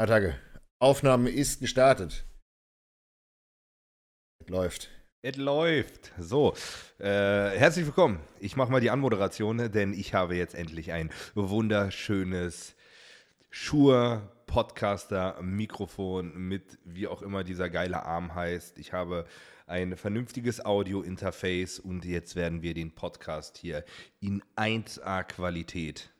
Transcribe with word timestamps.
Attacke. 0.00 0.34
Aufnahme 0.78 1.28
ist 1.28 1.60
gestartet. 1.60 2.24
Läuft. 4.46 4.88
Es 5.20 5.36
läuft. 5.36 6.12
So, 6.18 6.54
äh, 6.98 7.04
herzlich 7.50 7.84
willkommen. 7.84 8.18
Ich 8.38 8.56
mache 8.56 8.72
mal 8.72 8.80
die 8.80 8.88
Anmoderation, 8.88 9.70
denn 9.70 9.92
ich 9.92 10.14
habe 10.14 10.36
jetzt 10.36 10.54
endlich 10.54 10.92
ein 10.92 11.10
wunderschönes 11.34 12.76
Shure 13.50 14.32
Podcaster 14.46 15.36
Mikrofon 15.42 16.34
mit 16.34 16.78
wie 16.82 17.06
auch 17.06 17.20
immer 17.20 17.44
dieser 17.44 17.68
geile 17.68 18.06
Arm 18.06 18.34
heißt. 18.34 18.78
Ich 18.78 18.94
habe 18.94 19.26
ein 19.66 19.98
vernünftiges 19.98 20.64
Audio-Interface 20.64 21.78
und 21.78 22.06
jetzt 22.06 22.36
werden 22.36 22.62
wir 22.62 22.72
den 22.72 22.94
Podcast 22.94 23.58
hier 23.58 23.84
in 24.18 24.42
1A 24.56 25.24
Qualität 25.24 26.10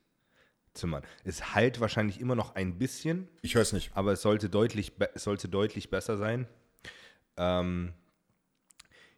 zimmern. 0.80 1.04
Es 1.24 1.54
halt 1.54 1.80
wahrscheinlich 1.80 2.20
immer 2.20 2.34
noch 2.34 2.54
ein 2.54 2.78
bisschen. 2.78 3.28
Ich 3.42 3.54
höre 3.54 3.62
es 3.62 3.72
nicht. 3.72 3.90
Aber 3.94 4.12
es 4.12 4.22
sollte 4.22 4.48
deutlich, 4.48 4.92
es 5.14 5.24
sollte 5.24 5.48
deutlich 5.48 5.90
besser 5.90 6.16
sein. 6.16 6.46
Ähm, 7.36 7.92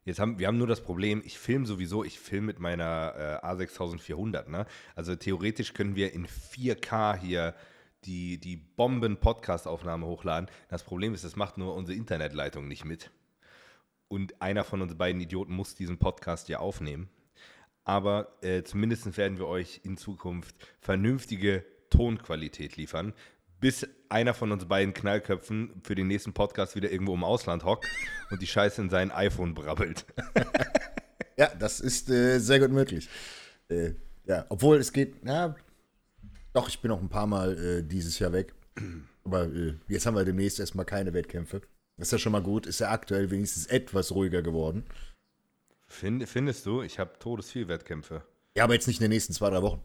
Jetzt 0.04 0.18
haben 0.18 0.40
wir 0.40 0.48
haben 0.48 0.58
nur 0.58 0.66
das 0.66 0.80
Problem, 0.80 1.22
ich 1.24 1.38
filme 1.38 1.64
sowieso, 1.64 2.02
ich 2.02 2.18
filme 2.18 2.48
mit 2.48 2.58
meiner 2.58 3.40
äh, 3.44 3.46
A6400. 3.46 4.48
Ne? 4.48 4.66
Also 4.96 5.14
theoretisch 5.14 5.74
können 5.74 5.94
wir 5.94 6.12
in 6.12 6.26
4K 6.26 7.16
hier 7.16 7.54
die, 8.04 8.38
die 8.38 8.56
Bomben-Podcast-Aufnahme 8.56 10.06
hochladen. 10.06 10.50
Das 10.68 10.82
Problem 10.82 11.14
ist, 11.14 11.22
das 11.22 11.36
macht 11.36 11.56
nur 11.56 11.76
unsere 11.76 11.96
Internetleitung 11.96 12.66
nicht 12.66 12.84
mit. 12.84 13.12
Und 14.08 14.42
einer 14.42 14.64
von 14.64 14.82
uns 14.82 14.96
beiden 14.96 15.20
Idioten 15.20 15.54
muss 15.54 15.76
diesen 15.76 15.98
Podcast 15.98 16.48
ja 16.48 16.58
aufnehmen. 16.58 17.08
Aber 17.84 18.36
äh, 18.42 18.62
zumindest 18.62 19.16
werden 19.16 19.38
wir 19.38 19.46
euch 19.46 19.80
in 19.84 19.96
Zukunft 19.96 20.54
vernünftige 20.80 21.64
Tonqualität 21.90 22.76
liefern, 22.76 23.12
bis 23.60 23.86
einer 24.08 24.34
von 24.34 24.52
uns 24.52 24.64
beiden 24.66 24.94
Knallköpfen 24.94 25.80
für 25.82 25.94
den 25.94 26.06
nächsten 26.08 26.32
Podcast 26.32 26.74
wieder 26.76 26.90
irgendwo 26.90 27.14
im 27.14 27.24
Ausland 27.24 27.64
hockt 27.64 27.86
und 28.30 28.40
die 28.42 28.46
Scheiße 28.46 28.80
in 28.82 28.90
sein 28.90 29.10
iPhone 29.10 29.54
brabbelt. 29.54 30.06
ja, 31.36 31.48
das 31.58 31.80
ist 31.80 32.10
äh, 32.10 32.38
sehr 32.38 32.60
gut 32.60 32.70
möglich. 32.70 33.08
Äh, 33.68 33.92
ja, 34.26 34.46
obwohl 34.48 34.76
es 34.78 34.92
geht, 34.92 35.16
ja, 35.24 35.54
doch, 36.52 36.68
ich 36.68 36.80
bin 36.80 36.90
noch 36.90 37.00
ein 37.00 37.08
paar 37.08 37.26
Mal 37.26 37.56
äh, 37.58 37.82
dieses 37.82 38.18
Jahr 38.18 38.32
weg. 38.32 38.54
Aber 39.24 39.44
äh, 39.44 39.74
jetzt 39.88 40.06
haben 40.06 40.16
wir 40.16 40.24
demnächst 40.24 40.60
erstmal 40.60 40.84
keine 40.84 41.12
Wettkämpfe. 41.14 41.62
Ist 41.96 42.12
ja 42.12 42.18
schon 42.18 42.32
mal 42.32 42.42
gut. 42.42 42.66
Ist 42.66 42.80
ja 42.80 42.90
aktuell 42.90 43.30
wenigstens 43.30 43.66
etwas 43.66 44.12
ruhiger 44.12 44.42
geworden. 44.42 44.84
Find, 45.92 46.26
findest 46.26 46.64
du? 46.64 46.82
Ich 46.82 46.98
habe 46.98 47.18
todesviel 47.18 47.68
Wettkämpfe. 47.68 48.22
Ja, 48.56 48.64
aber 48.64 48.72
jetzt 48.72 48.86
nicht 48.86 48.98
in 48.98 49.04
den 49.04 49.10
nächsten 49.10 49.34
zwei, 49.34 49.50
drei 49.50 49.62
Wochen. 49.62 49.82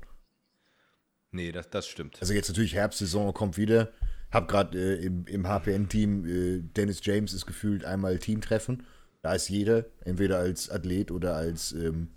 Nee, 1.31 1.52
das, 1.52 1.69
das 1.69 1.88
stimmt. 1.88 2.17
Also 2.22 2.33
jetzt 2.33 2.47
natürlich 2.47 2.73
Herbstsaison 2.73 3.33
kommt 3.33 3.58
wieder. 3.58 3.91
Hab 4.31 4.47
gerade 4.47 4.77
äh, 4.77 5.05
im, 5.05 5.27
im 5.27 5.47
HPN-Team, 5.47 6.25
äh, 6.25 6.59
Dennis 6.61 7.02
James 7.03 7.33
ist 7.33 7.45
gefühlt 7.45 7.83
einmal 7.83 8.19
Teamtreffen. 8.19 8.86
Da 9.22 9.33
ist 9.33 9.49
jeder, 9.49 9.86
entweder 10.05 10.39
als 10.39 10.69
Athlet 10.69 11.11
oder 11.11 11.36
als 11.36 11.73
ähm, 11.73 12.09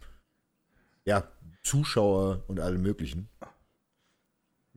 ja, 1.04 1.28
Zuschauer 1.62 2.44
und 2.46 2.60
allem 2.60 2.82
möglichen. 2.82 3.28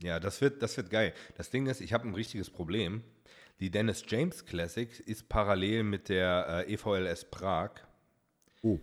Ja, 0.01 0.19
das 0.19 0.41
wird, 0.41 0.63
das 0.63 0.75
wird 0.75 0.89
geil. 0.89 1.13
Das 1.37 1.51
Ding 1.51 1.67
ist, 1.67 1.81
ich 1.81 1.93
habe 1.93 2.07
ein 2.07 2.15
richtiges 2.15 2.49
Problem. 2.49 3.03
Die 3.59 3.69
Dennis 3.69 4.03
James 4.07 4.45
Classic 4.45 4.99
ist 5.01 5.29
parallel 5.29 5.83
mit 5.83 6.09
der 6.09 6.65
äh, 6.67 6.73
EVLS 6.73 7.25
Prag. 7.29 7.71
Oh. 8.63 8.79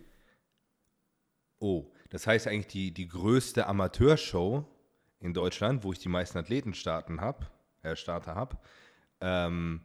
Oh, 1.61 1.91
das 2.09 2.25
heißt 2.25 2.47
eigentlich 2.47 2.67
die, 2.67 2.91
die 2.91 3.07
größte 3.07 3.67
Amateurshow 3.67 4.65
in 5.19 5.33
Deutschland, 5.33 5.83
wo 5.83 5.93
ich 5.93 5.99
die 5.99 6.09
meisten 6.09 6.39
Athletenstarten 6.39 7.21
habe, 7.21 7.45
äh, 7.83 7.95
Starter 7.95 8.33
habe, 8.33 8.57
ähm, 9.21 9.81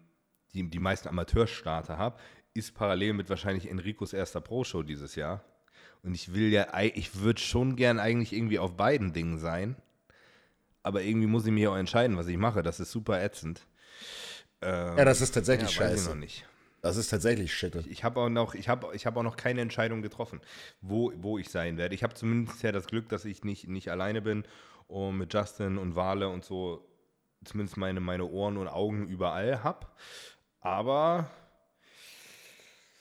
die, 0.54 0.70
die 0.70 0.78
meisten 0.78 1.06
Amateurstarter 1.08 1.98
habe, 1.98 2.18
ist 2.54 2.74
parallel 2.74 3.12
mit 3.12 3.28
wahrscheinlich 3.28 3.70
Enricos 3.70 4.14
erster 4.14 4.40
Pro-Show 4.40 4.82
dieses 4.82 5.16
Jahr. 5.16 5.44
Und 6.02 6.14
ich 6.14 6.32
will 6.32 6.50
ja, 6.50 6.66
ich 6.80 7.20
würde 7.20 7.40
schon 7.40 7.76
gern 7.76 7.98
eigentlich 7.98 8.32
irgendwie 8.32 8.58
auf 8.58 8.74
beiden 8.74 9.12
Dingen 9.12 9.38
sein. 9.38 9.76
Aber 10.82 11.02
irgendwie 11.02 11.26
muss 11.26 11.44
ich 11.44 11.52
mich 11.52 11.68
auch 11.68 11.76
entscheiden, 11.76 12.16
was 12.16 12.26
ich 12.28 12.38
mache. 12.38 12.62
Das 12.62 12.80
ist 12.80 12.90
super 12.90 13.22
ätzend. 13.22 13.66
Ähm, 14.62 14.96
ja, 14.96 15.04
das 15.04 15.20
ist 15.20 15.32
tatsächlich 15.32 15.76
ja, 15.76 15.88
scheiße. 15.88 16.08
noch 16.08 16.16
nicht. 16.16 16.46
Das 16.82 16.96
ist 16.96 17.08
tatsächlich 17.08 17.54
shit. 17.54 17.74
Ich, 17.74 17.90
ich 17.90 18.04
habe 18.04 18.20
auch, 18.20 18.28
noch, 18.28 18.54
ich 18.54 18.68
hab, 18.68 18.94
ich 18.94 19.06
hab 19.06 19.16
auch 19.16 19.22
noch 19.22 19.36
keine 19.36 19.60
Entscheidung 19.60 20.02
getroffen, 20.02 20.40
wo, 20.80 21.12
wo 21.16 21.38
ich 21.38 21.48
sein 21.48 21.76
werde. 21.76 21.94
Ich 21.94 22.02
habe 22.02 22.14
zumindest 22.14 22.62
ja 22.62 22.72
das 22.72 22.86
Glück, 22.86 23.08
dass 23.08 23.24
ich 23.24 23.44
nicht, 23.44 23.68
nicht 23.68 23.90
alleine 23.90 24.22
bin 24.22 24.44
und 24.86 25.18
mit 25.18 25.32
Justin 25.32 25.78
und 25.78 25.96
Wale 25.96 26.28
und 26.28 26.44
so 26.44 26.86
zumindest 27.44 27.76
meine, 27.76 28.00
meine 28.00 28.24
Ohren 28.24 28.56
und 28.56 28.68
Augen 28.68 29.06
überall 29.06 29.62
habe. 29.62 29.86
Aber 30.60 31.30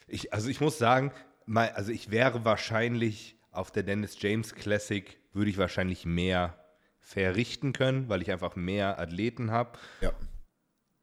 ich, 0.08 0.34
also 0.34 0.50
ich 0.50 0.62
muss 0.62 0.78
sagen, 0.78 1.12
mal, 1.46 1.70
also 1.70 1.92
ich 1.92 2.12
wäre 2.12 2.46
wahrscheinlich 2.46 3.38
auf 3.52 3.72
der 3.72 3.84
Dennis 3.84 4.18
James 4.20 4.54
Classic, 4.54 5.18
würde 5.34 5.50
ich 5.50 5.58
wahrscheinlich 5.58 6.06
mehr 6.06 6.58
verrichten 7.00 7.74
können, 7.74 8.10
weil 8.10 8.22
ich 8.22 8.32
einfach 8.32 8.56
mehr 8.56 9.00
Athleten 9.00 9.52
habe. 9.52 9.78
Ja. 10.02 10.12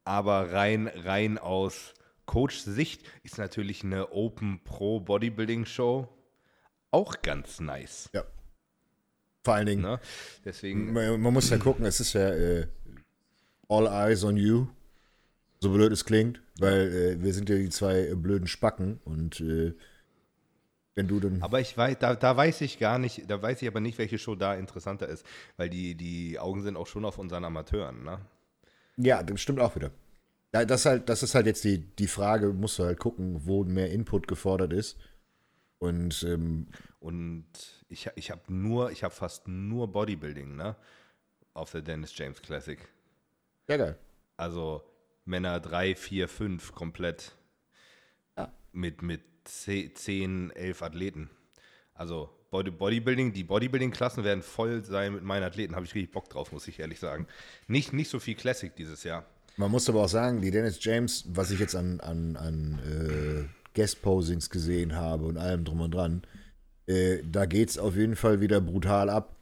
Aber 0.05 0.51
rein, 0.51 0.87
rein 0.87 1.37
aus 1.37 1.93
Coach-Sicht 2.33 3.03
ist 3.21 3.37
natürlich 3.37 3.83
eine 3.83 4.11
Open 4.11 4.59
Pro 4.63 4.99
Bodybuilding 4.99 5.67
Show 5.67 6.07
auch 6.89 7.21
ganz 7.21 7.59
nice. 7.59 8.09
Ja. 8.11 8.23
Vor 9.43 9.53
allen 9.53 9.67
Dingen. 9.67 9.83
Ne? 9.83 9.99
Deswegen. 10.43 10.93
Man, 10.93 11.21
man, 11.21 11.31
muss 11.31 11.51
ja 11.51 11.57
gucken, 11.57 11.85
es 11.85 11.99
ist 11.99 12.13
ja 12.13 12.29
äh, 12.29 12.67
All 13.69 13.85
Eyes 13.85 14.23
on 14.23 14.37
You. 14.37 14.65
So 15.59 15.71
blöd 15.71 15.91
es 15.91 16.05
klingt, 16.05 16.41
weil 16.57 16.91
äh, 16.91 17.21
wir 17.21 17.35
sind 17.35 17.49
ja 17.49 17.55
die 17.55 17.69
zwei 17.69 18.07
äh, 18.07 18.15
blöden 18.15 18.47
Spacken 18.47 18.99
und 19.05 19.39
äh, 19.39 19.75
wenn 20.95 21.07
du 21.07 21.19
dann. 21.19 21.43
Aber 21.43 21.61
ich 21.61 21.77
weiß, 21.77 21.97
da, 21.99 22.15
da 22.15 22.35
weiß 22.35 22.61
ich 22.61 22.79
gar 22.79 22.97
nicht, 22.97 23.29
da 23.29 23.43
weiß 23.43 23.61
ich 23.61 23.67
aber 23.67 23.79
nicht, 23.79 23.99
welche 23.99 24.17
Show 24.17 24.33
da 24.33 24.55
interessanter 24.55 25.07
ist, 25.07 25.23
weil 25.57 25.69
die, 25.69 25.93
die 25.93 26.39
Augen 26.39 26.63
sind 26.63 26.77
auch 26.77 26.87
schon 26.87 27.05
auf 27.05 27.19
unseren 27.19 27.45
Amateuren, 27.45 28.03
ne? 28.03 28.21
Ja, 28.97 29.21
das 29.21 29.39
stimmt 29.39 29.59
auch 29.59 29.75
wieder. 29.75 29.91
Ja, 30.53 30.65
das, 30.65 30.85
halt, 30.85 31.09
das 31.09 31.23
ist 31.23 31.33
halt 31.33 31.47
jetzt 31.47 31.63
die, 31.63 31.79
die 31.79 32.07
Frage, 32.07 32.53
musst 32.53 32.77
du 32.77 32.83
halt 32.83 32.99
gucken, 32.99 33.45
wo 33.45 33.63
mehr 33.63 33.91
Input 33.91 34.27
gefordert 34.27 34.71
ist. 34.71 34.97
Und, 35.79 36.23
ähm, 36.23 36.67
und 36.99 37.45
ich, 37.89 38.09
ich 38.15 38.29
habe 38.31 38.41
nur, 38.53 38.91
ich 38.91 39.03
habe 39.03 39.13
fast 39.13 39.47
nur 39.47 39.91
Bodybuilding, 39.91 40.55
ne? 40.55 40.75
Auf 41.53 41.71
der 41.71 41.81
Dennis 41.81 42.15
James 42.15 42.41
Classic. 42.41 42.79
Ja, 43.67 43.77
geil. 43.77 43.97
Also 44.37 44.83
Männer 45.25 45.59
3, 45.59 45.95
4, 45.95 46.27
5 46.27 46.71
komplett. 46.73 47.35
Ja. 48.37 48.53
Mit, 48.71 49.01
mit 49.01 49.21
10, 49.45 50.51
11 50.51 50.81
Athleten. 50.83 51.29
Also 51.95 52.29
Body, 52.51 52.71
Bodybuilding, 52.71 53.33
die 53.33 53.43
Bodybuilding-Klassen 53.43 54.23
werden 54.23 54.43
voll 54.43 54.83
sein 54.83 55.15
mit 55.15 55.23
meinen 55.23 55.43
Athleten. 55.43 55.75
Habe 55.75 55.85
ich 55.85 55.95
richtig 55.95 56.11
Bock 56.11 56.29
drauf, 56.29 56.51
muss 56.51 56.67
ich 56.67 56.79
ehrlich 56.79 56.99
sagen. 56.99 57.27
Nicht, 57.67 57.91
nicht 57.91 58.09
so 58.09 58.19
viel 58.19 58.35
Classic 58.35 58.75
dieses 58.75 59.03
Jahr. 59.03 59.25
Man 59.55 59.71
muss 59.71 59.87
aber 59.87 60.03
auch 60.03 60.09
sagen, 60.09 60.41
die 60.41 60.51
Dennis 60.51 60.79
James, 60.81 61.25
was 61.27 61.51
ich 61.51 61.59
jetzt 61.59 61.75
an, 61.75 61.99
an, 61.99 62.35
an 62.37 62.79
äh, 62.79 63.43
Guest-Posings 63.75 64.49
gesehen 64.49 64.95
habe 64.95 65.25
und 65.25 65.37
allem 65.37 65.63
drum 65.63 65.81
und 65.81 65.93
dran, 65.93 66.23
äh, 66.87 67.19
da 67.29 67.45
geht 67.45 67.69
es 67.69 67.77
auf 67.77 67.95
jeden 67.95 68.15
Fall 68.15 68.41
wieder 68.41 68.59
brutal 68.61 69.09
ab. 69.09 69.35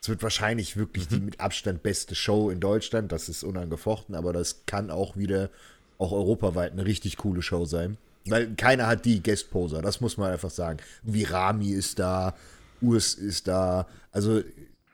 Es 0.00 0.08
wird 0.08 0.22
wahrscheinlich 0.22 0.76
wirklich 0.76 1.10
mhm. 1.10 1.14
die 1.14 1.20
mit 1.20 1.40
Abstand 1.40 1.82
beste 1.82 2.14
Show 2.14 2.50
in 2.50 2.60
Deutschland, 2.60 3.12
das 3.12 3.28
ist 3.28 3.44
unangefochten, 3.44 4.14
aber 4.14 4.32
das 4.32 4.64
kann 4.66 4.90
auch 4.90 5.16
wieder, 5.16 5.50
auch 5.98 6.12
europaweit, 6.12 6.72
eine 6.72 6.84
richtig 6.84 7.16
coole 7.16 7.42
Show 7.42 7.64
sein. 7.64 7.96
Weil 8.26 8.54
keiner 8.56 8.86
hat 8.86 9.04
die 9.04 9.22
Guest-Poser, 9.22 9.82
das 9.82 10.00
muss 10.00 10.16
man 10.16 10.32
einfach 10.32 10.50
sagen. 10.50 10.78
Wie 11.02 11.24
Rami 11.24 11.70
ist 11.70 11.98
da, 11.98 12.34
Urs 12.80 13.14
ist 13.14 13.48
da, 13.48 13.86
also, 14.12 14.42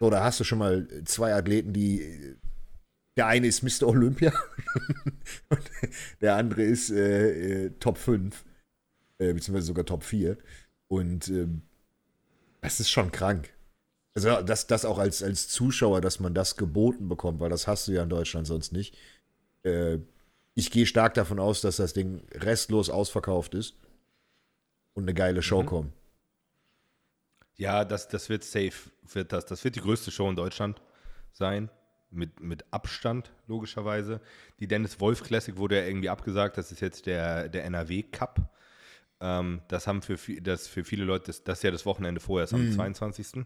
so, 0.00 0.10
da 0.10 0.22
hast 0.22 0.40
du 0.40 0.44
schon 0.44 0.58
mal 0.58 0.86
zwei 1.04 1.34
Athleten, 1.34 1.72
die 1.72 2.36
der 3.16 3.26
eine 3.26 3.46
ist 3.46 3.62
Mr. 3.62 3.86
Olympia 3.86 4.32
und 5.48 5.70
der 6.20 6.36
andere 6.36 6.62
ist 6.62 6.90
äh, 6.90 7.66
äh, 7.66 7.70
Top 7.78 7.98
5, 7.98 8.44
äh, 9.18 9.32
beziehungsweise 9.32 9.66
sogar 9.66 9.86
Top 9.86 10.02
4. 10.02 10.36
Und 10.88 11.28
ähm, 11.28 11.62
das 12.60 12.80
ist 12.80 12.90
schon 12.90 13.12
krank. 13.12 13.50
Also 14.14 14.42
das, 14.42 14.66
das 14.66 14.84
auch 14.84 14.98
als, 14.98 15.22
als 15.22 15.48
Zuschauer, 15.48 16.00
dass 16.00 16.20
man 16.20 16.34
das 16.34 16.56
geboten 16.56 17.08
bekommt, 17.08 17.40
weil 17.40 17.50
das 17.50 17.66
hast 17.66 17.88
du 17.88 17.92
ja 17.92 18.02
in 18.02 18.08
Deutschland 18.08 18.46
sonst 18.46 18.72
nicht. 18.72 18.96
Äh, 19.62 19.98
ich 20.54 20.70
gehe 20.70 20.86
stark 20.86 21.14
davon 21.14 21.40
aus, 21.40 21.60
dass 21.60 21.76
das 21.76 21.94
Ding 21.94 22.22
restlos 22.32 22.90
ausverkauft 22.90 23.54
ist 23.54 23.76
und 24.94 25.04
eine 25.04 25.14
geile 25.14 25.42
Show 25.42 25.62
mhm. 25.62 25.66
kommt. 25.66 25.92
Ja, 27.56 27.84
das, 27.84 28.08
das 28.08 28.28
wird 28.28 28.44
safe. 28.44 28.90
Wird 29.12 29.32
das, 29.32 29.46
das 29.46 29.62
wird 29.62 29.76
die 29.76 29.80
größte 29.80 30.10
Show 30.10 30.28
in 30.28 30.36
Deutschland 30.36 30.80
sein 31.32 31.70
mit, 32.14 32.40
mit 32.40 32.64
Abstand, 32.72 33.32
logischerweise. 33.46 34.20
Die 34.60 34.66
Dennis 34.66 35.00
Wolf 35.00 35.22
Classic 35.22 35.56
wurde 35.56 35.78
ja 35.78 35.86
irgendwie 35.86 36.08
abgesagt. 36.08 36.58
Das 36.58 36.72
ist 36.72 36.80
jetzt 36.80 37.06
der, 37.06 37.48
der 37.48 37.64
NRW 37.64 38.02
Cup. 38.02 38.54
Ähm, 39.20 39.62
das 39.68 39.86
haben 39.86 40.02
für, 40.02 40.16
das 40.40 40.66
für 40.66 40.84
viele 40.84 41.04
Leute, 41.04 41.26
das, 41.26 41.44
das 41.44 41.58
ist 41.58 41.62
ja 41.62 41.70
das 41.70 41.86
Wochenende 41.86 42.20
vorher, 42.20 42.44
ist 42.44 42.54
am 42.54 42.66
mhm. 42.66 42.72
22. 42.72 43.44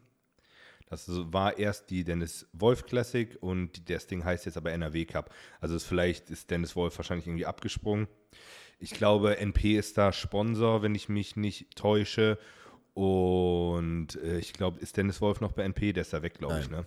Das 0.88 1.06
war 1.09 1.59
erst 1.59 1.91
die 1.91 2.03
Dennis 2.03 2.49
Wolf 2.53 2.87
Classic 2.87 3.37
und 3.41 3.91
das 3.91 4.06
Ding 4.06 4.25
heißt 4.25 4.47
jetzt 4.47 4.56
aber 4.56 4.73
NRW 4.73 5.05
Cup. 5.05 5.35
Also 5.61 5.76
ist 5.76 5.85
vielleicht 5.85 6.31
ist 6.31 6.50
Dennis 6.50 6.76
Wolf 6.76 6.97
wahrscheinlich 6.97 7.26
irgendwie 7.26 7.47
abgesprungen. 7.47 8.09
Ich 8.79 8.93
glaube, 8.93 9.38
NP 9.38 9.76
ist 9.76 9.99
da 9.99 10.12
Sponsor, 10.12 10.82
wenn 10.82 10.94
ich 10.94 11.09
mich 11.09 11.37
nicht 11.37 11.76
täusche. 11.76 12.38
Und 12.94 14.17
äh, 14.17 14.38
ich 14.38 14.53
glaube, 14.53 14.81
ist 14.81 14.97
Dennis 14.97 15.20
Wolf 15.20 15.41
noch 15.41 15.53
bei 15.53 15.65
NP? 15.65 15.93
Der 15.93 16.03
ist 16.03 16.12
da 16.12 16.23
weg, 16.23 16.35
glaube 16.35 16.61
ich. 16.61 16.70
Ne? 16.70 16.87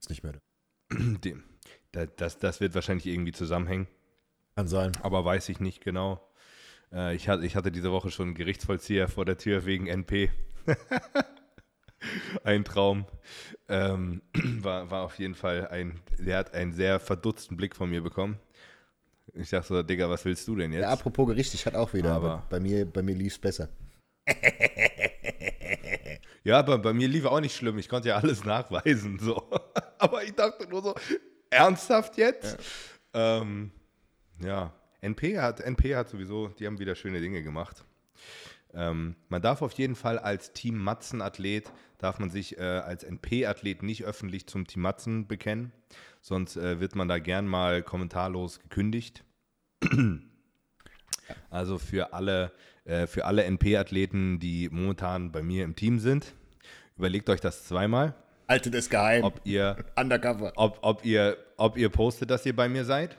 Ist 0.00 0.10
nicht 0.10 0.22
mehr 0.22 0.32
da. 0.32 0.40
Dem, 1.24 1.44
das, 1.92 2.38
das 2.38 2.60
wird 2.60 2.74
wahrscheinlich 2.74 3.06
irgendwie 3.06 3.32
zusammenhängen. 3.32 3.88
Kann 4.56 4.68
sein. 4.68 4.92
Aber 5.02 5.24
weiß 5.24 5.48
ich 5.50 5.60
nicht 5.60 5.82
genau. 5.82 6.20
Äh, 6.92 7.14
ich, 7.14 7.28
hatte, 7.28 7.44
ich 7.44 7.56
hatte 7.56 7.70
diese 7.70 7.92
Woche 7.92 8.10
schon 8.10 8.28
einen 8.28 8.34
Gerichtsvollzieher 8.34 9.08
vor 9.08 9.24
der 9.24 9.38
Tür 9.38 9.66
wegen 9.66 9.86
NP. 9.86 10.30
ein 12.44 12.64
Traum. 12.64 13.06
Ähm, 13.68 14.22
war, 14.62 14.90
war 14.90 15.04
auf 15.04 15.18
jeden 15.18 15.34
Fall 15.34 15.68
ein, 15.68 16.00
der 16.18 16.38
hat 16.38 16.54
einen 16.54 16.72
sehr 16.72 17.00
verdutzten 17.00 17.56
Blick 17.56 17.76
von 17.76 17.90
mir 17.90 18.02
bekommen. 18.02 18.38
Ich 19.34 19.50
dachte 19.50 19.68
so, 19.68 19.82
Digga, 19.82 20.08
was 20.08 20.24
willst 20.24 20.48
du 20.48 20.56
denn 20.56 20.72
jetzt? 20.72 20.82
Ja, 20.82 20.90
apropos 20.90 21.28
Gericht, 21.28 21.52
ich 21.54 21.66
hatte 21.66 21.78
auch 21.78 21.92
wieder, 21.92 22.12
aber, 22.14 22.32
aber 22.32 22.46
bei 22.48 22.60
mir, 22.60 22.86
bei 22.86 23.02
mir 23.02 23.14
lief 23.14 23.34
es 23.34 23.38
besser. 23.38 23.68
ja, 26.44 26.58
aber 26.58 26.78
bei 26.78 26.92
mir 26.92 27.08
lief 27.08 27.26
auch 27.26 27.40
nicht 27.40 27.54
schlimm. 27.54 27.78
Ich 27.78 27.88
konnte 27.88 28.08
ja 28.08 28.16
alles 28.16 28.44
nachweisen. 28.46 29.18
So. 29.18 29.48
aber 30.00 30.24
ich 30.24 30.32
dachte 30.32 30.68
nur 30.68 30.82
so, 30.82 30.94
ernsthaft 31.50 32.16
jetzt? 32.16 32.58
Ja. 33.14 33.40
Ähm, 33.40 33.70
ja. 34.42 34.72
NP 35.00 35.38
hat, 35.38 35.60
NP 35.60 35.94
hat 35.94 36.08
sowieso, 36.08 36.48
die 36.48 36.66
haben 36.66 36.78
wieder 36.78 36.94
schöne 36.94 37.20
Dinge 37.20 37.42
gemacht. 37.42 37.84
Ähm, 38.74 39.16
man 39.28 39.40
darf 39.40 39.62
auf 39.62 39.72
jeden 39.72 39.94
Fall 39.94 40.18
als 40.18 40.52
Team 40.52 40.78
Matzen-Athlet, 40.78 41.72
darf 41.98 42.18
man 42.18 42.30
sich 42.30 42.58
äh, 42.58 42.62
als 42.62 43.02
NP-Athlet 43.04 43.82
nicht 43.82 44.04
öffentlich 44.04 44.46
zum 44.46 44.66
Team 44.66 44.82
Matzen 44.82 45.26
bekennen, 45.26 45.72
sonst 46.20 46.56
äh, 46.56 46.80
wird 46.80 46.94
man 46.94 47.08
da 47.08 47.18
gern 47.18 47.46
mal 47.46 47.82
kommentarlos 47.82 48.60
gekündigt. 48.60 49.24
also 51.50 51.78
für 51.78 52.12
alle, 52.12 52.52
äh, 52.84 53.06
für 53.06 53.24
alle 53.24 53.44
NP-Athleten, 53.44 54.38
die 54.38 54.68
momentan 54.68 55.32
bei 55.32 55.42
mir 55.42 55.64
im 55.64 55.74
Team 55.74 55.98
sind, 55.98 56.34
überlegt 56.96 57.30
euch 57.30 57.40
das 57.40 57.66
zweimal. 57.66 58.14
Haltet 58.48 58.74
es 58.74 58.88
geheim. 58.88 59.24
Ob 59.24 59.40
ihr, 59.44 59.84
Undercover. 59.96 60.52
Ob, 60.56 60.78
ob, 60.80 61.04
ihr, 61.04 61.36
ob 61.56 61.76
ihr 61.76 61.90
postet, 61.90 62.30
dass 62.30 62.46
ihr 62.46 62.56
bei 62.56 62.68
mir 62.68 62.84
seid 62.84 63.18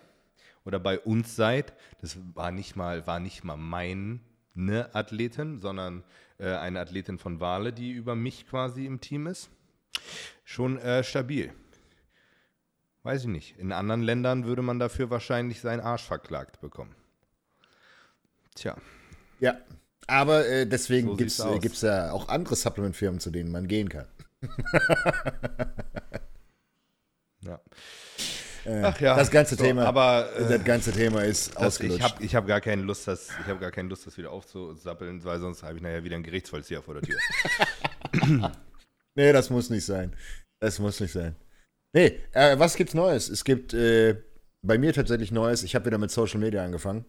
oder 0.65 0.79
bei 0.79 0.99
uns 0.99 1.35
seid. 1.35 1.73
Das 2.01 2.17
war 2.33 2.51
nicht 2.51 2.75
mal, 2.75 3.05
war 3.05 3.19
nicht 3.19 3.43
mal 3.43 3.57
meine 3.57 4.89
Athletin, 4.93 5.59
sondern 5.59 6.03
äh, 6.39 6.55
eine 6.55 6.79
Athletin 6.79 7.19
von 7.19 7.39
Wale, 7.39 7.71
die 7.73 7.91
über 7.91 8.15
mich 8.15 8.47
quasi 8.47 8.85
im 8.85 9.01
Team 9.01 9.27
ist. 9.27 9.49
Schon 10.43 10.79
äh, 10.79 11.03
stabil. 11.03 11.53
Weiß 13.03 13.21
ich 13.21 13.27
nicht. 13.27 13.57
In 13.57 13.71
anderen 13.71 14.01
Ländern 14.01 14.45
würde 14.45 14.61
man 14.61 14.79
dafür 14.79 15.09
wahrscheinlich 15.09 15.61
seinen 15.61 15.79
Arsch 15.79 16.03
verklagt 16.03 16.59
bekommen. 16.59 16.95
Tja. 18.55 18.75
Ja, 19.39 19.57
aber 20.07 20.47
äh, 20.47 20.65
deswegen 20.65 21.09
so 21.09 21.15
gibt 21.59 21.75
es 21.75 21.83
äh, 21.83 21.87
ja 21.87 22.11
auch 22.11 22.27
andere 22.29 22.55
Supplement-Firmen, 22.55 23.19
zu 23.19 23.29
denen 23.29 23.51
man 23.51 23.67
gehen 23.67 23.89
kann. 23.89 24.07
Ja. 27.41 27.59
Äh, 28.65 28.83
Ach 28.83 28.99
ja. 28.99 29.15
Das 29.15 29.31
ganze 29.31 29.55
so, 29.55 29.63
Thema. 29.63 29.85
Aber 29.85 30.29
äh, 30.35 30.49
das 30.49 30.63
ganze 30.63 30.91
Thema 30.91 31.23
ist 31.23 31.55
ausgelutscht. 31.57 31.99
Ich 31.99 32.03
habe 32.03 32.23
ich 32.23 32.35
hab 32.35 32.47
gar 32.47 32.61
keine 32.61 32.81
Lust, 32.83 33.07
das, 33.07 33.29
ich 33.41 33.47
habe 33.47 33.59
gar 33.59 33.71
keine 33.71 33.89
Lust, 33.89 34.05
das 34.05 34.17
wieder 34.17 34.31
aufzusappeln, 34.31 35.23
weil 35.23 35.39
sonst 35.39 35.63
habe 35.63 35.77
ich 35.77 35.81
nachher 35.81 36.03
wieder 36.03 36.15
einen 36.15 36.23
Gerichtsvollzieher 36.23 36.81
vor 36.81 36.95
der 36.95 37.03
Tür. 37.03 37.17
nee, 39.15 39.31
das 39.33 39.49
muss 39.49 39.69
nicht 39.69 39.85
sein. 39.85 40.15
Das 40.59 40.79
muss 40.79 40.99
nicht 40.99 41.11
sein. 41.11 41.35
Nee, 41.93 42.19
äh, 42.33 42.59
was 42.59 42.75
gibt's 42.75 42.93
Neues? 42.93 43.29
Es 43.29 43.43
gibt 43.43 43.73
äh, 43.73 44.21
bei 44.61 44.77
mir 44.77 44.93
tatsächlich 44.93 45.31
Neues. 45.31 45.63
Ich 45.63 45.73
habe 45.75 45.85
wieder 45.85 45.97
mit 45.97 46.11
Social 46.11 46.39
Media 46.39 46.63
angefangen. 46.63 47.05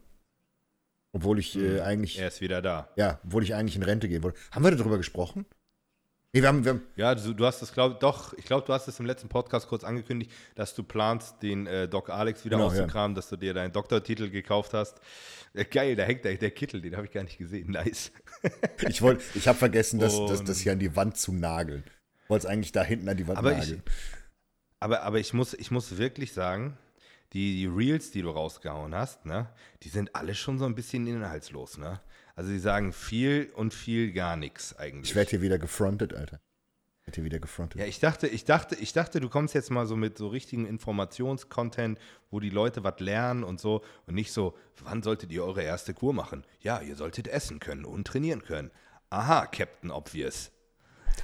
Obwohl 1.12 1.40
ich 1.40 1.56
äh, 1.56 1.78
hm, 1.78 1.80
eigentlich. 1.82 2.18
Er 2.18 2.28
ist 2.28 2.40
wieder 2.40 2.62
da. 2.62 2.88
Ja, 2.96 3.20
obwohl 3.24 3.42
ich 3.42 3.54
eigentlich 3.54 3.76
in 3.76 3.82
Rente 3.82 4.08
gehen 4.08 4.22
wollte. 4.22 4.38
Haben 4.52 4.64
wir 4.64 4.70
darüber 4.70 4.96
gesprochen? 4.96 5.44
Nee, 6.32 6.42
wir 6.42 6.48
haben, 6.48 6.64
wir 6.64 6.72
haben 6.72 6.82
ja, 6.94 7.14
du, 7.16 7.34
du 7.34 7.44
hast 7.44 7.60
es, 7.60 7.72
glaube 7.72 7.96
doch, 7.98 8.32
ich 8.34 8.44
glaube, 8.44 8.64
du 8.64 8.72
hast 8.72 8.86
es 8.86 9.00
im 9.00 9.06
letzten 9.06 9.28
Podcast 9.28 9.66
kurz 9.66 9.82
angekündigt, 9.82 10.30
dass 10.54 10.76
du 10.76 10.84
planst, 10.84 11.42
den 11.42 11.66
äh, 11.66 11.88
Doc 11.88 12.08
Alex 12.08 12.44
wieder 12.44 12.56
genau, 12.56 12.68
auszukramen, 12.68 13.16
ja. 13.16 13.16
dass 13.16 13.30
du 13.30 13.36
dir 13.36 13.52
deinen 13.52 13.72
Doktortitel 13.72 14.30
gekauft 14.30 14.72
hast. 14.72 15.00
Äh, 15.54 15.64
geil, 15.64 15.96
da 15.96 16.04
hängt 16.04 16.24
der, 16.24 16.36
der 16.36 16.52
Kittel, 16.52 16.80
den 16.82 16.96
habe 16.96 17.06
ich 17.06 17.12
gar 17.12 17.24
nicht 17.24 17.38
gesehen. 17.38 17.70
Nice. 17.70 18.12
ich 18.88 19.02
wollte, 19.02 19.24
ich 19.34 19.48
habe 19.48 19.58
vergessen, 19.58 19.98
das, 19.98 20.14
das, 20.26 20.44
das 20.44 20.60
hier 20.60 20.72
an 20.72 20.78
die 20.78 20.94
Wand 20.94 21.16
zu 21.16 21.32
nageln. 21.32 21.82
Ich 22.22 22.30
wollte 22.30 22.46
es 22.46 22.52
eigentlich 22.52 22.70
da 22.70 22.84
hinten 22.84 23.08
an 23.08 23.16
die 23.16 23.26
Wand 23.26 23.38
aber 23.38 23.52
nageln. 23.52 23.82
Ich, 23.84 23.92
aber, 24.78 25.02
aber 25.02 25.18
ich, 25.18 25.32
muss, 25.34 25.54
ich 25.54 25.72
muss 25.72 25.98
wirklich 25.98 26.32
sagen, 26.32 26.78
die, 27.32 27.56
die 27.56 27.66
Reels, 27.66 28.12
die 28.12 28.22
du 28.22 28.30
rausgehauen 28.30 28.94
hast, 28.94 29.26
ne, 29.26 29.48
die 29.82 29.88
sind 29.88 30.14
alle 30.14 30.36
schon 30.36 30.58
so 30.58 30.64
ein 30.64 30.76
bisschen 30.76 31.08
inhaltslos, 31.08 31.76
ne? 31.76 32.00
Also 32.40 32.52
sie 32.52 32.58
sagen 32.58 32.94
viel 32.94 33.52
und 33.54 33.74
viel 33.74 34.12
gar 34.12 34.34
nichts 34.34 34.74
eigentlich. 34.74 35.10
Ich 35.10 35.14
werde 35.14 35.28
hier 35.28 35.42
wieder 35.42 35.58
gefrontet, 35.58 36.14
Alter. 36.14 36.40
Ich 37.02 37.06
werde 37.06 37.16
hier 37.16 37.24
wieder 37.24 37.38
gefrontet. 37.38 37.78
Ja, 37.78 37.86
ich 37.86 38.00
dachte, 38.00 38.28
ich 38.28 38.46
dachte, 38.46 38.76
ich 38.76 38.94
dachte, 38.94 39.20
du 39.20 39.28
kommst 39.28 39.52
jetzt 39.54 39.70
mal 39.70 39.84
so 39.84 39.94
mit 39.94 40.16
so 40.16 40.28
richtigen 40.28 40.64
Informationscontent, 40.64 41.98
wo 42.30 42.40
die 42.40 42.48
Leute 42.48 42.82
was 42.82 42.98
lernen 42.98 43.44
und 43.44 43.60
so 43.60 43.84
und 44.06 44.14
nicht 44.14 44.32
so, 44.32 44.56
wann 44.82 45.02
solltet 45.02 45.32
ihr 45.32 45.44
eure 45.44 45.62
erste 45.62 45.92
Kur 45.92 46.14
machen? 46.14 46.46
Ja, 46.60 46.80
ihr 46.80 46.96
solltet 46.96 47.28
essen 47.28 47.60
können 47.60 47.84
und 47.84 48.06
trainieren 48.06 48.42
können. 48.42 48.70
Aha, 49.10 49.44
Captain 49.44 49.90
Obvious. 49.90 50.50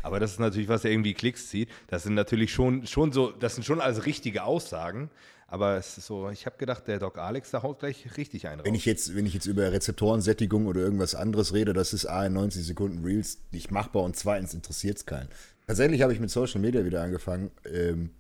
Aber 0.02 0.20
das 0.20 0.32
ist 0.32 0.38
natürlich, 0.38 0.68
was 0.68 0.84
irgendwie 0.84 1.14
Klicks 1.14 1.48
zieht. 1.48 1.70
Das 1.86 2.02
sind 2.02 2.12
natürlich 2.12 2.52
schon, 2.52 2.86
schon 2.86 3.10
so, 3.10 3.30
das 3.30 3.54
sind 3.54 3.64
schon 3.64 3.80
alles 3.80 4.04
richtige 4.04 4.44
Aussagen. 4.44 5.08
Aber 5.48 5.76
es 5.76 5.96
ist 5.96 6.06
so, 6.06 6.28
ich 6.30 6.44
habe 6.44 6.56
gedacht, 6.56 6.88
der 6.88 6.98
Doc 6.98 7.18
Alex, 7.18 7.52
da 7.52 7.62
haut 7.62 7.78
gleich 7.78 8.16
richtig 8.16 8.48
ein. 8.48 8.60
Wenn 8.64 8.74
ich, 8.74 8.84
jetzt, 8.84 9.14
wenn 9.14 9.26
ich 9.26 9.34
jetzt 9.34 9.46
über 9.46 9.70
Rezeptorensättigung 9.70 10.66
oder 10.66 10.80
irgendwas 10.80 11.14
anderes 11.14 11.54
rede, 11.54 11.72
das 11.72 11.92
ist 11.92 12.06
A, 12.06 12.26
in 12.26 12.32
90 12.32 12.66
Sekunden 12.66 13.04
Reels 13.04 13.38
nicht 13.52 13.70
machbar 13.70 14.02
und 14.02 14.16
zweitens 14.16 14.54
interessiert 14.54 14.96
es 14.98 15.06
keinen. 15.06 15.28
Tatsächlich 15.66 16.02
habe 16.02 16.12
ich 16.12 16.20
mit 16.20 16.30
Social 16.30 16.60
Media 16.60 16.84
wieder 16.84 17.02
angefangen, 17.02 17.52
ähm, 17.64 18.10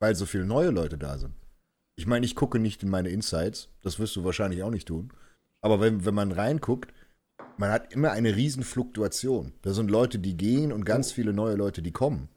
weil 0.00 0.16
so 0.16 0.26
viele 0.26 0.44
neue 0.44 0.70
Leute 0.70 0.98
da 0.98 1.18
sind. 1.18 1.34
Ich 1.94 2.06
meine, 2.06 2.26
ich 2.26 2.34
gucke 2.34 2.58
nicht 2.58 2.82
in 2.82 2.90
meine 2.90 3.10
Insights, 3.10 3.68
das 3.82 3.98
wirst 4.00 4.16
du 4.16 4.24
wahrscheinlich 4.24 4.62
auch 4.62 4.70
nicht 4.70 4.88
tun. 4.88 5.12
Aber 5.60 5.80
wenn, 5.80 6.04
wenn 6.04 6.14
man 6.14 6.32
reinguckt, 6.32 6.92
man 7.58 7.70
hat 7.70 7.92
immer 7.92 8.10
eine 8.10 8.36
riesen 8.36 8.64
Fluktuation. 8.64 9.52
Da 9.62 9.72
sind 9.72 9.90
Leute, 9.90 10.18
die 10.18 10.36
gehen 10.36 10.72
und 10.72 10.84
ganz 10.84 11.12
viele 11.12 11.32
neue 11.32 11.54
Leute, 11.54 11.80
die 11.80 11.92
kommen. 11.92 12.28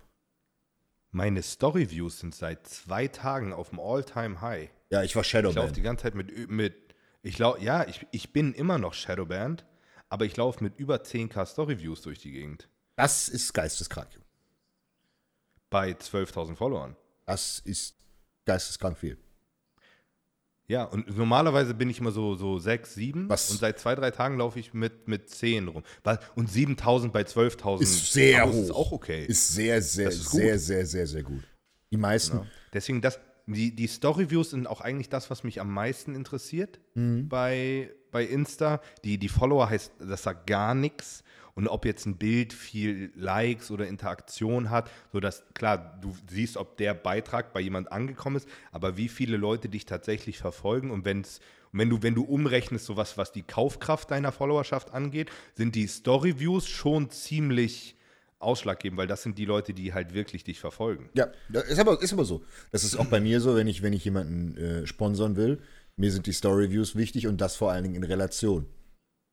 Meine 1.11 1.41
Story-Views 1.41 2.19
sind 2.19 2.35
seit 2.35 2.67
zwei 2.67 3.07
Tagen 3.07 3.51
auf 3.51 3.69
dem 3.69 3.79
All-Time-High. 3.79 4.69
Ja, 4.91 5.03
ich 5.03 5.15
war 5.15 5.23
Shadowband. 5.23 5.56
Ich 5.56 5.61
laufe 5.61 5.73
die 5.73 5.81
ganze 5.81 6.03
Zeit 6.03 6.15
mit, 6.15 6.50
mit 6.50 6.95
ich 7.21 7.38
lau 7.39 7.57
ja, 7.57 7.88
ich, 7.88 8.05
ich 8.12 8.31
bin 8.31 8.53
immer 8.53 8.77
noch 8.77 8.93
Shadowband, 8.93 9.65
aber 10.10 10.25
ich 10.25 10.38
laufe 10.38 10.63
mit 10.63 10.79
über 10.79 10.98
10k 10.98 11.45
Story-Views 11.45 12.01
durch 12.01 12.19
die 12.19 12.31
Gegend. 12.31 12.69
Das 12.95 13.27
ist 13.27 13.53
geisteskrank. 13.53 14.19
Bei 15.69 15.91
12.000 15.91 16.55
Followern. 16.55 16.95
Das 17.25 17.60
ist 17.60 17.95
geisteskrank 18.45 18.98
viel. 18.98 19.17
Ja, 20.69 20.83
und 20.83 21.17
normalerweise 21.17 21.73
bin 21.73 21.89
ich 21.89 21.99
immer 21.99 22.11
so, 22.11 22.35
so 22.35 22.59
6, 22.59 22.93
7 22.93 23.27
Was? 23.27 23.49
und 23.49 23.59
seit 23.59 23.79
zwei, 23.79 23.95
drei 23.95 24.11
Tagen 24.11 24.38
laufe 24.38 24.59
ich 24.59 24.71
mit, 24.71 25.07
mit 25.07 25.27
10 25.27 25.67
rum. 25.67 25.81
Und 26.35 26.47
7000 26.47 27.11
bei 27.11 27.23
12.000 27.23 27.81
ist 27.81 28.13
sehr 28.13 28.45
hoch. 28.45 28.53
Ist 28.53 28.71
auch 28.71 28.91
okay. 28.91 29.25
Ist 29.25 29.55
sehr, 29.55 29.81
sehr, 29.81 30.09
ist 30.09 30.29
sehr, 30.29 30.59
sehr, 30.59 30.85
sehr, 30.85 31.07
sehr 31.07 31.23
gut. 31.23 31.41
Die 31.89 31.97
meisten. 31.97 32.38
Ja. 32.38 32.45
Deswegen, 32.71 33.01
das, 33.01 33.19
die, 33.47 33.75
die 33.75 33.88
Story-Views 33.88 34.51
sind 34.51 34.67
auch 34.67 34.81
eigentlich 34.81 35.09
das, 35.09 35.31
was 35.31 35.43
mich 35.43 35.59
am 35.59 35.73
meisten 35.73 36.13
interessiert 36.13 36.79
mhm. 36.93 37.27
bei, 37.27 37.89
bei 38.11 38.23
Insta. 38.23 38.79
Die, 39.03 39.17
die 39.17 39.29
Follower 39.29 39.67
heißt, 39.67 39.93
das 40.07 40.21
sagt 40.21 40.45
gar 40.45 40.75
nichts 40.75 41.23
und 41.60 41.68
ob 41.68 41.84
jetzt 41.84 42.06
ein 42.06 42.16
Bild 42.16 42.54
viel 42.54 43.12
Likes 43.16 43.70
oder 43.70 43.86
Interaktion 43.86 44.70
hat, 44.70 44.89
sodass 45.12 45.44
klar, 45.54 46.00
du 46.01 46.16
siehst, 46.30 46.56
ob 46.56 46.78
der 46.78 46.94
Beitrag 46.94 47.51
bei 47.51 47.60
jemand 47.60 47.92
angekommen 47.92 48.38
ist, 48.38 48.48
aber 48.72 48.96
wie 48.96 49.10
viele 49.10 49.36
Leute 49.36 49.68
dich 49.68 49.86
tatsächlich 49.86 50.38
verfolgen 50.38 50.89
und 50.89 51.04
wenn's, 51.04 51.42
wenn 51.74 51.89
du, 51.89 52.01
wenn 52.01 52.16
du 52.16 52.24
umrechnest, 52.24 52.86
sowas, 52.86 53.18
was 53.18 53.34
die 53.34 53.42
Kaufkraft 53.42 54.10
deiner 54.10 54.32
Followerschaft 54.32 54.94
angeht, 54.94 55.32
sind 55.54 55.75
die 55.75 55.88
Story-Views 55.88 56.66
schon 56.66 57.10
ziemlich 57.10 57.98
ausschlaggebend, 58.39 58.98
weil 58.98 59.08
das 59.08 59.24
sind 59.24 59.38
die 59.38 59.44
Leute, 59.44 59.74
die 59.74 59.94
halt 59.94 60.13
wirklich 60.13 60.46
dich 60.46 60.62
verfolgen. 60.62 61.10
Ja, 61.13 61.28
ist 61.68 61.78
aber, 61.78 62.01
ist 62.01 62.13
aber 62.13 62.24
so. 62.24 62.42
Das 62.72 62.86
ist 62.86 62.96
auch 62.96 63.08
bei 63.08 63.20
mir 63.20 63.42
so, 63.42 63.58
wenn 63.58 63.68
ich, 63.68 63.84
wenn 63.84 63.92
ich 63.92 64.06
jemanden 64.06 64.56
äh, 64.56 64.88
sponsern 64.88 65.36
will. 65.36 65.60
Mir 65.98 66.13
sind 66.13 66.25
die 66.25 66.32
Story-Views 66.32 66.96
wichtig 66.96 67.28
und 67.28 67.42
das 67.42 67.58
vor 67.58 67.74
allen 67.74 67.84
Dingen 67.84 67.96
in 67.96 68.06
Relation. 68.06 68.66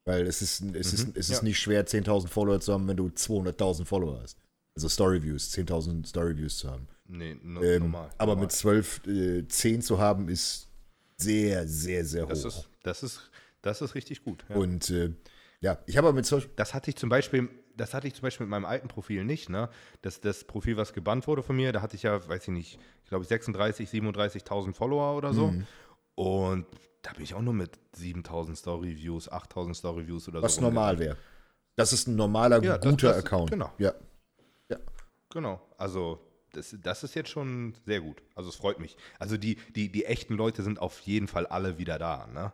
Weil 0.07 0.27
es 0.27 0.41
ist, 0.41 0.61
es 0.61 0.63
mhm. 0.63 0.75
ist, 0.75 0.93
es 1.17 1.31
ist 1.31 1.39
ja. 1.39 1.43
nicht 1.43 1.59
schwer, 1.59 1.85
10.000 1.85 2.29
Follower 2.29 2.61
zu 2.61 2.73
haben, 2.73 2.87
wenn 2.87 2.97
du 2.97 3.09
200.000 3.09 3.85
Follower 3.85 4.21
hast. 4.23 4.39
Also 4.77 4.89
Story-Views, 4.89 5.53
10.000 5.53 6.07
Story-Views 6.07 6.59
zu 6.59 6.71
haben. 6.71 6.87
Nee, 7.09 7.37
no, 7.43 7.61
ähm, 7.63 7.83
normal. 7.83 8.11
Aber 8.17 8.33
normal. 8.33 8.45
mit 8.45 8.53
12, 8.53 9.07
äh, 9.07 9.49
10 9.49 9.83
zu 9.83 9.99
haben, 9.99 10.29
ist 10.29 10.69
sehr, 11.17 11.67
sehr, 11.67 12.05
sehr 12.05 12.25
hoch. 12.25 12.29
Das 12.29 12.45
ist, 12.45 12.69
das 12.83 13.03
ist, 13.03 13.31
das 13.63 13.83
ist 13.83 13.95
richtig 13.97 14.23
gut. 14.23 14.45
Ja. 14.49 14.57
Und 14.57 14.91
äh, 14.91 15.13
ja, 15.61 15.79
ich 15.87 15.97
habe 15.97 16.09
aber 16.09 16.15
mit 16.15 16.27
Social. 16.27 16.49
Das 16.55 16.73
hatte 16.73 16.91
ich 16.91 16.97
zum 16.97 17.09
Beispiel, 17.09 17.49
das 17.77 17.93
hatte 17.93 18.07
ich 18.07 18.15
zum 18.15 18.23
Beispiel 18.23 18.47
mit 18.47 18.51
meinem 18.53 18.67
alten 18.67 18.87
Profil 18.87 19.25
nicht, 19.25 19.49
ne? 19.49 19.71
Das, 20.03 20.21
das 20.21 20.45
Profil, 20.45 20.77
was 20.77 20.93
gebannt 20.93 21.27
wurde 21.27 21.43
von 21.43 21.57
mir, 21.57 21.73
da 21.73 21.83
hatte 21.83 21.97
ich 21.97 22.05
ja, 22.05 22.29
weiß 22.29 22.43
ich 22.43 22.49
nicht, 22.49 22.79
ich 23.03 23.09
glaube 23.09 23.25
36, 23.25 23.89
37.000 23.89 24.73
Follower 24.75 25.17
oder 25.17 25.33
so. 25.33 25.49
Mhm. 25.49 25.67
Und 26.15 26.67
da 27.07 27.13
bin 27.13 27.23
ich 27.23 27.35
auch 27.35 27.41
nur 27.43 27.55
mit 27.55 27.79
7.000 27.97 28.57
Story-Views, 28.57 29.31
8.000 29.31 29.75
Story-Views 29.75 30.27
oder 30.29 30.43
Was 30.43 30.57
so. 30.57 30.61
normal 30.63 30.99
wäre. 30.99 31.17
Das 31.77 31.93
ist 31.93 32.09
ein 32.09 32.17
normaler, 32.17 32.61
Ja, 32.65 32.79
das- 32.79 32.91
guter 32.91 33.09
das- 33.09 33.19
Account. 33.25 33.51
genau. 33.51 33.73
Ja. 33.79 33.93
Genau, 35.31 35.61
also 35.77 36.21
das, 36.53 36.75
das 36.83 37.05
ist 37.05 37.15
jetzt 37.15 37.29
schon 37.29 37.75
sehr 37.85 38.01
gut. 38.01 38.23
Also 38.35 38.49
es 38.49 38.57
freut 38.57 38.79
mich. 38.79 38.97
Also 39.19 39.37
die, 39.37 39.57
die, 39.75 39.91
die 39.93 40.05
echten 40.07 40.35
Leute 40.35 40.63
sind 40.63 40.79
auf 40.79 41.01
jeden 41.01 41.27
Fall 41.29 41.47
alle 41.47 41.79
wieder 41.79 41.99
da. 41.99 42.27
Ne? 42.29 42.53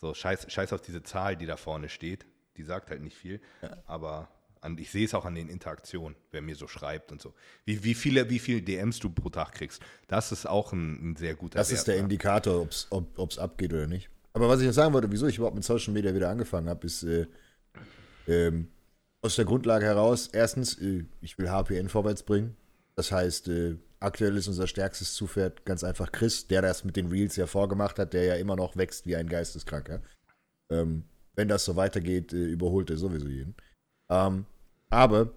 So 0.00 0.12
scheiß, 0.14 0.50
scheiß 0.50 0.72
auf 0.72 0.80
diese 0.80 1.02
Zahl, 1.02 1.36
die 1.36 1.46
da 1.46 1.56
vorne 1.56 1.88
steht. 1.88 2.26
Die 2.56 2.64
sagt 2.64 2.90
halt 2.90 3.02
nicht 3.02 3.16
viel. 3.16 3.40
Aber 3.86 4.28
an, 4.62 4.78
ich 4.78 4.90
sehe 4.90 5.04
es 5.04 5.12
auch 5.12 5.24
an 5.24 5.34
den 5.34 5.48
Interaktionen, 5.48 6.16
wer 6.30 6.40
mir 6.40 6.56
so 6.56 6.66
schreibt 6.66 7.12
und 7.12 7.20
so. 7.20 7.34
Wie, 7.64 7.84
wie, 7.84 7.94
viele, 7.94 8.30
wie 8.30 8.38
viele 8.38 8.62
DMs 8.62 8.98
du 9.00 9.10
pro 9.10 9.28
Tag 9.28 9.52
kriegst. 9.52 9.82
Das 10.08 10.32
ist 10.32 10.46
auch 10.46 10.72
ein, 10.72 11.12
ein 11.12 11.16
sehr 11.16 11.34
guter 11.34 11.58
Das 11.58 11.70
Wert, 11.70 11.78
ist 11.78 11.88
der 11.88 11.96
ne? 11.96 12.02
Indikator, 12.02 12.62
ob's, 12.62 12.86
ob 12.90 13.30
es 13.30 13.38
abgeht 13.38 13.72
oder 13.72 13.86
nicht. 13.86 14.08
Aber 14.32 14.48
was 14.48 14.60
ich 14.60 14.66
jetzt 14.66 14.76
sagen 14.76 14.94
wollte, 14.94 15.10
wieso 15.10 15.26
ich 15.26 15.36
überhaupt 15.36 15.56
mit 15.56 15.64
Social 15.64 15.92
Media 15.92 16.14
wieder 16.14 16.30
angefangen 16.30 16.68
habe, 16.68 16.86
ist 16.86 17.02
äh, 17.02 17.26
ähm, 18.26 18.68
aus 19.20 19.36
der 19.36 19.44
Grundlage 19.44 19.84
heraus, 19.84 20.28
erstens, 20.32 20.80
äh, 20.80 21.04
ich 21.20 21.38
will 21.38 21.50
HPN 21.50 21.88
vorwärts 21.88 22.22
bringen. 22.22 22.56
Das 22.94 23.12
heißt, 23.12 23.48
äh, 23.48 23.76
aktuell 24.00 24.36
ist 24.36 24.48
unser 24.48 24.66
stärkstes 24.66 25.14
Zufährt 25.14 25.64
ganz 25.64 25.84
einfach 25.84 26.12
Chris, 26.12 26.46
der 26.46 26.62
das 26.62 26.84
mit 26.84 26.96
den 26.96 27.08
Reels 27.08 27.36
ja 27.36 27.46
vorgemacht 27.46 27.98
hat, 27.98 28.12
der 28.12 28.24
ja 28.24 28.34
immer 28.36 28.56
noch 28.56 28.76
wächst 28.76 29.06
wie 29.06 29.16
ein 29.16 29.28
Geisteskranker. 29.28 30.02
Ähm, 30.70 31.04
wenn 31.34 31.48
das 31.48 31.64
so 31.64 31.76
weitergeht, 31.76 32.32
äh, 32.32 32.44
überholt 32.44 32.90
er 32.90 32.96
sowieso 32.96 33.28
jeden. 33.28 33.54
Ähm, 34.10 34.46
aber 34.92 35.32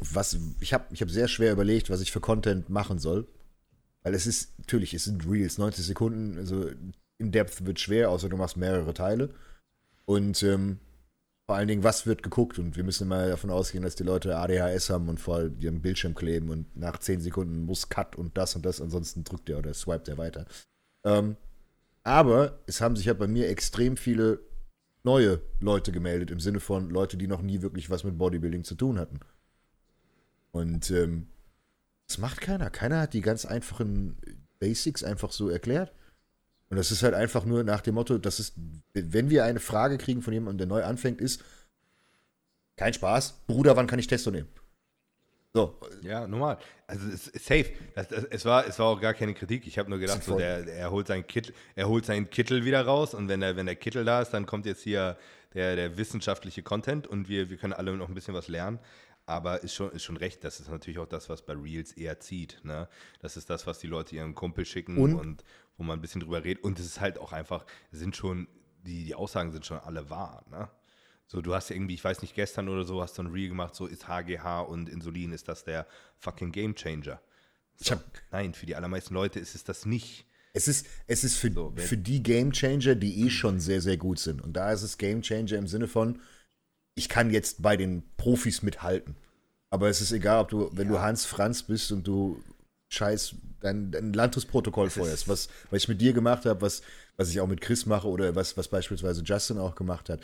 was 0.00 0.38
ich 0.60 0.72
habe 0.72 0.86
ich 0.92 1.02
hab 1.02 1.10
sehr 1.10 1.28
schwer 1.28 1.52
überlegt, 1.52 1.90
was 1.90 2.00
ich 2.00 2.12
für 2.12 2.20
Content 2.20 2.68
machen 2.68 2.98
soll. 2.98 3.26
Weil 4.02 4.14
es 4.14 4.26
ist, 4.26 4.56
natürlich, 4.58 4.94
es 4.94 5.04
sind 5.04 5.28
Reels, 5.28 5.58
90 5.58 5.84
Sekunden, 5.84 6.38
also 6.38 6.70
in 7.18 7.32
Depth 7.32 7.66
wird 7.66 7.80
schwer, 7.80 8.10
außer 8.10 8.28
du 8.28 8.36
machst 8.36 8.56
mehrere 8.56 8.94
Teile. 8.94 9.34
Und 10.04 10.42
ähm, 10.44 10.78
vor 11.46 11.56
allen 11.56 11.66
Dingen, 11.66 11.82
was 11.82 12.06
wird 12.06 12.22
geguckt? 12.22 12.58
Und 12.58 12.76
wir 12.76 12.84
müssen 12.84 13.04
immer 13.04 13.26
davon 13.26 13.50
ausgehen, 13.50 13.82
dass 13.82 13.96
die 13.96 14.04
Leute 14.04 14.36
ADHS 14.36 14.90
haben 14.90 15.08
und 15.08 15.18
vor 15.18 15.36
allem 15.36 15.58
ihren 15.58 15.82
Bildschirm 15.82 16.14
kleben 16.14 16.48
und 16.50 16.76
nach 16.76 16.98
10 16.98 17.20
Sekunden 17.20 17.64
muss 17.64 17.88
Cut 17.88 18.16
und 18.16 18.36
das 18.38 18.54
und 18.54 18.64
das, 18.64 18.80
ansonsten 18.80 19.24
drückt 19.24 19.50
er 19.50 19.58
oder 19.58 19.74
swipet 19.74 20.08
er 20.08 20.18
weiter. 20.18 20.46
Ähm, 21.04 21.36
aber 22.04 22.60
es 22.66 22.80
haben 22.80 22.96
sich 22.96 23.06
ja 23.06 23.14
bei 23.14 23.26
mir 23.26 23.48
extrem 23.48 23.96
viele 23.96 24.40
neue 25.04 25.40
Leute 25.60 25.92
gemeldet, 25.92 26.30
im 26.30 26.40
Sinne 26.40 26.60
von 26.60 26.90
Leute, 26.90 27.16
die 27.16 27.26
noch 27.26 27.42
nie 27.42 27.62
wirklich 27.62 27.90
was 27.90 28.04
mit 28.04 28.18
Bodybuilding 28.18 28.64
zu 28.64 28.74
tun 28.74 28.98
hatten. 28.98 29.20
Und 30.50 30.90
ähm, 30.90 31.28
das 32.06 32.18
macht 32.18 32.40
keiner. 32.40 32.70
Keiner 32.70 33.00
hat 33.00 33.14
die 33.14 33.20
ganz 33.20 33.44
einfachen 33.44 34.16
Basics 34.58 35.04
einfach 35.04 35.30
so 35.32 35.48
erklärt. 35.48 35.92
Und 36.70 36.76
das 36.76 36.90
ist 36.90 37.02
halt 37.02 37.14
einfach 37.14 37.44
nur 37.44 37.64
nach 37.64 37.80
dem 37.80 37.94
Motto, 37.94 38.18
das 38.18 38.40
ist, 38.40 38.54
wenn 38.92 39.30
wir 39.30 39.44
eine 39.44 39.60
Frage 39.60 39.96
kriegen 39.96 40.22
von 40.22 40.32
jemandem, 40.32 40.58
der 40.58 40.66
neu 40.66 40.84
anfängt, 40.84 41.20
ist, 41.20 41.42
kein 42.76 42.92
Spaß, 42.92 43.44
Bruder, 43.46 43.76
wann 43.76 43.86
kann 43.86 43.98
ich 43.98 44.06
Testo 44.06 44.30
nehmen? 44.30 44.48
So, 45.58 45.76
Ja, 46.02 46.26
normal. 46.26 46.58
Also 46.86 47.06
es 47.08 47.28
ist 47.28 47.44
safe. 47.44 47.66
Das, 47.94 48.08
das, 48.08 48.24
es, 48.24 48.44
war, 48.44 48.66
es 48.66 48.78
war 48.78 48.86
auch 48.86 49.00
gar 49.00 49.14
keine 49.14 49.34
Kritik. 49.34 49.66
Ich 49.66 49.78
habe 49.78 49.90
nur 49.90 49.98
gedacht, 49.98 50.22
so, 50.24 50.38
der, 50.38 50.66
er, 50.66 50.90
holt 50.90 51.06
seinen 51.06 51.26
Kittel, 51.26 51.54
er 51.74 51.88
holt 51.88 52.06
seinen 52.06 52.30
Kittel 52.30 52.64
wieder 52.64 52.82
raus 52.82 53.14
und 53.14 53.28
wenn 53.28 53.40
der, 53.40 53.56
wenn 53.56 53.66
der 53.66 53.76
Kittel 53.76 54.04
da 54.04 54.22
ist, 54.22 54.30
dann 54.30 54.46
kommt 54.46 54.64
jetzt 54.66 54.82
hier 54.82 55.16
der, 55.54 55.76
der 55.76 55.96
wissenschaftliche 55.98 56.62
Content 56.62 57.06
und 57.06 57.28
wir, 57.28 57.50
wir 57.50 57.56
können 57.56 57.72
alle 57.72 57.96
noch 57.96 58.08
ein 58.08 58.14
bisschen 58.14 58.34
was 58.34 58.48
lernen. 58.48 58.78
Aber 59.26 59.62
ist 59.62 59.74
schon, 59.74 59.90
ist 59.92 60.04
schon 60.04 60.16
recht, 60.16 60.42
das 60.42 60.58
ist 60.58 60.70
natürlich 60.70 60.98
auch 60.98 61.06
das, 61.06 61.28
was 61.28 61.42
bei 61.42 61.52
Reels 61.52 61.92
eher 61.92 62.18
zieht. 62.18 62.60
Ne? 62.64 62.88
Das 63.20 63.36
ist 63.36 63.50
das, 63.50 63.66
was 63.66 63.78
die 63.78 63.86
Leute 63.86 64.16
ihrem 64.16 64.34
Kumpel 64.34 64.64
schicken 64.64 64.96
Und- 64.96 65.14
und, 65.14 65.44
wo 65.76 65.82
man 65.84 65.98
ein 65.98 66.00
bisschen 66.00 66.22
drüber 66.22 66.42
redet. 66.44 66.64
Und 66.64 66.78
es 66.80 66.86
ist 66.86 67.00
halt 67.00 67.18
auch 67.18 67.32
einfach, 67.32 67.66
sind 67.92 68.16
schon, 68.16 68.48
die, 68.86 69.04
die 69.04 69.14
Aussagen 69.14 69.52
sind 69.52 69.66
schon 69.66 69.78
alle 69.78 70.08
wahr. 70.08 70.44
Ne? 70.50 70.68
So, 71.30 71.42
du 71.42 71.54
hast 71.54 71.68
ja 71.68 71.76
irgendwie, 71.76 71.94
ich 71.94 72.02
weiß 72.02 72.22
nicht, 72.22 72.34
gestern 72.34 72.68
oder 72.68 72.84
so, 72.84 73.02
hast 73.02 73.18
du 73.18 73.22
ein 73.22 73.28
Reel 73.28 73.48
gemacht, 73.48 73.74
so 73.74 73.86
ist 73.86 74.08
HGH 74.08 74.62
und 74.62 74.88
Insulin, 74.88 75.32
ist 75.32 75.46
das 75.46 75.62
der 75.62 75.86
fucking 76.16 76.52
Game 76.52 76.74
Changer. 76.74 77.20
So, 77.76 77.96
nein, 78.32 78.54
für 78.54 78.66
die 78.66 78.74
allermeisten 78.74 79.14
Leute 79.14 79.38
ist 79.38 79.54
es 79.54 79.62
das 79.62 79.84
nicht. 79.86 80.26
es 80.54 80.66
ist, 80.66 80.86
es 81.06 81.24
ist 81.24 81.36
für, 81.36 81.52
So, 81.52 81.72
für 81.76 81.98
die 81.98 82.22
Game 82.22 82.52
Changer, 82.52 82.94
die 82.94 83.26
eh 83.26 83.30
schon 83.30 83.60
sehr, 83.60 83.82
sehr 83.82 83.98
gut 83.98 84.18
sind. 84.18 84.40
Und 84.42 84.54
da 84.54 84.72
ist 84.72 84.82
es 84.82 84.98
Game 84.98 85.20
Changer 85.22 85.58
im 85.58 85.68
Sinne 85.68 85.86
von, 85.86 86.18
ich 86.94 87.08
kann 87.08 87.30
jetzt 87.30 87.62
bei 87.62 87.76
den 87.76 88.02
Profis 88.16 88.62
mithalten. 88.62 89.14
Aber 89.70 89.88
es 89.88 90.00
ist 90.00 90.12
egal, 90.12 90.40
ob 90.40 90.48
du, 90.48 90.70
wenn 90.72 90.88
du 90.88 90.98
Hans 90.98 91.26
Franz 91.26 91.62
bist 91.62 91.92
und 91.92 92.06
du 92.06 92.42
scheiß 92.88 93.36
dein, 93.60 93.90
dein 93.90 94.12
Landesprotokoll 94.12 94.88
feuerst, 94.90 95.28
was, 95.28 95.48
was 95.70 95.82
ich 95.82 95.88
mit 95.88 96.00
dir 96.00 96.14
gemacht 96.14 96.46
habe, 96.46 96.62
was, 96.62 96.82
was 97.16 97.28
ich 97.30 97.40
auch 97.40 97.46
mit 97.46 97.60
Chris 97.60 97.84
mache 97.86 98.08
oder 98.08 98.34
was, 98.34 98.56
was 98.56 98.68
beispielsweise 98.68 99.22
Justin 99.22 99.58
auch 99.58 99.74
gemacht 99.74 100.08
hat. 100.08 100.20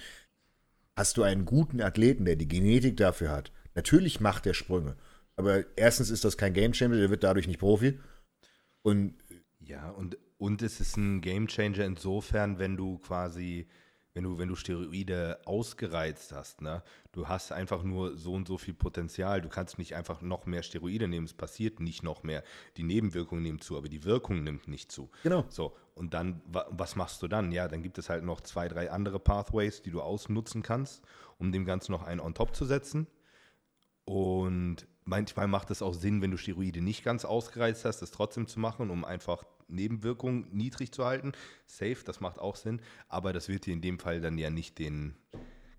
Hast 0.97 1.17
du 1.17 1.23
einen 1.23 1.45
guten 1.45 1.81
Athleten, 1.81 2.25
der 2.25 2.37
die 2.37 2.49
Genetik 2.49 2.97
dafür 2.97 3.31
hat, 3.31 3.53
natürlich 3.75 4.21
macht 4.21 4.47
er 4.47 4.55
Sprünge. 4.55 4.97
Aber 5.37 5.65
erstens 5.77 6.11
ist 6.11 6.25
das 6.25 6.37
kein 6.37 6.55
Game 6.55 6.73
Changer, 6.73 6.97
der 6.97 7.11
wird 7.11 7.25
dadurch 7.25 7.49
nicht 7.49 7.59
Profi. 7.59 7.99
Und 8.83 9.15
Ja, 9.61 9.91
und, 9.91 10.19
und 10.39 10.63
es 10.63 10.81
ist 10.81 10.97
ein 10.97 11.21
Game 11.21 11.49
Changer 11.49 11.85
insofern, 11.85 12.59
wenn 12.59 12.77
du 12.77 12.99
quasi, 12.99 13.67
wenn 14.13 14.25
du, 14.25 14.39
wenn 14.39 14.49
du 14.49 14.55
Steroide 14.55 15.41
ausgereizt 15.45 16.33
hast, 16.33 16.61
ne? 16.61 16.83
Du 17.11 17.27
hast 17.29 17.51
einfach 17.51 17.83
nur 17.83 18.17
so 18.17 18.35
und 18.35 18.47
so 18.47 18.59
viel 18.59 18.75
Potenzial. 18.75 19.41
Du 19.41 19.49
kannst 19.49 19.79
nicht 19.79 19.95
einfach 19.97 20.21
noch 20.21 20.47
mehr 20.47 20.63
Steroide 20.63 21.09
nehmen. 21.09 21.27
Es 21.27 21.35
passiert 21.35 21.81
nicht 21.81 22.03
noch 22.03 22.23
mehr. 22.23 22.45
Die 22.77 22.83
Nebenwirkungen 22.83 23.43
nehmen 23.43 23.61
zu, 23.61 23.77
aber 23.77 23.89
die 23.89 24.05
Wirkung 24.05 24.45
nimmt 24.45 24.69
nicht 24.69 24.93
zu. 24.93 25.11
Genau. 25.23 25.45
So, 25.49 25.77
und 25.95 26.15
dann, 26.15 26.43
wa- 26.47 26.67
was 26.71 26.97
machst 26.97 27.23
du 27.23 27.29
dann? 27.29 27.53
Ja, 27.53 27.69
dann 27.69 27.83
gibt 27.83 27.99
es 27.99 28.09
halt 28.09 28.25
noch 28.25 28.41
zwei, 28.41 28.69
drei 28.69 28.91
andere 28.91 29.19
Pathways, 29.19 29.83
die 29.83 29.91
du 29.91 30.01
ausnutzen 30.03 30.63
kannst, 30.63 31.03
um 31.39 31.53
dem 31.53 31.65
Ganzen 31.65 31.93
noch 31.93 32.03
einen 32.03 32.21
on 32.21 32.35
top 32.35 32.55
zu 32.55 32.65
setzen. 32.65 33.07
Und 34.05 34.87
manchmal 35.05 35.49
macht 35.49 35.71
es 35.71 35.83
auch 35.83 35.95
Sinn, 35.95 36.21
wenn 36.21 36.31
du 36.31 36.37
Steroide 36.37 36.83
nicht 36.83 37.05
ganz 37.05 37.25
ausgereizt 37.25 37.85
hast, 37.85 38.01
das 38.01 38.11
trotzdem 38.11 38.47
zu 38.47 38.61
machen, 38.61 38.91
um 38.91 39.05
einfach 39.05 39.45
Nebenwirkungen 39.69 40.49
niedrig 40.53 40.93
zu 40.93 41.05
halten. 41.07 41.33
Safe, 41.67 41.99
das 42.05 42.21
macht 42.21 42.39
auch 42.39 42.57
Sinn. 42.57 42.83
Aber 43.09 43.33
das 43.33 43.49
wird 43.49 43.67
dir 43.67 43.73
in 43.73 43.81
dem 43.81 43.99
Fall 43.99 44.21
dann 44.21 44.37
ja 44.37 44.51
nicht 44.51 44.79
den. 44.79 45.15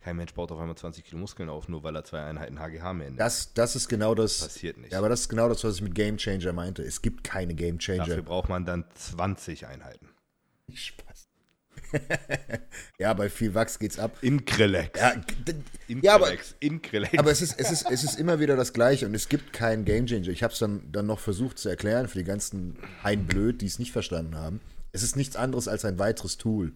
Kein 0.06 0.18
Mensch 0.18 0.36
baut 0.36 0.52
auf 0.52 0.60
einmal 0.60 0.78
20 0.78 1.04
Kilo 1.04 1.18
Muskeln 1.18 1.50
auf, 1.50 1.68
nur 1.68 1.82
weil 1.84 1.96
er 1.96 2.04
zwei 2.04 2.22
Einheiten 2.22 2.60
HGH 2.60 2.94
mehr 2.94 3.08
nimmt. 3.08 3.20
Das, 3.20 3.56
das 3.56 3.76
ist 3.76 3.88
genau 3.90 4.14
das. 4.14 4.38
Passiert 4.40 4.78
nicht. 4.78 4.92
Ja, 4.92 5.00
aber 5.00 5.10
das 5.10 5.22
ist 5.22 5.30
genau 5.30 5.50
das, 5.50 5.64
was 5.64 5.78
ich 5.78 5.82
mit 5.82 5.96
Game 5.96 6.18
Changer 6.18 6.54
meinte. 6.54 6.84
Es 6.84 7.02
gibt 7.02 7.24
keine 7.24 7.56
Game 7.56 7.80
Dafür 7.80 8.06
Changer. 8.06 8.22
braucht 8.22 8.48
man 8.48 8.66
dann 8.66 8.86
20 8.94 9.66
Einheiten. 9.66 10.10
Spaß. 10.72 11.28
ja, 13.00 13.16
bei 13.16 13.32
viel 13.32 13.56
Wachs 13.56 13.80
geht's 13.80 13.98
ab. 13.98 14.16
Inkrelex. 14.22 15.00
Ja, 15.00 15.16
d- 15.16 15.56
ja 16.04 16.14
aber, 16.14 16.28
Inkrelex. 16.30 16.56
Inkrelex. 16.60 17.18
aber 17.18 17.32
es, 17.32 17.42
ist, 17.42 17.60
es, 17.60 17.72
ist, 17.72 17.90
es 17.90 18.04
ist 18.04 18.20
immer 18.20 18.40
wieder 18.40 18.56
das 18.56 18.74
Gleiche 18.74 19.08
und 19.08 19.16
es 19.16 19.28
gibt 19.28 19.54
keinen 19.54 19.86
Game 19.86 20.06
Changer. 20.06 20.28
Ich 20.28 20.44
habe 20.44 20.54
es 20.54 20.60
dann, 20.60 20.92
dann 20.92 21.08
noch 21.08 21.20
versucht 21.20 21.58
zu 21.58 21.68
erklären 21.68 22.08
für 22.08 22.20
die 22.20 22.26
ganzen 22.26 22.78
Heinblöd, 23.04 23.60
die 23.60 23.66
es 23.66 23.80
nicht 23.80 23.92
verstanden 23.92 24.36
haben. 24.36 24.62
Es 24.92 25.02
ist 25.02 25.16
nichts 25.16 25.36
anderes 25.36 25.68
als 25.68 25.84
ein 25.84 25.98
weiteres 25.98 26.38
Tool. 26.38 26.74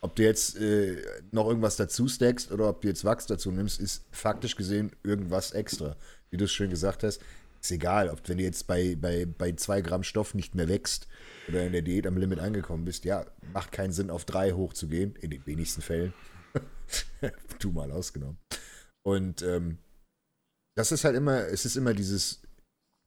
Ob 0.00 0.14
du 0.14 0.22
jetzt 0.22 0.56
äh, 0.56 1.02
noch 1.32 1.48
irgendwas 1.48 1.76
dazu 1.76 2.06
stackst 2.06 2.52
oder 2.52 2.68
ob 2.68 2.82
du 2.82 2.88
jetzt 2.88 3.04
Wachs 3.04 3.26
dazu 3.26 3.50
nimmst, 3.50 3.80
ist 3.80 4.04
faktisch 4.12 4.54
gesehen 4.54 4.92
irgendwas 5.02 5.52
extra. 5.52 5.96
Wie 6.30 6.36
du 6.36 6.44
es 6.44 6.52
schön 6.52 6.70
gesagt 6.70 7.02
hast, 7.02 7.20
ist 7.60 7.72
egal, 7.72 8.08
ob 8.08 8.20
wenn 8.28 8.38
du 8.38 8.44
jetzt 8.44 8.66
bei, 8.68 8.94
bei, 8.94 9.26
bei 9.26 9.52
zwei 9.52 9.80
Gramm 9.80 10.04
Stoff 10.04 10.34
nicht 10.34 10.54
mehr 10.54 10.68
wächst 10.68 11.08
oder 11.48 11.66
in 11.66 11.72
der 11.72 11.82
Diät 11.82 12.06
am 12.06 12.16
Limit 12.16 12.38
angekommen 12.38 12.84
bist, 12.84 13.04
ja, 13.04 13.26
macht 13.52 13.72
keinen 13.72 13.92
Sinn, 13.92 14.10
auf 14.10 14.24
drei 14.24 14.52
hochzugehen, 14.52 15.16
in 15.16 15.30
den 15.30 15.44
wenigsten 15.46 15.82
Fällen. 15.82 16.14
du 17.58 17.72
mal 17.72 17.90
ausgenommen. 17.90 18.38
Und 19.02 19.42
ähm, 19.42 19.78
das 20.76 20.92
ist 20.92 21.04
halt 21.04 21.16
immer, 21.16 21.46
es 21.48 21.64
ist 21.64 21.76
immer 21.76 21.94
dieses, 21.94 22.42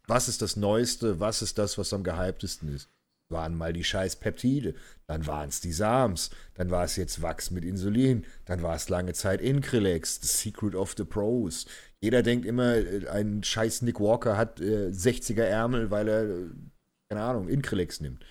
was 0.08 0.28
ist 0.28 0.42
das 0.42 0.58
Neueste, 0.58 1.20
was 1.22 1.42
ist 1.42 1.58
das, 1.58 1.78
was 1.78 1.94
am 1.94 2.04
gehyptesten 2.04 2.74
ist. 2.74 2.90
Waren 3.32 3.56
mal 3.56 3.74
die 3.74 3.84
scheiß 3.84 4.18
Peptide, 4.18 4.76
dann 5.08 5.26
waren 5.26 5.50
es 5.50 5.62
die 5.62 5.72
Sams, 5.74 6.30
dann 6.56 6.70
war 6.70 6.84
es 6.84 6.96
jetzt 6.96 7.22
Wachs 7.22 7.50
mit 7.52 7.66
Insulin, 7.66 8.26
dann 8.46 8.62
war 8.62 8.76
es 8.76 8.90
lange 8.90 9.14
Zeit 9.14 9.42
Increlex, 9.42 10.20
the 10.22 10.28
secret 10.28 10.76
of 10.76 10.94
the 10.98 11.04
pros. 11.06 11.66
Jeder 12.02 12.24
denkt 12.24 12.46
immer, 12.46 12.76
äh, 12.76 13.08
ein 13.08 13.44
scheiß 13.44 13.82
Nick 13.84 14.00
Walker 14.00 14.38
hat 14.38 14.60
äh, 14.60 14.90
60er 14.90 15.44
Ärmel, 15.44 15.90
weil 15.92 16.08
er, 16.08 16.24
äh, 16.24 16.50
keine 17.10 17.22
Ahnung, 17.22 17.48
Increlex 17.48 18.02
nimmt. 18.02 18.24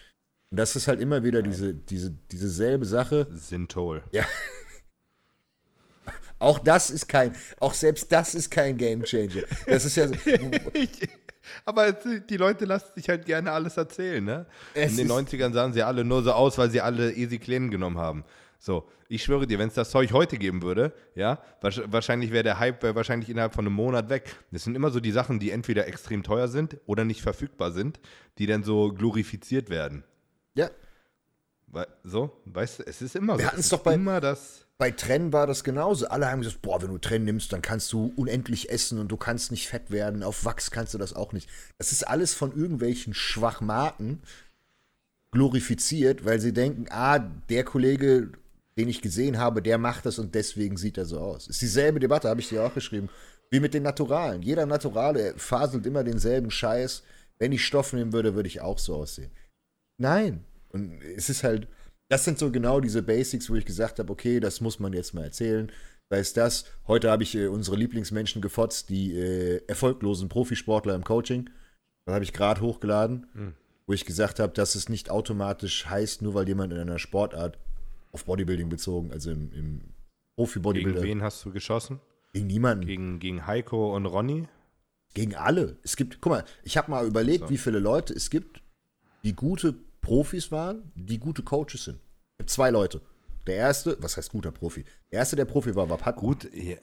Und 0.50 0.56
das 0.58 0.74
ist 0.74 0.88
halt 0.88 1.00
immer 1.00 1.22
wieder 1.22 1.42
diese, 1.42 1.74
diese, 1.74 2.10
diese 2.32 2.48
selbe 2.48 2.84
Sache. 2.84 3.28
Sintol. 3.32 4.02
Ja. 4.12 4.24
Auch 6.40 6.58
das 6.58 6.88
ist 6.90 7.06
kein, 7.06 7.34
auch 7.58 7.74
selbst 7.74 8.10
das 8.10 8.34
ist 8.34 8.50
kein 8.50 8.78
Game 8.78 9.02
Changer. 9.04 9.42
Das 9.66 9.84
ist 9.84 9.96
ja, 9.96 10.08
so- 10.08 10.14
Aber 11.64 11.92
die 11.92 12.36
Leute 12.36 12.64
lassen 12.64 12.92
sich 12.94 13.08
halt 13.08 13.24
gerne 13.26 13.52
alles 13.52 13.76
erzählen, 13.76 14.24
ne? 14.24 14.46
Es 14.74 14.92
In 14.92 14.96
den 14.98 15.06
ist- 15.06 15.12
90ern 15.12 15.52
sahen 15.52 15.72
sie 15.72 15.82
alle 15.82 16.04
nur 16.04 16.22
so 16.22 16.32
aus, 16.32 16.58
weil 16.58 16.70
sie 16.70 16.80
alle 16.80 17.12
Easy 17.12 17.38
Clean 17.38 17.70
genommen 17.70 17.98
haben. 17.98 18.24
So, 18.58 18.86
ich 19.08 19.22
schwöre 19.24 19.46
dir, 19.46 19.58
wenn 19.58 19.68
es 19.68 19.74
das 19.74 19.90
Zeug 19.90 20.12
heute 20.12 20.36
geben 20.36 20.60
würde, 20.62 20.92
ja, 21.14 21.38
wahrscheinlich 21.60 22.30
wäre 22.30 22.42
der 22.44 22.58
Hype 22.58 22.82
wär 22.82 22.94
wahrscheinlich 22.94 23.30
innerhalb 23.30 23.54
von 23.54 23.64
einem 23.66 23.74
Monat 23.74 24.10
weg. 24.10 24.36
Das 24.50 24.64
sind 24.64 24.74
immer 24.74 24.90
so 24.90 25.00
die 25.00 25.12
Sachen, 25.12 25.38
die 25.38 25.50
entweder 25.50 25.86
extrem 25.88 26.22
teuer 26.22 26.46
sind 26.48 26.76
oder 26.84 27.04
nicht 27.06 27.22
verfügbar 27.22 27.72
sind, 27.72 28.00
die 28.38 28.46
dann 28.46 28.62
so 28.62 28.92
glorifiziert 28.92 29.70
werden. 29.70 30.04
Ja. 30.54 30.68
So, 32.02 32.36
weißt 32.46 32.80
du, 32.80 32.82
es 32.86 33.00
ist 33.00 33.16
immer 33.16 33.38
Wir 33.38 33.44
so. 33.44 33.50
hatten 33.52 33.60
es 33.60 33.68
doch 33.68 33.78
bei- 33.80 33.94
immer 33.94 34.20
das. 34.20 34.66
Bei 34.80 34.90
Trennen 34.90 35.30
war 35.34 35.46
das 35.46 35.62
genauso. 35.62 36.08
Alle 36.08 36.30
haben 36.30 36.40
gesagt, 36.40 36.62
boah, 36.62 36.80
wenn 36.80 36.88
du 36.88 36.96
Trennen 36.96 37.26
nimmst, 37.26 37.52
dann 37.52 37.60
kannst 37.60 37.92
du 37.92 38.14
unendlich 38.16 38.70
essen 38.70 38.98
und 38.98 39.08
du 39.08 39.18
kannst 39.18 39.50
nicht 39.50 39.68
fett 39.68 39.90
werden. 39.90 40.22
Auf 40.22 40.46
Wachs 40.46 40.70
kannst 40.70 40.94
du 40.94 40.98
das 40.98 41.12
auch 41.12 41.34
nicht. 41.34 41.50
Das 41.76 41.92
ist 41.92 42.08
alles 42.08 42.32
von 42.32 42.56
irgendwelchen 42.56 43.12
Schwachmaten 43.12 44.22
glorifiziert, 45.32 46.24
weil 46.24 46.40
sie 46.40 46.54
denken, 46.54 46.86
ah, 46.88 47.18
der 47.18 47.64
Kollege, 47.64 48.32
den 48.78 48.88
ich 48.88 49.02
gesehen 49.02 49.36
habe, 49.36 49.60
der 49.60 49.76
macht 49.76 50.06
das 50.06 50.18
und 50.18 50.34
deswegen 50.34 50.78
sieht 50.78 50.96
er 50.96 51.04
so 51.04 51.20
aus. 51.20 51.46
Ist 51.46 51.60
dieselbe 51.60 52.00
Debatte, 52.00 52.30
habe 52.30 52.40
ich 52.40 52.48
dir 52.48 52.64
auch 52.64 52.72
geschrieben, 52.72 53.10
wie 53.50 53.60
mit 53.60 53.74
den 53.74 53.82
Naturalen. 53.82 54.40
Jeder 54.40 54.64
Naturale 54.64 55.34
faselt 55.36 55.84
immer 55.84 56.04
denselben 56.04 56.50
Scheiß. 56.50 57.02
Wenn 57.38 57.52
ich 57.52 57.66
Stoff 57.66 57.92
nehmen 57.92 58.14
würde, 58.14 58.34
würde 58.34 58.48
ich 58.48 58.62
auch 58.62 58.78
so 58.78 58.94
aussehen. 58.94 59.30
Nein. 59.98 60.42
Und 60.70 61.02
es 61.02 61.28
ist 61.28 61.44
halt, 61.44 61.68
das 62.10 62.24
sind 62.24 62.38
so 62.38 62.50
genau 62.50 62.80
diese 62.80 63.02
Basics, 63.02 63.48
wo 63.48 63.54
ich 63.54 63.64
gesagt 63.64 63.98
habe, 63.98 64.12
okay, 64.12 64.40
das 64.40 64.60
muss 64.60 64.78
man 64.80 64.92
jetzt 64.92 65.14
mal 65.14 65.24
erzählen. 65.24 65.70
Sei 66.10 66.18
es 66.18 66.32
das, 66.32 66.64
heute 66.88 67.10
habe 67.10 67.22
ich 67.22 67.36
äh, 67.36 67.46
unsere 67.46 67.76
Lieblingsmenschen 67.76 68.42
gefotzt, 68.42 68.88
die 68.90 69.14
äh, 69.16 69.62
erfolglosen 69.68 70.28
Profisportler 70.28 70.96
im 70.96 71.04
Coaching. 71.04 71.48
Das 72.04 72.14
habe 72.14 72.24
ich 72.24 72.32
gerade 72.32 72.60
hochgeladen, 72.60 73.54
wo 73.86 73.92
ich 73.92 74.04
gesagt 74.04 74.40
habe, 74.40 74.52
dass 74.52 74.74
es 74.74 74.88
nicht 74.88 75.10
automatisch 75.10 75.86
heißt, 75.86 76.22
nur 76.22 76.34
weil 76.34 76.48
jemand 76.48 76.72
in 76.72 76.80
einer 76.80 76.98
Sportart 76.98 77.58
auf 78.10 78.24
Bodybuilding 78.24 78.68
bezogen, 78.68 79.12
also 79.12 79.30
im, 79.30 79.52
im 79.52 79.78
Gegen 79.78 79.94
Profi-Bodybuilder, 80.36 81.02
wen 81.02 81.22
hast 81.22 81.44
du 81.44 81.52
geschossen? 81.52 82.00
gegen 82.32 82.46
niemanden. 82.48 82.86
Gegen, 82.86 83.18
gegen 83.20 83.46
Heiko 83.46 83.94
und 83.94 84.06
Ronny? 84.06 84.48
Gegen 85.14 85.36
alle. 85.36 85.76
Es 85.84 85.94
gibt, 85.94 86.20
guck 86.20 86.32
mal, 86.32 86.44
ich 86.64 86.76
habe 86.76 86.90
mal 86.90 87.06
überlegt, 87.06 87.44
So. 87.44 87.50
wie 87.50 87.58
viele 87.58 87.78
Leute 87.78 88.14
es 88.14 88.30
gibt, 88.30 88.62
die 89.22 89.34
gute 89.34 89.74
Profis 90.00 90.50
waren, 90.50 90.90
die 90.94 91.18
gute 91.18 91.42
Coaches 91.42 91.84
sind. 91.84 92.00
Zwei 92.46 92.70
Leute. 92.70 93.00
Der 93.46 93.56
erste, 93.56 93.96
was 94.02 94.16
heißt 94.16 94.30
guter 94.30 94.52
Profi? 94.52 94.84
Der 95.10 95.20
erste, 95.20 95.36
der 95.36 95.44
Profi 95.44 95.74
war, 95.74 95.88
war 95.88 95.98
Pat. 95.98 96.16
Gut, 96.16 96.48
ja, 96.54 96.76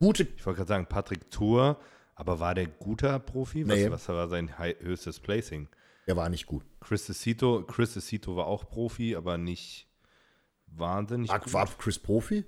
Gute, 0.00 0.24
ich 0.36 0.44
wollte 0.44 0.56
gerade 0.58 0.68
sagen, 0.68 0.86
Patrick 0.86 1.30
Tour, 1.30 1.78
aber 2.16 2.40
war 2.40 2.54
der 2.54 2.66
guter 2.66 3.18
Profi? 3.20 3.66
Was, 3.68 3.76
Nee. 3.76 3.90
was 3.90 4.08
war 4.08 4.28
sein 4.28 4.58
höchstes 4.58 5.20
Placing? 5.20 5.68
der 6.08 6.16
war 6.16 6.28
nicht 6.28 6.46
gut. 6.46 6.64
Chris 6.80 7.06
Cito, 7.06 7.62
Chris 7.62 7.94
Cito 7.94 8.34
war 8.34 8.46
auch 8.48 8.68
Profi, 8.68 9.14
aber 9.14 9.38
nicht 9.38 9.86
wahnsinnig 10.66 11.30
War, 11.30 11.38
gut. 11.40 11.52
war 11.52 11.66
Chris 11.78 11.98
Profi? 12.00 12.44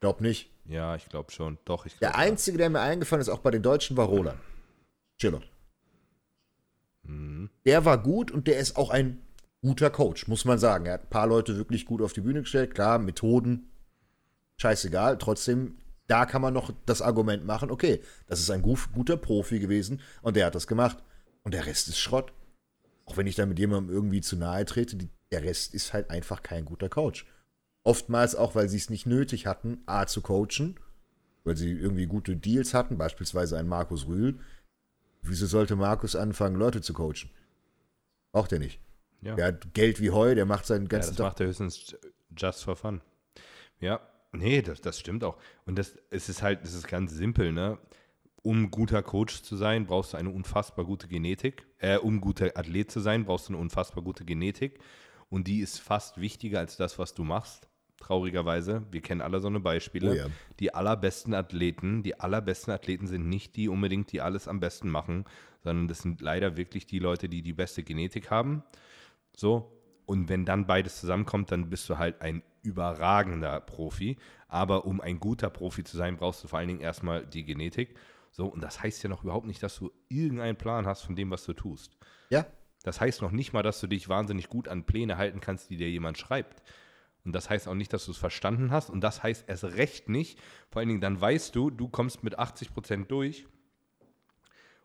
Glaub 0.00 0.20
nicht. 0.20 0.50
Ja, 0.66 0.94
ich 0.94 1.08
glaube 1.08 1.32
schon. 1.32 1.58
Doch, 1.64 1.86
ich 1.86 1.98
Der 1.98 2.10
glaube. 2.10 2.18
einzige, 2.24 2.58
der 2.58 2.70
mir 2.70 2.80
eingefallen 2.80 3.20
ist, 3.20 3.28
auch 3.28 3.40
bei 3.40 3.50
den 3.50 3.62
Deutschen, 3.62 3.96
war 3.96 4.06
Roland. 4.06 4.38
Schiller. 5.20 5.42
Der 7.64 7.84
war 7.84 8.02
gut 8.02 8.30
und 8.30 8.46
der 8.46 8.58
ist 8.58 8.76
auch 8.76 8.90
ein 8.90 9.20
guter 9.62 9.90
Coach, 9.90 10.28
muss 10.28 10.44
man 10.44 10.58
sagen. 10.58 10.86
Er 10.86 10.94
hat 10.94 11.04
ein 11.04 11.10
paar 11.10 11.26
Leute 11.26 11.56
wirklich 11.56 11.86
gut 11.86 12.02
auf 12.02 12.12
die 12.12 12.20
Bühne 12.20 12.40
gestellt. 12.40 12.74
Klar, 12.74 12.98
Methoden, 12.98 13.70
scheißegal. 14.56 15.18
Trotzdem, 15.18 15.78
da 16.06 16.26
kann 16.26 16.42
man 16.42 16.54
noch 16.54 16.72
das 16.84 17.00
Argument 17.00 17.46
machen, 17.46 17.70
okay, 17.70 18.00
das 18.26 18.40
ist 18.40 18.50
ein 18.50 18.62
gut, 18.62 18.92
guter 18.92 19.16
Profi 19.16 19.58
gewesen 19.58 20.00
und 20.20 20.36
der 20.36 20.46
hat 20.46 20.54
das 20.54 20.66
gemacht. 20.66 20.98
Und 21.44 21.54
der 21.54 21.66
Rest 21.66 21.88
ist 21.88 21.98
Schrott. 21.98 22.32
Auch 23.04 23.16
wenn 23.16 23.26
ich 23.26 23.34
da 23.34 23.46
mit 23.46 23.58
jemandem 23.58 23.92
irgendwie 23.92 24.20
zu 24.20 24.36
nahe 24.36 24.64
trete, 24.64 24.96
die, 24.96 25.08
der 25.32 25.42
Rest 25.42 25.74
ist 25.74 25.92
halt 25.92 26.10
einfach 26.10 26.42
kein 26.42 26.64
guter 26.64 26.88
Coach. 26.88 27.26
Oftmals 27.84 28.36
auch, 28.36 28.54
weil 28.54 28.68
sie 28.68 28.76
es 28.76 28.90
nicht 28.90 29.06
nötig 29.06 29.46
hatten, 29.46 29.82
A 29.86 30.06
zu 30.06 30.20
coachen, 30.20 30.78
weil 31.42 31.56
sie 31.56 31.72
irgendwie 31.72 32.06
gute 32.06 32.36
Deals 32.36 32.74
hatten, 32.74 32.96
beispielsweise 32.96 33.58
ein 33.58 33.66
Markus 33.66 34.06
Rühl. 34.06 34.38
Wieso 35.22 35.46
sollte 35.46 35.76
Markus 35.76 36.16
anfangen, 36.16 36.56
Leute 36.56 36.80
zu 36.80 36.92
coachen? 36.92 37.30
Braucht 38.32 38.52
er 38.52 38.58
nicht. 38.58 38.80
Ja. 39.20 39.36
Der 39.36 39.46
hat 39.46 39.72
Geld 39.74 40.00
wie 40.00 40.10
Heu, 40.10 40.34
der 40.34 40.46
macht 40.46 40.66
seinen 40.66 40.84
Ja, 40.84 40.88
ganzen 40.88 41.10
das 41.10 41.16
Tag. 41.16 41.24
macht 41.26 41.40
er 41.40 41.46
höchstens 41.46 41.96
just 42.36 42.64
for 42.64 42.74
fun. 42.76 43.00
Ja, 43.78 44.00
nee, 44.32 44.62
das, 44.62 44.80
das 44.80 44.98
stimmt 44.98 45.22
auch. 45.22 45.38
Und 45.64 45.76
das 45.78 45.96
es 46.10 46.28
ist 46.28 46.42
halt, 46.42 46.64
es 46.64 46.74
ist 46.74 46.88
ganz 46.88 47.12
simpel, 47.12 47.52
ne? 47.52 47.78
Um 48.42 48.72
guter 48.72 49.02
Coach 49.04 49.42
zu 49.42 49.56
sein, 49.56 49.86
brauchst 49.86 50.14
du 50.14 50.16
eine 50.16 50.30
unfassbar 50.30 50.84
gute 50.84 51.06
Genetik. 51.06 51.64
Äh, 51.78 51.98
um 51.98 52.20
guter 52.20 52.56
Athlet 52.56 52.90
zu 52.90 52.98
sein, 52.98 53.24
brauchst 53.24 53.48
du 53.48 53.52
eine 53.52 53.62
unfassbar 53.62 54.02
gute 54.02 54.24
Genetik. 54.24 54.80
Und 55.28 55.46
die 55.46 55.60
ist 55.60 55.78
fast 55.78 56.20
wichtiger 56.20 56.58
als 56.58 56.76
das, 56.76 56.98
was 56.98 57.14
du 57.14 57.22
machst. 57.22 57.68
Traurigerweise. 58.02 58.82
Wir 58.90 59.00
kennen 59.00 59.20
alle 59.20 59.38
so 59.38 59.46
eine 59.46 59.60
Beispiele. 59.60 60.10
Oh 60.10 60.14
ja. 60.14 60.26
Die 60.58 60.74
allerbesten 60.74 61.34
Athleten, 61.34 62.02
die 62.02 62.18
allerbesten 62.18 62.72
Athleten 62.72 63.06
sind 63.06 63.28
nicht 63.28 63.54
die 63.54 63.68
unbedingt, 63.68 64.10
die 64.10 64.20
alles 64.20 64.48
am 64.48 64.58
besten 64.58 64.90
machen, 64.90 65.24
sondern 65.62 65.86
das 65.86 66.00
sind 66.00 66.20
leider 66.20 66.56
wirklich 66.56 66.84
die 66.86 66.98
Leute, 66.98 67.28
die 67.28 67.42
die 67.42 67.52
beste 67.52 67.84
Genetik 67.84 68.30
haben. 68.30 68.64
So. 69.36 69.78
Und 70.04 70.28
wenn 70.28 70.44
dann 70.44 70.66
beides 70.66 70.98
zusammenkommt, 70.98 71.52
dann 71.52 71.70
bist 71.70 71.88
du 71.88 71.96
halt 71.96 72.20
ein 72.22 72.42
überragender 72.62 73.60
Profi. 73.60 74.16
Aber 74.48 74.84
um 74.84 75.00
ein 75.00 75.20
guter 75.20 75.48
Profi 75.48 75.84
zu 75.84 75.96
sein, 75.96 76.16
brauchst 76.16 76.42
du 76.42 76.48
vor 76.48 76.58
allen 76.58 76.68
Dingen 76.68 76.80
erstmal 76.80 77.24
die 77.24 77.44
Genetik. 77.44 77.94
So, 78.32 78.46
und 78.46 78.62
das 78.62 78.82
heißt 78.82 79.02
ja 79.04 79.08
noch 79.10 79.22
überhaupt 79.22 79.46
nicht, 79.46 79.62
dass 79.62 79.78
du 79.78 79.92
irgendeinen 80.08 80.56
Plan 80.56 80.86
hast 80.86 81.02
von 81.02 81.14
dem, 81.14 81.30
was 81.30 81.44
du 81.44 81.52
tust. 81.52 81.96
Ja, 82.30 82.46
Das 82.82 83.00
heißt 83.00 83.22
noch 83.22 83.30
nicht 83.30 83.52
mal, 83.52 83.62
dass 83.62 83.80
du 83.80 83.86
dich 83.86 84.08
wahnsinnig 84.08 84.48
gut 84.48 84.66
an 84.66 84.84
Pläne 84.84 85.16
halten 85.18 85.40
kannst, 85.40 85.70
die 85.70 85.76
dir 85.76 85.88
jemand 85.88 86.18
schreibt. 86.18 86.62
Und 87.24 87.32
das 87.32 87.48
heißt 87.50 87.68
auch 87.68 87.74
nicht, 87.74 87.92
dass 87.92 88.06
du 88.06 88.10
es 88.10 88.18
verstanden 88.18 88.70
hast. 88.70 88.90
Und 88.90 89.00
das 89.00 89.22
heißt 89.22 89.44
erst 89.46 89.64
recht 89.64 90.08
nicht. 90.08 90.38
Vor 90.70 90.80
allen 90.80 90.88
Dingen, 90.88 91.00
dann 91.00 91.20
weißt 91.20 91.54
du, 91.54 91.70
du 91.70 91.88
kommst 91.88 92.24
mit 92.24 92.38
80 92.38 92.74
Prozent 92.74 93.10
durch 93.10 93.46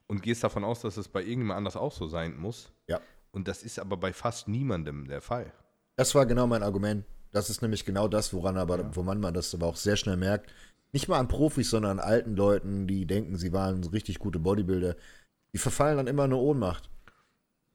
und 0.07 0.21
gehst 0.21 0.43
davon 0.43 0.63
aus, 0.63 0.81
dass 0.81 0.97
es 0.97 1.07
bei 1.07 1.21
irgendjemand 1.21 1.57
anders 1.57 1.75
auch 1.75 1.91
so 1.91 2.07
sein 2.07 2.37
muss. 2.37 2.71
ja. 2.87 3.01
Und 3.31 3.47
das 3.47 3.61
ist 3.61 3.77
aber 3.77 3.97
bei 3.97 4.13
fast 4.13 4.47
niemandem 4.47 5.07
der 5.07 5.21
Fall. 5.21 5.53
Das 5.95 6.15
war 6.15 6.25
genau 6.25 6.47
mein 6.47 6.63
Argument. 6.63 7.05
Das 7.31 7.49
ist 7.51 7.61
nämlich 7.61 7.85
genau 7.85 8.07
das, 8.07 8.33
woran 8.33 8.57
aber, 8.57 8.95
woran 8.95 9.19
man 9.19 9.33
das 9.33 9.53
aber 9.53 9.67
auch 9.67 9.75
sehr 9.75 9.95
schnell 9.95 10.17
merkt. 10.17 10.51
Nicht 10.91 11.07
mal 11.07 11.19
an 11.19 11.27
Profis, 11.27 11.69
sondern 11.69 11.99
an 11.99 12.05
alten 12.05 12.35
Leuten, 12.35 12.87
die 12.87 13.05
denken, 13.05 13.37
sie 13.37 13.53
waren 13.53 13.83
richtig 13.83 14.17
gute 14.19 14.39
Bodybuilder. 14.39 14.95
Die 15.53 15.57
verfallen 15.57 15.97
dann 15.97 16.07
immer 16.07 16.25
in 16.25 16.31
eine 16.31 16.41
Ohnmacht. 16.41 16.89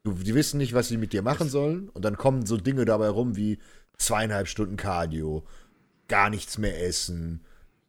Du, 0.03 0.15
die 0.15 0.35
wissen 0.35 0.59
nicht, 0.59 0.75
was 0.75 0.89
sie 0.89 0.97
mit 0.97 1.13
dir 1.13 1.23
machen 1.23 1.49
sollen. 1.49 1.89
Und 1.91 2.05
dann 2.05 2.17
kommen 2.17 2.47
so 2.47 2.57
Dinge 2.57 2.85
dabei 2.85 3.09
rum 3.09 3.37
wie 3.37 3.59
zweieinhalb 4.03 4.49
Stunden 4.49 4.77
Cardio, 4.77 5.47
gar 6.09 6.31
nichts 6.31 6.59
mehr 6.59 6.85
essen, 6.85 7.45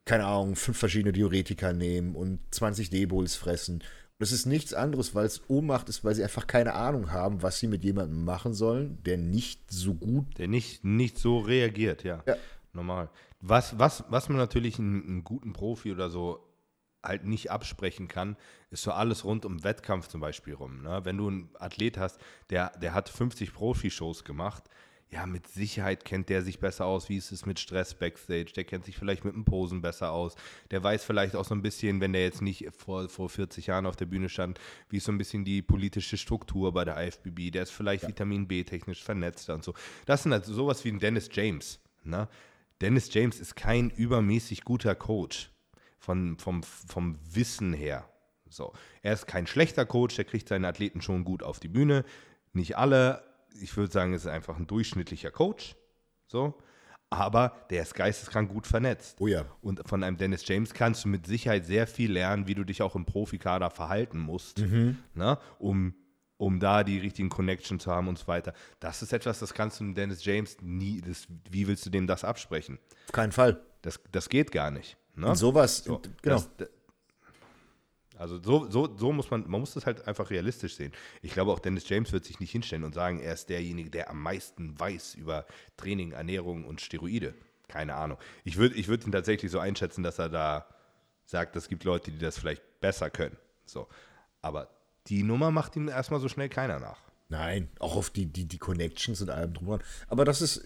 keine 0.05 0.25
Ahnung, 0.25 0.55
fünf 0.55 0.77
verschiedene 0.77 1.13
Diuretika 1.13 1.73
nehmen 1.73 2.15
und 2.15 2.39
20 2.51 2.89
D-Bulls 2.89 3.35
fressen. 3.35 3.75
Und 3.75 4.19
das 4.19 4.31
ist 4.31 4.45
nichts 4.45 4.73
anderes, 4.73 5.15
weil 5.15 5.25
es 5.25 5.41
Ohnmacht 5.49 5.89
ist, 5.89 6.03
weil 6.03 6.13
sie 6.13 6.23
einfach 6.23 6.45
keine 6.45 6.73
Ahnung 6.73 7.11
haben, 7.11 7.41
was 7.41 7.59
sie 7.59 7.67
mit 7.67 7.83
jemandem 7.83 8.23
machen 8.23 8.53
sollen, 8.53 9.01
der 9.03 9.17
nicht 9.17 9.71
so 9.71 9.93
gut 9.93 10.37
Der 10.37 10.47
nicht, 10.47 10.83
nicht 10.83 11.17
so 11.17 11.39
reagiert, 11.39 12.03
ja. 12.03 12.23
Ja. 12.25 12.35
Normal. 12.73 13.09
Was, 13.39 13.77
was, 13.79 14.03
was 14.09 14.29
man 14.29 14.37
natürlich 14.37 14.79
einen, 14.79 15.03
einen 15.05 15.23
guten 15.23 15.53
Profi 15.53 15.91
oder 15.91 16.09
so 16.09 16.47
halt 17.03 17.25
nicht 17.25 17.51
absprechen 17.51 18.07
kann, 18.07 18.37
ist 18.71 18.83
so 18.83 18.91
alles 18.91 19.25
rund 19.25 19.45
um 19.45 19.63
Wettkampf 19.63 20.07
zum 20.07 20.21
Beispiel 20.21 20.53
rum. 20.53 20.81
Ne? 20.81 21.01
Wenn 21.03 21.17
du 21.17 21.27
einen 21.27 21.49
Athlet 21.59 21.97
hast, 21.97 22.19
der, 22.49 22.71
der 22.79 22.93
hat 22.93 23.09
50 23.09 23.53
Profi-Shows 23.53 24.23
gemacht, 24.23 24.63
ja, 25.13 25.27
mit 25.27 25.47
Sicherheit 25.47 26.05
kennt 26.05 26.29
der 26.29 26.41
sich 26.41 26.59
besser 26.59 26.85
aus, 26.85 27.07
wie 27.07 27.17
ist 27.17 27.31
es 27.31 27.45
mit 27.45 27.59
Stress 27.59 27.93
backstage, 27.93 28.51
der 28.55 28.63
kennt 28.63 28.85
sich 28.85 28.97
vielleicht 28.97 29.23
mit 29.23 29.35
dem 29.35 29.45
Posen 29.45 29.81
besser 29.81 30.11
aus, 30.11 30.35
der 30.71 30.83
weiß 30.83 31.03
vielleicht 31.03 31.35
auch 31.35 31.45
so 31.45 31.53
ein 31.53 31.61
bisschen, 31.61 32.01
wenn 32.01 32.13
der 32.13 32.23
jetzt 32.23 32.41
nicht 32.41 32.67
vor, 32.75 33.07
vor 33.09 33.29
40 33.29 33.67
Jahren 33.67 33.85
auf 33.85 33.95
der 33.95 34.07
Bühne 34.07 34.27
stand, 34.27 34.59
wie 34.89 34.97
ist 34.97 35.03
so 35.03 35.11
ein 35.11 35.19
bisschen 35.19 35.45
die 35.45 35.61
politische 35.61 36.17
Struktur 36.17 36.73
bei 36.73 36.83
der 36.83 36.97
IFBB, 36.97 37.51
der 37.51 37.63
ist 37.63 37.71
vielleicht 37.71 38.07
Vitamin 38.07 38.47
B 38.47 38.63
technisch 38.63 39.03
vernetzter 39.03 39.53
und 39.53 39.63
so. 39.63 39.75
Das 40.07 40.23
sind 40.23 40.31
halt 40.31 40.45
sowas 40.45 40.83
wie 40.83 40.89
ein 40.89 40.99
Dennis 40.99 41.29
James. 41.31 41.79
Ne? 42.03 42.27
Dennis 42.81 43.13
James 43.13 43.39
ist 43.39 43.55
kein 43.55 43.91
übermäßig 43.91 44.63
guter 44.63 44.95
Coach 44.95 45.51
von, 45.99 46.39
vom, 46.39 46.63
vom 46.63 47.19
Wissen 47.31 47.73
her. 47.73 48.09
So. 48.49 48.73
Er 49.03 49.13
ist 49.13 49.27
kein 49.27 49.45
schlechter 49.45 49.85
Coach, 49.85 50.15
der 50.15 50.25
kriegt 50.25 50.47
seine 50.47 50.67
Athleten 50.67 51.01
schon 51.01 51.23
gut 51.23 51.43
auf 51.43 51.59
die 51.59 51.67
Bühne. 51.67 52.03
Nicht 52.51 52.77
alle. 52.77 53.32
Ich 53.61 53.75
würde 53.77 53.91
sagen, 53.91 54.13
es 54.13 54.25
ist 54.25 54.31
einfach 54.31 54.57
ein 54.57 54.67
durchschnittlicher 54.67 55.31
Coach. 55.31 55.75
So. 56.27 56.57
Aber 57.09 57.55
der 57.69 57.83
ist 57.83 57.93
geisteskrank 57.93 58.51
gut 58.51 58.65
vernetzt. 58.65 59.17
Oh 59.19 59.27
ja. 59.27 59.45
Und 59.61 59.87
von 59.87 60.03
einem 60.03 60.17
Dennis 60.17 60.47
James 60.47 60.73
kannst 60.73 61.05
du 61.05 61.09
mit 61.09 61.27
Sicherheit 61.27 61.65
sehr 61.65 61.85
viel 61.85 62.11
lernen, 62.11 62.47
wie 62.47 62.55
du 62.55 62.63
dich 62.63 62.81
auch 62.81 62.95
im 62.95 63.05
Profikader 63.05 63.69
verhalten 63.69 64.17
musst, 64.17 64.59
ne? 65.13 65.37
um, 65.59 65.93
um 66.37 66.59
da 66.59 66.83
die 66.83 66.97
richtigen 66.97 67.29
Connections 67.29 67.83
zu 67.83 67.91
haben 67.91 68.07
und 68.07 68.17
so 68.17 68.27
weiter. 68.27 68.53
Das 68.79 69.03
ist 69.03 69.13
etwas, 69.13 69.37
das 69.37 69.53
kannst 69.53 69.79
du 69.79 69.83
einem 69.83 69.93
Dennis 69.93 70.25
James 70.25 70.57
nie, 70.61 71.01
das, 71.01 71.27
wie 71.51 71.67
willst 71.67 71.85
du 71.85 71.91
dem 71.91 72.07
das 72.07 72.23
absprechen? 72.23 72.79
Auf 73.05 73.11
keinen 73.11 73.31
Fall. 73.31 73.61
Das, 73.83 73.99
das 74.11 74.27
geht 74.27 74.51
gar 74.51 74.71
nicht. 74.71 74.97
Ne? 75.15 75.27
Und 75.27 75.35
sowas, 75.35 75.83
So, 75.83 76.01
genau. 76.23 76.43
Das, 76.57 76.69
Also 78.17 78.41
so, 78.41 78.69
so, 78.69 78.95
so 78.97 79.11
muss 79.11 79.31
man, 79.31 79.49
man 79.49 79.59
muss 79.59 79.73
das 79.73 79.85
halt 79.85 80.07
einfach 80.07 80.29
realistisch 80.29 80.75
sehen. 80.75 80.91
Ich 81.21 81.33
glaube 81.33 81.51
auch 81.51 81.59
Dennis 81.59 81.89
James 81.89 82.11
wird 82.11 82.25
sich 82.25 82.39
nicht 82.39 82.51
hinstellen 82.51 82.83
und 82.83 82.93
sagen, 82.93 83.19
er 83.19 83.33
ist 83.33 83.49
derjenige, 83.49 83.89
der 83.89 84.09
am 84.09 84.21
meisten 84.21 84.79
weiß 84.79 85.15
über 85.15 85.45
Training, 85.77 86.11
Ernährung 86.11 86.65
und 86.65 86.81
Steroide. 86.81 87.33
Keine 87.67 87.95
Ahnung. 87.95 88.17
Ich 88.43 88.57
würde 88.57 88.75
ich 88.75 88.87
würd 88.87 89.05
ihn 89.05 89.11
tatsächlich 89.11 89.51
so 89.51 89.59
einschätzen, 89.59 90.03
dass 90.03 90.19
er 90.19 90.29
da 90.29 90.67
sagt, 91.25 91.55
es 91.55 91.67
gibt 91.67 91.83
Leute, 91.83 92.11
die 92.11 92.19
das 92.19 92.37
vielleicht 92.37 92.61
besser 92.81 93.09
können. 93.09 93.37
So. 93.65 93.87
Aber 94.41 94.69
die 95.07 95.23
Nummer 95.23 95.51
macht 95.51 95.75
ihm 95.75 95.87
erstmal 95.87 96.19
so 96.19 96.29
schnell 96.29 96.49
keiner 96.49 96.79
nach. 96.79 96.99
Nein, 97.29 97.69
auch 97.79 97.95
auf 97.95 98.09
die, 98.09 98.27
die, 98.27 98.45
die 98.45 98.57
Connections 98.57 99.21
und 99.21 99.29
allem 99.29 99.53
drum. 99.53 99.79
Aber 100.07 100.25
das 100.25 100.41
ist, 100.41 100.63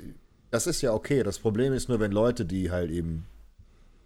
das 0.51 0.67
ist 0.67 0.81
ja 0.81 0.91
okay. 0.93 1.23
Das 1.23 1.39
Problem 1.39 1.73
ist 1.73 1.87
nur, 1.87 1.99
wenn 1.99 2.11
Leute, 2.11 2.45
die 2.45 2.71
halt 2.71 2.91
eben 2.91 3.25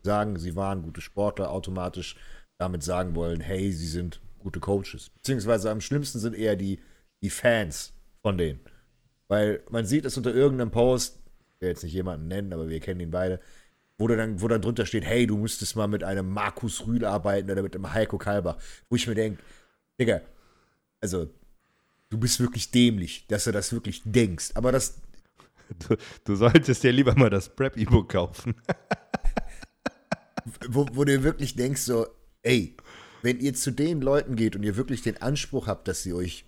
sagen, 0.03 0.37
sie 0.37 0.55
waren 0.55 0.83
gute 0.83 1.01
Sportler, 1.01 1.51
automatisch 1.51 2.15
damit 2.61 2.83
sagen 2.83 3.15
wollen, 3.15 3.41
hey, 3.41 3.71
sie 3.71 3.87
sind 3.87 4.21
gute 4.39 4.59
Coaches. 4.59 5.09
Beziehungsweise 5.09 5.71
am 5.71 5.81
schlimmsten 5.81 6.19
sind 6.19 6.35
eher 6.35 6.55
die, 6.55 6.79
die 7.21 7.29
Fans 7.29 7.93
von 8.21 8.37
denen. 8.37 8.59
Weil 9.27 9.63
man 9.69 9.85
sieht 9.85 10.05
es 10.05 10.17
unter 10.17 10.33
irgendeinem 10.33 10.71
Post, 10.71 11.19
ich 11.55 11.61
will 11.61 11.69
jetzt 11.69 11.83
nicht 11.83 11.93
jemanden 11.93 12.27
nennen, 12.27 12.53
aber 12.53 12.69
wir 12.69 12.79
kennen 12.79 12.99
ihn 12.99 13.11
beide, 13.11 13.39
wo 13.97 14.07
dann, 14.07 14.41
wo 14.41 14.47
dann 14.47 14.61
drunter 14.61 14.85
steht, 14.85 15.05
hey, 15.05 15.27
du 15.27 15.37
müsstest 15.37 15.75
mal 15.75 15.87
mit 15.87 16.03
einem 16.03 16.29
Markus 16.29 16.85
Rühl 16.85 17.05
arbeiten 17.05 17.49
oder 17.49 17.61
mit 17.61 17.75
einem 17.75 17.93
Heiko 17.93 18.17
Kalbach. 18.17 18.57
Wo 18.89 18.95
ich 18.95 19.07
mir 19.07 19.15
denke, 19.15 19.41
Digga, 19.99 20.21
also, 20.99 21.29
du 22.09 22.17
bist 22.17 22.39
wirklich 22.39 22.71
dämlich, 22.71 23.25
dass 23.27 23.45
du 23.45 23.51
das 23.51 23.73
wirklich 23.73 24.01
denkst. 24.05 24.51
Aber 24.53 24.71
das. 24.71 24.99
Du, 25.87 25.95
du 26.25 26.35
solltest 26.35 26.83
dir 26.83 26.91
lieber 26.91 27.15
mal 27.15 27.29
das 27.29 27.47
Prep-E-Book 27.47 28.09
kaufen. 28.09 28.55
wo, 30.67 30.85
wo 30.91 31.05
du 31.05 31.23
wirklich 31.23 31.55
denkst, 31.55 31.81
so, 31.81 32.05
ey, 32.43 32.75
wenn 33.21 33.39
ihr 33.39 33.53
zu 33.53 33.71
den 33.71 34.01
Leuten 34.01 34.35
geht 34.35 34.55
und 34.55 34.63
ihr 34.63 34.75
wirklich 34.75 35.01
den 35.01 35.21
Anspruch 35.21 35.67
habt, 35.67 35.87
dass 35.87 36.03
sie 36.03 36.13
euch 36.13 36.45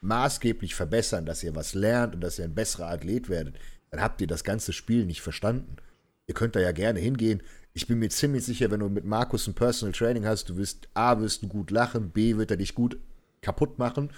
maßgeblich 0.00 0.74
verbessern, 0.74 1.26
dass 1.26 1.42
ihr 1.42 1.54
was 1.54 1.74
lernt 1.74 2.14
und 2.14 2.20
dass 2.20 2.38
ihr 2.38 2.44
ein 2.44 2.54
besserer 2.54 2.90
Athlet 2.90 3.28
werdet, 3.28 3.56
dann 3.90 4.00
habt 4.00 4.20
ihr 4.20 4.26
das 4.26 4.44
ganze 4.44 4.72
Spiel 4.72 5.04
nicht 5.04 5.20
verstanden. 5.20 5.76
Ihr 6.26 6.34
könnt 6.34 6.56
da 6.56 6.60
ja 6.60 6.72
gerne 6.72 7.00
hingehen. 7.00 7.42
Ich 7.72 7.86
bin 7.86 7.98
mir 7.98 8.10
ziemlich 8.10 8.44
sicher, 8.44 8.70
wenn 8.70 8.80
du 8.80 8.88
mit 8.88 9.04
Markus 9.04 9.46
ein 9.46 9.54
Personal 9.54 9.92
Training 9.92 10.26
hast, 10.26 10.48
du 10.48 10.56
wirst 10.56 10.88
A, 10.94 11.18
wirst 11.20 11.42
du 11.42 11.48
gut 11.48 11.70
lachen, 11.70 12.10
B, 12.10 12.36
wird 12.36 12.50
er 12.50 12.56
dich 12.56 12.74
gut 12.74 12.98
kaputt 13.42 13.78
machen 13.78 14.10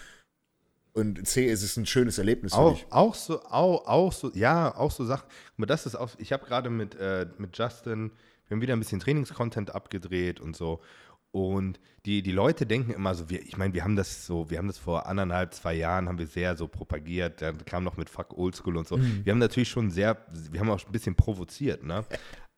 und 0.98 1.26
C, 1.26 1.46
ist 1.46 1.62
es 1.62 1.76
ein 1.76 1.86
schönes 1.86 2.18
Erlebnis 2.18 2.52
auch, 2.52 2.70
für 2.70 2.74
dich. 2.74 2.86
Auch 2.90 3.14
so, 3.14 3.42
auch, 3.44 3.86
auch 3.86 4.12
so, 4.12 4.32
ja, 4.34 4.74
auch 4.76 4.90
so 4.90 5.04
Sachen. 5.04 5.28
Aber 5.56 5.66
das 5.66 5.86
ist 5.86 5.94
auch, 5.94 6.10
ich 6.18 6.32
habe 6.32 6.44
gerade 6.44 6.70
mit, 6.70 6.94
äh, 6.96 7.26
mit 7.38 7.56
Justin, 7.56 8.10
wir 8.48 8.54
haben 8.54 8.62
wieder 8.62 8.74
ein 8.74 8.78
bisschen 8.78 9.00
Trainingscontent 9.00 9.74
abgedreht 9.74 10.40
und 10.40 10.56
so. 10.56 10.80
Und 11.30 11.78
die, 12.06 12.22
die 12.22 12.32
Leute 12.32 12.64
denken 12.64 12.90
immer 12.90 13.14
so, 13.14 13.28
wir, 13.28 13.42
ich 13.42 13.58
meine, 13.58 13.74
wir 13.74 13.84
haben 13.84 13.96
das 13.96 14.26
so, 14.26 14.50
wir 14.50 14.58
haben 14.58 14.66
das 14.66 14.78
vor 14.78 15.06
anderthalb, 15.06 15.52
zwei 15.52 15.74
Jahren, 15.74 16.08
haben 16.08 16.18
wir 16.18 16.26
sehr 16.26 16.56
so 16.56 16.68
propagiert, 16.68 17.42
dann 17.42 17.64
kam 17.66 17.84
noch 17.84 17.98
mit 17.98 18.08
Fuck 18.08 18.36
Oldschool 18.36 18.76
und 18.78 18.88
so. 18.88 18.96
Mhm. 18.96 19.24
Wir 19.24 19.32
haben 19.32 19.38
natürlich 19.38 19.68
schon 19.68 19.90
sehr, 19.90 20.24
wir 20.50 20.60
haben 20.60 20.70
auch 20.70 20.84
ein 20.84 20.92
bisschen 20.92 21.14
provoziert, 21.14 21.84
ne? 21.84 22.04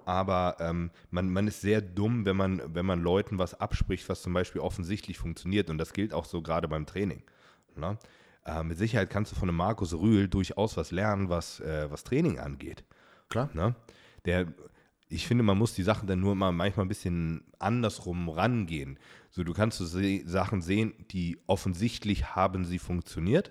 Aber 0.05 0.57
ähm, 0.61 0.90
man, 1.11 1.31
man 1.31 1.46
ist 1.46 1.61
sehr 1.61 1.81
dumm, 1.81 2.24
wenn 2.24 2.37
man, 2.37 2.62
wenn 2.74 2.87
man 2.87 3.00
Leuten 3.00 3.38
was 3.38 3.61
abspricht, 3.61 4.09
was 4.09 4.22
zum 4.22 4.33
Beispiel 4.33 4.61
offensichtlich 4.61 5.18
funktioniert. 5.18 5.70
Und 5.70 5.79
das 5.79 5.92
gilt 5.92 6.14
auch 6.14 6.24
so 6.24 6.42
gerade 6.42 6.68
beim 6.68 6.87
Training. 6.87 7.22
Ne? 7.76 7.98
Äh, 8.44 8.64
mit 8.64 8.79
Sicherheit 8.79 9.11
kannst 9.11 9.31
du 9.31 9.37
von 9.37 9.48
einem 9.48 9.59
Markus 9.59 9.92
Rühl 9.94 10.26
durchaus 10.26 10.76
was 10.76 10.90
lernen, 10.90 11.29
was, 11.29 11.61
äh, 11.61 11.90
was 11.90 12.03
Training 12.03 12.38
angeht. 12.38 12.83
Klar. 13.29 13.50
Ne? 13.53 13.74
Der, 14.24 14.46
ich 15.10 15.26
finde, 15.26 15.42
man 15.42 15.58
muss 15.58 15.74
die 15.74 15.82
Sachen 15.82 16.06
dann 16.06 16.20
nur 16.20 16.36
mal 16.36 16.52
manchmal 16.52 16.86
ein 16.86 16.88
bisschen 16.88 17.44
andersrum 17.58 18.28
rangehen. 18.28 18.98
So, 19.30 19.42
du 19.42 19.52
kannst 19.52 19.78
so 19.78 19.84
se 19.84 20.22
Sachen 20.24 20.62
sehen, 20.62 20.94
die 21.10 21.38
offensichtlich 21.46 22.36
haben 22.36 22.64
sie 22.64 22.78
funktioniert. 22.78 23.50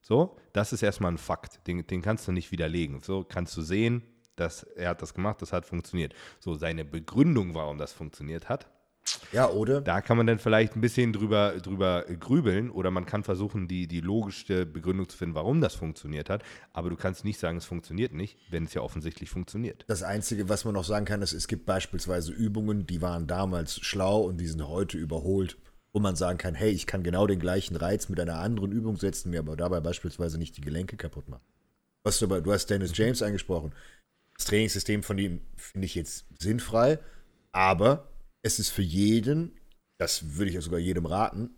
So, 0.00 0.38
das 0.54 0.72
ist 0.72 0.82
erstmal 0.82 1.12
ein 1.12 1.18
Fakt. 1.18 1.66
Den, 1.66 1.86
den 1.86 2.00
kannst 2.00 2.26
du 2.26 2.32
nicht 2.32 2.52
widerlegen. 2.52 3.00
So 3.02 3.22
kannst 3.22 3.54
du 3.56 3.60
sehen, 3.60 4.02
dass 4.36 4.62
er 4.62 4.90
hat 4.90 5.02
das 5.02 5.12
gemacht, 5.12 5.42
das 5.42 5.52
hat 5.52 5.66
funktioniert. 5.66 6.14
So, 6.38 6.54
seine 6.54 6.86
Begründung, 6.86 7.54
warum 7.54 7.76
das 7.76 7.92
funktioniert 7.92 8.48
hat, 8.48 8.70
ja, 9.32 9.48
oder? 9.48 9.80
Da 9.80 10.00
kann 10.00 10.16
man 10.16 10.26
dann 10.26 10.38
vielleicht 10.38 10.76
ein 10.76 10.80
bisschen 10.80 11.12
drüber, 11.12 11.54
drüber 11.60 12.04
grübeln 12.18 12.70
oder 12.70 12.90
man 12.90 13.06
kann 13.06 13.22
versuchen, 13.22 13.68
die, 13.68 13.86
die 13.86 14.00
logischste 14.00 14.66
Begründung 14.66 15.08
zu 15.08 15.16
finden, 15.16 15.34
warum 15.34 15.60
das 15.60 15.74
funktioniert 15.74 16.28
hat. 16.30 16.42
Aber 16.72 16.90
du 16.90 16.96
kannst 16.96 17.24
nicht 17.24 17.38
sagen, 17.38 17.58
es 17.58 17.64
funktioniert 17.64 18.12
nicht, 18.12 18.38
wenn 18.50 18.64
es 18.64 18.74
ja 18.74 18.82
offensichtlich 18.82 19.30
funktioniert. 19.30 19.84
Das 19.88 20.02
Einzige, 20.02 20.48
was 20.48 20.64
man 20.64 20.74
noch 20.74 20.84
sagen 20.84 21.06
kann, 21.06 21.22
ist, 21.22 21.32
es 21.32 21.48
gibt 21.48 21.66
beispielsweise 21.66 22.32
Übungen, 22.32 22.86
die 22.86 23.02
waren 23.02 23.26
damals 23.26 23.80
schlau 23.80 24.20
und 24.22 24.38
die 24.38 24.46
sind 24.46 24.66
heute 24.66 24.98
überholt, 24.98 25.56
wo 25.92 26.00
man 26.00 26.16
sagen 26.16 26.38
kann, 26.38 26.54
hey, 26.54 26.70
ich 26.70 26.86
kann 26.86 27.02
genau 27.02 27.26
den 27.26 27.40
gleichen 27.40 27.76
Reiz 27.76 28.08
mit 28.08 28.20
einer 28.20 28.38
anderen 28.38 28.72
Übung 28.72 28.96
setzen, 28.96 29.30
mir 29.30 29.40
aber 29.40 29.56
dabei 29.56 29.80
beispielsweise 29.80 30.38
nicht 30.38 30.56
die 30.56 30.62
Gelenke 30.62 30.96
kaputt 30.96 31.28
machen. 31.28 31.44
Was 32.02 32.18
du, 32.18 32.26
aber, 32.26 32.40
du 32.40 32.52
hast 32.52 32.66
Dennis 32.66 32.96
James 32.96 33.22
angesprochen. 33.22 33.74
Das 34.36 34.46
Trainingssystem 34.46 35.02
von 35.02 35.18
ihm 35.18 35.40
finde 35.56 35.84
ich 35.84 35.94
jetzt 35.94 36.24
sinnfrei, 36.38 36.98
aber 37.52 38.09
es 38.42 38.58
ist 38.58 38.70
für 38.70 38.82
jeden, 38.82 39.52
das 39.98 40.36
würde 40.36 40.48
ich 40.48 40.54
ja 40.54 40.60
sogar 40.60 40.80
jedem 40.80 41.06
raten, 41.06 41.50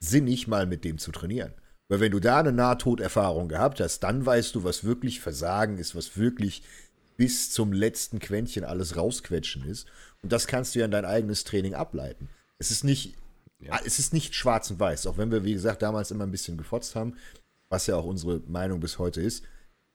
sinnig 0.00 0.48
mal 0.48 0.66
mit 0.66 0.84
dem 0.84 0.98
zu 0.98 1.12
trainieren. 1.12 1.54
Weil 1.88 2.00
wenn 2.00 2.12
du 2.12 2.20
da 2.20 2.40
eine 2.40 2.52
Nahtoderfahrung 2.52 3.48
gehabt 3.48 3.80
hast, 3.80 4.00
dann 4.00 4.24
weißt 4.24 4.54
du, 4.54 4.64
was 4.64 4.84
wirklich 4.84 5.20
Versagen 5.20 5.78
ist, 5.78 5.94
was 5.94 6.16
wirklich 6.16 6.62
bis 7.16 7.50
zum 7.50 7.72
letzten 7.72 8.18
Quäntchen 8.18 8.64
alles 8.64 8.96
rausquetschen 8.96 9.64
ist. 9.64 9.86
Und 10.22 10.32
das 10.32 10.46
kannst 10.46 10.74
du 10.74 10.78
ja 10.78 10.86
in 10.86 10.90
dein 10.90 11.04
eigenes 11.04 11.44
Training 11.44 11.74
ableiten. 11.74 12.28
Es 12.58 12.70
ist 12.70 12.84
nicht, 12.84 13.16
ja. 13.58 13.78
es 13.84 13.98
ist 13.98 14.12
nicht 14.12 14.34
schwarz 14.34 14.70
und 14.70 14.80
weiß, 14.80 15.06
auch 15.06 15.18
wenn 15.18 15.30
wir, 15.30 15.44
wie 15.44 15.52
gesagt, 15.52 15.82
damals 15.82 16.10
immer 16.10 16.24
ein 16.24 16.30
bisschen 16.30 16.56
gefotzt 16.56 16.94
haben, 16.94 17.16
was 17.68 17.86
ja 17.86 17.96
auch 17.96 18.04
unsere 18.04 18.40
Meinung 18.46 18.80
bis 18.80 18.98
heute 18.98 19.20
ist. 19.20 19.44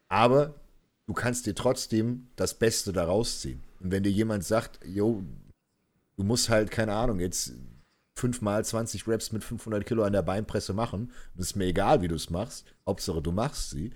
Aber 0.07 0.53
du 1.07 1.13
kannst 1.13 1.45
dir 1.45 1.55
trotzdem 1.55 2.27
das 2.35 2.53
Beste 2.53 2.93
daraus 2.93 3.41
ziehen. 3.41 3.63
Und 3.79 3.91
wenn 3.91 4.03
dir 4.03 4.11
jemand 4.11 4.43
sagt, 4.43 4.79
jo, 4.85 5.23
du 6.17 6.23
musst 6.23 6.49
halt, 6.49 6.71
keine 6.71 6.93
Ahnung, 6.93 7.19
jetzt 7.19 7.53
fünfmal 8.15 8.65
20 8.65 9.07
Reps 9.07 9.31
mit 9.31 9.43
500 9.43 9.85
Kilo 9.85 10.03
an 10.03 10.13
der 10.13 10.23
Beinpresse 10.23 10.73
machen. 10.73 11.11
Und 11.33 11.41
ist 11.41 11.55
mir 11.55 11.65
egal, 11.65 12.01
wie 12.01 12.07
du 12.07 12.15
es 12.15 12.29
machst. 12.29 12.65
Hauptsache, 12.85 13.21
du 13.21 13.31
machst 13.31 13.69
sie. 13.69 13.91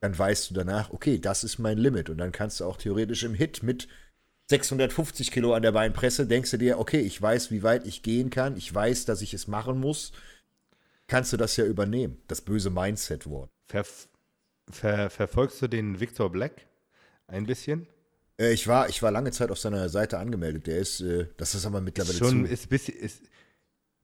Dann 0.00 0.16
weißt 0.16 0.50
du 0.50 0.54
danach, 0.54 0.90
okay, 0.90 1.18
das 1.18 1.44
ist 1.44 1.58
mein 1.58 1.76
Limit. 1.76 2.08
Und 2.08 2.18
dann 2.18 2.32
kannst 2.32 2.60
du 2.60 2.64
auch 2.64 2.78
theoretisch 2.78 3.24
im 3.24 3.34
Hit 3.34 3.62
mit 3.62 3.88
650 4.48 5.30
Kilo 5.30 5.54
an 5.54 5.62
der 5.62 5.72
Beinpresse, 5.72 6.26
denkst 6.26 6.50
du 6.50 6.56
dir, 6.56 6.78
okay, 6.78 7.00
ich 7.00 7.20
weiß, 7.20 7.52
wie 7.52 7.62
weit 7.62 7.86
ich 7.86 8.02
gehen 8.02 8.30
kann. 8.30 8.56
Ich 8.56 8.74
weiß, 8.74 9.04
dass 9.04 9.22
ich 9.22 9.32
es 9.34 9.46
machen 9.46 9.78
muss. 9.78 10.12
Kannst 11.06 11.32
du 11.32 11.36
das 11.36 11.56
ja 11.56 11.64
übernehmen. 11.64 12.20
Das 12.26 12.40
böse 12.40 12.70
Mindset-Wort. 12.70 13.50
Ver 13.68 13.84
ver 14.70 15.10
verfolgst 15.10 15.60
du 15.62 15.68
den 15.68 16.00
Victor 16.00 16.30
Black 16.30 16.66
ein 17.26 17.46
bisschen? 17.46 17.86
Äh, 18.40 18.52
ich, 18.52 18.66
war, 18.66 18.88
ich 18.88 19.02
war 19.02 19.10
lange 19.10 19.30
Zeit 19.30 19.50
auf 19.50 19.58
seiner 19.58 19.88
Seite 19.88 20.18
angemeldet. 20.18 20.66
Der 20.66 20.78
ist, 20.78 21.00
äh, 21.00 21.26
das 21.36 21.54
ist 21.54 21.66
aber 21.66 21.80
mittlerweile 21.80 22.16
schon, 22.16 22.46
zu. 22.46 22.52
Ist 22.52 22.68
bisschen, 22.68 22.96
ist, 22.96 23.22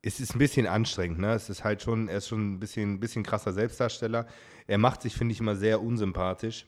es 0.02 0.20
ist 0.20 0.34
ein 0.34 0.38
bisschen 0.38 0.66
anstrengend, 0.66 1.18
ne? 1.18 1.32
Es 1.34 1.48
ist 1.48 1.64
halt 1.64 1.82
schon, 1.82 2.08
er 2.08 2.18
ist 2.18 2.28
schon 2.28 2.52
ein 2.52 2.60
bisschen, 2.60 3.00
bisschen 3.00 3.22
krasser 3.22 3.52
Selbstdarsteller. 3.52 4.26
Er 4.66 4.78
macht 4.78 5.02
sich, 5.02 5.14
finde 5.14 5.32
ich, 5.32 5.40
immer 5.40 5.56
sehr 5.56 5.80
unsympathisch. 5.80 6.66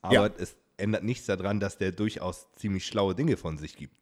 Aber 0.00 0.14
ja. 0.14 0.30
es 0.38 0.56
ändert 0.76 1.02
nichts 1.02 1.26
daran, 1.26 1.60
dass 1.60 1.78
der 1.78 1.92
durchaus 1.92 2.50
ziemlich 2.52 2.86
schlaue 2.86 3.14
Dinge 3.14 3.36
von 3.36 3.58
sich 3.58 3.76
gibt. 3.76 3.94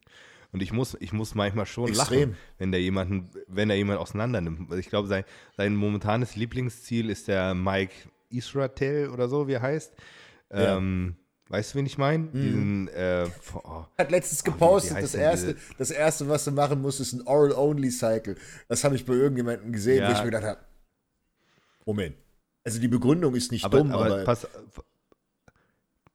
Und 0.53 0.62
ich 0.62 0.73
muss, 0.73 0.96
ich 1.01 1.12
muss 1.12 1.35
manchmal 1.35 1.66
schon 1.66 1.88
Extrem. 1.88 2.31
lachen, 2.31 2.37
wenn 2.59 2.73
der 2.73 2.81
jemanden, 2.83 3.31
wenn 3.46 3.68
der 3.68 3.77
jemand 3.77 4.01
auseinandernimmt. 4.01 4.73
Ich 4.75 4.88
glaube, 4.88 5.09
sein, 5.09 5.25
sein 5.57 5.77
momentanes 5.77 6.37
Lieblingsziel 6.37 7.09
ist 7.09 7.29
der 7.29 7.55
Mike 7.55 7.94
Israel 8.31 9.11
oder 9.11 9.29
so, 9.29 9.46
wie 9.46 9.53
er 9.53 9.62
heißt. 9.62 9.94
Ja. 10.53 10.77
Ähm, 10.77 11.16
Weißt 11.50 11.74
du, 11.74 11.78
wen 11.78 11.86
ich 11.86 11.98
meine? 11.98 12.24
Mm. 12.26 12.88
Äh, 12.94 13.26
oh. 13.54 13.84
Hat 13.98 14.10
letztens 14.12 14.44
gepostet, 14.44 14.96
oh, 14.96 15.00
das, 15.00 15.16
erste, 15.16 15.56
das 15.78 15.90
erste, 15.90 16.28
was 16.28 16.44
du 16.44 16.52
machen 16.52 16.80
musst, 16.80 17.00
ist 17.00 17.12
ein 17.12 17.26
Oral-Only-Cycle. 17.26 18.36
Das 18.68 18.84
habe 18.84 18.94
ich 18.94 19.04
bei 19.04 19.14
irgendjemandem 19.14 19.72
gesehen, 19.72 20.02
ja. 20.02 20.08
wo 20.08 20.12
ich 20.12 20.18
mir 20.20 20.26
gedacht 20.26 20.44
habe, 20.44 20.60
Moment. 21.84 22.14
Also 22.62 22.78
die 22.78 22.86
Begründung 22.86 23.34
ist 23.34 23.50
nicht 23.50 23.64
aber, 23.64 23.78
dumm, 23.78 23.90
aber, 23.90 24.04
aber 24.04 24.24
pass, 24.24 24.46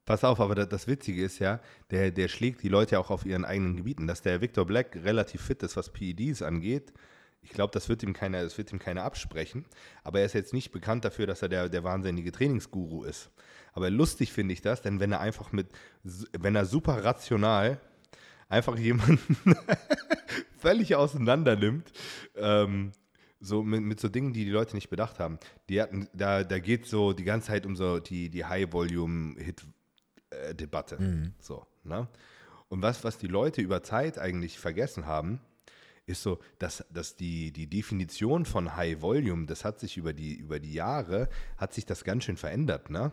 pass, 0.06 0.24
auf, 0.24 0.40
aber 0.40 0.56
das 0.56 0.88
Witzige 0.88 1.26
ist 1.26 1.40
ja, 1.40 1.60
der, 1.92 2.12
der 2.12 2.30
schlägt 2.30 2.64
die 2.64 2.70
Leute 2.70 2.98
auch 2.98 3.10
auf 3.10 3.26
ihren 3.26 3.44
eigenen 3.44 3.76
Gebieten. 3.76 4.08
Dass 4.08 4.22
der 4.22 4.40
Victor 4.40 4.66
Black 4.66 4.96
relativ 5.04 5.42
fit 5.42 5.62
ist, 5.64 5.76
was 5.76 5.92
PEDs 5.92 6.44
angeht, 6.44 6.94
ich 7.42 7.50
glaube, 7.50 7.72
das 7.74 7.90
wird 7.90 8.04
ihm 8.04 8.14
keiner, 8.14 8.42
das 8.42 8.58
wird 8.58 8.72
ihm 8.72 8.80
keiner 8.80 9.04
absprechen. 9.04 9.66
Aber 10.04 10.20
er 10.20 10.26
ist 10.26 10.34
jetzt 10.34 10.54
nicht 10.54 10.72
bekannt 10.72 11.04
dafür, 11.04 11.28
dass 11.28 11.42
er 11.42 11.50
der, 11.50 11.68
der 11.68 11.84
wahnsinnige 11.84 12.32
Trainingsguru 12.32 13.04
ist. 13.04 13.32
Aber 13.76 13.90
lustig 13.90 14.32
finde 14.32 14.54
ich 14.54 14.62
das, 14.62 14.82
denn 14.82 15.02
wenn 15.02 15.12
er 15.12 15.20
einfach 15.20 15.52
mit, 15.52 15.68
wenn 16.04 16.56
er 16.56 16.66
super 16.66 17.04
rational 17.04 17.82
einfach 18.48 18.78
jemanden 18.78 19.36
völlig 20.58 20.96
auseinander 20.96 21.58
nimmt, 21.58 21.92
ähm, 22.36 22.94
so 23.42 23.64
mit, 23.64 23.82
mit 23.82 24.00
so 24.00 24.08
Dingen, 24.08 24.32
die 24.32 24.46
die 24.46 24.52
Leute 24.52 24.76
nicht 24.76 24.90
bedacht 24.90 25.20
haben. 25.20 25.40
Die 25.70 25.82
hatten, 25.82 26.08
da, 26.14 26.46
da 26.46 26.60
geht 26.60 26.88
so 26.88 27.12
die 27.12 27.26
ganze 27.26 27.48
Zeit 27.48 27.66
um 27.66 27.76
so 27.76 28.00
die, 28.00 28.30
die 28.30 28.46
High-Volume-Hit-Debatte. 28.46 30.98
Mhm. 30.98 31.34
So, 31.40 31.68
ne? 31.84 32.08
Und 32.70 32.82
was, 32.82 33.04
was 33.04 33.18
die 33.18 33.28
Leute 33.28 33.62
über 33.62 33.84
Zeit 33.84 34.18
eigentlich 34.18 34.58
vergessen 34.58 35.06
haben, 35.06 35.42
ist 36.08 36.24
so, 36.24 36.40
dass, 36.60 36.86
dass 36.92 37.18
die, 37.18 37.52
die 37.52 37.68
Definition 37.68 38.46
von 38.46 38.76
High 38.76 39.02
Volume, 39.02 39.48
das 39.48 39.66
hat 39.66 39.80
sich 39.80 39.98
über 39.98 40.14
die, 40.14 40.36
über 40.36 40.60
die 40.60 40.74
Jahre, 40.74 41.30
hat 41.58 41.74
sich 41.74 41.86
das 41.86 42.06
ganz 42.06 42.24
schön 42.24 42.38
verändert, 42.38 42.90
ne? 42.90 43.12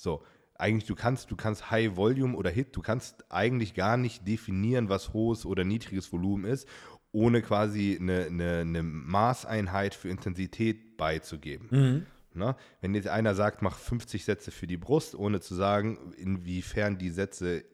So, 0.00 0.22
eigentlich, 0.54 0.86
du 0.86 0.94
kannst, 0.94 1.30
du 1.30 1.36
kannst 1.36 1.70
High 1.70 1.96
Volume 1.96 2.34
oder 2.36 2.50
Hit, 2.50 2.74
du 2.74 2.80
kannst 2.80 3.30
eigentlich 3.30 3.74
gar 3.74 3.96
nicht 3.96 4.26
definieren, 4.26 4.88
was 4.88 5.12
hohes 5.12 5.44
oder 5.44 5.64
niedriges 5.64 6.10
Volumen 6.10 6.44
ist, 6.44 6.66
ohne 7.12 7.42
quasi 7.42 7.98
eine, 8.00 8.24
eine, 8.24 8.58
eine 8.60 8.82
Maßeinheit 8.82 9.94
für 9.94 10.08
Intensität 10.08 10.96
beizugeben. 10.96 11.68
Mhm. 11.70 12.06
Ne? 12.32 12.56
Wenn 12.80 12.94
jetzt 12.94 13.08
einer 13.08 13.34
sagt, 13.34 13.60
mach 13.60 13.76
50 13.76 14.24
Sätze 14.24 14.50
für 14.50 14.66
die 14.66 14.76
Brust, 14.78 15.14
ohne 15.14 15.40
zu 15.40 15.54
sagen, 15.54 16.14
inwiefern 16.16 16.96
die 16.96 17.10
Sätze 17.10 17.64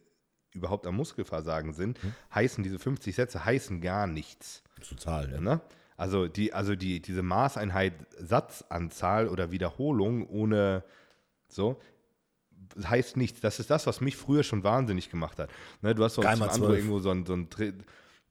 überhaupt 0.53 0.87
am 0.87 0.97
Muskelversagen 0.97 1.75
sind, 1.75 2.03
Mhm. 2.03 2.15
heißen 2.35 2.65
diese 2.65 2.79
50 2.79 3.15
Sätze 3.15 3.45
heißen 3.45 3.81
gar 3.81 4.07
nichts. 4.07 4.65
Total, 4.89 5.31
ja. 5.31 5.41
Ne? 5.41 5.61
Also, 5.97 6.27
die, 6.27 6.53
also 6.53 6.75
die, 6.75 7.01
diese 7.01 7.23
Maßeinheit 7.23 7.95
Satzanzahl 8.19 9.29
oder 9.29 9.51
Wiederholung 9.53 10.27
ohne 10.29 10.83
so 11.49 11.79
heißt 12.85 13.17
nichts. 13.17 13.41
Das 13.41 13.59
ist 13.61 13.71
das, 13.71 13.87
was 13.87 14.01
mich 14.01 14.17
früher 14.17 14.43
schon 14.43 14.65
wahnsinnig 14.65 15.11
gemacht 15.11 15.39
hat. 15.39 15.51
Ne, 15.83 15.95
du 15.95 16.05
hast 16.05 16.15
so 16.15 16.23
zum 16.23 16.43
Andro 16.43 16.73
irgendwo 16.73 16.99
so 17.01 17.11
ein, 17.11 17.27
so 17.27 17.35
ein 17.35 17.49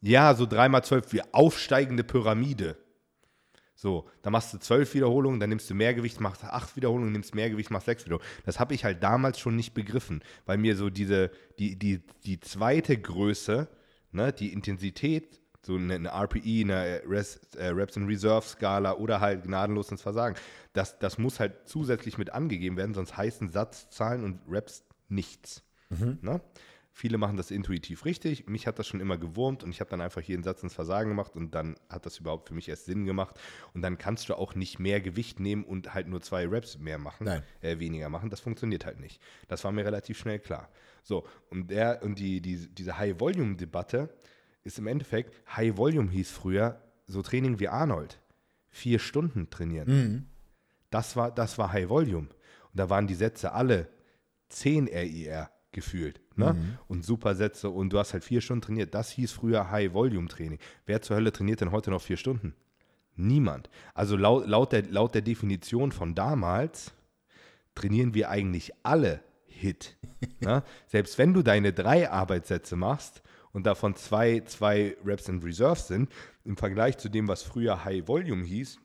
ja, 0.01 0.33
so 0.35 0.45
dreimal 0.45 0.83
zwölf, 0.83 1.11
wie 1.13 1.21
aufsteigende 1.33 2.03
Pyramide. 2.03 2.77
So, 3.77 4.09
dann 4.21 4.31
machst 4.31 4.53
du 4.53 4.57
zwölf 4.57 4.93
Wiederholungen, 4.93 5.39
dann 5.39 5.49
nimmst 5.49 5.69
du 5.69 5.73
mehr 5.73 5.93
Gewicht, 5.93 6.21
machst 6.21 6.43
acht 6.45 6.75
Wiederholungen, 6.77 7.11
nimmst 7.11 7.35
mehr 7.35 7.49
Gewicht, 7.49 7.71
machst 7.71 7.87
sechs 7.87 8.05
Wiederholungen. 8.05 8.31
Das 8.45 8.59
habe 8.59 8.73
ich 8.73 8.85
halt 8.85 9.03
damals 9.03 9.37
schon 9.37 9.55
nicht 9.55 9.73
begriffen, 9.73 10.23
weil 10.45 10.57
mir 10.57 10.77
so 10.77 10.89
diese, 10.89 11.29
die, 11.59 11.77
die, 11.77 12.01
die 12.23 12.39
zweite 12.39 12.97
Größe, 12.97 13.67
ne, 14.11 14.31
die 14.31 14.53
Intensität, 14.53 15.41
so 15.65 15.75
eine, 15.75 15.95
eine 15.95 16.09
RPE, 16.09 16.61
eine 16.61 17.01
Res, 17.07 17.39
äh, 17.57 17.67
Reps 17.67 17.97
in 17.97 18.05
Reserve 18.05 18.45
Skala 18.45 18.93
oder 18.95 19.19
halt 19.19 19.43
gnadenlos 19.43 19.91
ins 19.91 20.01
Versagen, 20.01 20.35
das, 20.73 20.99
das 20.99 21.17
muss 21.17 21.39
halt 21.39 21.67
zusätzlich 21.67 22.17
mit 22.17 22.31
angegeben 22.31 22.77
werden, 22.77 22.93
sonst 22.93 23.17
heißen 23.17 23.49
Satzzahlen 23.49 24.23
und 24.23 24.39
Reps 24.49 24.83
nichts. 25.09 25.63
Ne? 26.21 26.41
Viele 26.97 27.17
machen 27.17 27.35
das 27.35 27.51
intuitiv 27.51 28.05
richtig. 28.05 28.47
Mich 28.47 28.67
hat 28.67 28.79
das 28.79 28.87
schon 28.87 29.01
immer 29.01 29.17
gewurmt 29.17 29.65
und 29.65 29.69
ich 29.69 29.81
habe 29.81 29.89
dann 29.89 29.99
einfach 29.99 30.21
jeden 30.21 30.43
Satz 30.43 30.63
ins 30.63 30.73
Versagen 30.73 31.09
gemacht 31.09 31.35
und 31.35 31.53
dann 31.53 31.75
hat 31.89 32.05
das 32.05 32.19
überhaupt 32.19 32.47
für 32.47 32.53
mich 32.53 32.69
erst 32.69 32.85
Sinn 32.85 33.05
gemacht. 33.05 33.37
Und 33.73 33.81
dann 33.81 33.97
kannst 33.97 34.29
du 34.29 34.35
auch 34.35 34.55
nicht 34.55 34.79
mehr 34.79 35.01
Gewicht 35.01 35.41
nehmen 35.41 35.65
und 35.65 35.93
halt 35.93 36.07
nur 36.07 36.21
zwei 36.21 36.47
Reps 36.47 36.79
mehr 36.79 36.97
machen. 36.97 37.25
Äh, 37.59 37.79
weniger 37.79 38.07
machen. 38.07 38.29
Das 38.29 38.39
funktioniert 38.39 38.85
halt 38.85 39.01
nicht. 39.01 39.21
Das 39.49 39.65
war 39.65 39.73
mir 39.73 39.83
relativ 39.83 40.17
schnell 40.17 40.39
klar. 40.39 40.69
So, 41.03 41.27
und, 41.49 41.69
der, 41.69 42.01
und 42.01 42.17
die, 42.17 42.39
die, 42.39 42.73
diese 42.73 42.97
High-Volume-Debatte 42.97 44.09
ist 44.65 44.79
im 44.79 44.87
Endeffekt, 44.87 45.33
High-Volume 45.55 46.11
hieß 46.11 46.31
früher 46.31 46.81
so 47.07 47.21
Training 47.21 47.59
wie 47.59 47.69
Arnold. 47.69 48.19
Vier 48.69 48.99
Stunden 48.99 49.49
trainieren. 49.49 49.87
Das 50.89 51.15
war, 51.15 51.31
das 51.31 51.57
war 51.57 51.71
High 51.71 51.87
Volume. 51.87 52.27
Und 52.27 52.73
da 52.73 52.89
waren 52.89 53.07
die 53.07 53.15
Sätze 53.15 53.53
alle 53.53 53.87
10 54.49 54.87
RIR 54.87 55.49
gefühlt. 55.71 56.19
Ne? 56.35 56.55
Und 56.87 57.05
Supersätze 57.05 57.69
und 57.69 57.91
du 57.91 57.99
hast 57.99 58.13
halt 58.13 58.23
vier 58.23 58.41
Stunden 58.41 58.61
trainiert. 58.61 58.93
Das 58.93 59.11
hieß 59.11 59.31
früher 59.31 59.71
High 59.71 59.93
Volume 59.93 60.27
Training. 60.27 60.59
Wer 60.85 61.01
zur 61.01 61.15
Hölle 61.15 61.31
trainiert 61.31 61.61
denn 61.61 61.71
heute 61.71 61.91
noch 61.91 62.01
vier 62.01 62.17
Stunden? 62.17 62.55
Niemand. 63.15 63.69
Also 63.93 64.17
laut, 64.17 64.47
laut, 64.47 64.73
der, 64.73 64.83
laut 64.83 65.13
der 65.13 65.21
Definition 65.21 65.91
von 65.91 66.15
damals 66.15 66.91
trainieren 67.75 68.13
wir 68.13 68.29
eigentlich 68.29 68.73
alle 68.83 69.21
Hit. 69.45 69.95
ne? 70.41 70.63
Selbst 70.87 71.17
wenn 71.17 71.33
du 71.33 71.43
deine 71.43 71.71
drei 71.71 72.09
Arbeitssätze 72.09 72.75
machst 72.75 73.21
und 73.55 73.65
davon 73.65 73.95
zwei, 73.95 74.41
zwei 74.41 74.97
Reps 75.05 75.29
in 75.29 75.41
Reserve 75.41 75.79
sind, 75.79 76.09
im 76.43 76.57
Vergleich 76.57 76.97
zu 76.97 77.07
dem, 77.07 77.29
was 77.29 77.41
früher 77.41 77.85
High 77.85 78.05
Volume 78.05 78.43
hieß, 78.43 78.79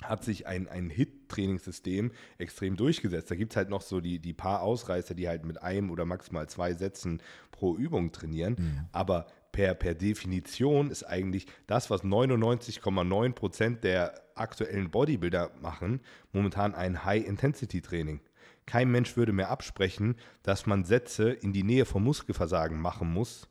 hat 0.00 0.22
sich 0.22 0.46
ein, 0.46 0.68
ein 0.68 0.90
Hit-Trainingssystem 0.90 2.12
extrem 2.38 2.76
durchgesetzt. 2.76 3.32
Da 3.32 3.34
gibt 3.34 3.52
es 3.52 3.56
halt 3.56 3.68
noch 3.68 3.82
so 3.82 4.00
die, 4.00 4.20
die 4.20 4.32
paar 4.32 4.62
Ausreißer, 4.62 5.16
die 5.16 5.26
halt 5.26 5.44
mit 5.44 5.60
einem 5.60 5.90
oder 5.90 6.04
maximal 6.04 6.48
zwei 6.48 6.72
Sätzen 6.74 7.20
pro 7.50 7.76
Übung 7.76 8.12
trainieren. 8.12 8.54
Aber 8.92 9.26
per, 9.50 9.74
per 9.74 9.96
Definition 9.96 10.92
ist 10.92 11.02
eigentlich 11.02 11.46
das, 11.66 11.90
was 11.90 12.04
99,9 12.04 13.32
Prozent 13.32 13.82
der 13.82 14.14
aktuellen 14.36 14.92
Bodybuilder 14.92 15.50
machen, 15.60 16.00
momentan 16.32 16.76
ein 16.76 17.04
High-Intensity-Training. 17.04 18.20
Kein 18.66 18.88
Mensch 18.92 19.16
würde 19.16 19.32
mehr 19.32 19.50
absprechen, 19.50 20.14
dass 20.44 20.66
man 20.66 20.84
Sätze 20.84 21.30
in 21.30 21.52
die 21.52 21.64
Nähe 21.64 21.86
vom 21.86 22.04
Muskelversagen 22.04 22.80
machen 22.80 23.12
muss, 23.12 23.49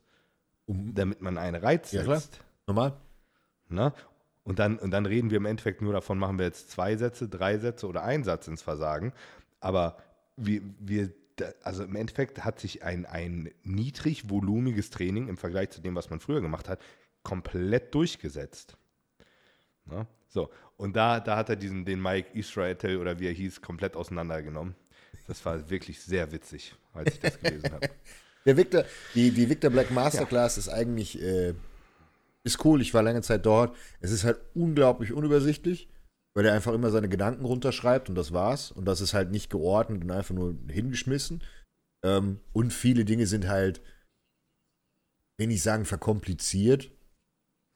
damit 0.74 1.20
man 1.20 1.38
einen 1.38 1.56
Reiz 1.56 1.92
Ja, 1.92 2.02
klar. 2.02 2.20
setzt. 2.20 2.40
Normal? 2.66 2.96
Ne? 3.68 3.92
Und, 4.42 4.58
dann, 4.58 4.78
und 4.78 4.90
dann 4.90 5.06
reden 5.06 5.30
wir 5.30 5.36
im 5.36 5.46
Endeffekt 5.46 5.82
nur 5.82 5.92
davon, 5.92 6.18
machen 6.18 6.38
wir 6.38 6.46
jetzt 6.46 6.70
zwei 6.70 6.96
Sätze, 6.96 7.28
drei 7.28 7.58
Sätze 7.58 7.86
oder 7.86 8.02
einen 8.02 8.24
Satz 8.24 8.48
ins 8.48 8.62
Versagen. 8.62 9.12
Aber 9.60 9.96
wir, 10.36 10.62
wir 10.78 11.12
also 11.62 11.84
im 11.84 11.96
Endeffekt 11.96 12.44
hat 12.44 12.60
sich 12.60 12.82
ein, 12.82 13.06
ein 13.06 13.50
niedrig 13.62 14.28
volumiges 14.28 14.90
Training 14.90 15.28
im 15.28 15.36
Vergleich 15.36 15.70
zu 15.70 15.80
dem, 15.80 15.94
was 15.94 16.10
man 16.10 16.20
früher 16.20 16.40
gemacht 16.40 16.68
hat, 16.68 16.80
komplett 17.22 17.94
durchgesetzt. 17.94 18.76
Ne? 19.86 20.06
So, 20.28 20.50
und 20.76 20.96
da, 20.96 21.20
da 21.20 21.36
hat 21.36 21.48
er 21.48 21.56
diesen, 21.56 21.84
den 21.84 22.00
Mike 22.00 22.30
Israel 22.38 22.76
oder 22.98 23.18
wie 23.18 23.26
er 23.26 23.32
hieß, 23.32 23.60
komplett 23.60 23.96
auseinandergenommen. 23.96 24.74
Das 25.26 25.44
war 25.44 25.70
wirklich 25.70 26.00
sehr 26.00 26.32
witzig, 26.32 26.74
als 26.92 27.14
ich 27.14 27.20
das 27.20 27.40
gelesen 27.40 27.70
habe. 27.72 27.88
Der 28.46 28.56
Victor, 28.56 28.84
die, 29.14 29.30
die 29.30 29.48
Victor 29.48 29.70
Black 29.70 29.90
Masterclass 29.90 30.56
ist 30.56 30.68
eigentlich, 30.68 31.20
äh, 31.20 31.54
ist 32.42 32.64
cool, 32.64 32.80
ich 32.80 32.94
war 32.94 33.02
lange 33.02 33.22
Zeit 33.22 33.44
dort. 33.44 33.76
Es 34.00 34.10
ist 34.10 34.24
halt 34.24 34.40
unglaublich 34.54 35.12
unübersichtlich, 35.12 35.88
weil 36.34 36.46
er 36.46 36.54
einfach 36.54 36.72
immer 36.72 36.90
seine 36.90 37.08
Gedanken 37.08 37.44
runterschreibt 37.44 38.08
und 38.08 38.14
das 38.14 38.32
war's. 38.32 38.70
Und 38.70 38.86
das 38.86 39.00
ist 39.00 39.12
halt 39.12 39.30
nicht 39.30 39.50
geordnet 39.50 40.02
und 40.02 40.10
einfach 40.10 40.34
nur 40.34 40.56
hingeschmissen. 40.68 41.42
Ähm, 42.02 42.40
und 42.52 42.72
viele 42.72 43.04
Dinge 43.04 43.26
sind 43.26 43.46
halt, 43.46 43.82
will 45.36 45.48
nicht 45.48 45.62
sagen 45.62 45.84
verkompliziert, 45.84 46.90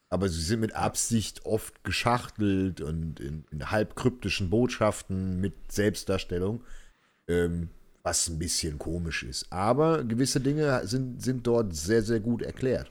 aber 0.09 0.29
sie 0.29 0.40
sind 0.40 0.61
mit 0.61 0.74
Absicht 0.74 1.44
oft 1.44 1.85
geschachtelt 1.85 2.81
und 2.81 3.20
in, 3.20 3.44
in 3.50 3.70
halb 3.70 3.96
kryptischen 3.96 4.48
Botschaften 4.48 5.40
mit 5.40 5.72
Selbstdarstellung, 5.72 6.62
ähm, 7.29 7.68
was 8.05 8.29
ein 8.29 8.38
bisschen 8.38 8.79
komisch 8.79 9.23
ist. 9.25 9.51
Aber 9.51 10.05
gewisse 10.05 10.38
Dinge 10.40 10.87
sind, 10.87 11.21
sind 11.23 11.45
dort 11.47 11.75
sehr, 11.75 12.03
sehr 12.03 12.21
gut 12.21 12.43
erklärt. 12.43 12.90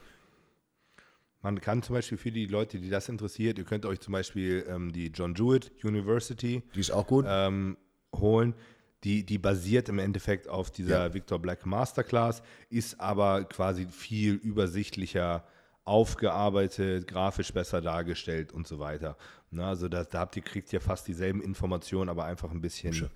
Man 1.42 1.62
kann 1.62 1.84
zum 1.84 1.96
Beispiel 1.96 2.18
für 2.18 2.32
die 2.32 2.48
Leute, 2.48 2.80
die 2.80 2.90
das 2.90 3.10
interessiert, 3.10 3.58
ihr 3.58 3.66
könnt 3.66 3.86
euch 3.86 4.00
zum 4.00 4.12
Beispiel 4.14 4.66
ähm, 4.68 4.92
die 4.92 5.08
John 5.08 5.36
Jewett 5.36 5.72
University 5.84 6.64
Die 6.74 6.80
ist 6.80 6.92
auch 6.92 7.06
gut. 7.08 7.26
ähm, 7.28 7.78
holen. 8.16 8.54
Die, 9.04 9.26
die 9.26 9.38
basiert 9.38 9.90
im 9.90 10.00
Endeffekt 10.00 10.48
auf 10.48 10.72
dieser 10.72 11.08
Ja. 11.08 11.14
Victor 11.14 11.38
Black 11.38 11.66
Masterclass, 11.66 12.42
ist 12.70 13.00
aber 13.02 13.44
quasi 13.44 13.86
viel 13.88 14.36
übersichtlicher 14.36 15.46
aufgearbeitet, 15.84 17.08
grafisch 17.08 17.52
besser 17.54 17.82
dargestellt 17.82 18.54
und 18.54 18.66
so 18.66 18.80
weiter. 18.80 19.18
Na, 19.52 19.68
also 19.70 19.90
da, 19.90 20.06
da 20.06 20.20
habt 20.20 20.38
ihr, 20.38 20.42
kriegt 20.42 20.72
ihr 20.72 20.80
fast 20.80 21.06
dieselben 21.10 21.42
Informationen, 21.42 22.10
aber 22.10 22.24
einfach 22.24 22.50
ein 22.52 22.62
bisschen, 22.62 22.94
Hübscher. 22.94 23.12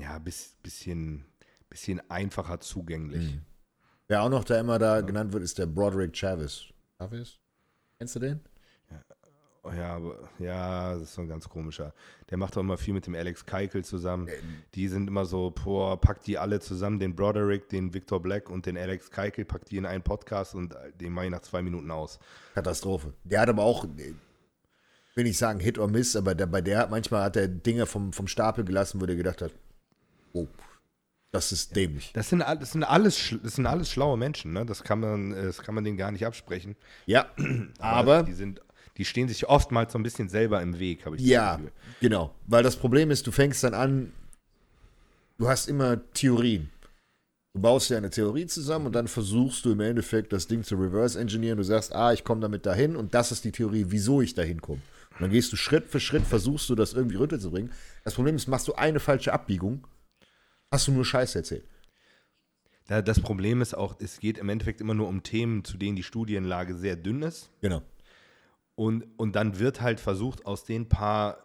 Ja, 0.00 0.18
bis, 0.18 0.56
bisschen, 0.62 1.24
bisschen 1.68 2.00
einfacher 2.10 2.60
zugänglich. 2.60 3.34
Mhm. 3.34 3.42
Wer 4.06 4.22
auch 4.22 4.30
noch 4.30 4.44
da 4.44 4.58
immer 4.58 4.78
da 4.78 5.00
genannt 5.02 5.32
wird, 5.32 5.42
ist 5.42 5.58
der 5.58 5.66
Broderick 5.66 6.16
Chavez. 6.16 6.64
Chavez? 6.98 7.38
Kennst 7.98 8.16
du 8.16 8.20
den? 8.20 8.40
Ja, 9.76 10.00
ja, 10.38 10.94
das 10.94 11.02
ist 11.02 11.14
so 11.14 11.22
ein 11.22 11.28
ganz 11.28 11.48
komischer. 11.48 11.92
Der 12.30 12.38
macht 12.38 12.56
auch 12.56 12.60
immer 12.60 12.78
viel 12.78 12.94
mit 12.94 13.06
dem 13.06 13.14
Alex 13.14 13.44
Keikel 13.44 13.84
zusammen. 13.84 14.28
Die 14.74 14.88
sind 14.88 15.08
immer 15.08 15.26
so, 15.26 15.50
boah, 15.50 16.00
packt 16.00 16.26
die 16.26 16.38
alle 16.38 16.60
zusammen, 16.60 16.98
den 16.98 17.14
Broderick, 17.14 17.68
den 17.68 17.92
Victor 17.92 18.20
Black 18.20 18.50
und 18.50 18.66
den 18.66 18.78
Alex 18.78 19.10
Keikel, 19.10 19.44
packt 19.44 19.70
die 19.70 19.76
in 19.76 19.86
einen 19.86 20.02
Podcast 20.02 20.54
und 20.54 20.74
den 21.00 21.12
mache 21.12 21.26
ich 21.26 21.30
nach 21.30 21.42
zwei 21.42 21.60
Minuten 21.60 21.90
aus. 21.90 22.18
Katastrophe. 22.54 23.12
Der 23.24 23.42
hat 23.42 23.48
aber 23.48 23.62
auch, 23.62 23.84
äh, 23.84 24.14
will 25.14 25.24
nicht 25.24 25.38
sagen 25.38 25.60
Hit 25.60 25.78
or 25.78 25.88
Miss, 25.88 26.16
aber 26.16 26.34
der, 26.34 26.46
bei 26.46 26.60
der 26.60 26.88
manchmal 26.88 27.24
hat 27.24 27.36
er 27.36 27.48
Dinge 27.48 27.86
vom, 27.86 28.12
vom 28.12 28.28
Stapel 28.28 28.64
gelassen, 28.64 29.00
wo 29.00 29.06
der 29.06 29.16
gedacht 29.16 29.42
hat, 29.42 29.52
oh, 30.32 30.46
das 31.30 31.52
ist 31.52 31.76
dämlich. 31.76 32.10
Das 32.14 32.30
sind, 32.30 32.40
das 32.40 32.72
sind, 32.72 32.84
alles, 32.84 33.34
das 33.42 33.56
sind 33.56 33.66
alles 33.66 33.90
schlaue 33.90 34.16
Menschen, 34.16 34.52
ne? 34.52 34.64
Das 34.64 34.82
kann 34.82 35.00
man, 35.00 35.32
äh, 35.32 35.44
das 35.44 35.58
kann 35.62 35.74
man 35.74 35.84
denen 35.84 35.96
gar 35.98 36.10
nicht 36.10 36.24
absprechen. 36.26 36.76
Ja, 37.06 37.26
aber 37.78 38.22
die 38.22 38.32
sind, 38.32 38.60
die 38.96 39.04
stehen 39.04 39.28
sich 39.28 39.46
oftmals 39.48 39.92
so 39.92 39.98
ein 39.98 40.02
bisschen 40.02 40.28
selber 40.28 40.60
im 40.62 40.78
Weg, 40.78 41.04
habe 41.06 41.16
ich 41.16 41.22
das 41.22 41.30
Ja, 41.30 41.56
Gefühl. 41.56 41.72
genau. 42.00 42.34
Weil 42.46 42.62
das 42.62 42.76
Problem 42.76 43.10
ist, 43.10 43.26
du 43.26 43.30
fängst 43.32 43.62
dann 43.62 43.74
an, 43.74 44.12
du 45.38 45.48
hast 45.48 45.68
immer 45.68 46.00
Theorien. 46.14 46.70
Du 47.54 47.62
baust 47.62 47.90
ja 47.90 47.96
eine 47.96 48.10
Theorie 48.10 48.46
zusammen 48.46 48.86
und 48.86 48.92
dann 48.92 49.08
versuchst 49.08 49.64
du 49.64 49.72
im 49.72 49.80
Endeffekt 49.80 50.32
das 50.32 50.46
Ding 50.46 50.62
zu 50.62 50.76
reverse 50.76 51.18
engineeren. 51.18 51.58
Du 51.58 51.64
sagst, 51.64 51.92
ah, 51.94 52.12
ich 52.12 52.22
komme 52.24 52.40
damit 52.40 52.66
dahin 52.66 52.94
und 52.96 53.14
das 53.14 53.32
ist 53.32 53.44
die 53.44 53.52
Theorie, 53.52 53.86
wieso 53.88 54.20
ich 54.22 54.34
dahin 54.34 54.60
komme. 54.60 54.80
Und 55.12 55.22
dann 55.22 55.30
gehst 55.30 55.52
du 55.52 55.56
Schritt 55.56 55.88
für 55.88 55.98
Schritt, 55.98 56.24
versuchst 56.24 56.68
du 56.70 56.74
das 56.74 56.92
irgendwie 56.92 57.16
runterzubringen. 57.16 57.72
Das 58.04 58.14
Problem 58.14 58.36
ist, 58.36 58.46
machst 58.46 58.68
du 58.68 58.74
eine 58.74 59.00
falsche 59.00 59.32
Abbiegung, 59.32 59.84
hast 60.70 60.88
du 60.88 60.92
nur 60.92 61.04
Scheiße 61.04 61.38
erzählt. 61.38 61.64
Da, 62.86 63.02
das 63.02 63.20
Problem 63.20 63.60
ist 63.60 63.74
auch, 63.74 63.96
es 64.00 64.18
geht 64.18 64.38
im 64.38 64.48
Endeffekt 64.48 64.80
immer 64.80 64.94
nur 64.94 65.08
um 65.08 65.22
Themen, 65.22 65.64
zu 65.64 65.76
denen 65.76 65.96
die 65.96 66.02
Studienlage 66.02 66.74
sehr 66.74 66.96
dünn 66.96 67.22
ist. 67.22 67.50
Genau. 67.60 67.82
Und, 68.74 69.06
und 69.16 69.36
dann 69.36 69.58
wird 69.58 69.80
halt 69.80 70.00
versucht, 70.00 70.46
aus 70.46 70.64
den 70.64 70.88
paar 70.88 71.44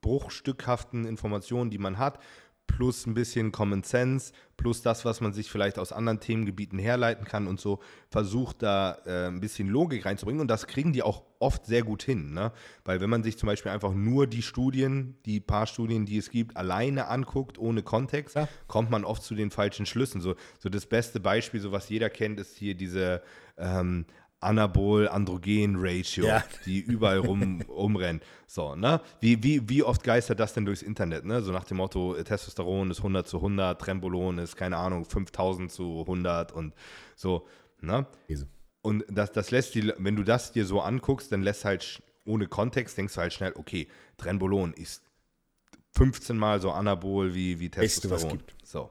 bruchstückhaften 0.00 1.04
Informationen, 1.04 1.70
die 1.70 1.78
man 1.78 1.98
hat, 1.98 2.20
plus 2.66 3.06
ein 3.06 3.14
bisschen 3.14 3.52
Common 3.52 3.82
Sense, 3.82 4.32
plus 4.56 4.82
das, 4.82 5.04
was 5.04 5.20
man 5.20 5.32
sich 5.32 5.50
vielleicht 5.50 5.78
aus 5.78 5.92
anderen 5.92 6.20
Themengebieten 6.20 6.78
herleiten 6.78 7.24
kann 7.24 7.46
und 7.46 7.60
so, 7.60 7.80
versucht 8.08 8.62
da 8.62 8.98
äh, 9.06 9.28
ein 9.28 9.40
bisschen 9.40 9.68
Logik 9.68 10.04
reinzubringen. 10.04 10.40
Und 10.40 10.48
das 10.48 10.66
kriegen 10.66 10.92
die 10.92 11.02
auch 11.02 11.22
oft 11.38 11.66
sehr 11.66 11.82
gut 11.82 12.02
hin. 12.02 12.32
Ne? 12.32 12.52
Weil 12.84 13.00
wenn 13.00 13.10
man 13.10 13.22
sich 13.22 13.38
zum 13.38 13.46
Beispiel 13.46 13.72
einfach 13.72 13.92
nur 13.92 14.26
die 14.26 14.42
Studien, 14.42 15.16
die 15.26 15.40
paar 15.40 15.66
Studien, 15.66 16.06
die 16.06 16.18
es 16.18 16.30
gibt, 16.30 16.56
alleine 16.56 17.08
anguckt, 17.08 17.58
ohne 17.58 17.82
Kontext, 17.82 18.36
ja. 18.36 18.48
kommt 18.66 18.90
man 18.90 19.04
oft 19.04 19.22
zu 19.22 19.34
den 19.34 19.50
falschen 19.50 19.86
Schlüssen. 19.86 20.20
So, 20.20 20.34
so 20.58 20.68
das 20.68 20.86
beste 20.86 21.20
Beispiel, 21.20 21.60
so 21.60 21.72
was 21.72 21.88
jeder 21.88 22.10
kennt, 22.10 22.40
ist 22.40 22.56
hier 22.56 22.74
diese 22.74 23.22
ähm, 23.58 24.06
Anabol-Androgen-Ratio, 24.40 26.26
ja. 26.26 26.44
die 26.66 26.80
überall 26.80 27.18
rum, 27.18 27.62
rumrennen. 27.68 28.20
So, 28.46 28.74
ne? 28.74 29.00
Wie, 29.20 29.42
wie, 29.42 29.68
wie 29.68 29.82
oft 29.82 30.04
geistert 30.04 30.40
das 30.40 30.54
denn 30.54 30.66
durchs 30.66 30.82
Internet, 30.82 31.24
ne? 31.24 31.42
So 31.42 31.52
nach 31.52 31.64
dem 31.64 31.78
Motto, 31.78 32.14
Testosteron 32.22 32.90
ist 32.90 32.98
100 32.98 33.26
zu 33.26 33.38
100, 33.38 33.80
Trembolon 33.80 34.38
ist, 34.38 34.56
keine 34.56 34.76
Ahnung, 34.76 35.04
5000 35.04 35.72
zu 35.72 36.00
100 36.00 36.52
und 36.52 36.74
so, 37.14 37.46
ne? 37.80 38.06
Und 38.82 39.04
das, 39.08 39.32
das 39.32 39.50
lässt 39.50 39.74
die, 39.74 39.92
wenn 39.98 40.16
du 40.16 40.22
das 40.22 40.52
dir 40.52 40.64
so 40.64 40.80
anguckst, 40.80 41.32
dann 41.32 41.42
lässt 41.42 41.64
halt 41.64 42.02
ohne 42.24 42.46
Kontext, 42.46 42.98
denkst 42.98 43.14
du 43.14 43.20
halt 43.20 43.32
schnell, 43.32 43.52
okay, 43.56 43.88
Trenbolon 44.16 44.74
ist 44.74 45.02
15 45.92 46.36
mal 46.36 46.60
so 46.60 46.70
Anabol 46.72 47.34
wie, 47.34 47.58
wie 47.58 47.70
Testosteron. 47.70 48.10
Beste, 48.10 48.28
was 48.28 48.32
gibt. 48.32 48.66
So. 48.66 48.90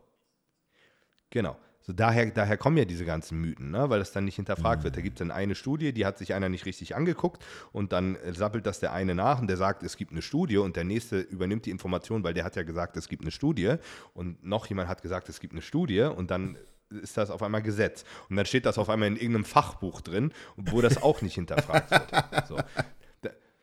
Genau. 1.30 1.58
So 1.86 1.94
daher, 1.94 2.26
daher 2.32 2.58
kommen 2.58 2.78
ja 2.78 2.86
diese 2.86 3.06
ganzen 3.06 3.40
Mythen, 3.40 3.70
ne? 3.70 3.90
weil 3.92 4.00
das 4.00 4.12
dann 4.12 4.26
nicht 4.26 4.38
hinterfragt 4.38 4.80
mhm. 4.80 4.84
wird. 4.86 4.98
Da 4.98 5.02
gibt 5.02 5.18
es 5.18 5.20
dann 5.20 5.30
eine 5.30 5.54
Studie, 5.54 5.94
die 5.94 6.06
hat 6.06 6.18
sich 6.18 6.34
einer 6.34 6.50
nicht 6.50 6.66
richtig 6.66 6.96
angeguckt 6.96 7.44
und 7.72 7.94
dann 7.94 8.18
sappelt 8.32 8.66
das 8.66 8.80
der 8.80 8.92
eine 8.92 9.14
nach 9.14 9.40
und 9.40 9.48
der 9.48 9.58
sagt, 9.58 9.84
es 9.84 9.96
gibt 9.96 10.12
eine 10.12 10.24
Studie 10.24 10.58
und 10.58 10.76
der 10.76 10.84
nächste 10.84 11.20
übernimmt 11.20 11.68
die 11.68 11.70
Information, 11.70 12.24
weil 12.24 12.34
der 12.34 12.44
hat 12.44 12.56
ja 12.56 12.64
gesagt, 12.64 12.98
es 12.98 13.08
gibt 13.08 13.22
eine 13.22 13.32
Studie 13.32 13.76
und 14.16 14.44
noch 14.44 14.66
jemand 14.66 14.90
hat 14.90 15.04
gesagt, 15.04 15.30
es 15.30 15.40
gibt 15.40 15.54
eine 15.54 15.62
Studie 15.62 16.02
und 16.02 16.32
dann 16.32 16.58
ist 16.90 17.18
das 17.18 17.30
auf 17.30 17.44
einmal 17.44 17.62
Gesetz. 17.62 18.04
Und 18.30 18.36
dann 18.36 18.46
steht 18.48 18.66
das 18.66 18.78
auf 18.80 18.90
einmal 18.90 19.08
in 19.08 19.16
irgendeinem 19.16 19.46
Fachbuch 19.46 20.02
drin, 20.02 20.34
wo 20.56 20.82
das 20.82 21.02
auch 21.02 21.22
nicht 21.22 21.36
hinterfragt 21.36 21.92
wird. 21.92 22.48
So. 22.48 22.58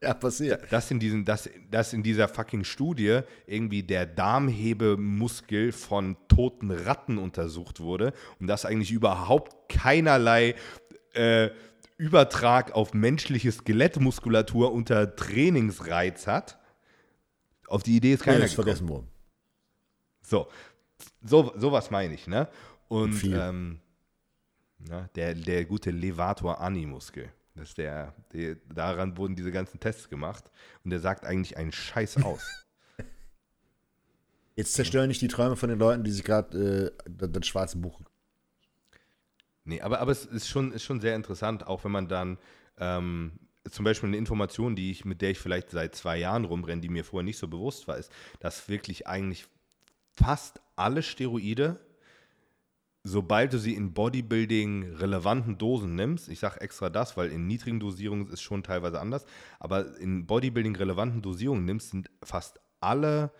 Ja, 0.09 0.15
passiert. 0.15 0.71
Dass 0.73 0.91
in, 0.91 0.99
diesen, 0.99 1.25
dass, 1.25 1.49
dass 1.71 1.93
in 1.93 2.03
dieser 2.03 2.29
fucking 2.29 2.65
Studie 2.65 3.21
irgendwie 3.47 3.83
der 3.83 4.05
Darmhebemuskel 4.05 5.71
von 5.71 6.17
toten 6.29 6.73
Ratten 6.73 7.19
untersucht 7.19 7.79
wurde 7.81 8.13
und 8.41 8.49
dass 8.49 8.65
eigentlich 8.65 8.91
überhaupt 8.91 9.69
keinerlei 9.69 10.57
äh, 11.15 11.51
Übertrag 11.99 12.73
auf 12.73 12.95
menschliche 12.95 13.53
Skelettmuskulatur 13.53 14.73
unter 14.73 15.15
Trainingsreiz 15.15 16.27
hat. 16.27 16.59
Auf 17.69 17.85
die 17.85 17.97
Idee 17.97 18.15
ist 18.15 18.25
keiner 18.25 18.45
ist 18.45 18.55
vergessen 18.55 18.89
worden. 18.89 19.07
So, 20.21 20.49
so 21.23 21.53
sowas 21.57 21.91
meine 21.91 22.15
ich, 22.15 22.27
ne? 22.27 22.49
Und 22.89 23.23
ähm, 23.25 23.79
na, 24.79 25.09
der, 25.15 25.35
der 25.35 25.65
gute 25.65 25.91
Levator 25.91 26.61
Ani-Muskel. 26.61 27.31
Das 27.55 27.75
der, 27.75 28.15
der, 28.33 28.57
daran 28.73 29.17
wurden 29.17 29.37
diese 29.37 29.53
ganzen 29.53 29.79
Tests 29.79 30.09
gemacht 30.09 30.51
und 30.85 30.91
der 30.91 31.01
sagt 31.01 31.25
eigentlich 31.25 31.57
einen 31.57 31.73
Scheiß 31.73 32.23
aus. 32.23 32.43
Jetzt 34.57 34.75
zerstören 34.75 35.09
nicht 35.09 35.21
die 35.21 35.29
Träume 35.29 35.57
von 35.57 35.69
den 35.69 35.79
Leuten, 35.79 36.05
die 36.05 36.11
sich 36.11 36.25
gerade 36.25 36.93
äh, 36.97 37.11
das, 37.11 37.31
das, 37.33 37.47
schwarze 37.47 37.79
Buch. 37.79 38.01
Nee, 39.65 39.81
aber, 39.81 40.01
aber 40.01 40.13
es 40.13 40.25
ist 40.25 40.49
schon, 40.49 40.73
ist 40.73 40.83
schon 40.83 41.01
sehr 41.01 41.15
interessant, 41.15 41.67
auch 41.67 41.85
wenn 41.85 41.93
man 41.93 42.09
dann 42.09 42.39
ähm, 42.79 43.39
zum 43.71 43.85
Beispiel 43.85 44.09
eine 44.09 44.17
Information, 44.17 44.75
die 44.75 44.91
ich, 44.91 45.05
mit 45.05 45.23
der 45.23 45.31
ich 45.31 45.39
vielleicht 45.39 45.71
seit 45.71 45.95
zwei 45.95 46.19
Jahren 46.19 46.45
rumrenne, 46.45 46.81
die 46.81 46.89
mir 46.89 47.05
vorher 47.05 47.25
nicht 47.25 47.39
so 47.39 47.49
bewusst 47.49 47.87
war, 47.87 47.97
ist, 47.97 48.11
dass 48.41 48.69
wirklich 48.69 49.07
eigentlich 49.07 49.47
fast 50.11 50.61
alle 50.77 51.03
Steroide 51.03 51.79
sobald 53.05 53.53
du 53.53 53.59
sie 53.59 53.75
in 53.75 53.93
Bodybuilding 53.93 54.97
relevanten 54.97 55.59
Dosen 55.59 55.95
nimmst, 55.95 56.29
ich 56.29 56.39
sage 56.39 56.61
extra 56.61 56.89
das, 56.89 57.17
weil 57.17 57.31
in 57.31 57.47
niedrigen 57.47 57.81
Dosierungen 57.81 58.27
ist 58.27 58.35
es 58.35 58.43
schon 58.43 58.63
teilweise 58.63 59.01
anders, 59.01 59.25
aber 59.59 59.97
in 59.99 60.27
Bodybuilding 60.27 60.77
relevanten 60.77 61.23
Dosierungen 61.23 61.65
nimmst, 61.65 61.91
sind 61.91 62.11
fast 62.23 62.61
alle, 62.81 63.33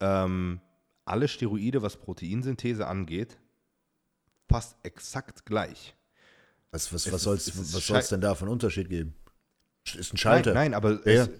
ähm, 0.00 0.60
alle 1.04 1.28
Steroide, 1.28 1.82
was 1.82 1.96
Proteinsynthese 1.96 2.86
angeht, 2.86 3.38
fast 4.48 4.76
exakt 4.82 5.44
gleich. 5.44 5.94
Was, 6.70 6.92
was, 6.92 7.12
was 7.12 7.22
soll 7.22 7.36
es 7.98 8.08
denn 8.08 8.22
da 8.22 8.34
für 8.34 8.42
einen 8.42 8.52
Unterschied 8.52 8.88
geben? 8.88 9.14
Ist 9.84 10.14
ein 10.14 10.16
Schalter. 10.16 10.54
Nein, 10.54 10.70
nein 10.70 10.74
aber 10.74 11.06
ja. 11.06 11.24
es, 11.24 11.30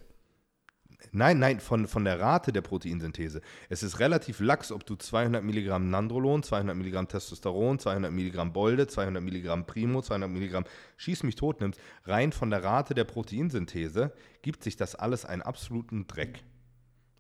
Nein, 1.11 1.39
nein, 1.39 1.61
von, 1.61 1.87
von 1.87 2.05
der 2.05 2.21
Rate 2.21 2.53
der 2.53 2.61
Proteinsynthese. 2.61 3.41
Es 3.69 3.83
ist 3.83 3.99
relativ 3.99 4.41
lax, 4.41 4.71
ob 4.71 4.87
du 4.87 4.95
200 4.95 5.43
Milligramm 5.43 5.91
Nandrolon, 5.91 6.43
200 6.43 6.77
Milligramm 6.77 7.09
Testosteron, 7.09 7.79
200 7.79 8.13
Milligramm 8.13 8.53
Bolde, 8.53 8.87
200 8.87 9.23
Milligramm 9.23 9.67
Primo, 9.67 10.03
200 10.03 10.31
Milligramm 10.31 10.65
Schieß 10.97 11.25
mich 11.25 11.35
tot 11.35 11.61
nimmst. 11.61 11.81
Rein 12.05 12.33
von 12.33 12.51
der 12.51 12.63
Rate 12.63 12.95
der 12.95 13.05
Proteinsynthese 13.05 14.13
gibt 14.43 14.63
sich 14.63 14.77
das 14.77 14.95
alles 14.95 15.25
einen 15.25 15.43
absoluten 15.43 16.07
Dreck. 16.07 16.45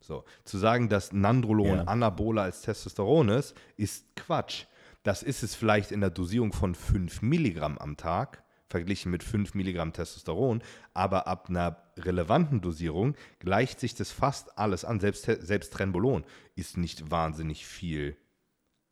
So, 0.01 0.25
zu 0.45 0.59
sagen, 0.59 0.89
dass 0.89 1.13
Nandrolon 1.13 1.79
ja. 1.79 1.85
anaboler 1.85 2.43
als 2.43 2.63
Testosteron 2.63 3.29
ist, 3.29 3.57
ist 3.77 4.17
Quatsch. 4.17 4.67
Das 5.03 5.23
ist 5.23 5.43
es 5.43 5.55
vielleicht 5.55 5.91
in 5.91 6.01
der 6.01 6.11
Dosierung 6.11 6.53
von 6.53 6.75
5 6.75 7.23
Milligramm 7.23 7.79
am 7.79 7.97
Tag 7.97 8.43
verglichen 8.73 9.13
mit 9.13 9.23
5 9.23 9.55
Milligramm 9.55 9.93
Testosteron, 9.93 10.63
aber 10.95 11.29
ab 11.29 11.49
einer 11.49 11.77
relevanten 11.97 12.61
Dosierung 12.61 13.15
gleicht 13.39 13.79
sich 13.79 13.95
das 13.95 14.11
fast 14.11 14.59
alles 14.59 14.85
an. 14.85 14.99
Selbst, 14.99 15.25
selbst 15.25 15.73
Trenbolon 15.73 16.25
ist 16.57 16.77
nicht 16.77 17.11
wahnsinnig 17.11 17.67
viel 17.67 18.17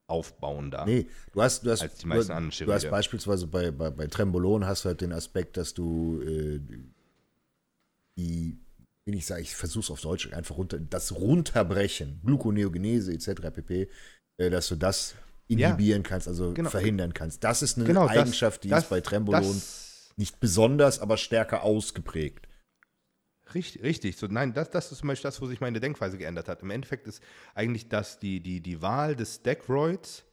aufbauender. 0.07 0.85
Nee, 0.85 1.07
du 1.33 1.43
hast, 1.43 1.64
du 1.64 1.71
hast, 1.71 1.83
als 1.83 1.99
die 1.99 2.07
meisten 2.07 2.33
anderen 2.33 2.66
Du 2.66 2.73
hast 2.73 2.90
beispielsweise 2.90 3.47
bei, 3.47 3.71
bei, 3.71 3.90
bei 3.90 4.07
Trembolon 4.07 4.66
hast 4.66 4.85
du 4.85 4.88
halt 4.88 5.01
den 5.01 5.12
Aspekt, 5.12 5.57
dass 5.57 5.73
du 5.73 6.21
äh, 6.21 6.61
die, 8.19 8.59
wie 9.07 9.16
ich 9.16 9.27
sage, 9.27 9.40
ich 9.40 9.57
versuche 9.57 9.85
es 9.85 9.90
auf 9.90 10.01
Deutsch 10.03 10.33
einfach 10.33 10.59
runter, 10.59 10.79
das 10.79 11.12
Runterbrechen, 11.12 12.21
Gluconeogenese 12.25 13.12
etc. 13.14 13.51
pp., 13.55 13.88
äh, 14.37 14.51
dass 14.51 14.69
du 14.69 14.77
das 14.77 15.14
inhibieren 15.51 16.03
ja, 16.03 16.09
kannst, 16.09 16.29
also 16.29 16.53
genau. 16.53 16.71
verhindern 16.71 17.13
kannst. 17.13 17.43
Das 17.45 17.63
ist 17.63 17.77
eine 17.77 17.87
genau, 17.87 18.07
Eigenschaft, 18.07 18.59
das, 18.59 18.63
die 18.63 18.69
das, 18.69 18.85
ist 18.85 18.91
bei 18.91 19.01
Trembolon 19.01 19.61
nicht 20.17 20.39
besonders, 20.39 21.01
aber 21.01 21.17
stärker 21.17 21.63
ausgeprägt. 21.63 22.47
Richtig, 23.55 23.83
richtig. 23.83 24.17
So, 24.17 24.27
nein, 24.29 24.53
das, 24.53 24.71
das 24.71 24.93
ist 24.93 24.99
zum 24.99 25.09
Beispiel 25.09 25.29
das, 25.29 25.41
wo 25.41 25.47
sich 25.47 25.61
meine 25.61 25.81
Denkweise 25.81 26.19
geändert 26.19 26.49
hat. 26.49 26.63
Im 26.63 26.71
Endeffekt 26.71 27.09
ist 27.09 27.21
eigentlich 27.55 27.89
das 27.89 28.21
die, 28.21 28.41
die, 28.41 28.61
die 28.61 28.81
Wahl 28.81 29.17
des 29.17 29.37
Steroids 29.37 30.25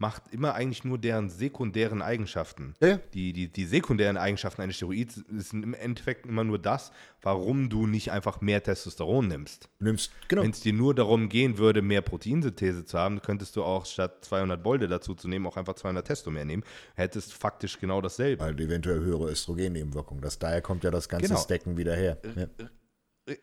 macht 0.00 0.32
immer 0.32 0.54
eigentlich 0.54 0.82
nur 0.82 0.96
deren 0.96 1.28
sekundären 1.28 2.00
Eigenschaften. 2.00 2.74
Ja. 2.80 2.98
Die, 3.12 3.34
die, 3.34 3.48
die 3.48 3.66
sekundären 3.66 4.16
Eigenschaften 4.16 4.62
eines 4.62 4.76
Steroids 4.76 5.22
sind 5.28 5.62
im 5.62 5.74
Endeffekt 5.74 6.24
immer 6.24 6.42
nur 6.42 6.58
das, 6.58 6.90
warum 7.20 7.68
du 7.68 7.86
nicht 7.86 8.10
einfach 8.10 8.40
mehr 8.40 8.62
Testosteron 8.62 9.28
nimmst. 9.28 9.68
Nimmst, 9.78 10.10
genau. 10.26 10.42
Wenn 10.42 10.52
es 10.52 10.60
dir 10.60 10.72
nur 10.72 10.94
darum 10.94 11.28
gehen 11.28 11.58
würde, 11.58 11.82
mehr 11.82 12.00
Proteinsynthese 12.00 12.86
zu 12.86 12.98
haben, 12.98 13.20
könntest 13.20 13.56
du 13.56 13.62
auch 13.62 13.84
statt 13.84 14.24
200 14.24 14.62
Bolde 14.62 14.88
dazu 14.88 15.14
zu 15.14 15.28
nehmen, 15.28 15.46
auch 15.46 15.58
einfach 15.58 15.74
200 15.74 16.06
Testo 16.06 16.30
mehr 16.30 16.46
nehmen. 16.46 16.64
Hättest 16.94 17.34
faktisch 17.34 17.78
genau 17.78 18.00
dasselbe. 18.00 18.42
Weil 18.42 18.58
eventuell 18.58 19.00
höhere 19.00 19.30
Östrogennebenwirkungen. 19.30 20.22
Das, 20.22 20.38
daher 20.38 20.62
kommt 20.62 20.82
ja 20.82 20.90
das 20.90 21.10
ganze 21.10 21.28
genau. 21.28 21.40
Stacken 21.40 21.76
wieder 21.76 21.94
her. 21.94 22.16
Ja. 22.36 22.46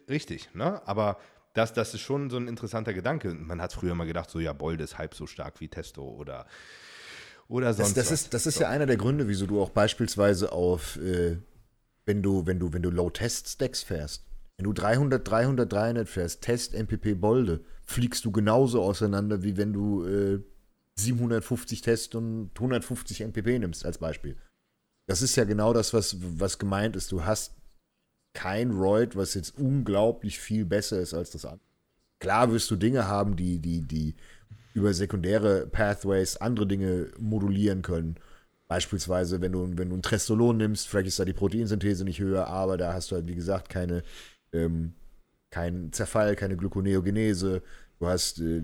Richtig, 0.09 0.49
ne? 0.55 0.81
Aber 0.87 1.17
das, 1.57 1.73
das 1.73 1.93
ist 1.93 2.01
schon 2.01 2.29
so 2.29 2.37
ein 2.37 2.47
interessanter 2.47 2.93
Gedanke. 2.93 3.33
Man 3.33 3.61
hat 3.61 3.73
früher 3.73 3.95
mal 3.95 4.05
gedacht, 4.05 4.29
so 4.29 4.39
ja, 4.39 4.53
Bolde 4.53 4.83
ist 4.83 4.97
halb 4.97 5.15
so 5.15 5.25
stark 5.25 5.59
wie 5.59 5.67
Testo 5.67 6.03
oder, 6.03 6.45
oder 7.47 7.73
sonst 7.73 7.97
das, 7.97 8.05
das 8.05 8.11
was. 8.11 8.21
Ist, 8.21 8.33
das 8.33 8.45
ist 8.45 8.55
so. 8.55 8.61
ja 8.61 8.69
einer 8.69 8.85
der 8.85 8.97
Gründe, 8.97 9.27
wieso 9.27 9.47
du 9.47 9.61
auch 9.61 9.71
beispielsweise 9.71 10.51
auf, 10.51 10.97
äh, 10.97 11.37
wenn 12.05 12.21
du, 12.21 12.45
wenn 12.45 12.59
du, 12.59 12.73
wenn 12.73 12.83
du 12.83 12.91
Low-Test-Stacks 12.91 13.81
fährst, 13.83 14.23
wenn 14.57 14.65
du 14.65 14.73
300, 14.73 15.27
300, 15.27 15.71
300 15.71 16.07
fährst, 16.07 16.41
Test, 16.41 16.73
MPP, 16.73 17.19
Bolde, 17.19 17.63
fliegst 17.85 18.25
du 18.25 18.31
genauso 18.31 18.83
auseinander, 18.83 19.43
wie 19.43 19.57
wenn 19.57 19.73
du 19.73 20.05
äh, 20.05 20.39
750 20.95 21.81
Test 21.81 22.15
und 22.15 22.51
150 22.55 23.21
MPP 23.21 23.59
nimmst, 23.59 23.85
als 23.85 23.97
Beispiel. 23.97 24.37
Das 25.07 25.21
ist 25.21 25.35
ja 25.35 25.43
genau 25.43 25.73
das, 25.73 25.93
was, 25.93 26.17
was 26.19 26.59
gemeint 26.59 26.95
ist. 26.95 27.11
Du 27.11 27.23
hast 27.23 27.53
kein 28.37 28.69
Roid, 28.69 29.15
was 29.15 29.33
jetzt 29.33 29.57
unglaublich 29.57 30.37
viel 30.37 30.63
besser 30.63 30.99
ist 30.99 31.15
als 31.15 31.31
das 31.31 31.43
andere. 31.43 31.65
Klar 32.19 32.51
wirst 32.51 32.69
du 32.69 32.75
Dinge 32.75 33.07
haben, 33.07 33.35
die, 33.35 33.57
die, 33.57 33.81
die 33.81 34.15
über 34.75 34.93
sekundäre 34.93 35.65
Pathways 35.65 36.37
andere 36.37 36.67
Dinge 36.67 37.07
modulieren 37.17 37.81
können. 37.81 38.17
Beispielsweise, 38.67 39.41
wenn 39.41 39.53
du, 39.53 39.67
wenn 39.75 39.89
du 39.89 39.95
ein 39.95 40.03
Trestolon 40.03 40.57
nimmst, 40.57 40.87
vielleicht 40.87 41.07
ist 41.07 41.17
da 41.17 41.25
die 41.25 41.33
Proteinsynthese 41.33 42.03
nicht 42.03 42.19
höher, 42.19 42.45
aber 42.45 42.77
da 42.77 42.93
hast 42.93 43.09
du 43.09 43.15
halt, 43.15 43.27
wie 43.27 43.33
gesagt, 43.33 43.69
keine, 43.69 44.03
ähm, 44.53 44.93
keinen 45.49 45.91
Zerfall, 45.91 46.35
keine 46.35 46.57
Gluconeogenese. 46.57 47.63
Du 47.99 48.07
hast 48.07 48.39
äh, 48.39 48.61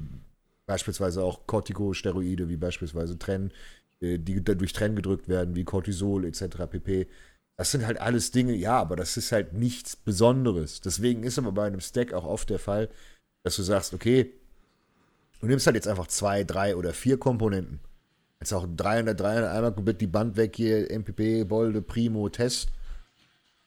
beispielsweise 0.68 1.24
auch 1.24 1.48
Corticosteroide, 1.48 2.48
wie 2.48 2.58
beispielsweise 2.58 3.18
Tren, 3.18 3.52
äh, 4.02 4.20
die 4.20 4.44
durch 4.44 4.74
Tren 4.74 4.96
gedrückt 4.96 5.28
werden, 5.28 5.56
wie 5.56 5.64
Cortisol 5.64 6.26
etc. 6.26 6.68
pp 6.70 7.08
Das 7.56 7.72
sind 7.72 7.86
halt 7.86 8.00
alles 8.00 8.32
Dinge, 8.32 8.54
ja, 8.54 8.80
aber 8.80 8.96
das 8.96 9.16
ist 9.16 9.32
halt 9.32 9.54
nichts 9.54 9.96
Besonderes. 9.96 10.82
Deswegen 10.82 11.24
ist 11.24 11.38
aber 11.38 11.52
bei 11.52 11.68
einem 11.68 11.82
Stack 11.82 12.14
auch 12.14 12.26
oft 12.26 12.50
der 12.50 12.60
Fall, 12.60 12.90
dass 13.44 13.56
du 13.56 13.64
sagst, 13.64 13.94
okay, 13.94 14.34
du 15.40 15.48
nimmst 15.48 15.68
halt 15.68 15.76
jetzt 15.76 15.88
einfach 15.88 16.08
zwei, 16.08 16.44
drei 16.44 16.76
oder 16.76 16.94
vier 16.94 17.20
Komponenten. 17.20 17.80
Jetzt 18.40 18.54
auch 18.54 18.68
300, 18.76 19.18
300, 19.20 19.52
einmal 19.52 19.74
komplett 19.74 20.02
die 20.02 20.08
Band 20.08 20.36
weg 20.36 20.56
hier, 20.56 20.92
MPP, 20.92 21.48
Bolde, 21.48 21.82
Primo, 21.82 22.28
Test. 22.28 22.70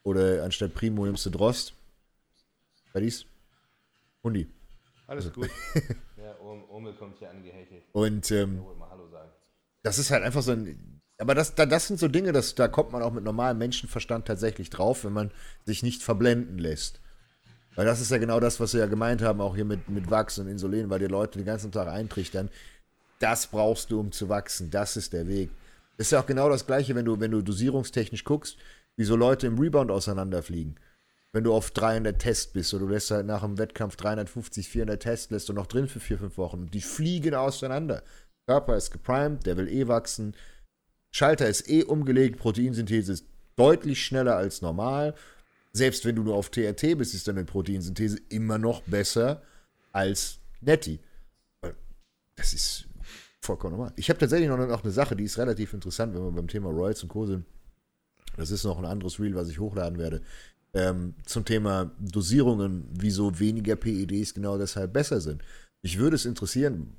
Oder 0.03 0.43
anstatt 0.43 0.73
Primo 0.73 1.05
nimmst 1.05 1.25
du 1.25 1.29
Drost. 1.29 1.73
Fertig? 2.91 3.25
Hundi. 4.23 4.47
Alles 5.07 5.25
also. 5.27 5.41
gut. 5.41 5.49
ja, 6.17 6.35
Omel 6.41 6.93
kommt 6.93 7.17
hier 7.17 7.29
angehechelt. 7.29 7.83
Und 7.93 8.29
ähm, 8.31 8.61
das 9.83 9.99
ist 9.99 10.11
halt 10.11 10.23
einfach 10.23 10.41
so 10.41 10.51
ein. 10.51 10.96
Aber 11.17 11.33
das, 11.33 11.55
das 11.55 11.87
sind 11.87 11.99
so 11.99 12.07
Dinge, 12.07 12.31
das, 12.31 12.53
da 12.55 12.67
kommt 12.67 12.91
man 12.91 13.01
auch 13.01 13.11
mit 13.11 13.23
normalem 13.23 13.57
Menschenverstand 13.57 14.27
tatsächlich 14.27 14.69
drauf, 14.69 15.03
wenn 15.03 15.13
man 15.13 15.31
sich 15.65 15.81
nicht 15.81 16.03
verblenden 16.03 16.59
lässt. 16.59 16.99
Weil 17.75 17.85
das 17.85 18.01
ist 18.01 18.11
ja 18.11 18.17
genau 18.17 18.39
das, 18.39 18.59
was 18.59 18.73
wir 18.73 18.81
ja 18.81 18.87
gemeint 18.87 19.21
haben, 19.21 19.41
auch 19.41 19.55
hier 19.55 19.65
mit, 19.65 19.89
mit 19.89 20.09
Wachs 20.09 20.37
und 20.39 20.47
Insulin, 20.47 20.89
weil 20.89 20.99
die 20.99 21.05
Leute 21.05 21.39
den 21.39 21.45
ganzen 21.45 21.71
Tag 21.71 21.87
eintrichtern. 21.87 22.49
Das 23.19 23.47
brauchst 23.47 23.91
du, 23.91 23.99
um 23.99 24.11
zu 24.11 24.29
wachsen. 24.29 24.69
Das 24.69 24.97
ist 24.97 25.13
der 25.13 25.27
Weg. 25.27 25.49
Das 25.97 26.07
ist 26.07 26.11
ja 26.11 26.21
auch 26.21 26.25
genau 26.25 26.49
das 26.49 26.65
Gleiche, 26.67 26.95
wenn 26.95 27.05
du, 27.05 27.19
wenn 27.19 27.31
du 27.31 27.41
dosierungstechnisch 27.41 28.23
guckst, 28.23 28.57
wie 28.95 29.03
so 29.03 29.15
Leute 29.15 29.47
im 29.47 29.59
Rebound 29.59 29.91
auseinanderfliegen. 29.91 30.79
Wenn 31.33 31.43
du 31.43 31.53
auf 31.53 31.71
300 31.71 32.17
Test 32.17 32.53
bist 32.53 32.73
oder 32.73 32.85
du 32.85 32.91
lässt 32.91 33.11
halt 33.11 33.25
nach 33.25 33.41
dem 33.41 33.57
Wettkampf 33.57 33.95
350, 33.95 34.69
400 34.69 35.01
Test, 35.01 35.31
lässt 35.31 35.49
du 35.49 35.53
noch 35.53 35.67
drin 35.67 35.87
für 35.87 35.99
4, 35.99 36.19
5 36.19 36.37
Wochen. 36.37 36.71
Die 36.71 36.81
fliegen 36.81 37.35
auseinander. 37.35 38.03
Körper 38.47 38.75
ist 38.75 38.91
geprimed, 38.91 39.45
der 39.45 39.57
will 39.57 39.67
eh 39.67 39.87
wachsen. 39.87 40.35
Schalter 41.11 41.47
ist 41.47 41.69
eh 41.69 41.83
umgelegt, 41.83 42.37
Proteinsynthese 42.37 43.13
ist 43.13 43.25
deutlich 43.55 44.03
schneller 44.03 44.35
als 44.35 44.61
normal. 44.61 45.15
Selbst 45.73 46.05
wenn 46.05 46.15
du 46.15 46.23
nur 46.23 46.35
auf 46.35 46.49
TRT 46.49 46.97
bist, 46.97 47.13
ist 47.13 47.27
deine 47.27 47.45
Proteinsynthese 47.45 48.19
immer 48.29 48.57
noch 48.57 48.81
besser 48.81 49.41
als 49.91 50.39
Netty. 50.61 50.99
Das 52.35 52.53
ist 52.53 52.87
vollkommen 53.41 53.75
normal. 53.75 53.93
Ich 53.95 54.09
habe 54.09 54.19
tatsächlich 54.19 54.49
noch 54.49 54.57
eine 54.57 54.91
Sache, 54.91 55.15
die 55.15 55.23
ist 55.23 55.37
relativ 55.37 55.73
interessant, 55.73 56.13
wenn 56.13 56.23
wir 56.23 56.31
beim 56.31 56.47
Thema 56.47 56.69
Royals 56.69 57.03
und 57.03 57.09
Co. 57.09 57.25
sind. 57.25 57.45
Das 58.37 58.51
ist 58.51 58.63
noch 58.63 58.77
ein 58.77 58.85
anderes 58.85 59.19
Reel, 59.19 59.35
was 59.35 59.49
ich 59.49 59.59
hochladen 59.59 59.97
werde. 59.97 60.21
Ähm, 60.73 61.15
zum 61.25 61.45
Thema 61.45 61.91
Dosierungen, 61.99 62.87
wieso 62.91 63.39
weniger 63.39 63.75
PEDs 63.75 64.33
genau 64.33 64.57
deshalb 64.57 64.93
besser 64.93 65.21
sind. 65.21 65.41
Mich 65.81 65.97
würde 65.97 66.15
es 66.15 66.25
interessieren, 66.25 66.93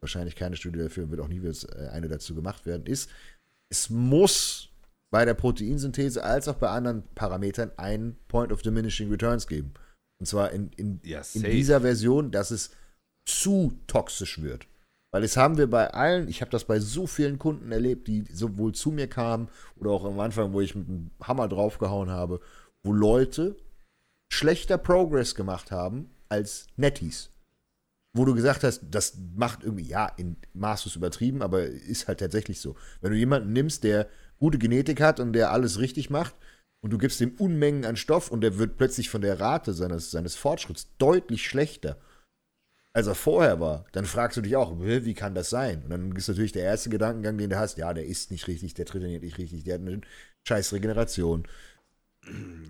wahrscheinlich 0.00 0.36
keine 0.36 0.56
Studie 0.56 0.80
dafür, 0.80 1.10
wird 1.10 1.20
auch 1.20 1.28
nie 1.28 1.38
äh, 1.38 1.88
eine 1.88 2.08
dazu 2.08 2.34
gemacht 2.34 2.66
werden, 2.66 2.84
ist, 2.86 3.08
es 3.72 3.88
muss 3.88 4.68
bei 5.10 5.24
der 5.24 5.32
Proteinsynthese 5.32 6.22
als 6.22 6.46
auch 6.46 6.56
bei 6.56 6.68
anderen 6.68 7.04
Parametern 7.14 7.72
einen 7.78 8.18
Point 8.28 8.52
of 8.52 8.60
Diminishing 8.60 9.10
Returns 9.10 9.46
geben. 9.46 9.72
Und 10.20 10.26
zwar 10.26 10.52
in, 10.52 10.70
in, 10.76 11.00
ja, 11.02 11.22
in 11.32 11.42
dieser 11.42 11.80
Version, 11.80 12.30
dass 12.30 12.50
es 12.50 12.70
zu 13.26 13.72
toxisch 13.86 14.42
wird. 14.42 14.66
Weil 15.10 15.22
das 15.22 15.38
haben 15.38 15.56
wir 15.56 15.68
bei 15.68 15.90
allen, 15.90 16.28
ich 16.28 16.42
habe 16.42 16.50
das 16.50 16.64
bei 16.64 16.80
so 16.80 17.06
vielen 17.06 17.38
Kunden 17.38 17.72
erlebt, 17.72 18.08
die 18.08 18.24
sowohl 18.30 18.74
zu 18.74 18.90
mir 18.90 19.08
kamen 19.08 19.48
oder 19.76 19.90
auch 19.90 20.04
am 20.04 20.20
Anfang, 20.20 20.52
wo 20.52 20.60
ich 20.60 20.74
mit 20.74 20.88
dem 20.88 21.10
Hammer 21.22 21.48
draufgehauen 21.48 22.10
habe, 22.10 22.40
wo 22.84 22.92
Leute 22.92 23.56
schlechter 24.30 24.76
Progress 24.76 25.34
gemacht 25.34 25.70
haben 25.70 26.10
als 26.28 26.66
Netties 26.76 27.31
wo 28.14 28.24
du 28.24 28.34
gesagt 28.34 28.62
hast, 28.62 28.82
das 28.90 29.16
macht 29.34 29.64
irgendwie, 29.64 29.86
ja, 29.86 30.06
in 30.16 30.36
Maßlos 30.52 30.96
übertrieben, 30.96 31.42
aber 31.42 31.64
ist 31.64 32.08
halt 32.08 32.20
tatsächlich 32.20 32.60
so. 32.60 32.76
Wenn 33.00 33.12
du 33.12 33.18
jemanden 33.18 33.52
nimmst, 33.52 33.84
der 33.84 34.08
gute 34.38 34.58
Genetik 34.58 35.00
hat 35.00 35.18
und 35.18 35.32
der 35.32 35.50
alles 35.50 35.78
richtig 35.78 36.10
macht 36.10 36.34
und 36.82 36.90
du 36.92 36.98
gibst 36.98 37.20
ihm 37.20 37.34
Unmengen 37.38 37.84
an 37.84 37.96
Stoff 37.96 38.30
und 38.30 38.42
der 38.42 38.58
wird 38.58 38.76
plötzlich 38.76 39.08
von 39.08 39.22
der 39.22 39.40
Rate 39.40 39.72
seines, 39.72 40.10
seines 40.10 40.34
Fortschritts 40.34 40.88
deutlich 40.98 41.46
schlechter, 41.46 41.96
als 42.92 43.06
er 43.06 43.14
vorher 43.14 43.58
war, 43.60 43.86
dann 43.92 44.04
fragst 44.04 44.36
du 44.36 44.42
dich 44.42 44.56
auch, 44.56 44.78
wie 44.78 45.14
kann 45.14 45.34
das 45.34 45.48
sein? 45.48 45.82
Und 45.82 45.90
dann 45.90 46.14
ist 46.14 46.28
natürlich 46.28 46.52
der 46.52 46.64
erste 46.64 46.90
Gedankengang, 46.90 47.38
den 47.38 47.48
du 47.48 47.58
hast, 47.58 47.78
ja, 47.78 47.94
der 47.94 48.04
ist 48.04 48.30
nicht 48.30 48.46
richtig, 48.48 48.74
der 48.74 48.84
trainiert 48.84 49.22
nicht 49.22 49.38
richtig, 49.38 49.64
der 49.64 49.74
hat 49.74 49.80
eine 49.80 50.02
scheiß 50.46 50.74
Regeneration. 50.74 51.48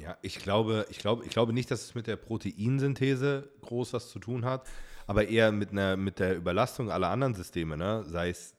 Ja, 0.01 0.16
ich 0.22 0.38
glaube, 0.38 0.86
ich 0.90 0.99
glaube, 0.99 1.24
ich 1.24 1.30
glaube 1.30 1.53
nicht, 1.53 1.72
dass 1.72 1.82
es 1.82 1.95
mit 1.97 2.07
der 2.07 2.16
Proteinsynthese 2.16 3.51
groß 3.62 3.93
was 3.93 4.11
zu 4.11 4.20
tun 4.20 4.45
hat 4.45 4.68
aber 5.07 5.28
eher 5.28 5.53
mit, 5.53 5.70
einer, 5.70 5.96
mit 5.96 6.18
der 6.18 6.36
Überlastung 6.36 6.90
aller 6.90 7.11
anderen 7.11 7.34
Systeme, 7.34 7.76
ne? 7.76 8.05
sei 8.07 8.30
es 8.30 8.55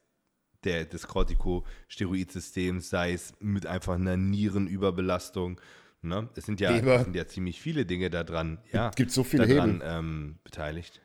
der, 0.64 0.86
des 0.86 1.08
Corticosteroidsystems, 1.08 2.90
sei 2.90 3.14
es 3.14 3.34
mit 3.40 3.66
einfach 3.66 3.96
einer 3.96 4.18
Nierenüberbelastung. 4.18 5.60
Ne? 6.02 6.30
Es 6.36 6.46
sind 6.46 6.60
ja, 6.60 6.72
es 6.72 7.04
sind 7.04 7.16
ja 7.16 7.28
ziemlich 7.28 7.62
viele 7.62 7.86
Dinge 7.86 8.10
daran. 8.10 8.60
Ja, 8.72 8.92
gibt 8.92 9.12
so 9.12 9.24
viele 9.24 9.48
daran, 9.48 9.82
ähm, 9.84 10.40
beteiligt. 10.44 11.02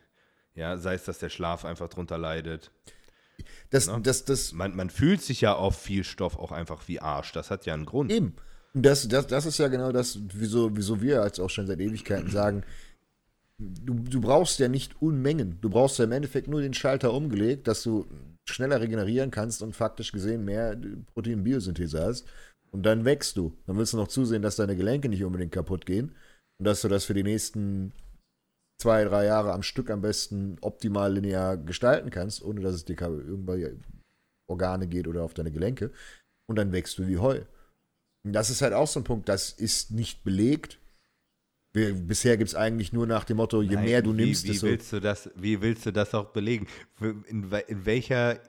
Ja, 0.54 0.76
sei 0.76 0.94
es, 0.94 1.04
dass 1.04 1.18
der 1.18 1.28
Schlaf 1.28 1.64
einfach 1.64 1.88
drunter 1.88 2.18
leidet. 2.18 2.72
Das, 3.70 3.86
ne? 3.86 4.00
das, 4.02 4.24
das, 4.24 4.52
man, 4.52 4.74
man 4.74 4.90
fühlt 4.90 5.22
sich 5.22 5.40
ja 5.40 5.54
auf 5.54 5.78
viel 5.80 6.02
Stoff 6.02 6.36
auch 6.36 6.50
einfach 6.50 6.88
wie 6.88 7.00
Arsch. 7.00 7.32
Das 7.32 7.50
hat 7.50 7.66
ja 7.66 7.74
einen 7.74 7.86
Grund. 7.86 8.10
Eben. 8.10 8.34
Das, 8.74 9.08
das, 9.08 9.26
das 9.26 9.46
ist 9.46 9.58
ja 9.58 9.68
genau 9.68 9.92
das, 9.92 10.18
wieso, 10.34 10.76
wieso 10.76 11.00
wir 11.00 11.22
als 11.22 11.40
auch 11.40 11.48
schon 11.48 11.66
seit 11.66 11.80
Ewigkeiten 11.80 12.30
sagen, 12.30 12.64
du, 13.58 13.94
du 13.94 14.20
brauchst 14.20 14.58
ja 14.58 14.68
nicht 14.68 15.00
Unmengen. 15.00 15.58
Du 15.60 15.70
brauchst 15.70 15.98
ja 15.98 16.04
im 16.04 16.12
Endeffekt 16.12 16.48
nur 16.48 16.60
den 16.60 16.74
Schalter 16.74 17.12
umgelegt, 17.12 17.68
dass 17.68 17.82
du 17.82 18.06
schneller 18.48 18.80
regenerieren 18.80 19.30
kannst 19.30 19.62
und 19.62 19.76
faktisch 19.76 20.12
gesehen 20.12 20.44
mehr 20.44 20.76
Proteinbiosynthese 21.14 22.02
hast. 22.04 22.26
Und 22.70 22.84
dann 22.84 23.04
wächst 23.04 23.36
du. 23.36 23.56
Dann 23.66 23.76
willst 23.76 23.92
du 23.92 23.96
noch 23.96 24.08
zusehen, 24.08 24.42
dass 24.42 24.56
deine 24.56 24.76
Gelenke 24.76 25.08
nicht 25.08 25.24
unbedingt 25.24 25.52
kaputt 25.52 25.86
gehen. 25.86 26.14
Und 26.58 26.64
dass 26.66 26.82
du 26.82 26.88
das 26.88 27.04
für 27.04 27.14
die 27.14 27.22
nächsten 27.22 27.92
zwei, 28.80 29.04
drei 29.04 29.24
Jahre 29.24 29.52
am 29.52 29.62
Stück 29.62 29.90
am 29.90 30.02
besten 30.02 30.56
optimal 30.60 31.12
linear 31.12 31.56
gestalten 31.56 32.10
kannst, 32.10 32.42
ohne 32.42 32.60
dass 32.60 32.74
es 32.74 32.84
dir 32.84 33.00
irgendwann 33.00 33.82
Organe 34.48 34.86
geht 34.86 35.08
oder 35.08 35.22
auf 35.22 35.34
deine 35.34 35.50
Gelenke. 35.50 35.90
Und 36.48 36.56
dann 36.56 36.72
wächst 36.72 36.98
du 36.98 37.06
wie 37.06 37.18
Heu. 37.18 37.42
Und 38.24 38.32
das 38.32 38.50
ist 38.50 38.62
halt 38.62 38.72
auch 38.72 38.86
so 38.86 39.00
ein 39.00 39.04
Punkt, 39.04 39.28
das 39.28 39.52
ist 39.52 39.90
nicht 39.90 40.24
belegt. 40.24 40.78
Bisher 41.94 42.36
gibt 42.36 42.48
es 42.48 42.54
eigentlich 42.54 42.92
nur 42.92 43.06
nach 43.06 43.24
dem 43.24 43.38
Motto, 43.38 43.62
je 43.62 43.74
Nein, 43.74 43.84
mehr 43.84 44.02
du 44.02 44.12
wie, 44.12 44.24
nimmst, 44.24 44.44
wie 44.44 44.62
willst 44.62 44.92
du 44.92 45.00
das, 45.00 45.30
Wie 45.34 45.60
willst 45.60 45.86
du 45.86 45.92
das 45.92 46.14
auch 46.14 46.26
belegen? 46.26 46.66
In, 47.00 47.50
in 47.66 47.86
welcher 47.86 48.40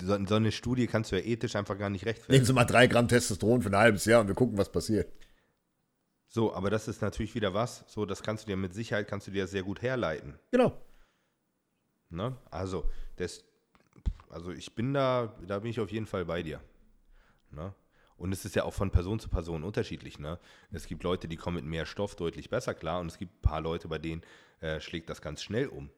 so, 0.00 0.18
so, 0.26 0.34
eine 0.34 0.52
Studie 0.52 0.86
kannst 0.86 1.12
du 1.12 1.16
ja 1.16 1.24
ethisch 1.24 1.56
einfach 1.56 1.78
gar 1.78 1.90
nicht 1.90 2.04
rechtfertigen. 2.06 2.34
Nehmen 2.34 2.46
Sie 2.46 2.52
mal 2.52 2.64
drei 2.64 2.86
Gramm 2.86 3.08
Testosteron 3.08 3.62
für 3.62 3.70
ein 3.70 3.76
halbes 3.76 4.04
Jahr 4.04 4.20
und 4.20 4.28
wir 4.28 4.34
gucken, 4.34 4.58
was 4.58 4.70
passiert. 4.70 5.12
So, 6.28 6.52
aber 6.52 6.70
das 6.70 6.88
ist 6.88 7.00
natürlich 7.00 7.34
wieder 7.34 7.54
was. 7.54 7.84
So, 7.86 8.04
das 8.04 8.22
kannst 8.22 8.44
du 8.44 8.48
dir 8.48 8.56
mit 8.56 8.74
Sicherheit 8.74 9.08
kannst 9.08 9.26
du 9.26 9.30
dir 9.30 9.46
sehr 9.46 9.62
gut 9.62 9.82
herleiten. 9.82 10.38
Genau. 10.50 10.76
Ne? 12.10 12.36
Also, 12.50 12.88
das, 13.16 13.44
also 14.30 14.50
ich 14.50 14.74
bin 14.74 14.94
da, 14.94 15.34
da 15.46 15.58
bin 15.60 15.70
ich 15.70 15.80
auf 15.80 15.90
jeden 15.90 16.06
Fall 16.06 16.24
bei 16.24 16.42
dir. 16.42 16.60
Ne? 17.50 17.72
Und 18.18 18.32
es 18.32 18.44
ist 18.44 18.56
ja 18.56 18.64
auch 18.64 18.74
von 18.74 18.90
Person 18.90 19.20
zu 19.20 19.28
Person 19.28 19.62
unterschiedlich. 19.62 20.18
Ne? 20.18 20.38
Es 20.72 20.86
gibt 20.86 21.04
Leute, 21.04 21.28
die 21.28 21.36
kommen 21.36 21.56
mit 21.56 21.64
mehr 21.64 21.86
Stoff 21.86 22.16
deutlich 22.16 22.50
besser 22.50 22.74
klar 22.74 23.00
und 23.00 23.06
es 23.06 23.18
gibt 23.18 23.32
ein 23.36 23.42
paar 23.42 23.60
Leute, 23.60 23.88
bei 23.88 23.98
denen 23.98 24.22
äh, 24.60 24.80
schlägt 24.80 25.08
das 25.08 25.22
ganz 25.22 25.42
schnell 25.42 25.68
um. 25.68 25.90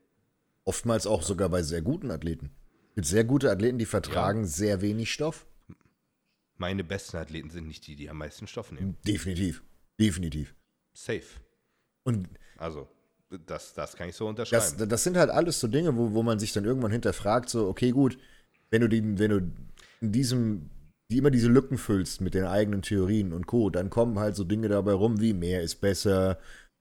Oftmals 0.65 1.07
auch 1.07 1.23
sogar 1.23 1.49
bei 1.49 1.63
sehr 1.63 1.81
guten 1.81 2.11
Athleten. 2.11 2.51
Es 2.91 2.95
gibt 2.97 3.07
sehr 3.07 3.25
gute 3.25 3.51
Athleten, 3.51 3.79
die 3.79 3.87
vertragen 3.87 4.43
ja. 4.43 4.47
sehr 4.47 4.81
wenig 4.83 5.11
Stoff. 5.11 5.47
Meine 6.57 6.85
besten 6.85 7.17
Athleten 7.17 7.49
sind 7.49 7.67
nicht 7.67 7.87
die, 7.87 7.97
die 7.97 8.11
am 8.11 8.19
meisten 8.19 8.47
Stoff 8.47 8.71
nehmen. 8.71 8.99
Definitiv. 9.07 9.63
Definitiv. 9.99 10.55
Safe. 10.93 11.25
Und 12.05 12.29
also, 12.59 12.87
das, 13.47 13.73
das 13.73 13.97
kann 13.97 14.11
ich 14.11 14.17
so 14.17 14.29
unterschreiben. 14.29 14.77
Das, 14.77 14.89
das 14.89 15.05
sind 15.05 15.17
halt 15.17 15.31
alles 15.31 15.59
so 15.59 15.69
Dinge, 15.69 15.97
wo, 15.97 16.13
wo 16.13 16.23
man 16.23 16.39
sich 16.39 16.53
dann 16.53 16.67
irgendwann 16.67 16.93
hinterfragt, 16.93 17.49
so, 17.49 17.67
okay, 17.67 17.93
gut, 17.93 18.19
wenn 18.69 18.83
du, 18.83 18.89
die, 18.89 19.19
wenn 19.19 19.31
du 19.31 19.53
in 20.03 20.13
diesem 20.13 20.69
die 21.11 21.19
immer 21.19 21.31
diese 21.31 21.49
Lücken 21.49 21.77
füllst 21.77 22.21
mit 22.21 22.35
den 22.35 22.45
eigenen 22.45 22.83
Theorien 22.83 23.33
und 23.33 23.47
Co., 23.47 23.69
dann 23.71 23.91
kommen 23.91 24.19
halt 24.19 24.37
so 24.37 24.45
Dinge 24.45 24.69
dabei 24.69 24.93
rum 24.93 25.21
wie 25.21 25.33
mehr 25.33 25.63
ist 25.63 25.77
besser, 25.81 26.39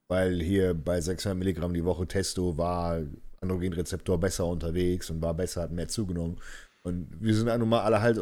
weil 0.08 0.40
hier 0.40 0.74
bei 0.74 1.00
600 1.00 1.38
Milligramm 1.38 1.74
die 1.74 1.84
Woche 1.84 2.06
Testo 2.06 2.56
war 2.56 3.02
Androgenrezeptor 3.40 4.18
besser 4.18 4.46
unterwegs 4.46 5.10
und 5.10 5.20
war 5.22 5.34
besser, 5.34 5.62
hat 5.62 5.72
mehr 5.72 5.88
zugenommen. 5.88 6.40
Und 6.82 7.08
wir 7.20 7.34
sind 7.34 7.46
nun 7.46 7.68
mal 7.68 7.82
alle, 7.82 8.00
halt, 8.00 8.18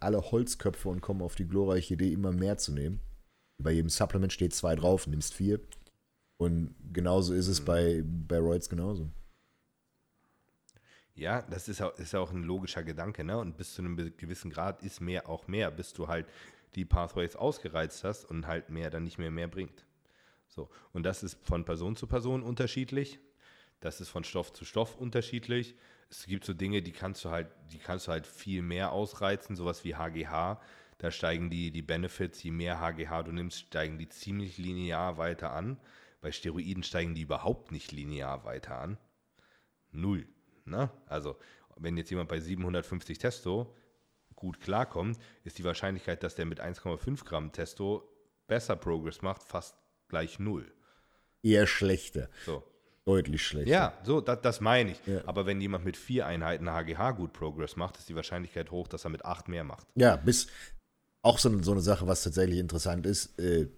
alle 0.00 0.30
Holzköpfe 0.30 0.88
und 0.88 1.00
kommen 1.00 1.22
auf 1.22 1.34
die 1.34 1.46
glorreiche 1.46 1.94
Idee, 1.94 2.12
immer 2.12 2.32
mehr 2.32 2.56
zu 2.56 2.72
nehmen. 2.72 3.00
Bei 3.62 3.72
jedem 3.72 3.90
Supplement 3.90 4.32
steht 4.32 4.54
zwei 4.54 4.76
drauf, 4.76 5.06
nimmst 5.06 5.34
vier. 5.34 5.60
Und 6.40 6.74
genauso 6.92 7.34
ist 7.34 7.48
es 7.48 7.60
mhm. 7.60 7.64
bei, 7.64 8.04
bei 8.04 8.38
Roids 8.38 8.68
genauso. 8.68 9.10
Ja, 11.14 11.42
das 11.42 11.68
ist, 11.68 11.82
auch, 11.82 11.94
ist 11.98 12.14
auch 12.14 12.30
ein 12.30 12.42
logischer 12.42 12.82
Gedanke, 12.82 13.22
ne? 13.22 13.38
Und 13.38 13.56
bis 13.56 13.74
zu 13.74 13.82
einem 13.82 13.96
gewissen 14.16 14.50
Grad 14.50 14.82
ist 14.82 15.00
mehr 15.00 15.28
auch 15.28 15.46
mehr, 15.46 15.70
bis 15.70 15.92
du 15.92 16.08
halt 16.08 16.26
die 16.74 16.84
Pathways 16.86 17.36
ausgereizt 17.36 18.04
hast 18.04 18.24
und 18.24 18.46
halt 18.46 18.70
mehr 18.70 18.88
dann 18.90 19.04
nicht 19.04 19.18
mehr 19.18 19.30
mehr 19.30 19.48
bringt. 19.48 19.84
So, 20.48 20.70
und 20.92 21.04
das 21.04 21.22
ist 21.22 21.38
von 21.44 21.64
Person 21.64 21.96
zu 21.96 22.06
Person 22.06 22.42
unterschiedlich. 22.42 23.18
Das 23.80 24.00
ist 24.00 24.08
von 24.08 24.24
Stoff 24.24 24.52
zu 24.52 24.64
Stoff 24.64 24.96
unterschiedlich. 24.96 25.76
Es 26.08 26.26
gibt 26.26 26.44
so 26.44 26.54
Dinge, 26.54 26.82
die 26.82 26.92
kannst 26.92 27.24
du 27.24 27.30
halt, 27.30 27.48
die 27.72 27.78
kannst 27.78 28.06
du 28.06 28.12
halt 28.12 28.26
viel 28.26 28.62
mehr 28.62 28.92
ausreizen, 28.92 29.56
sowas 29.56 29.84
wie 29.84 29.96
HGH. 29.96 30.60
da 30.98 31.10
steigen 31.10 31.50
die, 31.50 31.72
die 31.72 31.82
Benefits, 31.82 32.42
je 32.42 32.52
mehr 32.52 32.80
HGH 32.80 33.24
du 33.24 33.32
nimmst, 33.32 33.58
steigen 33.58 33.98
die 33.98 34.08
ziemlich 34.08 34.56
linear 34.58 35.18
weiter 35.18 35.52
an. 35.52 35.78
Bei 36.20 36.30
Steroiden 36.32 36.84
steigen 36.84 37.14
die 37.14 37.22
überhaupt 37.22 37.72
nicht 37.72 37.92
linear 37.92 38.44
weiter 38.44 38.78
an. 38.78 38.98
Null. 39.90 40.26
Ne? 40.64 40.90
Also, 41.06 41.36
wenn 41.76 41.96
jetzt 41.96 42.10
jemand 42.10 42.28
bei 42.28 42.40
750 42.40 43.18
Testo 43.18 43.74
gut 44.36 44.60
klarkommt, 44.60 45.18
ist 45.44 45.58
die 45.58 45.64
Wahrscheinlichkeit, 45.64 46.22
dass 46.22 46.34
der 46.34 46.46
mit 46.46 46.60
1,5 46.60 47.24
Gramm 47.24 47.52
Testo 47.52 48.08
besser 48.46 48.76
Progress 48.76 49.22
macht, 49.22 49.42
fast 49.42 49.76
gleich 50.08 50.38
null. 50.38 50.70
Eher 51.42 51.66
schlechter. 51.66 52.28
So. 52.44 52.62
Deutlich 53.04 53.44
schlechter. 53.44 53.70
Ja, 53.70 53.98
so, 54.04 54.20
das, 54.20 54.40
das 54.42 54.60
meine 54.60 54.92
ich. 54.92 55.06
Ja. 55.06 55.22
Aber 55.26 55.44
wenn 55.46 55.60
jemand 55.60 55.84
mit 55.84 55.96
vier 55.96 56.26
Einheiten 56.26 56.70
HGH 56.70 57.12
gut 57.12 57.32
Progress 57.32 57.74
macht, 57.76 57.98
ist 57.98 58.08
die 58.08 58.14
Wahrscheinlichkeit 58.14 58.70
hoch, 58.70 58.86
dass 58.86 59.04
er 59.04 59.10
mit 59.10 59.24
acht 59.24 59.48
mehr 59.48 59.64
macht. 59.64 59.86
Ja, 59.96 60.16
bis 60.16 60.46
auch 61.22 61.38
so, 61.38 61.48
eine- 61.48 61.64
so 61.64 61.72
eine 61.72 61.80
Sache, 61.80 62.06
was 62.06 62.22
tatsächlich 62.22 62.58
interessant 62.58 63.06
ist, 63.06 63.36
äh, 63.40 63.68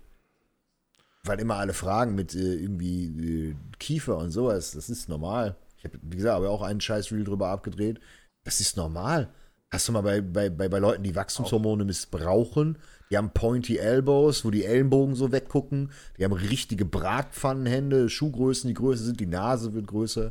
weil 1.24 1.41
immer 1.41 1.57
alle 1.57 1.72
fragen 1.72 2.14
mit 2.14 2.35
äh, 2.35 2.55
irgendwie 2.55 3.51
äh, 3.51 3.55
Kiefer 3.78 4.18
und 4.18 4.30
sowas, 4.30 4.72
das 4.72 4.91
ist 4.91 5.09
normal. 5.09 5.57
Ich 5.85 5.93
habe, 5.93 5.99
wie 6.03 6.16
gesagt, 6.16 6.37
aber 6.37 6.51
auch 6.51 6.62
einen 6.62 6.80
scheiß 6.80 7.12
Reel 7.12 7.24
drüber 7.24 7.49
abgedreht. 7.49 8.01
Das 8.45 8.61
ist 8.61 8.76
normal. 8.76 9.32
Hast 9.70 9.89
du 9.89 9.93
mal 9.93 10.03
bei, 10.03 10.20
bei, 10.20 10.51
bei, 10.51 10.68
bei 10.68 10.78
Leuten, 10.78 11.03
die 11.03 11.16
Wachstumshormone 11.16 11.85
missbrauchen, 11.85 12.78
die 13.11 13.16
haben 13.16 13.30
pointy 13.30 13.76
Elbows, 13.76 14.45
wo 14.45 14.51
die 14.51 14.64
Ellenbogen 14.64 15.16
so 15.16 15.32
weggucken, 15.32 15.91
die 16.16 16.24
haben 16.24 16.32
richtige 16.32 16.85
Bratpfannenhände, 16.85 18.09
Schuhgrößen, 18.09 18.68
die 18.68 18.74
größer 18.74 19.05
sind, 19.05 19.20
die 19.20 19.26
Nase 19.26 19.74
wird 19.74 19.87
größer. 19.89 20.30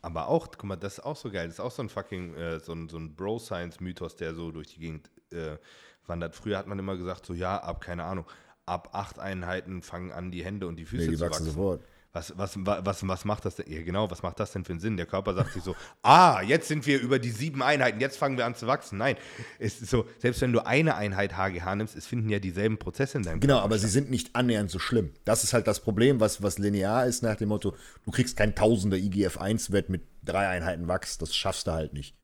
Aber 0.00 0.28
auch, 0.28 0.48
guck 0.50 0.64
mal, 0.64 0.76
das 0.76 0.94
ist 0.94 1.04
auch 1.04 1.16
so 1.16 1.30
geil. 1.30 1.46
Das 1.46 1.56
ist 1.56 1.60
auch 1.60 1.70
so 1.70 1.82
ein 1.82 1.88
fucking, 1.88 2.34
äh, 2.34 2.58
so 2.58 2.72
ein, 2.72 2.88
so 2.88 2.96
ein 2.96 3.14
Bro-Science-Mythos, 3.14 4.16
der 4.16 4.34
so 4.34 4.50
durch 4.50 4.74
die 4.74 4.80
Gegend 4.80 5.10
äh, 5.30 5.56
wandert. 6.06 6.34
Früher 6.34 6.58
hat 6.58 6.66
man 6.66 6.78
immer 6.78 6.96
gesagt, 6.96 7.26
so 7.26 7.34
ja, 7.34 7.58
ab, 7.58 7.80
keine 7.80 8.04
Ahnung, 8.04 8.24
ab 8.66 8.90
acht 8.92 9.18
Einheiten 9.18 9.82
fangen 9.82 10.10
an, 10.10 10.30
die 10.30 10.44
Hände 10.44 10.66
und 10.66 10.76
die 10.76 10.86
Füße 10.86 11.04
Nee, 11.04 11.10
die 11.10 11.16
zu 11.16 11.20
wachsen 11.20 11.46
wachsen. 11.46 11.54
sofort. 11.54 11.84
Was, 12.14 12.36
was, 12.36 12.56
wa- 12.66 12.80
was, 12.84 13.08
was 13.08 13.24
macht 13.24 13.46
das 13.46 13.56
denn? 13.56 13.72
Ja, 13.72 13.82
genau, 13.82 14.10
was 14.10 14.22
macht 14.22 14.38
das 14.38 14.52
denn 14.52 14.66
für 14.66 14.72
einen 14.72 14.80
Sinn? 14.80 14.98
Der 14.98 15.06
Körper 15.06 15.32
sagt 15.32 15.54
sich 15.54 15.62
so, 15.62 15.74
ah, 16.02 16.42
jetzt 16.42 16.68
sind 16.68 16.84
wir 16.86 17.00
über 17.00 17.18
die 17.18 17.30
sieben 17.30 17.62
Einheiten, 17.62 18.00
jetzt 18.00 18.18
fangen 18.18 18.36
wir 18.36 18.44
an 18.44 18.54
zu 18.54 18.66
wachsen. 18.66 18.98
Nein, 18.98 19.16
es 19.58 19.80
ist 19.80 19.88
so, 19.90 20.06
selbst 20.18 20.42
wenn 20.42 20.52
du 20.52 20.66
eine 20.66 20.94
Einheit 20.96 21.38
HGH 21.38 21.74
nimmst, 21.74 21.96
es 21.96 22.06
finden 22.06 22.28
ja 22.28 22.38
dieselben 22.38 22.76
Prozesse 22.78 23.16
in 23.16 23.24
deinem 23.24 23.40
Genau, 23.40 23.54
Körper 23.54 23.64
aber 23.64 23.76
sie 23.78 23.86
statt. 23.86 23.92
sind 23.92 24.10
nicht 24.10 24.36
annähernd 24.36 24.70
so 24.70 24.78
schlimm. 24.78 25.14
Das 25.24 25.42
ist 25.42 25.54
halt 25.54 25.66
das 25.66 25.80
Problem, 25.80 26.20
was, 26.20 26.42
was 26.42 26.58
linear 26.58 27.06
ist 27.06 27.22
nach 27.22 27.36
dem 27.36 27.48
Motto, 27.48 27.74
du 28.04 28.10
kriegst 28.10 28.36
kein 28.36 28.54
Tausender 28.54 28.98
IGF-1-Wert 28.98 29.88
mit 29.88 30.02
drei 30.22 30.48
Einheiten 30.48 30.88
Wachs, 30.88 31.16
das 31.16 31.34
schaffst 31.34 31.66
du 31.66 31.72
halt 31.72 31.94
nicht. 31.94 32.14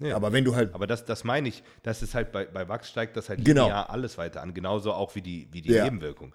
Ja. 0.00 0.16
Aber 0.16 0.32
wenn 0.32 0.44
du 0.44 0.56
halt, 0.56 0.74
Aber 0.74 0.86
das, 0.86 1.04
das 1.04 1.24
meine 1.24 1.48
ich, 1.48 1.62
das 1.82 2.02
ist 2.02 2.14
halt 2.14 2.32
bei, 2.32 2.46
bei 2.46 2.66
Wachs 2.68 2.88
steigt 2.88 3.18
das 3.18 3.28
halt 3.28 3.44
Genau. 3.44 3.64
linear 3.66 3.90
alles 3.90 4.16
weiter 4.18 4.40
an, 4.42 4.54
genauso 4.54 4.92
auch 4.94 5.14
wie 5.14 5.20
die, 5.22 5.48
wie 5.52 5.60
die 5.60 5.72
Ja. 5.72 5.84
Nebenwirkung. 5.84 6.34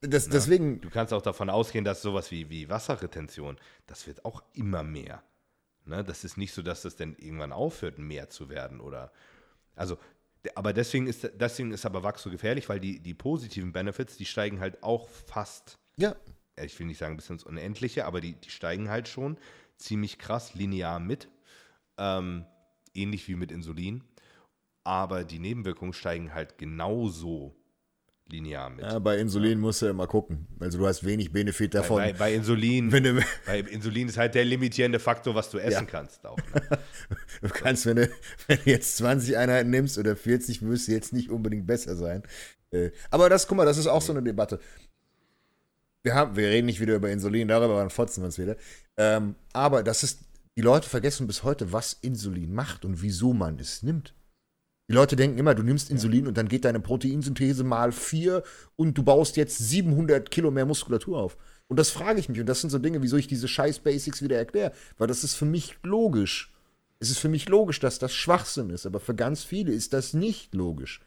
Das, 0.00 0.28
deswegen, 0.28 0.80
Du 0.80 0.90
kannst 0.90 1.12
auch 1.12 1.22
davon 1.22 1.50
ausgehen, 1.50 1.84
dass 1.84 2.02
sowas 2.02 2.30
wie, 2.30 2.48
wie 2.50 2.68
Wasserretention, 2.68 3.58
das 3.86 4.06
wird 4.06 4.24
auch 4.24 4.42
immer 4.54 4.82
mehr. 4.82 5.22
Ne? 5.84 6.04
Das 6.04 6.24
ist 6.24 6.36
nicht 6.36 6.52
so, 6.52 6.62
dass 6.62 6.82
das 6.82 6.96
dann 6.96 7.16
irgendwann 7.16 7.52
aufhört, 7.52 7.98
mehr 7.98 8.30
zu 8.30 8.48
werden 8.48 8.80
oder. 8.80 9.12
Also, 9.76 9.98
aber 10.54 10.72
deswegen 10.72 11.06
ist, 11.06 11.30
deswegen 11.34 11.72
ist 11.72 11.84
aber 11.84 12.02
Wachs 12.02 12.22
so 12.22 12.30
gefährlich, 12.30 12.68
weil 12.68 12.80
die, 12.80 13.00
die 13.00 13.14
positiven 13.14 13.72
Benefits, 13.72 14.16
die 14.16 14.24
steigen 14.24 14.60
halt 14.60 14.82
auch 14.82 15.08
fast, 15.08 15.78
ja, 15.96 16.16
ja, 16.56 16.64
ich 16.64 16.78
will 16.78 16.86
nicht 16.86 16.98
sagen 16.98 17.16
bis 17.16 17.30
ins 17.30 17.44
Unendliche, 17.44 18.04
aber 18.04 18.20
die, 18.20 18.34
die 18.34 18.50
steigen 18.50 18.90
halt 18.90 19.08
schon 19.08 19.38
ziemlich 19.76 20.18
krass 20.18 20.54
linear 20.54 20.98
mit. 20.98 21.28
Ähm, 21.96 22.44
ähnlich 22.94 23.28
wie 23.28 23.34
mit 23.34 23.50
Insulin. 23.50 24.04
Aber 24.84 25.24
die 25.24 25.38
Nebenwirkungen 25.38 25.92
steigen 25.92 26.34
halt 26.34 26.58
genauso 26.58 27.54
linear 28.32 28.70
mit. 28.70 28.80
ja, 28.84 28.98
bei 28.98 29.18
Insulin 29.18 29.58
musst 29.60 29.82
du 29.82 29.86
immer 29.86 30.06
gucken. 30.06 30.46
Also 30.58 30.78
du 30.78 30.86
hast 30.86 31.04
wenig 31.04 31.32
Benefit 31.32 31.74
davon. 31.74 31.98
Bei, 31.98 32.12
bei 32.12 32.34
Insulin, 32.34 32.90
Wenn 32.92 33.04
du- 33.04 33.22
bei 33.46 33.60
Insulin 33.60 34.08
ist 34.08 34.16
halt 34.16 34.34
der 34.34 34.44
limitierende 34.44 34.98
Faktor, 34.98 35.34
was 35.34 35.50
du 35.50 35.58
essen 35.58 35.86
kannst 35.86 36.24
auch. 36.26 36.36
Ne? 36.36 36.78
Du 37.42 37.48
kannst, 37.48 37.86
wenn 37.86 37.96
du, 37.96 38.10
wenn 38.48 38.58
du 38.64 38.70
jetzt 38.70 38.96
20 38.98 39.36
Einheiten 39.36 39.70
nimmst 39.70 39.96
oder 39.98 40.14
40, 40.16 40.62
wirst 40.62 40.88
du 40.88 40.92
jetzt 40.92 41.12
nicht 41.12 41.30
unbedingt 41.30 41.66
besser 41.66 41.96
sein. 41.96 42.22
Äh, 42.70 42.90
Aber 43.10 43.28
das, 43.28 43.46
guck 43.46 43.56
mal, 43.56 43.64
das 43.64 43.78
ist 43.78 43.86
auch 43.86 44.02
so 44.02 44.12
eine 44.12 44.22
Debatte. 44.22 44.60
Wir, 46.02 46.14
haben, 46.14 46.36
wir 46.36 46.48
reden 46.48 46.66
nicht 46.66 46.80
wieder 46.80 46.94
über 46.94 47.10
Insulin, 47.10 47.48
darüber 47.48 47.76
dann 47.76 47.90
fotzen 47.90 48.22
wir 48.22 48.26
uns 48.26 48.38
wieder. 48.38 48.56
Ähm, 48.96 49.34
aber 49.52 49.82
das 49.82 50.02
ist, 50.02 50.20
die 50.56 50.62
Leute 50.62 50.88
vergessen 50.88 51.26
bis 51.26 51.42
heute, 51.42 51.72
was 51.72 51.92
Insulin 51.94 52.52
macht 52.52 52.84
und 52.84 53.02
wieso 53.02 53.32
man 53.32 53.58
es 53.58 53.82
nimmt. 53.82 54.14
Die 54.90 54.96
Leute 54.96 55.14
denken 55.14 55.38
immer, 55.38 55.54
du 55.54 55.62
nimmst 55.62 55.88
Insulin 55.88 56.26
und 56.26 56.36
dann 56.36 56.48
geht 56.48 56.64
deine 56.64 56.80
Proteinsynthese 56.80 57.62
mal 57.62 57.92
vier 57.92 58.42
und 58.74 58.98
du 58.98 59.04
baust 59.04 59.36
jetzt 59.36 59.56
700 59.56 60.32
Kilo 60.32 60.50
mehr 60.50 60.66
Muskulatur 60.66 61.16
auf. 61.16 61.36
Und 61.68 61.78
das 61.78 61.90
frage 61.90 62.18
ich 62.18 62.28
mich. 62.28 62.40
Und 62.40 62.46
das 62.46 62.60
sind 62.60 62.70
so 62.70 62.80
Dinge, 62.80 63.00
wieso 63.00 63.16
ich 63.16 63.28
diese 63.28 63.46
scheiß 63.46 63.78
Basics 63.78 64.20
wieder 64.20 64.36
erkläre. 64.36 64.72
Weil 64.98 65.06
das 65.06 65.22
ist 65.22 65.36
für 65.36 65.44
mich 65.44 65.76
logisch. 65.84 66.52
Es 66.98 67.08
ist 67.08 67.20
für 67.20 67.28
mich 67.28 67.48
logisch, 67.48 67.78
dass 67.78 68.00
das 68.00 68.12
Schwachsinn 68.12 68.70
ist. 68.70 68.84
Aber 68.84 68.98
für 68.98 69.14
ganz 69.14 69.44
viele 69.44 69.70
ist 69.70 69.92
das 69.92 70.12
nicht 70.12 70.56
logisch. 70.56 71.00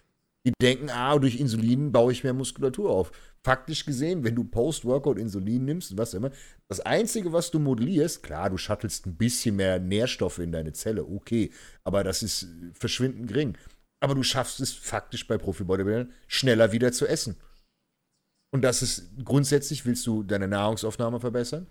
Die 0.46 0.52
denken, 0.62 0.90
ah, 0.90 1.18
durch 1.20 1.40
Insulin 1.40 1.92
baue 1.92 2.12
ich 2.12 2.24
mehr 2.24 2.34
Muskulatur 2.34 2.90
auf. 2.90 3.12
Faktisch 3.44 3.86
gesehen, 3.86 4.24
wenn 4.24 4.36
du 4.36 4.44
Post-Workout 4.44 5.18
Insulin 5.18 5.64
nimmst, 5.64 5.98
was 5.98 6.14
immer, 6.14 6.32
das 6.68 6.82
Einzige, 6.82 7.32
was 7.32 7.52
du 7.52 7.60
modellierst, 7.60 8.24
klar, 8.24 8.50
du 8.50 8.58
shuttelst 8.58 9.06
ein 9.06 9.16
bisschen 9.16 9.56
mehr 9.56 9.80
Nährstoffe 9.80 10.40
in 10.40 10.52
deine 10.52 10.74
Zelle, 10.74 11.06
okay, 11.06 11.52
aber 11.84 12.04
das 12.04 12.24
ist 12.24 12.44
äh, 12.44 12.48
verschwindend 12.74 13.28
gering. 13.28 13.58
Aber 14.04 14.16
du 14.16 14.24
schaffst 14.24 14.60
es 14.60 14.74
faktisch 14.74 15.26
bei 15.28 15.38
Profi-Bodybuildern 15.38 16.12
schneller 16.28 16.74
wieder 16.74 16.92
zu 16.92 17.08
essen. 17.08 17.38
Und 18.52 18.62
das 18.62 18.82
ist 18.82 19.24
grundsätzlich, 19.24 19.86
willst 19.86 20.06
du 20.06 20.24
deine 20.24 20.50
Nahrungsaufnahme 20.50 21.22
verbessern. 21.22 21.68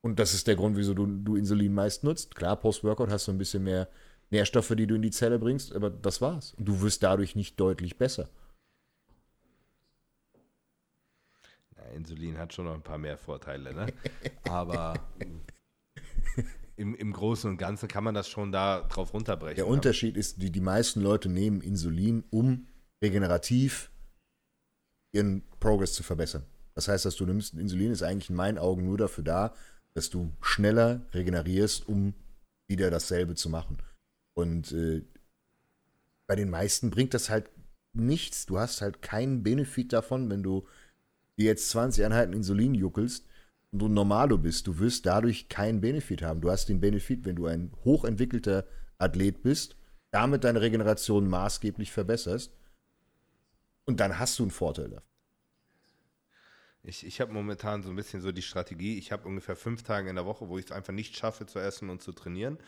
Und 0.00 0.20
das 0.20 0.32
ist 0.32 0.46
der 0.46 0.54
Grund, 0.54 0.76
wieso 0.76 0.94
du, 0.94 1.06
du 1.06 1.34
Insulin 1.34 1.74
meist 1.74 2.04
nutzt. 2.04 2.36
Klar, 2.36 2.54
Post-Workout 2.54 3.10
hast 3.10 3.26
du 3.26 3.32
ein 3.32 3.38
bisschen 3.38 3.64
mehr 3.64 3.88
Nährstoffe, 4.30 4.72
die 4.76 4.86
du 4.86 4.94
in 4.94 5.02
die 5.02 5.10
Zelle 5.10 5.40
bringst, 5.40 5.74
aber 5.74 5.90
das 5.90 6.20
war's. 6.20 6.54
Und 6.54 6.66
du 6.66 6.80
wirst 6.82 7.02
dadurch 7.02 7.34
nicht 7.34 7.58
deutlich 7.58 7.98
besser. 7.98 8.28
Ja, 11.76 11.82
Insulin 11.96 12.38
hat 12.38 12.52
schon 12.52 12.66
noch 12.66 12.74
ein 12.74 12.82
paar 12.82 12.98
mehr 12.98 13.18
Vorteile, 13.18 13.74
ne? 13.74 13.92
Aber 14.44 14.94
im, 16.76 16.94
im 16.94 17.12
Großen 17.12 17.50
und 17.50 17.56
Ganzen 17.56 17.88
kann 17.88 18.04
man 18.04 18.14
das 18.14 18.28
schon 18.28 18.52
da 18.52 18.82
drauf 18.82 19.12
runterbrechen. 19.12 19.56
Der? 19.56 19.66
Unterschied 19.66 20.16
ist, 20.16 20.42
die, 20.42 20.50
die 20.50 20.60
meisten 20.60 21.00
Leute 21.00 21.28
nehmen 21.28 21.60
Insulin, 21.60 22.24
um 22.30 22.66
regenerativ 23.02 23.90
ihren 25.12 25.42
Progress 25.60 25.92
zu 25.92 26.02
verbessern. 26.02 26.44
Das 26.74 26.88
heißt, 26.88 27.04
dass 27.04 27.16
du 27.16 27.26
nimmst, 27.26 27.54
Insulin 27.54 27.92
ist 27.92 28.02
eigentlich 28.02 28.30
in 28.30 28.36
meinen 28.36 28.58
Augen 28.58 28.84
nur 28.84 28.96
dafür 28.96 29.24
da, 29.24 29.54
dass 29.94 30.08
du 30.08 30.32
schneller 30.40 31.02
regenerierst, 31.12 31.86
um 31.86 32.14
wieder 32.66 32.90
dasselbe 32.90 33.34
zu 33.34 33.50
machen. 33.50 33.76
Und 34.32 34.72
äh, 34.72 35.02
bei 36.26 36.36
den 36.36 36.48
meisten 36.48 36.90
bringt 36.90 37.12
das 37.12 37.28
halt 37.28 37.50
nichts. 37.92 38.46
Du 38.46 38.58
hast 38.58 38.80
halt 38.80 39.02
keinen 39.02 39.42
Benefit 39.42 39.92
davon, 39.92 40.30
wenn 40.30 40.42
du 40.42 40.66
dir 41.38 41.46
jetzt 41.46 41.68
20 41.70 42.06
Einheiten 42.06 42.32
Insulin 42.32 42.74
juckelst 42.74 43.26
du 43.72 43.88
Normalo 43.88 44.38
bist. 44.38 44.66
Du 44.66 44.78
wirst 44.78 45.06
dadurch 45.06 45.48
keinen 45.48 45.80
Benefit 45.80 46.22
haben. 46.22 46.40
Du 46.40 46.50
hast 46.50 46.68
den 46.68 46.80
Benefit, 46.80 47.24
wenn 47.24 47.36
du 47.36 47.46
ein 47.46 47.72
hochentwickelter 47.84 48.66
Athlet 48.98 49.42
bist, 49.42 49.76
damit 50.10 50.44
deine 50.44 50.60
Regeneration 50.60 51.28
maßgeblich 51.28 51.90
verbesserst. 51.90 52.52
Und 53.84 53.98
dann 53.98 54.18
hast 54.18 54.38
du 54.38 54.44
einen 54.44 54.50
Vorteil 54.50 54.90
davon. 54.90 55.08
Ich, 56.84 57.06
ich 57.06 57.20
habe 57.20 57.32
momentan 57.32 57.82
so 57.82 57.90
ein 57.90 57.96
bisschen 57.96 58.20
so 58.20 58.32
die 58.32 58.42
Strategie, 58.42 58.98
ich 58.98 59.12
habe 59.12 59.28
ungefähr 59.28 59.54
fünf 59.54 59.84
Tage 59.84 60.10
in 60.10 60.16
der 60.16 60.26
Woche, 60.26 60.48
wo 60.48 60.58
ich 60.58 60.66
es 60.66 60.72
einfach 60.72 60.92
nicht 60.92 61.16
schaffe 61.16 61.46
zu 61.46 61.60
essen 61.60 61.90
und 61.90 62.02
zu 62.02 62.12
trainieren 62.12 62.58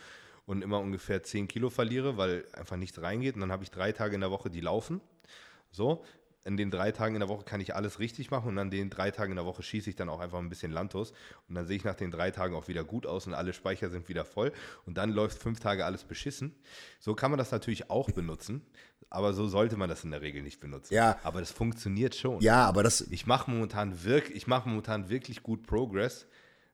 und 0.45 0.63
immer 0.63 0.79
ungefähr 0.79 1.21
10 1.21 1.49
Kilo 1.49 1.69
verliere, 1.69 2.15
weil 2.15 2.45
einfach 2.53 2.77
nichts 2.77 3.01
reingeht. 3.01 3.35
Und 3.35 3.41
dann 3.41 3.51
habe 3.51 3.63
ich 3.63 3.71
drei 3.71 3.91
Tage 3.91 4.15
in 4.15 4.21
der 4.21 4.31
Woche, 4.31 4.49
die 4.49 4.61
laufen. 4.61 5.01
So, 5.69 6.05
in 6.45 6.57
den 6.57 6.69
drei 6.69 6.91
Tagen 6.91 7.15
in 7.15 7.19
der 7.21 7.27
Woche 7.29 7.43
kann 7.43 7.59
ich 7.59 7.73
alles 7.75 7.97
richtig 7.99 8.29
machen 8.29 8.49
und 8.49 8.59
an 8.59 8.69
den 8.69 8.91
drei 8.91 9.09
Tagen 9.09 9.31
in 9.31 9.35
der 9.35 9.45
Woche 9.45 9.63
schieße 9.63 9.89
ich 9.89 9.95
dann 9.95 10.09
auch 10.09 10.19
einfach 10.19 10.37
ein 10.37 10.47
bisschen 10.47 10.71
Lantus 10.71 11.11
und 11.49 11.55
dann 11.55 11.65
sehe 11.65 11.75
ich 11.75 11.83
nach 11.83 11.95
den 11.95 12.11
drei 12.11 12.29
Tagen 12.29 12.55
auch 12.55 12.67
wieder 12.67 12.83
gut 12.83 13.07
aus 13.07 13.25
und 13.25 13.33
alle 13.33 13.51
Speicher 13.51 13.89
sind 13.89 14.07
wieder 14.09 14.23
voll 14.25 14.51
und 14.85 14.95
dann 14.97 15.09
läuft 15.11 15.41
fünf 15.41 15.59
Tage 15.59 15.83
alles 15.85 16.03
beschissen. 16.03 16.55
So 16.99 17.15
kann 17.15 17.31
man 17.31 17.39
das 17.39 17.51
natürlich 17.51 17.89
auch 17.89 18.11
benutzen, 18.11 18.61
aber 19.09 19.33
so 19.33 19.47
sollte 19.47 19.75
man 19.75 19.89
das 19.89 20.03
in 20.03 20.11
der 20.11 20.21
Regel 20.21 20.43
nicht 20.43 20.59
benutzen. 20.59 20.93
Ja. 20.93 21.19
Aber 21.23 21.39
das 21.39 21.51
funktioniert 21.51 22.13
schon. 22.13 22.39
Ja, 22.41 22.63
aber 22.65 22.83
das, 22.83 23.01
Ich 23.01 23.25
mache 23.25 23.49
momentan, 23.49 24.03
wirk 24.03 24.29
ich 24.29 24.45
mach 24.45 24.65
momentan 24.67 25.09
wirklich 25.09 25.41
gut 25.41 25.65
Progress, 25.65 26.27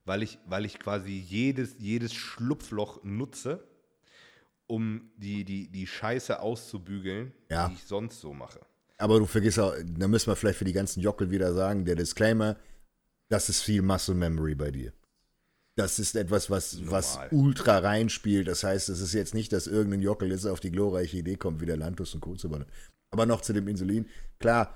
weil 0.03 0.21
ich, 0.21 0.37
weil 0.47 0.65
ich 0.65 0.79
quasi 0.79 1.11
jedes, 1.13 1.75
jedes 1.79 2.13
Schlupfloch 2.13 3.03
nutze, 3.03 3.63
um 4.67 5.11
die, 5.15 5.45
die, 5.45 5.69
die 5.71 5.87
Scheiße 5.87 6.41
auszubügeln, 6.41 7.31
Ja. 7.49 7.69
die 7.69 7.75
ich 7.75 7.83
sonst 7.85 8.19
so 8.19 8.33
mache. 8.33 8.59
Aber 9.01 9.19
du 9.19 9.25
vergisst 9.25 9.59
auch, 9.59 9.73
da 9.83 10.07
müssen 10.07 10.27
wir 10.27 10.35
vielleicht 10.35 10.59
für 10.59 10.65
die 10.65 10.73
ganzen 10.73 11.01
Jockel 11.01 11.31
wieder 11.31 11.53
sagen, 11.53 11.85
der 11.85 11.95
Disclaimer, 11.95 12.55
das 13.29 13.49
ist 13.49 13.61
viel 13.61 13.81
Muscle 13.81 14.13
Memory 14.13 14.55
bei 14.55 14.69
dir. 14.69 14.93
Das 15.75 15.97
ist 15.97 16.15
etwas, 16.15 16.49
was, 16.49 16.87
was 16.89 17.17
ultra 17.31 17.79
reinspielt. 17.79 18.47
Das 18.47 18.63
heißt, 18.63 18.89
es 18.89 19.01
ist 19.01 19.13
jetzt 19.13 19.33
nicht, 19.33 19.53
dass 19.53 19.67
irgendein 19.67 20.01
Jockel 20.01 20.29
jetzt 20.29 20.45
auf 20.45 20.59
die 20.59 20.69
glorreiche 20.69 21.17
Idee 21.17 21.35
kommt, 21.35 21.61
wie 21.61 21.65
der 21.65 21.77
Lantus 21.77 22.13
und 22.13 22.21
Co. 22.21 22.35
zu 22.35 22.49
bauen. 22.49 22.65
Aber 23.09 23.25
noch 23.25 23.41
zu 23.41 23.53
dem 23.53 23.67
Insulin. 23.67 24.05
Klar, 24.39 24.75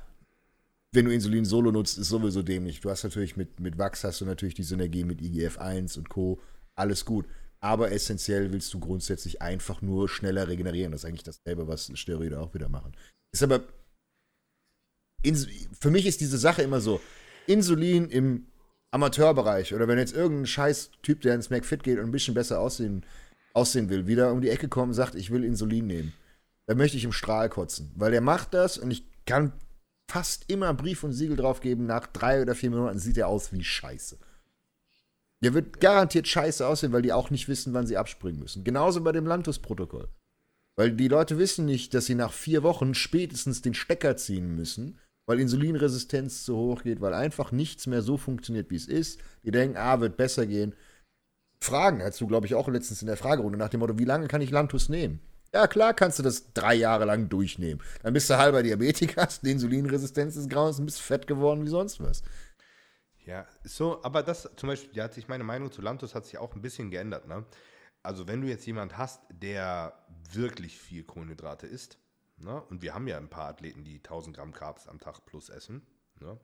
wenn 0.92 1.06
du 1.06 1.14
Insulin 1.14 1.46
solo 1.46 1.72
nutzt, 1.72 1.98
ist 1.98 2.10
sowieso 2.10 2.42
dämlich. 2.42 2.82
Du 2.82 2.90
hast 2.90 3.04
natürlich 3.04 3.38
mit, 3.38 3.60
mit 3.60 3.78
Wachs 3.78 4.04
hast 4.04 4.22
du 4.22 4.26
natürlich 4.26 4.56
die 4.56 4.64
Synergie 4.64 5.04
mit 5.04 5.22
IGF-1 5.22 5.98
und 5.98 6.10
Co. 6.10 6.40
Alles 6.76 7.06
gut. 7.06 7.28
Aber 7.60 7.92
essentiell 7.92 8.52
willst 8.52 8.74
du 8.74 8.80
grundsätzlich 8.80 9.42
einfach 9.42 9.82
nur 9.82 10.10
schneller 10.10 10.48
regenerieren. 10.48 10.94
Das 10.94 11.02
ist 11.02 11.06
eigentlich 11.06 11.24
dasselbe, 11.24 11.68
was 11.68 11.92
Steroide 11.94 12.40
auch 12.40 12.54
wieder 12.56 12.70
machen. 12.70 12.94
Ist 13.32 13.44
aber. 13.44 13.64
Für 15.80 15.92
mich 15.92 16.06
ist 16.06 16.22
diese 16.22 16.38
Sache 16.38 16.62
immer 16.62 16.82
so: 16.82 17.02
Insulin 17.48 18.10
im 18.10 18.48
Amateurbereich 18.92 19.74
oder 19.74 19.88
wenn 19.88 19.98
jetzt 19.98 20.16
irgendein 20.16 20.46
scheiß 20.46 20.92
Typ, 21.02 21.22
der 21.22 21.36
ins 21.36 21.50
McFit 21.50 21.84
geht 21.84 22.00
und 22.00 22.06
ein 22.06 22.12
bisschen 22.12 22.34
besser 22.34 22.60
aussehen, 22.60 23.06
aussehen 23.54 23.90
will, 23.90 24.08
wieder 24.08 24.32
um 24.32 24.42
die 24.42 24.50
Ecke 24.50 24.70
kommt 24.70 24.90
und 24.90 24.94
sagt, 24.94 25.16
ich 25.16 25.32
will 25.32 25.44
Insulin 25.44 25.88
nehmen, 25.88 26.14
dann 26.66 26.78
möchte 26.78 26.98
ich 26.98 27.04
im 27.04 27.12
Strahl 27.12 27.50
kotzen. 27.50 27.92
Weil 27.96 28.12
der 28.12 28.22
macht 28.22 28.54
das 28.54 28.78
und 28.78 28.92
ich 28.92 29.06
kann 29.26 29.54
fast 30.10 30.50
immer 30.50 30.74
Brief 30.74 31.04
und 31.04 31.14
Siegel 31.14 31.36
drauf 31.36 31.60
geben, 31.60 31.86
nach 31.86 32.08
drei 32.08 32.42
oder 32.42 32.56
vier 32.56 32.70
Monaten 32.72 33.00
sieht 33.00 33.18
er 33.18 33.28
aus 33.28 33.52
wie 33.52 33.64
Scheiße. 33.64 34.18
Der 35.44 35.54
wird 35.54 35.80
garantiert 35.80 36.28
scheiße 36.28 36.66
aussehen, 36.66 36.94
weil 36.94 37.02
die 37.02 37.14
auch 37.14 37.30
nicht 37.30 37.48
wissen, 37.48 37.74
wann 37.74 37.88
sie 37.88 37.98
abspringen 37.98 38.40
müssen. 38.40 38.64
Genauso 38.64 39.02
bei 39.02 39.12
dem 39.12 39.28
Lantus-Protokoll. 39.28 40.08
Weil 40.76 40.92
die 40.92 41.08
Leute 41.08 41.38
wissen 41.38 41.66
nicht, 41.66 41.94
dass 41.94 42.06
sie 42.06 42.16
nach 42.16 42.32
vier 42.32 42.64
Wochen 42.64 42.94
spätestens 42.94 43.62
den 43.62 43.74
Stecker 43.74 44.18
ziehen 44.18 44.56
müssen, 44.56 45.00
weil 45.26 45.40
Insulinresistenz 45.40 46.44
zu 46.44 46.56
hoch 46.56 46.84
geht, 46.84 47.02
weil 47.02 47.14
einfach 47.14 47.52
nichts 47.52 47.88
mehr 47.88 48.02
so 48.02 48.18
funktioniert, 48.18 48.70
wie 48.70 48.76
es 48.76 48.88
ist. 48.88 49.20
Die 49.44 49.52
denken, 49.52 49.78
ah, 49.78 50.00
wird 50.00 50.18
besser 50.18 50.46
gehen. 50.46 50.76
Fragen 51.62 52.02
du, 52.20 52.28
glaube 52.28 52.46
ich, 52.46 52.56
auch 52.56 52.68
letztens 52.68 53.02
in 53.02 53.08
der 53.08 53.18
Fragerunde 53.18 53.58
nach 53.58 53.70
dem 53.70 53.80
Motto, 53.80 53.98
wie 53.98 54.06
lange 54.06 54.28
kann 54.28 54.42
ich 54.42 54.52
Lantus 54.52 54.90
nehmen? 54.90 55.20
Ja, 55.54 55.68
klar 55.68 55.94
kannst 55.94 56.20
du 56.20 56.24
das 56.24 56.54
drei 56.54 56.76
Jahre 56.76 57.06
lang 57.06 57.30
durchnehmen. 57.30 57.82
Dann 58.04 58.14
bist 58.14 58.30
du 58.30 58.38
halber 58.38 58.62
Diabetiker, 58.62 59.22
hast 59.24 59.44
eine 59.44 59.54
Insulinresistenz 59.54 60.36
ist 60.36 60.50
grau 60.50 60.68
und 60.68 60.86
bist 60.86 61.02
fett 61.02 61.28
geworden 61.28 61.64
wie 61.64 61.70
sonst 61.70 62.02
was. 62.02 62.24
Ja, 63.26 63.48
so, 63.64 64.04
aber 64.04 64.22
das 64.22 64.50
zum 64.56 64.68
Beispiel, 64.68 64.94
da 64.94 65.06
hat 65.06 65.14
sich 65.14 65.28
meine 65.28 65.44
Meinung 65.44 65.72
zu 65.72 65.82
Lantus 65.82 66.14
hat 66.14 66.26
sich 66.26 66.38
auch 66.38 66.54
ein 66.54 66.62
bisschen 66.62 66.92
geändert, 66.92 67.28
ne? 67.28 67.46
Also 68.04 68.28
wenn 68.28 68.42
du 68.42 68.48
jetzt 68.48 68.68
jemand 68.68 68.98
hast, 69.00 69.22
der 69.32 69.94
wirklich 70.32 70.78
viel 70.78 71.04
Kohlenhydrate 71.04 71.66
isst, 71.66 71.98
ne? 72.38 72.62
und 72.64 72.82
wir 72.82 72.94
haben 72.94 73.08
ja 73.08 73.18
ein 73.18 73.30
paar 73.30 73.50
Athleten, 73.50 73.84
die 73.84 73.98
1000 73.98 74.36
Gramm 74.36 74.54
Carbs 74.54 74.88
am 74.88 75.00
Tag 75.00 75.26
plus 75.26 75.50
essen, 75.50 75.86
ne? 76.20 76.40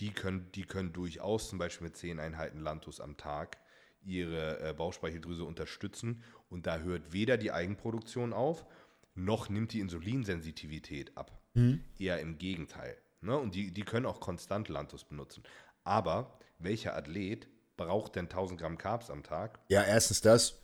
die, 0.00 0.10
können, 0.10 0.50
die 0.52 0.64
können 0.64 0.92
durchaus 0.92 1.48
zum 1.48 1.58
Beispiel 1.58 1.86
mit 1.86 1.96
10 1.96 2.18
Einheiten 2.18 2.60
Lantus 2.60 3.00
am 3.00 3.16
Tag 3.16 3.58
ihre 4.02 4.60
äh, 4.60 4.72
Bauchspeicheldrüse 4.74 5.44
unterstützen 5.44 6.22
und 6.50 6.66
da 6.66 6.78
hört 6.78 7.12
weder 7.12 7.36
die 7.36 7.52
Eigenproduktion 7.52 8.32
auf, 8.32 8.66
noch 9.14 9.48
nimmt 9.48 9.72
die 9.72 9.80
Insulinsensitivität 9.80 11.16
ab. 11.16 11.40
Mhm. 11.54 11.84
Eher 11.98 12.20
im 12.20 12.38
Gegenteil. 12.38 12.96
Ne? 13.20 13.36
Und 13.36 13.54
die, 13.54 13.72
die 13.72 13.82
können 13.82 14.06
auch 14.06 14.20
konstant 14.20 14.68
Lantus 14.68 15.04
benutzen. 15.04 15.42
Aber 15.84 16.38
welcher 16.58 16.96
Athlet 16.96 17.48
braucht 17.76 18.16
denn 18.16 18.26
1000 18.26 18.60
Gramm 18.60 18.78
Carbs 18.78 19.10
am 19.10 19.22
Tag? 19.22 19.60
Ja, 19.68 19.82
erstens 19.82 20.20
das. 20.20 20.60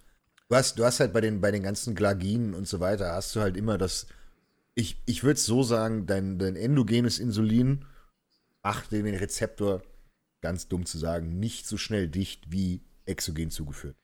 Du 0.49 0.57
hast, 0.57 0.79
du 0.79 0.85
hast 0.85 1.01
halt 1.01 1.13
bei 1.13 1.21
den, 1.21 1.41
bei 1.41 1.53
den 1.53 1.63
ganzen 1.63 1.95
Glaginen 1.95 2.55
und 2.55 2.67
so 2.67 2.81
weiter, 2.81 3.13
hast 3.13 3.35
du 3.37 3.41
halt 3.41 3.57
immer 3.57 3.79
das, 3.79 4.07
ich, 4.75 5.03
ich 5.07 5.23
würde 5.23 5.35
es 5.35 5.47
so 5.47 5.62
sagen, 5.62 6.07
dein, 6.07 6.39
dein 6.39 6.57
endogenes 6.57 7.18
Insulin 7.18 7.85
macht 8.62 8.93
den 8.93 9.07
Rezeptor, 9.07 9.83
ganz 10.41 10.68
dumm 10.68 10.87
zu 10.87 10.99
sagen, 10.99 11.39
nicht 11.39 11.66
so 11.66 11.77
schnell 11.77 12.09
dicht 12.09 12.51
wie 12.53 12.83
exogen 13.05 13.51
zugeführt. 13.51 13.97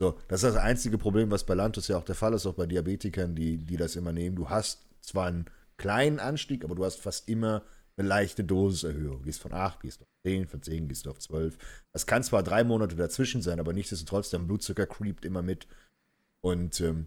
So, 0.00 0.16
das 0.28 0.42
ist 0.42 0.54
das 0.54 0.62
einzige 0.62 0.96
Problem, 0.96 1.30
was 1.30 1.44
bei 1.44 1.54
Lantus 1.54 1.88
ja 1.88 1.98
auch 1.98 2.04
der 2.04 2.14
Fall 2.14 2.32
ist, 2.32 2.46
auch 2.46 2.54
bei 2.54 2.66
Diabetikern, 2.66 3.34
die, 3.34 3.56
die 3.58 3.76
das 3.76 3.96
immer 3.96 4.12
nehmen. 4.12 4.36
Du 4.36 4.48
hast 4.48 4.86
zwar 5.00 5.26
einen 5.26 5.46
kleinen 5.76 6.20
Anstieg, 6.20 6.64
aber 6.64 6.76
du 6.76 6.84
hast 6.84 7.00
fast 7.00 7.28
immer 7.28 7.64
eine 7.96 8.06
leichte 8.06 8.44
Dosiserhöhung. 8.44 9.22
Gehst 9.24 9.40
von 9.40 9.52
8, 9.52 9.80
gehst 9.80 10.02
auf 10.02 10.08
10, 10.24 10.46
von 10.46 10.62
10 10.62 10.86
gehst 10.86 11.06
du 11.06 11.10
auf 11.10 11.18
12. 11.18 11.58
Das 11.92 12.06
kann 12.06 12.22
zwar 12.22 12.44
drei 12.44 12.62
Monate 12.62 12.94
dazwischen 12.94 13.42
sein, 13.42 13.58
aber 13.58 13.72
nichtsdestotrotz, 13.72 14.30
dein 14.30 14.46
Blutzucker 14.46 14.86
creept 14.86 15.24
immer 15.24 15.42
mit. 15.42 15.66
Und 16.40 16.80
ähm, 16.80 17.06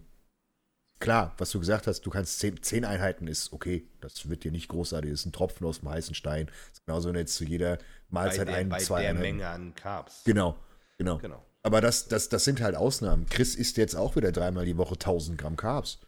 klar, 1.02 1.34
was 1.36 1.50
du 1.50 1.58
gesagt 1.58 1.86
hast, 1.86 2.00
du 2.06 2.10
kannst 2.10 2.38
10, 2.38 2.62
10 2.62 2.84
Einheiten 2.84 3.26
ist 3.26 3.52
okay. 3.52 3.86
Das 4.00 4.28
wird 4.28 4.44
dir 4.44 4.52
nicht 4.52 4.68
großartig, 4.68 5.10
das 5.10 5.20
ist 5.20 5.26
ein 5.26 5.32
Tropfen 5.32 5.66
aus 5.66 5.80
dem 5.80 5.90
heißen 5.90 6.14
Stein. 6.14 6.46
Das 6.46 6.78
ist 6.78 6.86
genauso, 6.86 7.08
wenn 7.08 7.16
jetzt 7.16 7.34
zu 7.34 7.44
jeder 7.44 7.78
Mahlzeit 8.08 8.46
bei 8.46 8.52
der, 8.52 8.56
ein, 8.56 8.68
bei 8.68 8.78
zwei 8.78 9.02
der 9.02 9.10
Einheiten. 9.10 9.36
Menge 9.36 9.48
an 9.48 9.74
Carbs. 9.74 10.22
Genau, 10.24 10.56
genau. 10.96 11.18
Genau. 11.18 11.44
Aber 11.62 11.80
das, 11.80 12.08
das, 12.08 12.28
das 12.28 12.44
sind 12.44 12.60
halt 12.60 12.74
Ausnahmen. 12.74 13.26
Chris 13.26 13.54
isst 13.54 13.76
jetzt 13.76 13.94
auch 13.94 14.16
wieder 14.16 14.32
dreimal 14.32 14.64
die 14.64 14.76
Woche 14.76 14.94
1000 14.94 15.38
Gramm 15.38 15.56
Carbs. 15.56 15.98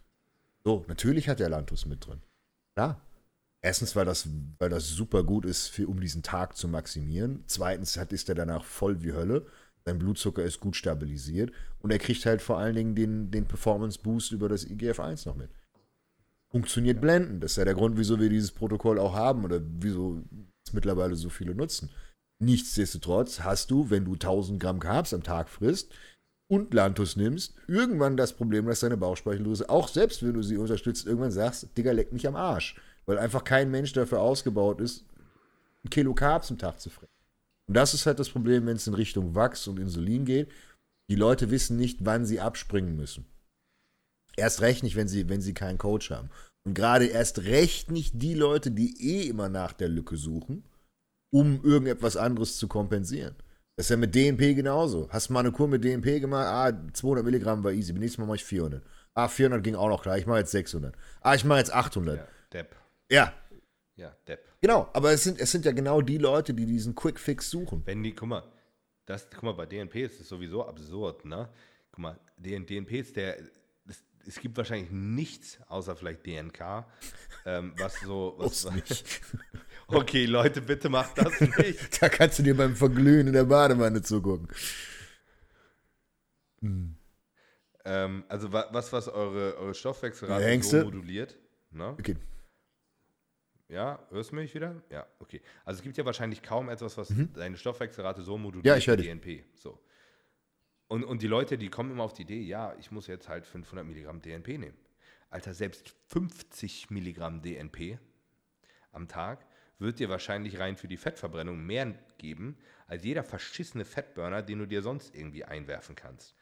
So, 0.64 0.84
natürlich 0.88 1.28
hat 1.28 1.40
der 1.40 1.48
Lantus 1.48 1.86
mit 1.86 2.06
drin. 2.06 2.22
Klar. 2.74 3.00
Erstens, 3.60 3.96
weil 3.96 4.04
das, 4.04 4.28
weil 4.58 4.68
das 4.68 4.88
super 4.88 5.24
gut 5.24 5.44
ist, 5.44 5.68
für, 5.68 5.88
um 5.88 6.00
diesen 6.00 6.22
Tag 6.22 6.56
zu 6.56 6.68
maximieren. 6.68 7.44
Zweitens 7.46 7.96
hat, 7.96 8.12
ist 8.12 8.28
er 8.28 8.34
danach 8.34 8.64
voll 8.64 9.02
wie 9.02 9.12
Hölle. 9.12 9.46
Sein 9.86 9.98
Blutzucker 9.98 10.42
ist 10.42 10.60
gut 10.60 10.76
stabilisiert. 10.76 11.52
Und 11.80 11.90
er 11.90 11.98
kriegt 11.98 12.24
halt 12.24 12.40
vor 12.40 12.58
allen 12.58 12.74
Dingen 12.74 12.94
den, 12.94 13.30
den 13.30 13.46
Performance-Boost 13.46 14.32
über 14.32 14.48
das 14.48 14.66
IGF-1 14.66 15.28
noch 15.28 15.36
mit. 15.36 15.50
Funktioniert 16.50 17.00
blendend. 17.00 17.42
Das 17.42 17.52
ist 17.52 17.56
ja 17.58 17.64
der 17.64 17.74
Grund, 17.74 17.98
wieso 17.98 18.18
wir 18.18 18.28
dieses 18.28 18.52
Protokoll 18.52 18.98
auch 18.98 19.14
haben 19.14 19.44
oder 19.44 19.60
wieso 19.62 20.22
es 20.64 20.72
mittlerweile 20.72 21.16
so 21.16 21.28
viele 21.28 21.54
nutzen. 21.54 21.90
Nichtsdestotrotz 22.38 23.40
hast 23.40 23.70
du, 23.70 23.90
wenn 23.90 24.04
du 24.04 24.14
1000 24.14 24.60
Gramm 24.60 24.80
Carbs 24.80 25.12
am 25.12 25.22
Tag 25.22 25.48
frisst 25.48 25.92
und 26.48 26.72
Lantus 26.72 27.16
nimmst, 27.16 27.54
irgendwann 27.66 28.16
das 28.16 28.32
Problem, 28.32 28.66
dass 28.66 28.80
deine 28.80 28.96
Bauchspeicheldrüse, 28.96 29.68
auch 29.68 29.88
selbst 29.88 30.22
wenn 30.22 30.34
du 30.34 30.42
sie 30.42 30.56
unterstützt, 30.56 31.06
irgendwann 31.06 31.30
sagst, 31.30 31.76
Digga, 31.76 31.92
leck 31.92 32.12
mich 32.12 32.26
am 32.26 32.36
Arsch. 32.36 32.76
Weil 33.06 33.18
einfach 33.18 33.44
kein 33.44 33.70
Mensch 33.70 33.92
dafür 33.92 34.20
ausgebaut 34.20 34.80
ist, 34.80 35.04
ein 35.84 35.90
Kilo 35.90 36.14
Carbs 36.14 36.50
am 36.50 36.58
Tag 36.58 36.80
zu 36.80 36.88
fressen. 36.90 37.13
Und 37.66 37.74
das 37.74 37.94
ist 37.94 38.06
halt 38.06 38.18
das 38.18 38.30
Problem, 38.30 38.66
wenn 38.66 38.76
es 38.76 38.86
in 38.86 38.94
Richtung 38.94 39.34
Wachs 39.34 39.66
und 39.66 39.78
Insulin 39.78 40.24
geht. 40.24 40.50
Die 41.10 41.16
Leute 41.16 41.50
wissen 41.50 41.76
nicht, 41.76 42.04
wann 42.04 42.24
sie 42.24 42.40
abspringen 42.40 42.96
müssen. 42.96 43.26
Erst 44.36 44.60
recht 44.62 44.82
nicht, 44.82 44.96
wenn 44.96 45.08
sie, 45.08 45.28
wenn 45.28 45.40
sie 45.40 45.54
keinen 45.54 45.78
Coach 45.78 46.10
haben. 46.10 46.30
Und 46.66 46.74
gerade 46.74 47.06
erst 47.06 47.44
recht 47.44 47.90
nicht 47.90 48.22
die 48.22 48.34
Leute, 48.34 48.70
die 48.70 49.00
eh 49.00 49.28
immer 49.28 49.48
nach 49.48 49.72
der 49.72 49.88
Lücke 49.88 50.16
suchen, 50.16 50.64
um 51.32 51.62
irgendetwas 51.62 52.16
anderes 52.16 52.56
zu 52.56 52.68
kompensieren. 52.68 53.36
Das 53.76 53.86
ist 53.86 53.90
ja 53.90 53.96
mit 53.96 54.14
DNP 54.14 54.54
genauso. 54.54 55.08
Hast 55.10 55.28
du 55.28 55.32
mal 55.32 55.40
eine 55.40 55.52
Kur 55.52 55.68
mit 55.68 55.84
DNP 55.84 56.20
gemacht? 56.20 56.46
Ah, 56.46 56.92
200 56.92 57.24
Milligramm 57.24 57.64
war 57.64 57.72
easy. 57.72 57.92
Nächstes 57.92 58.18
Mal 58.18 58.26
mache 58.26 58.36
ich 58.36 58.44
400. 58.44 58.82
Ah, 59.14 59.28
400 59.28 59.62
ging 59.62 59.74
auch 59.74 59.88
noch 59.88 60.02
klar. 60.02 60.16
Ich 60.16 60.26
mache 60.26 60.38
jetzt 60.38 60.52
600. 60.52 60.94
Ah, 61.20 61.34
ich 61.34 61.44
mache 61.44 61.58
jetzt 61.58 61.72
800. 61.72 62.18
Ja, 62.18 62.26
Depp. 62.52 62.76
Ja. 63.10 63.32
Ja, 63.96 64.16
Depp. 64.26 64.44
Genau, 64.60 64.88
aber 64.92 65.12
es 65.12 65.22
sind, 65.22 65.40
es 65.40 65.52
sind 65.52 65.64
ja 65.64 65.72
genau 65.72 66.00
die 66.00 66.18
Leute, 66.18 66.52
die 66.52 66.66
diesen 66.66 66.94
Quick 66.94 67.18
Fix 67.18 67.50
suchen. 67.50 67.82
Wenn 67.84 68.02
die, 68.02 68.14
guck 68.14 68.28
mal, 68.28 68.42
das, 69.06 69.28
guck 69.30 69.44
mal, 69.44 69.52
bei 69.52 69.66
DNP 69.66 69.96
ist 69.96 70.20
es 70.20 70.28
sowieso 70.28 70.66
absurd, 70.66 71.24
ne? 71.24 71.48
Guck 71.92 71.98
mal, 72.00 72.20
DNP 72.36 72.92
ist 72.92 73.14
der, 73.14 73.38
es, 73.38 74.02
es 74.26 74.40
gibt 74.40 74.56
wahrscheinlich 74.56 74.90
nichts, 74.90 75.60
außer 75.68 75.94
vielleicht 75.94 76.26
DNK, 76.26 76.86
ähm, 77.46 77.74
was 77.78 78.00
so, 78.00 78.34
was, 78.38 78.68
nicht. 78.72 79.20
okay, 79.86 80.26
Leute, 80.26 80.60
bitte 80.60 80.88
macht 80.88 81.18
das 81.18 81.40
nicht. 81.58 82.02
da 82.02 82.08
kannst 82.08 82.40
du 82.40 82.42
dir 82.42 82.56
beim 82.56 82.74
Verglühen 82.74 83.28
in 83.28 83.32
der 83.32 83.44
Badewanne 83.44 84.02
zugucken. 84.02 84.48
Hm. 86.60 86.96
Ähm, 87.84 88.24
also 88.28 88.52
was, 88.52 88.92
was 88.92 89.08
eure, 89.08 89.56
eure 89.58 89.74
Stoffwechselrate 89.74 90.62
so 90.62 90.84
moduliert, 90.84 91.38
ne? 91.70 91.90
Okay. 91.90 92.16
Ja, 93.68 93.98
hörst 94.10 94.30
du 94.32 94.36
mich 94.36 94.54
wieder? 94.54 94.82
Ja, 94.90 95.06
okay. 95.20 95.40
Also 95.64 95.78
es 95.78 95.82
gibt 95.82 95.96
ja 95.96 96.04
wahrscheinlich 96.04 96.42
kaum 96.42 96.68
etwas, 96.68 96.96
was 96.98 97.10
Mhm. 97.10 97.32
deine 97.32 97.56
Stoffwechselrate 97.56 98.22
so 98.22 98.36
moduliert 98.36 98.66
Ja, 98.66 98.76
ich 98.76 98.86
wie. 98.86 99.02
DNP. 99.08 99.44
So. 99.54 99.78
Und, 100.88 101.02
und 101.04 101.22
die 101.22 101.26
Leute, 101.26 101.56
die 101.56 101.70
kommen 101.70 101.90
immer 101.90 102.04
auf 102.04 102.12
die 102.12 102.22
Idee, 102.22 102.42
ja, 102.42 102.76
ich 102.78 102.90
muss 102.90 103.06
jetzt 103.06 103.28
halt 103.28 103.46
500 103.46 103.86
Milligramm 103.86 104.20
DNP 104.20 104.58
nehmen. 104.58 104.76
Alter, 105.30 105.54
selbst 105.54 105.96
50 106.08 106.90
Milligramm 106.90 107.40
DNP 107.42 107.98
am 108.92 109.08
Tag 109.08 109.44
wird 109.78 109.98
dir 109.98 110.08
wahrscheinlich 110.08 110.58
rein 110.60 110.76
für 110.76 110.86
die 110.86 110.96
Fettverbrennung 110.96 111.64
mehr 111.64 111.94
geben, 112.18 112.56
als 112.86 113.02
jeder 113.02 113.24
verschissene 113.24 113.84
Fettburner, 113.84 114.42
den 114.42 114.60
du 114.60 114.66
dir 114.66 114.82
sonst 114.82 115.14
irgendwie 115.14 115.44
einwerfen 115.44 115.96
kannst. 115.96 116.36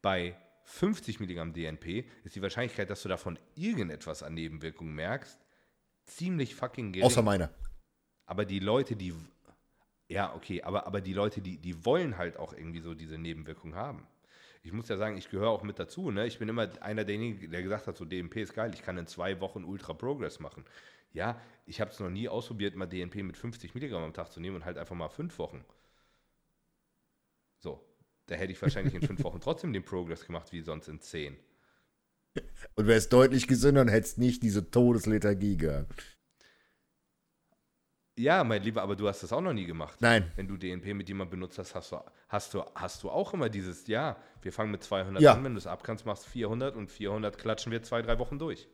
Bei 0.00 0.36
50 0.64 1.20
Milligramm 1.20 1.52
DNP 1.52 2.04
ist 2.24 2.34
die 2.34 2.42
Wahrscheinlichkeit, 2.42 2.90
dass 2.90 3.02
du 3.02 3.08
davon 3.08 3.38
irgendetwas 3.54 4.22
an 4.22 4.34
Nebenwirkungen 4.34 4.94
merkst, 4.94 5.38
ziemlich 6.04 6.54
fucking 6.54 6.92
gering. 6.92 7.06
Außer 7.06 7.22
meiner. 7.22 7.50
Aber 8.26 8.44
die 8.44 8.60
Leute, 8.60 8.96
die. 8.96 9.14
Ja, 10.08 10.34
okay, 10.34 10.62
aber, 10.62 10.86
aber 10.86 11.00
die 11.00 11.14
Leute, 11.14 11.40
die, 11.40 11.58
die 11.58 11.84
wollen 11.84 12.18
halt 12.18 12.36
auch 12.36 12.52
irgendwie 12.52 12.80
so 12.80 12.94
diese 12.94 13.18
Nebenwirkungen 13.18 13.74
haben. 13.74 14.06
Ich 14.62 14.72
muss 14.72 14.88
ja 14.88 14.96
sagen, 14.96 15.16
ich 15.16 15.30
gehöre 15.30 15.48
auch 15.48 15.62
mit 15.62 15.78
dazu. 15.78 16.10
Ne? 16.10 16.26
Ich 16.26 16.38
bin 16.38 16.48
immer 16.48 16.68
einer 16.82 17.04
derjenigen, 17.04 17.50
der 17.50 17.62
gesagt 17.62 17.86
hat, 17.86 17.96
so 17.96 18.04
DNP 18.04 18.36
ist 18.36 18.54
geil, 18.54 18.72
ich 18.74 18.82
kann 18.82 18.96
in 18.98 19.06
zwei 19.06 19.40
Wochen 19.40 19.64
Ultra 19.64 19.92
Progress 19.92 20.38
machen. 20.38 20.64
Ja, 21.12 21.40
ich 21.66 21.80
habe 21.80 21.90
es 21.90 22.00
noch 22.00 22.10
nie 22.10 22.28
ausprobiert, 22.28 22.74
mal 22.76 22.86
DNP 22.86 23.22
mit 23.22 23.36
50 23.36 23.74
Milligramm 23.74 24.04
am 24.04 24.14
Tag 24.14 24.30
zu 24.30 24.40
nehmen 24.40 24.56
und 24.56 24.64
halt 24.64 24.78
einfach 24.78 24.94
mal 24.94 25.08
fünf 25.08 25.38
Wochen. 25.38 25.64
da 28.26 28.34
hätte 28.36 28.52
ich 28.52 28.62
wahrscheinlich 28.62 28.94
in 28.94 29.02
fünf 29.02 29.22
Wochen 29.24 29.40
trotzdem 29.40 29.72
den 29.72 29.84
Progress 29.84 30.24
gemacht, 30.24 30.52
wie 30.52 30.62
sonst 30.62 30.88
in 30.88 31.00
zehn. 31.00 31.36
Und 32.74 32.86
wärst 32.86 33.12
deutlich 33.12 33.46
gesünder 33.46 33.82
und 33.82 33.88
hättest 33.88 34.18
nicht 34.18 34.42
diese 34.42 34.70
Todeslethargie 34.70 35.56
gehabt. 35.58 36.02
Ja, 38.18 38.44
mein 38.44 38.62
Lieber, 38.62 38.82
aber 38.82 38.94
du 38.94 39.08
hast 39.08 39.22
das 39.22 39.32
auch 39.32 39.40
noch 39.40 39.54
nie 39.54 39.64
gemacht. 39.64 39.96
Nein. 40.00 40.30
Wenn 40.36 40.46
du 40.46 40.56
DNP 40.56 40.94
mit 40.94 41.08
jemandem 41.08 41.40
benutzt 41.40 41.58
hast, 41.58 41.74
hast 41.74 41.92
du, 41.92 41.96
hast 42.28 42.52
du, 42.54 42.62
hast 42.74 43.02
du 43.02 43.10
auch 43.10 43.32
immer 43.32 43.48
dieses, 43.48 43.86
ja, 43.86 44.16
wir 44.42 44.52
fangen 44.52 44.70
mit 44.70 44.82
200 44.82 45.22
Ja. 45.22 45.32
an, 45.34 45.44
wenn 45.44 45.52
du 45.54 45.58
es 45.58 45.66
abkannst, 45.66 46.04
machst 46.04 46.26
400 46.26 46.76
und 46.76 46.90
400 46.90 47.38
klatschen 47.38 47.72
wir 47.72 47.82
zwei, 47.82 48.02
drei 48.02 48.18
Wochen 48.18 48.38
durch. 48.38 48.68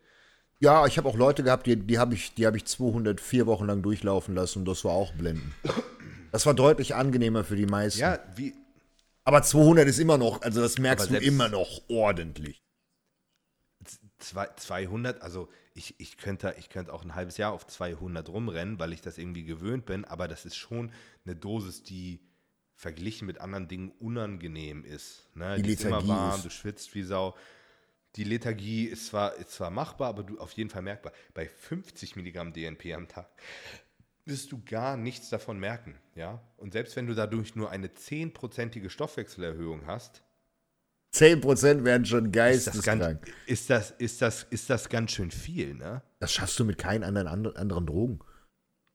Ja, 0.61 0.87
ich 0.87 0.99
habe 0.99 1.09
auch 1.09 1.17
Leute 1.17 1.45
gehabt, 1.45 1.67
die, 1.67 1.77
die 1.77 1.99
habe 2.01 2.15
ich, 2.15 2.35
die 2.35 2.45
hab 2.47 2.57
ich 2.57 2.65
204 2.65 3.47
Wochen 3.47 3.67
lang 3.67 3.81
durchlaufen 3.81 4.35
lassen 4.35 4.61
und 4.61 4.65
das 4.65 4.85
war 4.85 4.93
auch 4.93 5.13
blenden. 5.15 5.55
Das 6.33 6.45
war 6.45 6.55
deutlich 6.55 6.97
angenehmer 6.97 7.45
für 7.45 7.55
die 7.55 7.67
meisten. 7.67 8.01
Ja, 8.01 8.19
wie, 8.35 8.55
Aber 9.25 9.43
200 9.43 9.87
ist 9.87 10.01
immer 10.01 10.19
noch, 10.19 10.43
also 10.43 10.61
das 10.61 10.79
merkst 10.79 11.11
du 11.11 11.17
immer 11.17 11.49
noch 11.49 11.83
ordentlich. 11.89 12.61
Zwei, 14.19 14.49
200, 14.57 15.23
also 15.23 15.49
ich, 15.75 15.99
ich, 15.99 16.17
könnte, 16.17 16.55
ich 16.59 16.69
könnte 16.71 16.93
auch 16.93 17.05
ein 17.05 17.15
halbes 17.15 17.37
Jahr 17.37 17.53
auf 17.53 17.67
200 17.67 18.29
rumrennen, 18.29 18.79
weil 18.79 18.93
ich 18.93 19.01
das 19.01 19.19
irgendwie 19.19 19.45
gewöhnt 19.45 19.87
bin, 19.87 20.05
aber 20.05 20.29
das 20.29 20.45
ist 20.45 20.57
schon 20.57 20.93
eine 21.25 21.37
Dosis, 21.37 21.83
die 21.83 22.21
verglichen 22.75 23.27
mit 23.27 23.41
anderen 23.41 23.69
Dingen 23.69 23.91
unangenehm 23.99 24.85
ist. 24.85 25.29
Ne? 25.35 25.61
Die 25.61 25.73
ist 25.73 25.85
immer 25.85 26.07
warm, 26.07 26.37
ist- 26.37 26.45
du 26.45 26.51
schwitzt 26.51 26.95
wie 26.95 27.03
Sau. 27.03 27.37
Die 28.17 28.25
Lethargie 28.25 28.85
ist 28.87 29.07
zwar, 29.09 29.35
ist 29.35 29.51
zwar 29.53 29.71
machbar, 29.71 30.09
aber 30.09 30.23
du 30.23 30.39
auf 30.39 30.53
jeden 30.53 30.71
Fall 30.71 30.83
merkbar. 30.83 31.13
Bei 31.35 31.47
50 31.49 32.17
Milligramm 32.17 32.53
DNP 32.53 32.95
am 32.95 33.07
Tag 33.07 33.29
wirst 34.25 34.53
du 34.53 34.63
gar 34.65 34.97
nichts 34.97 35.29
davon 35.31 35.59
merken. 35.59 35.95
Ja? 36.15 36.41
Und 36.57 36.73
selbst 36.73 36.97
wenn 36.97 37.07
du 37.07 37.15
dadurch 37.15 37.55
nur 37.55 37.71
eine 37.71 37.89
10%ige 37.89 38.91
Stoffwechselerhöhung 38.91 39.87
hast, 39.87 40.23
10% 41.15 41.85
wären 41.85 42.05
schon 42.05 42.27
ist 42.27 42.35
das, 42.35 42.43
geisteskrank. 42.67 43.01
ganz, 43.01 43.37
ist, 43.47 43.71
das, 43.71 43.91
ist, 43.93 44.23
das, 44.23 44.43
ist 44.51 44.69
das 44.69 44.89
ganz 44.89 45.13
schön 45.13 45.31
viel. 45.31 45.75
Ne? 45.75 46.03
Das 46.21 46.33
schaffst 46.33 46.59
du 46.59 46.65
mit 46.65 46.79
keinen 46.79 47.03
anderen, 47.03 47.29
anderen, 47.29 47.87
Drogen. 47.87 48.21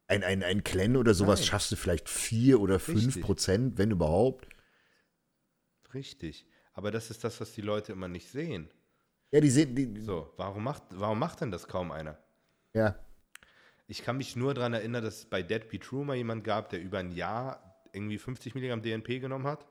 Ein, 0.08 0.24
ein, 0.24 0.44
ein 0.44 0.64
Clen 0.64 0.96
oder 0.96 1.14
sowas 1.14 1.40
Nein. 1.40 1.48
schaffst 1.48 1.72
du 1.72 1.76
vielleicht 1.76 2.10
4 2.10 2.60
oder 2.60 2.80
5 2.80 3.08
Richtig. 3.08 3.24
Prozent, 3.24 3.78
wenn 3.78 3.92
überhaupt. 3.92 4.48
Richtig. 5.94 6.46
Aber 6.74 6.92
das 6.92 7.10
ist 7.10 7.24
das, 7.24 7.40
was 7.42 7.54
die 7.54 7.62
Leute 7.62 7.94
immer 7.94 8.08
nicht 8.08 8.30
sehen. 8.30 8.70
Ja, 9.32 9.40
die 9.40 9.50
sehen, 9.50 9.76
die, 9.76 10.02
So, 10.02 10.32
warum 10.38 10.64
macht, 10.64 10.84
warum 10.92 11.18
macht 11.18 11.42
denn 11.42 11.52
das 11.52 11.68
kaum 11.68 11.92
einer? 11.92 12.18
ja. 12.74 12.96
Ich 13.86 14.02
kann 14.02 14.16
mich 14.16 14.38
nur 14.38 14.54
daran 14.54 14.74
erinnern, 14.74 15.04
dass 15.04 15.18
es 15.18 15.26
bei 15.26 15.44
Dead 15.44 15.68
Be 15.68 15.78
True 15.78 16.06
mal 16.06 16.16
jemand 16.16 16.46
gab, 16.46 16.70
der 16.70 16.82
über 16.82 17.00
ein 17.00 17.12
Jahr 17.12 17.82
irgendwie 17.92 18.18
50 18.18 18.56
Milligramm 18.56 18.82
DNP 18.82 19.20
genommen 19.20 19.46
hat 19.46 19.68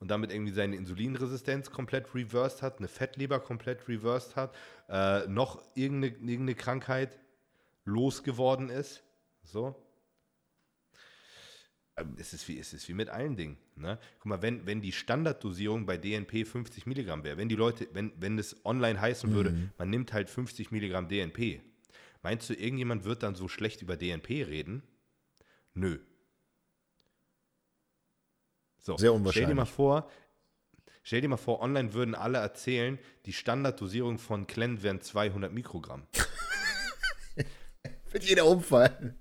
und 0.00 0.10
damit 0.10 0.32
irgendwie 0.32 0.52
seine 0.52 0.76
Insulinresistenz 0.76 1.70
komplett 1.70 2.14
reversed 2.14 2.62
hat, 2.62 2.78
eine 2.78 2.88
Fettleber 2.88 3.40
komplett 3.40 3.88
reversed 3.88 4.36
hat, 4.36 4.54
äh, 4.88 5.26
noch 5.26 5.62
irgendeine, 5.74 6.14
irgendeine 6.14 6.54
Krankheit 6.54 7.18
losgeworden 7.84 8.68
ist. 8.68 9.02
So. 9.42 9.74
Ähm, 11.96 12.14
Es 12.18 12.32
ist, 12.32 12.46
wie, 12.48 12.58
es 12.58 12.72
ist 12.72 12.88
wie 12.88 12.94
mit 12.94 13.08
allen 13.08 13.36
Dingen. 13.36 13.58
Ne? 13.74 13.98
Guck 14.18 14.26
mal, 14.26 14.42
wenn, 14.42 14.66
wenn 14.66 14.80
die 14.80 14.92
Standarddosierung 14.92 15.86
bei 15.86 15.96
DNP 15.96 16.46
50 16.46 16.86
Milligramm 16.86 17.24
wäre, 17.24 17.36
wenn 17.36 17.48
die 17.48 17.56
Leute, 17.56 17.88
wenn, 17.92 18.12
wenn 18.16 18.38
es 18.38 18.64
online 18.64 19.00
heißen 19.00 19.32
würde, 19.32 19.50
man 19.78 19.90
nimmt 19.90 20.12
halt 20.12 20.30
50 20.30 20.70
Milligramm 20.70 21.08
DNP, 21.08 21.60
meinst 22.22 22.48
du, 22.50 22.54
irgendjemand 22.54 23.04
wird 23.04 23.22
dann 23.22 23.34
so 23.34 23.48
schlecht 23.48 23.82
über 23.82 23.96
DNP 23.96 24.44
reden? 24.44 24.82
Nö. 25.74 25.98
So, 28.88 28.96
Sehr 28.96 29.10
Stell 29.10 29.10
dir 29.10 29.16
unwahrscheinlich. 29.16 29.54
mal 29.54 29.64
vor, 29.66 30.08
stell 31.02 31.20
dir 31.20 31.28
mal 31.28 31.36
vor, 31.36 31.60
online 31.60 31.92
würden 31.92 32.14
alle 32.14 32.38
erzählen, 32.38 32.98
die 33.26 33.34
Standarddosierung 33.34 34.16
von 34.18 34.46
Clen 34.46 34.82
wären 34.82 35.02
200 35.02 35.52
Mikrogramm. 35.52 36.06
Wird 38.10 38.24
jeder 38.24 38.46
umfallen. 38.46 39.14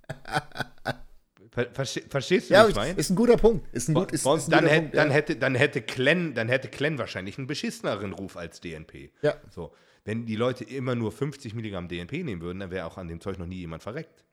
Ver 1.52 1.70
verste 1.74 2.02
verstehst 2.08 2.50
du, 2.50 2.54
Ja, 2.54 2.62
was 2.64 2.70
ich 2.70 2.76
meine? 2.76 2.94
ist 2.98 3.10
ein 3.10 3.18
guter 3.18 3.36
Punkt. 3.36 3.68
Ist 3.76 3.90
ein, 3.90 3.96
gut, 3.96 4.14
ist, 4.14 4.24
Sonst 4.24 4.44
ist 4.44 4.48
ein 4.48 4.52
dann, 4.52 4.62
guter 4.64 4.72
hätte, 4.74 4.82
Punkt, 4.84 4.96
dann, 4.96 5.08
ja. 5.10 5.14
hätte, 5.14 5.36
dann, 5.36 5.56
hätte 5.56 5.82
Clen, 5.82 6.34
dann 6.34 6.48
hätte 6.48 6.70
Clen 6.70 6.98
wahrscheinlich 6.98 7.38
einen 7.38 7.48
beschisseneren 7.48 8.14
Ruf 8.14 8.38
als 8.38 8.62
DNP. 8.62 9.12
Ja. 9.22 9.36
So, 9.50 9.74
wenn 10.06 10.26
die 10.26 10.38
Leute 10.38 10.64
immer 10.64 10.96
nur 10.96 11.12
50 11.12 11.54
Milligramm 11.56 11.90
DNP 11.90 12.24
nehmen 12.24 12.42
würden, 12.42 12.60
dann 12.62 12.72
wäre 12.72 12.86
auch 12.86 12.98
an 12.98 13.10
dem 13.10 13.20
Zeug 13.20 13.38
noch 13.38 13.48
nie 13.48 13.58
jemand 13.58 13.84
verreckt. 13.84 14.24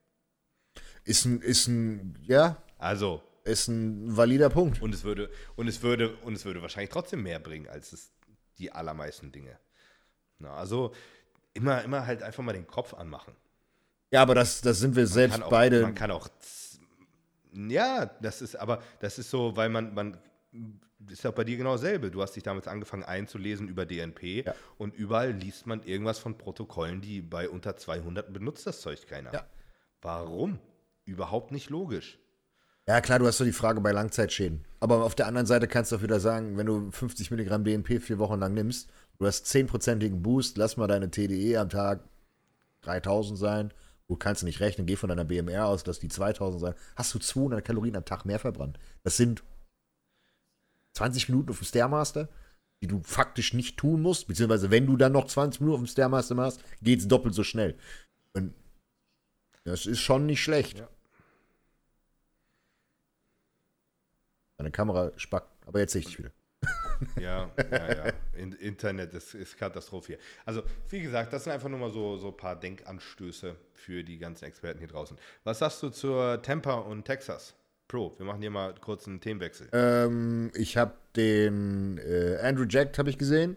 Ist 1.03 1.25
ein, 1.25 1.41
ist 1.41 1.67
ein, 1.67 2.17
ja, 2.23 2.63
Also, 2.79 3.21
ist 3.45 3.69
ein 3.69 4.17
valider 4.17 4.49
Punkt. 4.51 4.81
und 4.83 4.95
es 4.95 5.05
würde, 5.05 5.31
und 5.57 5.69
es 5.69 5.83
würde, 5.83 6.17
und 6.23 6.35
es 6.35 6.45
würde 6.45 6.63
wahrscheinlich 6.63 6.91
trotzdem 6.91 7.23
mehr 7.23 7.39
bringen 7.39 7.69
als 7.69 7.93
es 7.93 8.11
die 8.59 8.73
allermeisten 8.73 9.31
Dinge. 9.33 9.59
Na, 10.39 10.55
also 10.55 10.93
immer, 11.53 11.83
immer 11.83 12.07
halt 12.07 12.23
einfach 12.23 12.43
mal 12.43 12.53
den 12.53 12.67
Kopf 12.67 12.95
anmachen. 12.95 13.35
Ja, 14.11 14.23
aber 14.23 14.35
das, 14.35 14.61
das 14.61 14.79
sind 14.79 14.97
wir 14.97 15.07
selbst 15.07 15.35
kann 15.35 15.43
auch, 15.45 15.51
beide. 15.51 15.83
Man 15.83 15.95
kann 15.95 16.11
auch. 16.11 16.29
Ja, 17.53 18.07
das 18.07 18.43
ist 18.43 18.57
aber, 18.57 18.83
das 19.01 19.19
ist 19.19 19.31
so, 19.31 19.57
weil 19.57 19.69
man, 19.69 19.95
man 19.95 20.19
ist 21.11 21.23
ja 21.25 21.31
bei 21.31 21.45
dir 21.45 21.57
genau 21.57 21.73
dasselbe. 21.73 22.11
Du 22.11 22.23
hast 22.23 22.33
dich 22.33 22.43
damals 22.43 22.67
angefangen 22.67 23.03
einzulesen 23.05 23.69
über 23.69 23.87
DNP 23.87 24.45
Ja. 24.47 24.55
und 24.79 24.95
überall 24.95 25.33
liest 25.33 25.67
man 25.67 25.83
irgendwas 25.83 26.19
von 26.19 26.39
Protokollen, 26.39 27.01
die 27.01 27.21
bei 27.21 27.49
unter 27.49 27.77
200 27.77 28.33
benutzt 28.33 28.67
das 28.67 28.81
Zeug 28.81 29.07
keiner. 29.07 29.33
Ja. 29.33 29.47
Warum? 30.01 30.59
Überhaupt 31.05 31.51
nicht 31.53 31.71
logisch. 31.71 32.19
Ja, 32.87 33.01
klar, 33.01 33.19
du 33.19 33.27
hast 33.27 33.39
so 33.39 33.45
die 33.45 33.53
Frage 33.53 33.81
bei 33.81 33.93
Langzeitschäden. 33.93 34.65
Aber 34.81 35.05
auf 35.05 35.15
der 35.15 35.27
anderen 35.27 35.47
Seite 35.47 35.67
kannst 35.67 35.91
du 35.91 35.97
auch 35.97 36.03
wieder 36.03 36.21
sagen, 36.21 36.59
wenn 36.59 36.67
du 36.67 36.91
50 36.91 37.31
Milligramm 37.31 37.65
DNP 37.65 37.99
vier 38.01 38.19
Wochen 38.19 38.39
lang 38.39 38.53
nimmst, 38.53 38.91
du 39.19 39.27
hast 39.27 39.47
10%igen 39.47 40.23
Boost, 40.23 40.59
lass 40.59 40.77
mal 40.77 40.87
deine 40.87 41.11
TDE 41.11 41.57
am 41.57 41.71
Tag 41.71 42.05
3000 42.83 43.39
sein. 43.39 43.73
Gut, 44.07 44.21
kannst 44.21 44.43
du 44.43 44.47
nicht 44.47 44.61
rechnen, 44.61 44.87
geh 44.87 44.97
von 44.97 45.09
deiner 45.09 45.25
BMR 45.25 45.67
aus, 45.67 45.83
dass 45.83 45.99
die 45.99 46.09
2000 46.09 46.61
sein. 46.61 46.75
Hast 46.95 47.15
du 47.15 47.19
200 47.19 47.65
Kalorien 47.65 47.97
am 47.97 48.05
Tag 48.05 48.27
mehr 48.27 48.39
verbrannt. 48.39 48.79
Das 49.03 49.17
sind 49.17 49.43
20 50.93 51.31
Minuten 51.31 51.51
auf 51.51 51.59
dem 51.59 51.65
Stairmaster, 51.65 52.29
die 52.83 52.87
du 52.87 53.01
faktisch 53.03 53.55
nicht 53.55 53.79
tun 53.79 54.03
musst, 54.03 54.27
beziehungsweise 54.27 54.71
wenn 54.71 54.87
du 54.87 54.99
dann 54.99 55.13
noch 55.13 55.27
20 55.27 55.63
Minuten 55.63 55.77
auf 55.77 55.89
dem 55.89 55.91
Stairmaster 55.91 56.35
machst, 56.35 56.61
geht's 56.83 57.09
doppelt 57.09 57.35
so 57.35 57.45
schnell. 57.45 57.79
Und 58.35 58.53
das 59.65 59.87
ist 59.87 60.01
schon 60.01 60.27
nicht 60.27 60.43
schlecht. 60.43 60.81
Ja. 60.81 60.89
Deine 64.57 64.71
Kamera 64.71 65.13
spackt, 65.17 65.51
aber 65.67 65.81
jetzt 65.81 65.93
sehe 65.93 66.01
ich 66.01 66.07
dich 66.07 66.19
wieder. 66.19 66.31
Ja, 67.21 67.51
ja, 67.71 67.93
ja. 67.93 68.13
In, 68.35 68.53
Internet 68.53 69.15
ist, 69.15 69.35
ist 69.35 69.59
Katastrophe 69.59 70.07
hier. 70.15 70.19
Also, 70.45 70.63
wie 70.89 71.01
gesagt, 71.01 71.33
das 71.33 71.45
sind 71.45 71.53
einfach 71.53 71.69
nur 71.69 71.79
mal 71.79 71.91
so, 71.91 72.17
so 72.17 72.29
ein 72.29 72.37
paar 72.37 72.57
Denkanstöße 72.57 73.57
für 73.73 74.05
die 74.05 74.19
ganzen 74.19 74.45
Experten 74.47 74.79
hier 74.79 74.89
draußen. 74.89 75.19
Was 75.43 75.59
sagst 75.59 75.83
du 75.83 75.91
zur 75.91 76.41
Tampa 76.43 76.75
und 76.75 77.05
Texas 77.05 77.55
Pro? 77.89 78.15
Wir 78.17 78.27
machen 78.27 78.41
hier 78.41 78.51
mal 78.51 78.75
kurz 78.81 79.07
einen 79.07 79.21
Themenwechsel. 79.21 79.69
Ähm, 79.73 80.51
ich 80.55 80.77
habe 80.77 80.95
den 81.17 81.99
äh, 81.99 82.39
Andrew 82.43 82.65
Jack 82.69 82.97
habe 82.99 83.11
ich 83.11 83.19
gesehen. 83.19 83.57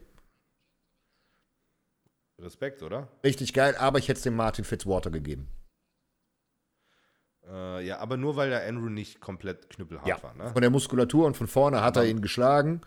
Respekt, 2.40 2.84
oder? 2.84 3.08
Richtig 3.24 3.54
geil, 3.54 3.76
aber 3.78 3.98
ich 4.00 4.10
hätte 4.10 4.18
es 4.18 4.24
dem 4.24 4.36
Martin 4.36 4.64
Fitzwater 4.66 5.10
gegeben. 5.10 5.48
Äh, 7.50 7.86
ja, 7.86 8.00
aber 8.00 8.18
nur 8.18 8.36
weil 8.36 8.50
der 8.50 8.68
Andrew 8.68 8.90
nicht 8.90 9.22
komplett 9.22 9.70
knüppelhart 9.70 10.24
war, 10.24 10.34
ne? 10.36 10.52
Von 10.52 10.62
der 10.62 10.70
Muskulatur 10.70 11.26
und 11.26 11.38
von 11.38 11.48
vorne 11.48 11.82
hat 11.82 11.96
er 11.98 12.06
ihn 12.06 12.22
geschlagen. 12.22 12.82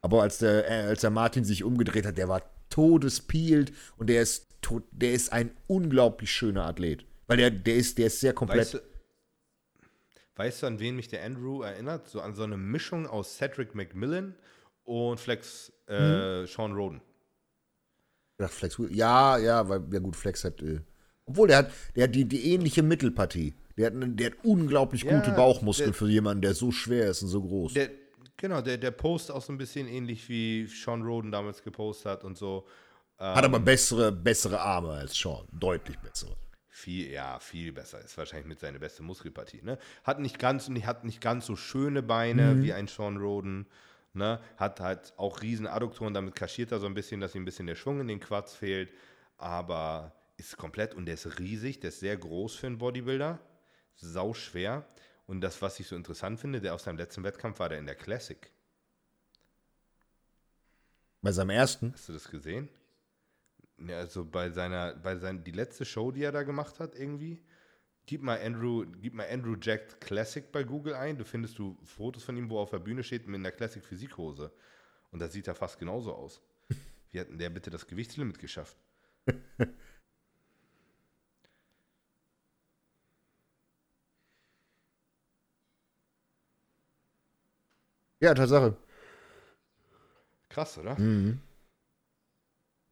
Aber 0.00 0.22
als 0.22 0.38
der, 0.38 0.70
äh, 0.70 0.88
als 0.88 1.00
der 1.00 1.10
Martin 1.10 1.44
sich 1.44 1.64
umgedreht 1.64 2.06
hat, 2.06 2.16
der 2.16 2.28
war 2.28 2.42
todespielt 2.70 3.72
und 3.96 4.08
der 4.08 4.22
ist, 4.22 4.46
tot, 4.62 4.84
der 4.90 5.12
ist 5.12 5.32
ein 5.32 5.50
unglaublich 5.66 6.30
schöner 6.30 6.64
Athlet. 6.66 7.04
Weil 7.26 7.38
der, 7.38 7.50
der, 7.50 7.76
ist, 7.76 7.98
der 7.98 8.06
ist 8.06 8.20
sehr 8.20 8.32
komplett. 8.32 8.58
Weißt 8.60 8.74
du, 8.74 8.78
weißt 10.36 10.62
du, 10.62 10.66
an 10.66 10.78
wen 10.78 10.96
mich 10.96 11.08
der 11.08 11.24
Andrew 11.24 11.62
erinnert? 11.62 12.08
So 12.08 12.20
an 12.20 12.34
so 12.34 12.44
eine 12.44 12.56
Mischung 12.56 13.06
aus 13.06 13.36
Cedric 13.36 13.74
McMillan 13.74 14.34
und 14.84 15.18
Flex 15.18 15.72
äh, 15.88 16.42
Mhm. 16.42 16.46
Sean 16.46 16.72
Roden. 16.72 17.00
Ich 18.38 18.44
dachte, 18.44 18.54
Flex, 18.54 18.80
ja, 18.90 19.38
ja, 19.38 19.68
weil, 19.68 19.82
ja 19.92 19.98
gut, 19.98 20.14
Flex 20.16 20.44
hat. 20.44 20.62
Äh, 20.62 20.80
obwohl, 21.26 21.48
der 21.48 21.58
hat, 21.58 21.70
der 21.96 22.04
hat 22.04 22.14
die, 22.14 22.24
die 22.24 22.52
ähnliche 22.52 22.82
Mittelpartie. 22.82 23.54
Der 23.76 23.86
hat, 23.86 23.92
der 23.94 24.26
hat 24.30 24.36
unglaublich 24.44 25.02
Ja, 25.02 25.18
gute 25.18 25.32
Bauchmuskeln 25.32 25.90
der- 25.90 25.94
für 25.94 26.08
jemanden, 26.08 26.42
der 26.42 26.54
so 26.54 26.72
schwer 26.72 27.10
ist 27.10 27.22
und 27.22 27.28
so 27.28 27.42
groß. 27.42 27.74
Der, 27.74 27.90
genau, 28.36 28.60
der, 28.62 28.78
der 28.78 28.90
Post 28.90 29.30
auch 29.30 29.42
so 29.42 29.52
ein 29.52 29.58
bisschen 29.58 29.86
ähnlich 29.86 30.28
wie 30.28 30.66
Sean 30.66 31.02
Roden 31.02 31.30
damals 31.30 31.62
gepostet 31.62 32.06
hat 32.12 32.24
und 32.24 32.36
so. 32.38 32.66
Hat 33.18 33.44
aber 33.44 33.60
bessere, 33.60 34.12
bessere 34.12 34.60
Arme 34.60 34.90
als 34.90 35.14
Sean. 35.14 35.46
Deutlich 35.52 35.98
bessere. 35.98 36.36
Viel, 36.68 37.10
ja, 37.10 37.38
viel 37.38 37.72
besser. 37.72 38.02
Ist 38.04 38.18
wahrscheinlich 38.18 38.46
mit 38.46 38.60
seine 38.60 38.78
beste 38.78 39.02
Muskelpartie. 39.02 39.62
Ne? 39.62 39.78
Hat 40.04 40.20
nicht 40.20 40.38
ganz 40.38 40.68
hat 40.68 41.04
nicht 41.04 41.22
ganz 41.22 41.46
so 41.46 41.56
schöne 41.56 42.02
Beine 42.02 42.62
wie 42.62 42.74
ein 42.74 42.86
Sean 42.88 43.16
Roden. 43.16 43.66
Ne? 44.12 44.40
Hat 44.58 44.80
halt 44.80 45.14
auch 45.16 45.40
riesen 45.40 45.66
Adduktoren, 45.66 46.12
damit 46.12 46.34
kaschiert 46.34 46.72
er 46.72 46.78
so 46.78 46.86
ein 46.86 46.92
bisschen, 46.94 47.20
dass 47.20 47.34
ihm 47.34 47.42
ein 47.42 47.44
bisschen 47.46 47.66
der 47.66 47.74
Schwung 47.74 48.00
in 48.00 48.08
den 48.08 48.20
Quads 48.20 48.54
fehlt. 48.54 48.90
Aber 49.38 50.12
ist 50.36 50.56
komplett 50.58 50.94
und 50.94 51.06
der 51.06 51.14
ist 51.14 51.38
riesig, 51.38 51.80
der 51.80 51.88
ist 51.88 52.00
sehr 52.00 52.16
groß 52.18 52.54
für 52.56 52.66
einen 52.66 52.76
Bodybuilder. 52.78 53.38
Sau 53.96 54.34
schwer. 54.34 54.86
Und 55.26 55.40
das, 55.40 55.60
was 55.60 55.80
ich 55.80 55.88
so 55.88 55.96
interessant 55.96 56.38
finde, 56.38 56.60
der 56.60 56.74
aus 56.74 56.84
seinem 56.84 56.98
letzten 56.98 57.24
Wettkampf 57.24 57.58
war 57.58 57.68
der 57.68 57.78
in 57.78 57.86
der 57.86 57.96
Classic. 57.96 58.50
Bei 61.22 61.32
seinem 61.32 61.50
ersten? 61.50 61.92
Hast 61.92 62.08
du 62.08 62.12
das 62.12 62.30
gesehen? 62.30 62.68
Ja, 63.78 63.98
also 63.98 64.24
bei 64.24 64.50
seiner, 64.50 64.94
bei 64.94 65.16
sein, 65.16 65.42
die 65.42 65.52
letzte 65.52 65.84
Show, 65.84 66.12
die 66.12 66.22
er 66.22 66.32
da 66.32 66.44
gemacht 66.44 66.78
hat, 66.78 66.94
irgendwie. 66.94 67.42
Gib 68.06 68.22
mal 68.22 68.40
Andrew, 68.40 68.86
gib 69.00 69.14
mal 69.14 69.26
Andrew 69.28 69.56
Jack 69.60 70.00
Classic 70.00 70.52
bei 70.52 70.62
Google 70.62 70.94
ein. 70.94 71.18
Du 71.18 71.24
findest 71.24 71.58
du 71.58 71.76
Fotos 71.82 72.22
von 72.22 72.36
ihm, 72.36 72.48
wo 72.48 72.58
er 72.58 72.62
auf 72.62 72.70
der 72.70 72.78
Bühne 72.78 73.02
steht 73.02 73.26
mit 73.26 73.40
einer 73.40 73.50
Classic 73.50 73.84
Physikhose. 73.84 74.52
Und 75.10 75.18
da 75.18 75.28
sieht 75.28 75.48
er 75.48 75.56
fast 75.56 75.78
genauso 75.78 76.14
aus. 76.14 76.40
Wie 77.10 77.18
hat 77.18 77.28
denn 77.28 77.38
der 77.38 77.50
bitte 77.50 77.70
das 77.70 77.86
Gewichtslimit 77.86 78.38
geschafft? 78.38 78.76
Ja, 88.26 88.34
Tatsache. 88.34 88.76
Krass, 90.48 90.76
oder? 90.78 90.98
Mhm. 90.98 91.38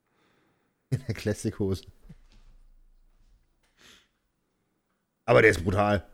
In 0.90 1.02
der 1.08 1.14
Classic-Hose. 1.16 1.86
Aber 5.24 5.42
der 5.42 5.50
ist 5.50 5.64
brutal. 5.64 6.06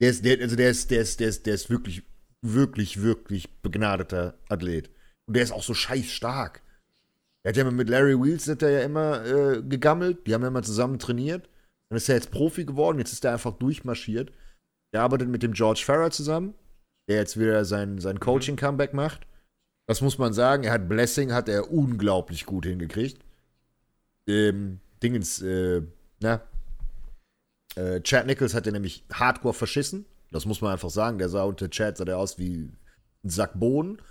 Der 0.00 0.10
ist, 0.10 0.24
der, 0.24 0.40
also 0.40 0.56
der 0.56 0.70
ist, 0.70 0.90
der 0.90 1.02
ist, 1.02 1.20
der 1.20 1.28
ist, 1.28 1.46
der 1.46 1.54
ist 1.54 1.70
wirklich, 1.70 2.02
wirklich, 2.42 3.02
wirklich 3.02 3.62
begnadeter 3.62 4.36
Athlet. 4.48 4.90
Und 5.26 5.36
der 5.36 5.44
ist 5.44 5.52
auch 5.52 5.62
so 5.62 5.72
scheiß 5.72 6.06
stark. 6.10 6.60
Er 7.44 7.50
hat 7.50 7.56
ja 7.56 7.70
mit 7.70 7.88
Larry 7.88 8.20
Wheels 8.20 8.48
hat 8.48 8.62
er 8.62 8.70
ja 8.70 8.80
immer 8.80 9.24
äh, 9.24 9.62
gegammelt. 9.62 10.26
Die 10.26 10.34
haben 10.34 10.42
ja 10.42 10.48
immer 10.48 10.64
zusammen 10.64 10.98
trainiert. 10.98 11.48
Dann 11.88 11.98
ist 11.98 12.08
er 12.08 12.16
jetzt 12.16 12.32
Profi 12.32 12.64
geworden. 12.64 12.98
Jetzt 12.98 13.12
ist 13.12 13.24
er 13.24 13.32
einfach 13.32 13.52
durchmarschiert. 13.52 14.32
Er 14.90 15.02
arbeitet 15.02 15.28
mit 15.28 15.44
dem 15.44 15.52
George 15.52 15.82
Farrer 15.84 16.10
zusammen, 16.10 16.54
der 17.08 17.16
jetzt 17.16 17.38
wieder 17.38 17.64
sein, 17.64 17.98
sein 17.98 18.20
Coaching-Comeback 18.20 18.94
macht. 18.94 19.26
Das 19.86 20.00
muss 20.00 20.18
man 20.18 20.32
sagen. 20.32 20.64
Er 20.64 20.72
hat 20.72 20.88
Blessing, 20.88 21.32
hat 21.32 21.48
er 21.48 21.70
unglaublich 21.70 22.46
gut 22.46 22.66
hingekriegt. 22.66 23.24
Ähm, 24.26 24.80
Dingens, 25.02 25.40
äh, 25.42 25.82
na, 26.20 26.42
äh, 27.76 28.00
Chad 28.00 28.26
Nichols 28.26 28.54
hat 28.54 28.66
er 28.66 28.72
nämlich 28.72 29.04
hardcore 29.12 29.54
verschissen. 29.54 30.06
Das 30.32 30.46
muss 30.46 30.60
man 30.60 30.72
einfach 30.72 30.90
sagen. 30.90 31.18
Der 31.18 31.28
sah 31.28 31.44
unter 31.44 31.70
Chad 31.70 31.96
sah 31.96 32.04
der 32.04 32.18
aus 32.18 32.38
wie 32.38 32.72
ein 33.24 33.30
Sack 33.30 33.52
Bohnen. 33.58 34.02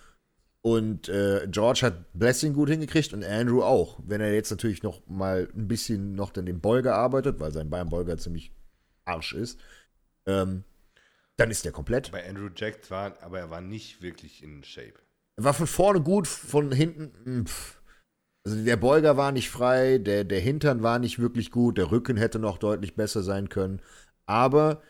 Und 0.61 1.09
äh, 1.09 1.47
George 1.51 1.81
hat 1.83 2.11
Blessing 2.13 2.53
gut 2.53 2.69
hingekriegt 2.69 3.13
und 3.13 3.23
Andrew 3.23 3.61
auch. 3.61 3.99
Wenn 4.03 4.21
er 4.21 4.33
jetzt 4.33 4.49
natürlich 4.49 4.81
noch 4.81 5.05
mal 5.05 5.47
ein 5.55 5.67
bisschen 5.67 6.15
noch 6.15 6.31
den 6.31 6.59
Bolger 6.59 6.95
arbeitet, 6.95 7.39
weil 7.39 7.51
sein 7.51 7.69
Beinbolger 7.69 8.17
ziemlich 8.17 8.51
Arsch 9.03 9.33
ist, 9.33 9.59
ähm, 10.25 10.63
dann 11.37 11.51
ist 11.51 11.65
der 11.65 11.71
komplett. 11.71 12.11
Bei 12.11 12.27
Andrew 12.27 12.49
Jack 12.55 12.89
war, 12.89 13.21
aber 13.21 13.39
er 13.39 13.49
war 13.49 13.61
nicht 13.61 14.01
wirklich 14.01 14.43
in 14.43 14.63
Shape. 14.63 14.93
Er 15.37 15.43
war 15.43 15.53
von 15.53 15.67
vorne 15.67 16.01
gut, 16.01 16.27
von 16.27 16.71
hinten. 16.71 17.11
mh, 17.23 17.45
Pff. 17.45 17.81
Also 18.47 18.63
der 18.63 18.77
Beuger 18.77 19.17
war 19.17 19.31
nicht 19.31 19.49
frei, 19.49 19.97
der, 19.97 20.23
der 20.23 20.39
Hintern 20.39 20.83
war 20.83 20.99
nicht 20.99 21.17
wirklich 21.17 21.49
gut, 21.49 21.79
der 21.79 21.89
Rücken 21.89 22.15
hätte 22.15 22.37
noch 22.37 22.59
deutlich 22.59 22.95
besser 22.95 23.23
sein 23.23 23.49
können. 23.49 23.81
Aber 24.27 24.83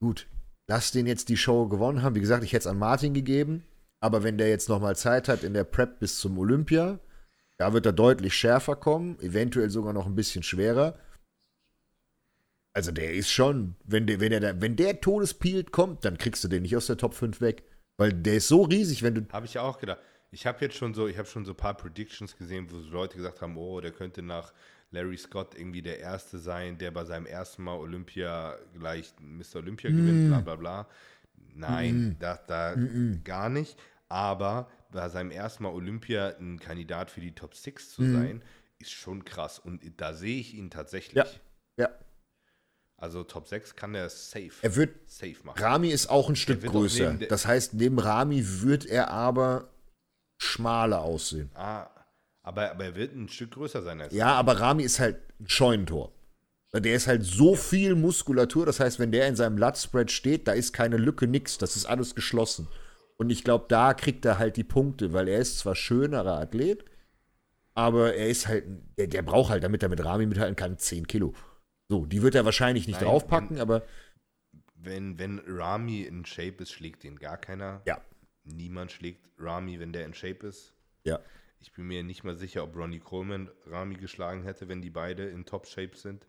gut, 0.00 0.26
lass 0.66 0.90
den 0.90 1.06
jetzt 1.06 1.28
die 1.28 1.36
Show 1.36 1.68
gewonnen 1.68 2.02
haben. 2.02 2.14
Wie 2.14 2.20
gesagt, 2.20 2.42
ich 2.42 2.52
hätte 2.54 2.60
es 2.62 2.66
an 2.66 2.78
Martin 2.78 3.12
gegeben. 3.12 3.64
Aber 4.00 4.22
wenn 4.22 4.38
der 4.38 4.48
jetzt 4.48 4.68
noch 4.68 4.80
mal 4.80 4.96
Zeit 4.96 5.28
hat 5.28 5.44
in 5.44 5.54
der 5.54 5.64
Prep 5.64 5.98
bis 5.98 6.18
zum 6.18 6.38
Olympia, 6.38 6.98
da 7.58 7.72
wird 7.72 7.86
er 7.86 7.92
deutlich 7.92 8.34
schärfer 8.34 8.76
kommen, 8.76 9.18
eventuell 9.20 9.70
sogar 9.70 9.92
noch 9.92 10.06
ein 10.06 10.14
bisschen 10.14 10.42
schwerer. 10.42 10.98
Also 12.74 12.90
der 12.90 13.12
ist 13.12 13.30
schon, 13.30 13.76
wenn 13.84 14.06
der, 14.06 14.18
wenn 14.20 14.30
der, 14.30 14.60
wenn 14.60 14.76
der 14.76 15.00
Todespielt 15.00 15.70
kommt, 15.70 16.04
dann 16.04 16.18
kriegst 16.18 16.42
du 16.42 16.48
den 16.48 16.62
nicht 16.62 16.76
aus 16.76 16.86
der 16.86 16.96
Top 16.96 17.14
5 17.14 17.40
weg. 17.40 17.62
Weil 17.96 18.12
der 18.12 18.34
ist 18.34 18.48
so 18.48 18.62
riesig, 18.62 19.04
wenn 19.04 19.14
du. 19.14 19.26
Habe 19.32 19.46
ich 19.46 19.54
ja 19.54 19.62
auch 19.62 19.78
gedacht. 19.78 20.00
Ich 20.32 20.46
habe 20.46 20.58
jetzt 20.64 20.76
schon 20.76 20.92
so, 20.94 21.06
ich 21.06 21.16
habe 21.16 21.28
schon 21.28 21.44
so 21.44 21.52
ein 21.52 21.56
paar 21.56 21.76
Predictions 21.76 22.36
gesehen, 22.36 22.68
wo 22.68 22.80
so 22.80 22.90
Leute 22.90 23.16
gesagt 23.16 23.40
haben, 23.40 23.56
oh, 23.56 23.80
der 23.80 23.92
könnte 23.92 24.20
nach 24.20 24.52
Larry 24.90 25.16
Scott 25.16 25.54
irgendwie 25.56 25.82
der 25.82 26.00
Erste 26.00 26.38
sein, 26.38 26.76
der 26.76 26.90
bei 26.90 27.04
seinem 27.04 27.26
ersten 27.26 27.62
Mal 27.62 27.76
Olympia 27.76 28.56
gleich 28.76 29.14
Mr. 29.20 29.56
Olympia 29.56 29.90
gewinnt, 29.90 30.28
bla 30.28 30.40
bla 30.40 30.56
bla. 30.56 30.88
Nein, 31.54 32.16
da, 32.18 32.40
da 32.48 32.74
gar 33.22 33.48
nicht. 33.48 33.78
Aber 34.08 34.68
bei 34.90 35.08
seinem 35.08 35.30
ersten 35.30 35.62
Mal 35.62 35.72
Olympia 35.72 36.34
ein 36.40 36.58
Kandidat 36.58 37.12
für 37.12 37.20
die 37.20 37.32
Top 37.32 37.54
6 37.54 37.90
zu 37.90 38.10
sein, 38.10 38.42
ist 38.80 38.90
schon 38.90 39.24
krass. 39.24 39.60
Und 39.60 39.82
da 39.96 40.14
sehe 40.14 40.40
ich 40.40 40.54
ihn 40.54 40.70
tatsächlich. 40.70 41.14
Ja. 41.14 41.26
Ja. 41.76 41.90
Also 43.04 43.22
Top 43.22 43.46
6 43.46 43.76
kann 43.76 43.94
er 43.94 44.08
safe, 44.08 44.50
Er 44.62 44.76
wird 44.76 45.10
safe 45.10 45.36
machen. 45.42 45.62
Rami 45.62 45.90
ist 45.90 46.08
auch 46.08 46.30
ein 46.30 46.36
Stück 46.36 46.62
größer. 46.62 47.12
das 47.28 47.46
heißt, 47.46 47.74
neben 47.74 47.98
Rami 47.98 48.42
wird 48.62 48.86
er 48.86 49.10
aber 49.10 49.68
schmaler 50.38 51.02
aussehen. 51.02 51.50
Ah, 51.52 51.90
aber, 52.42 52.70
aber 52.70 52.84
er 52.84 52.94
wird 52.94 53.14
ein 53.14 53.28
Stück 53.28 53.50
größer 53.50 53.82
sein 53.82 54.00
als 54.00 54.14
Ja, 54.14 54.32
aber 54.32 54.58
Rami 54.58 54.84
ist 54.84 55.00
halt 55.00 55.18
ein 55.38 55.50
Scheunentor. 55.50 56.12
Der 56.72 56.94
ist 56.94 57.06
halt 57.06 57.24
so 57.24 57.54
viel 57.56 57.94
Muskulatur, 57.94 58.64
das 58.64 58.80
heißt, 58.80 58.98
wenn 58.98 59.12
der 59.12 59.28
in 59.28 59.36
seinem 59.36 59.58
Lutspread 59.58 60.10
steht, 60.10 60.48
da 60.48 60.52
ist 60.52 60.72
keine 60.72 60.96
Lücke, 60.96 61.26
nix, 61.26 61.58
das 61.58 61.76
ist 61.76 61.84
alles 61.84 62.14
geschlossen. 62.14 62.68
Und 63.18 63.28
ich 63.28 63.44
glaube, 63.44 63.66
da 63.68 63.92
kriegt 63.92 64.24
er 64.24 64.38
halt 64.38 64.56
die 64.56 64.64
Punkte, 64.64 65.12
weil 65.12 65.28
er 65.28 65.40
ist 65.40 65.58
zwar 65.58 65.74
schönerer 65.74 66.40
Athlet, 66.40 66.86
aber 67.74 68.14
er 68.14 68.28
ist 68.28 68.48
halt, 68.48 68.64
der, 68.96 69.08
der 69.08 69.20
braucht 69.20 69.50
halt, 69.50 69.62
damit 69.62 69.82
er 69.82 69.90
mit 69.90 70.02
Rami 70.02 70.24
mithalten 70.24 70.56
kann, 70.56 70.78
10 70.78 71.06
Kilo. 71.06 71.34
So, 71.88 72.06
die 72.06 72.22
wird 72.22 72.34
er 72.34 72.44
wahrscheinlich 72.44 72.86
nicht 72.86 73.00
Nein, 73.00 73.08
draufpacken, 73.08 73.58
aber 73.60 73.84
Wenn, 74.74 75.18
wenn 75.18 75.40
Rami 75.46 76.02
in 76.02 76.24
Shape 76.24 76.62
ist, 76.62 76.72
schlägt 76.72 77.04
ihn 77.04 77.18
gar 77.18 77.36
keiner. 77.36 77.82
ja, 77.86 78.00
Niemand 78.44 78.92
schlägt 78.92 79.30
Rami, 79.38 79.80
wenn 79.80 79.92
der 79.92 80.04
in 80.04 80.14
Shape 80.14 80.46
ist. 80.46 80.74
ja. 81.04 81.20
Ich 81.60 81.72
bin 81.72 81.86
mir 81.86 82.02
nicht 82.02 82.24
mal 82.24 82.36
sicher, 82.36 82.62
ob 82.62 82.76
Ronnie 82.76 82.98
Coleman 83.00 83.50
Rami 83.64 83.94
geschlagen 83.94 84.42
hätte, 84.42 84.68
wenn 84.68 84.82
die 84.82 84.90
beide 84.90 85.24
in 85.30 85.46
Top-Shape 85.46 85.96
sind. 85.96 86.26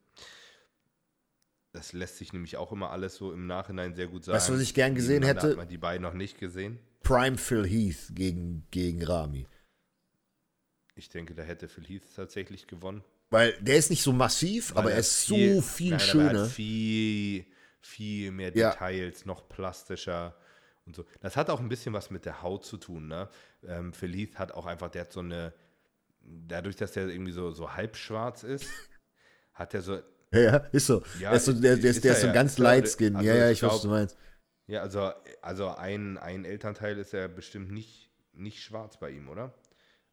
Das 1.73 1.91
lässt 1.91 2.15
sich 2.15 2.31
nämlich 2.31 2.55
auch 2.55 2.71
immer 2.71 2.91
alles 2.91 3.15
so 3.15 3.33
im 3.33 3.45
Nachhinein 3.45 3.95
sehr 3.95 4.07
gut 4.07 4.23
sagen. 4.23 4.37
Weißt 4.37 4.47
du, 4.47 4.53
was 4.53 4.61
ich 4.61 4.73
gern 4.73 4.95
gesehen 4.95 5.15
Nebeneinander 5.23 5.41
hätte? 5.41 5.51
Hat 5.51 5.57
man 5.57 5.67
die 5.67 5.77
beiden 5.77 6.03
noch 6.03 6.13
nicht 6.13 6.37
gesehen. 6.39 6.79
Prime 7.03 7.37
Phil 7.37 7.67
Heath 7.67 8.11
gegen, 8.15 8.65
gegen 8.71 9.03
Rami. 9.03 9.45
Ich 10.95 11.09
denke, 11.09 11.35
da 11.35 11.43
hätte 11.43 11.67
Phil 11.67 11.83
Heath 11.85 12.15
tatsächlich 12.15 12.65
gewonnen. 12.67 13.03
Weil 13.29 13.53
der 13.59 13.77
ist 13.77 13.89
nicht 13.89 14.03
so 14.03 14.13
massiv, 14.13 14.71
Weil 14.75 14.79
aber 14.83 14.91
er 14.91 14.99
ist 14.99 15.25
so 15.25 15.35
viel- 15.35 15.61
viel 15.61 15.89
Nein, 15.91 15.99
er 15.99 16.05
schöner. 16.05 16.41
hat 16.43 16.51
viel, 16.51 17.45
viel 17.81 18.31
mehr 18.31 18.55
Ja. 18.55 18.71
Details, 18.71 19.25
noch 19.25 19.49
plastischer 19.49 20.35
und 20.85 20.95
so. 20.95 21.05
Das 21.21 21.35
hat 21.35 21.49
auch 21.49 21.59
ein 21.59 21.69
bisschen 21.69 21.93
was 21.93 22.11
mit 22.11 22.25
der 22.25 22.41
Haut 22.43 22.63
zu 22.65 22.77
tun. 22.77 23.07
Ne? 23.07 23.27
Ähm, 23.67 23.91
Heath 23.99 24.37
hat 24.37 24.51
auch 24.51 24.65
einfach, 24.67 24.89
der 24.89 25.01
hat 25.01 25.11
so 25.11 25.21
eine, 25.21 25.53
dadurch, 26.21 26.75
dass 26.75 26.91
der 26.93 27.07
irgendwie 27.07 27.31
so, 27.31 27.51
so 27.51 27.73
halbschwarz 27.73 28.43
ist, 28.43 28.65
hat 29.53 29.73
er 29.73 29.81
so, 29.81 29.95
Ja, 30.31 30.39
ja, 30.39 30.55
ist 30.71 30.85
so. 30.87 31.01
Ja, 31.19 31.29
der 31.29 31.37
ist 31.37 31.45
so, 31.45 31.53
der, 31.53 31.77
der, 31.77 31.91
ist, 31.91 32.03
der 32.03 32.11
er 32.11 32.15
ist 32.17 32.21
so 32.21 32.27
ja. 32.27 32.33
ganz 32.33 32.57
light 32.59 32.87
skin. 32.87 33.15
also 33.15 33.27
ja, 33.27 33.35
ja, 33.35 33.49
ich 33.49 33.57
ich 33.57 33.63
weiß, 33.63 33.71
was 33.73 33.81
du 33.81 33.87
meinst. 33.89 34.17
ja, 34.67 34.81
also, 34.81 35.11
also 35.41 35.69
ein, 35.69 36.17
ein 36.19 36.45
Elternteil 36.45 36.97
ist 36.99 37.13
ja 37.13 37.27
bestimmt 37.27 37.71
nicht, 37.71 38.09
nicht 38.33 38.61
schwarz 38.61 38.97
bei 38.99 39.09
ihm, 39.11 39.29
oder? 39.29 39.53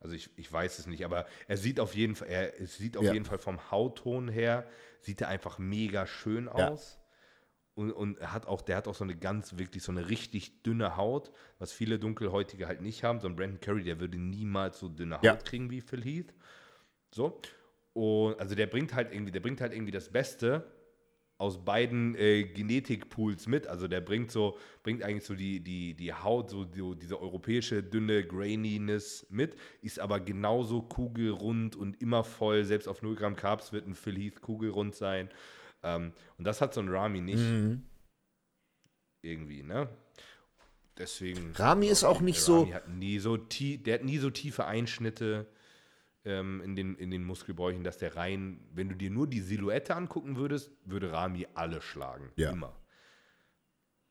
Also 0.02 0.16
ich, 0.16 0.30
ich 0.36 0.52
weiß 0.52 0.80
es 0.80 0.86
nicht, 0.86 1.04
aber 1.04 1.26
er 1.46 1.56
sieht 1.56 1.78
auf 1.78 1.94
jeden 1.94 2.16
Fall, 2.16 2.28
er 2.28 2.60
es 2.60 2.76
sieht 2.76 2.96
auf 2.96 3.04
Ja. 3.04 3.12
jeden 3.12 3.24
Fall 3.24 3.38
vom 3.38 3.70
Hautton 3.70 4.28
her, 4.28 4.66
sieht 5.00 5.20
er 5.20 5.28
einfach 5.28 5.58
mega 5.58 6.06
schön 6.06 6.46
Ja. 6.46 6.68
aus. 6.68 6.98
Und, 7.74 7.92
und 7.92 8.18
er 8.18 8.32
hat 8.32 8.46
auch, 8.46 8.60
der 8.60 8.76
hat 8.76 8.88
auch 8.88 8.94
so 8.94 9.04
eine 9.04 9.16
ganz, 9.16 9.56
wirklich 9.56 9.82
so 9.82 9.92
eine 9.92 10.08
richtig 10.08 10.62
dünne 10.62 10.96
Haut, 10.96 11.30
was 11.58 11.72
viele 11.72 11.98
Dunkelhäutige 11.98 12.66
halt 12.66 12.82
nicht 12.82 13.02
haben. 13.04 13.20
So 13.20 13.28
ein 13.28 13.36
Brandon 13.36 13.60
Curry, 13.60 13.84
der 13.84 13.98
würde 14.00 14.18
niemals 14.18 14.78
so 14.78 14.88
dünne 14.88 15.16
Haut 15.18 15.24
Ja. 15.24 15.36
kriegen 15.36 15.70
wie 15.70 15.80
Phil 15.80 16.02
Heath. 16.02 16.34
So. 17.14 17.40
Und 17.94 18.38
also 18.40 18.54
der 18.54 18.66
bringt 18.66 18.92
halt 18.94 19.12
irgendwie, 19.12 19.32
der 19.32 19.40
bringt 19.40 19.60
halt 19.60 19.72
irgendwie 19.72 19.92
das 19.92 20.10
Beste 20.10 20.70
aus 21.42 21.64
beiden 21.64 22.14
äh, 22.14 22.44
Genetikpools 22.44 23.48
mit. 23.48 23.66
Also 23.66 23.88
der 23.88 24.00
bringt 24.00 24.30
so, 24.30 24.56
bringt 24.84 25.02
eigentlich 25.02 25.24
so 25.24 25.34
die, 25.34 25.58
die, 25.60 25.94
die 25.94 26.14
Haut, 26.14 26.48
so, 26.50 26.64
so 26.72 26.94
diese 26.94 27.20
europäische 27.20 27.82
dünne 27.82 28.24
Graininess 28.24 29.26
mit, 29.28 29.56
ist 29.82 29.98
aber 29.98 30.20
genauso 30.20 30.82
kugelrund 30.82 31.74
und 31.74 32.00
immer 32.00 32.22
voll. 32.22 32.64
Selbst 32.64 32.86
auf 32.86 33.02
0 33.02 33.16
Gramm 33.16 33.34
Carbs 33.36 33.72
wird 33.72 33.86
ein 33.88 33.94
Phil 33.96 34.16
Heath 34.16 34.40
kugelrund 34.40 34.94
sein. 34.94 35.28
Ähm, 35.82 36.12
und 36.38 36.44
das 36.46 36.60
hat 36.60 36.72
so 36.74 36.80
ein 36.80 36.88
Rami 36.88 37.20
nicht 37.20 37.38
Mhm. 37.40 37.82
irgendwie, 39.22 39.62
ne? 39.64 39.88
Deswegen. 40.98 41.52
Rami 41.56 41.86
ist 41.88 42.04
auch 42.04 42.20
nicht 42.20 42.38
der 42.38 42.44
so- 42.44 42.60
Rami 42.60 42.70
hat 42.72 42.88
nie 42.88 43.18
so 43.18 43.36
tie 43.36 43.78
der 43.78 43.94
hat 43.94 44.04
nie 44.04 44.18
so 44.18 44.30
tiefe 44.30 44.66
Einschnitte 44.66 45.46
ähm, 46.24 46.60
in, 46.64 46.76
den, 46.76 46.96
in 46.96 47.10
den 47.10 47.24
Muskelbäuchen, 47.24 47.84
dass 47.84 47.98
der 47.98 48.16
rein, 48.16 48.60
wenn 48.72 48.88
du 48.88 48.94
dir 48.94 49.10
nur 49.10 49.26
die 49.26 49.40
Silhouette 49.40 49.94
angucken 49.94 50.36
würdest, 50.36 50.70
würde 50.84 51.12
Rami 51.12 51.46
alle 51.54 51.80
schlagen. 51.80 52.30
Ja. 52.36 52.50
Immer. 52.50 52.76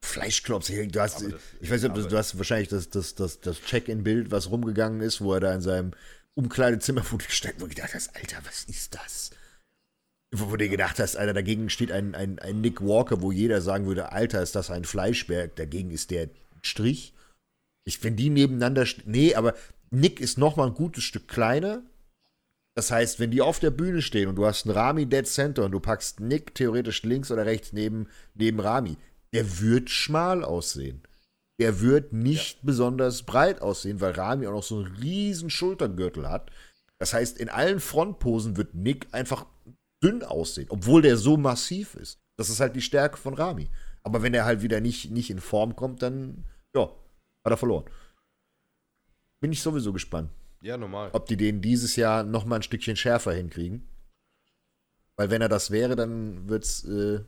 Fleischklops, 0.03 0.67
du 0.67 0.99
hast, 1.01 1.21
das- 1.21 1.33
ich 1.59 1.69
weiß 1.69 1.83
nicht, 1.83 1.91
ob 1.91 1.95
du, 1.97 2.07
du 2.07 2.17
hast 2.17 2.37
wahrscheinlich 2.37 2.69
das, 2.69 2.89
das, 2.89 3.15
das, 3.15 3.39
das 3.39 3.61
Check-in-Bild, 3.61 4.31
was 4.31 4.49
rumgegangen 4.49 4.99
ist, 5.01 5.21
wo 5.21 5.33
er 5.33 5.39
da 5.39 5.53
in 5.53 5.61
seinem 5.61 5.91
Umkleidezimmer 6.33 7.01
gesteckt 7.17 7.61
wo 7.61 7.65
du 7.65 7.75
gedacht 7.75 7.93
hast, 7.93 8.15
Alter, 8.15 8.37
was 8.45 8.63
ist 8.63 8.95
das? 8.95 9.31
Wo 10.33 10.45
du 10.51 10.57
dir 10.57 10.69
gedacht 10.69 10.99
hast, 10.99 11.17
Alter, 11.17 11.33
dagegen 11.33 11.69
steht 11.69 11.91
ein, 11.91 12.15
ein, 12.15 12.39
ein 12.39 12.61
Nick 12.61 12.81
Walker, 12.81 13.21
wo 13.21 13.31
jeder 13.31 13.61
sagen 13.61 13.85
würde, 13.85 14.11
Alter, 14.11 14.41
ist 14.41 14.55
das 14.55 14.71
ein 14.71 14.85
Fleischberg, 14.85 15.55
dagegen 15.55 15.91
ist 15.91 16.09
der 16.09 16.29
Strich. 16.61 17.13
Ich, 17.83 18.03
wenn 18.03 18.15
die 18.15 18.29
nebeneinander, 18.29 18.85
nee, 19.05 19.35
aber 19.35 19.55
Nick 19.91 20.19
ist 20.19 20.37
noch 20.37 20.55
mal 20.55 20.67
ein 20.67 20.73
gutes 20.73 21.03
Stück 21.03 21.27
kleiner. 21.27 21.83
Das 22.75 22.89
heißt, 22.89 23.19
wenn 23.19 23.31
die 23.31 23.41
auf 23.41 23.59
der 23.59 23.71
Bühne 23.71 24.01
stehen 24.01 24.29
und 24.29 24.35
du 24.35 24.45
hast 24.45 24.65
einen 24.65 24.75
Rami 24.75 25.05
Dead 25.05 25.27
Center 25.27 25.65
und 25.65 25.71
du 25.71 25.79
packst 25.79 26.19
Nick 26.19 26.55
theoretisch 26.55 27.03
links 27.03 27.31
oder 27.31 27.45
rechts 27.45 27.73
neben, 27.73 28.07
neben 28.33 28.59
Rami, 28.59 28.97
der 29.33 29.59
wird 29.59 29.89
schmal 29.89 30.43
aussehen. 30.43 31.01
Der 31.59 31.81
wird 31.81 32.13
nicht 32.13 32.55
ja. 32.55 32.59
besonders 32.63 33.23
breit 33.23 33.61
aussehen, 33.61 33.99
weil 33.99 34.13
Rami 34.13 34.47
auch 34.47 34.53
noch 34.53 34.63
so 34.63 34.79
einen 34.79 34.95
riesen 34.95 35.49
Schultergürtel 35.49 36.29
hat. 36.29 36.49
Das 36.97 37.13
heißt, 37.13 37.37
in 37.37 37.49
allen 37.49 37.79
Frontposen 37.79 38.57
wird 38.57 38.73
Nick 38.73 39.07
einfach 39.11 39.45
dünn 40.01 40.23
aussehen, 40.23 40.67
obwohl 40.69 41.01
der 41.01 41.17
so 41.17 41.37
massiv 41.37 41.95
ist. 41.95 42.19
Das 42.37 42.49
ist 42.49 42.59
halt 42.59 42.75
die 42.75 42.81
Stärke 42.81 43.17
von 43.17 43.33
Rami. 43.33 43.69
Aber 44.03 44.23
wenn 44.23 44.33
er 44.33 44.45
halt 44.45 44.61
wieder 44.61 44.79
nicht, 44.79 45.11
nicht 45.11 45.29
in 45.29 45.39
Form 45.39 45.75
kommt, 45.75 46.01
dann, 46.01 46.45
ja, 46.75 46.83
hat 46.83 47.51
er 47.51 47.57
verloren. 47.57 47.85
Bin 49.41 49.51
ich 49.51 49.61
sowieso 49.61 49.93
gespannt. 49.93 50.31
Ja, 50.61 50.77
normal. 50.77 51.09
Ob 51.13 51.25
die 51.25 51.37
den 51.37 51.61
dieses 51.61 51.95
Jahr 51.95 52.23
noch 52.23 52.45
mal 52.45 52.57
ein 52.57 52.63
Stückchen 52.63 52.95
schärfer 52.95 53.33
hinkriegen. 53.33 53.87
Weil 55.15 55.29
wenn 55.29 55.41
er 55.41 55.49
das 55.49 55.71
wäre, 55.71 55.95
dann 55.95 56.47
wird 56.47 56.63
es 56.63 56.83
äh, 56.83 57.23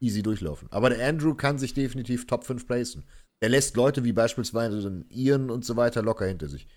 easy 0.00 0.22
durchlaufen. 0.22 0.68
Aber 0.70 0.90
der 0.90 1.06
Andrew 1.06 1.34
kann 1.34 1.58
sich 1.58 1.74
definitiv 1.74 2.26
Top 2.26 2.44
5 2.44 2.66
placen. 2.66 3.04
Er 3.40 3.48
lässt 3.48 3.76
Leute 3.76 4.04
wie 4.04 4.12
beispielsweise 4.12 4.80
den 4.80 5.06
Ian 5.10 5.50
und 5.50 5.64
so 5.64 5.76
weiter 5.76 6.02
locker 6.02 6.26
hinter 6.26 6.48
sich. 6.48 6.68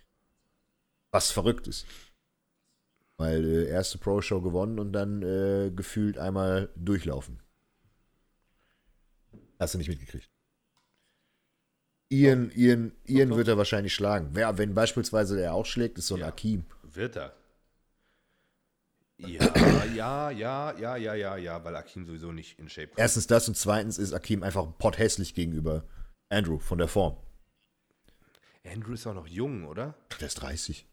Was 1.11 1.31
verrückt 1.31 1.67
ist. 1.67 1.85
Weil 3.17 3.45
äh, 3.45 3.69
erste 3.69 3.97
Pro-Show 3.99 4.41
gewonnen 4.41 4.79
und 4.79 4.93
dann 4.93 5.21
äh, 5.21 5.71
gefühlt 5.71 6.17
einmal 6.17 6.69
durchlaufen. 6.75 7.41
Hast 9.59 9.75
du 9.75 9.77
nicht 9.77 9.89
mitgekriegt. 9.89 10.29
Ian. 12.11 12.51
Ian, 12.55 12.91
Ian 13.05 13.35
wird 13.35 13.47
er 13.47 13.57
wahrscheinlich 13.57 13.93
schlagen. 13.93 14.29
Wer, 14.33 14.57
wenn 14.57 14.73
beispielsweise 14.73 15.41
er 15.41 15.53
auch 15.53 15.65
schlägt, 15.65 15.97
ist 15.97 16.07
so 16.07 16.15
ein 16.15 16.21
ja, 16.21 16.27
Akim. 16.27 16.65
Wird 16.83 17.15
er. 17.15 17.33
Ja, 19.17 19.85
ja, 19.95 20.31
ja, 20.31 20.71
ja, 20.77 20.95
ja, 20.97 21.13
ja, 21.15 21.37
ja, 21.37 21.63
weil 21.63 21.75
Akim 21.75 22.05
sowieso 22.05 22.31
nicht 22.31 22.59
in 22.59 22.67
Shape 22.69 22.87
kommt. 22.87 22.99
Erstens 22.99 23.27
das 23.27 23.47
und 23.47 23.55
zweitens 23.55 23.97
ist 23.97 24.13
Akim 24.13 24.43
einfach 24.43 24.67
potthässlich 24.77 25.33
gegenüber 25.33 25.85
Andrew 26.29 26.59
von 26.59 26.77
der 26.77 26.87
Form. 26.87 27.17
Andrew 28.65 28.93
ist 28.93 29.07
auch 29.07 29.13
noch 29.13 29.27
jung, 29.27 29.65
oder? 29.65 29.95
Der 30.19 30.27
ist 30.27 30.35
30. 30.35 30.87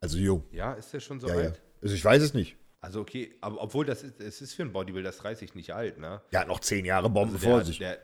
Also 0.00 0.18
jung. 0.18 0.44
Ja, 0.50 0.72
ist 0.74 0.92
der 0.92 1.00
schon 1.00 1.20
so 1.20 1.28
ja, 1.28 1.34
alt? 1.34 1.56
Ja. 1.56 1.62
Also 1.82 1.94
ich 1.94 2.04
weiß 2.04 2.22
es 2.22 2.32
nicht. 2.32 2.56
Also 2.80 3.00
okay, 3.00 3.34
aber 3.40 3.60
obwohl 3.60 3.84
das 3.84 4.02
ist, 4.02 4.20
es 4.20 4.40
ist 4.40 4.54
für 4.54 4.62
einen 4.62 4.72
Bodybuilder 4.72 5.08
das 5.08 5.18
30 5.18 5.54
nicht 5.54 5.72
alt, 5.74 5.98
ne? 5.98 6.22
Der 6.32 6.40
hat 6.40 6.48
noch 6.48 6.60
10 6.60 6.84
Jahre 6.84 7.10
Bomben 7.10 7.34
also 7.34 7.48
vor 7.48 7.64
sich. 7.64 7.78
Der, 7.78 7.98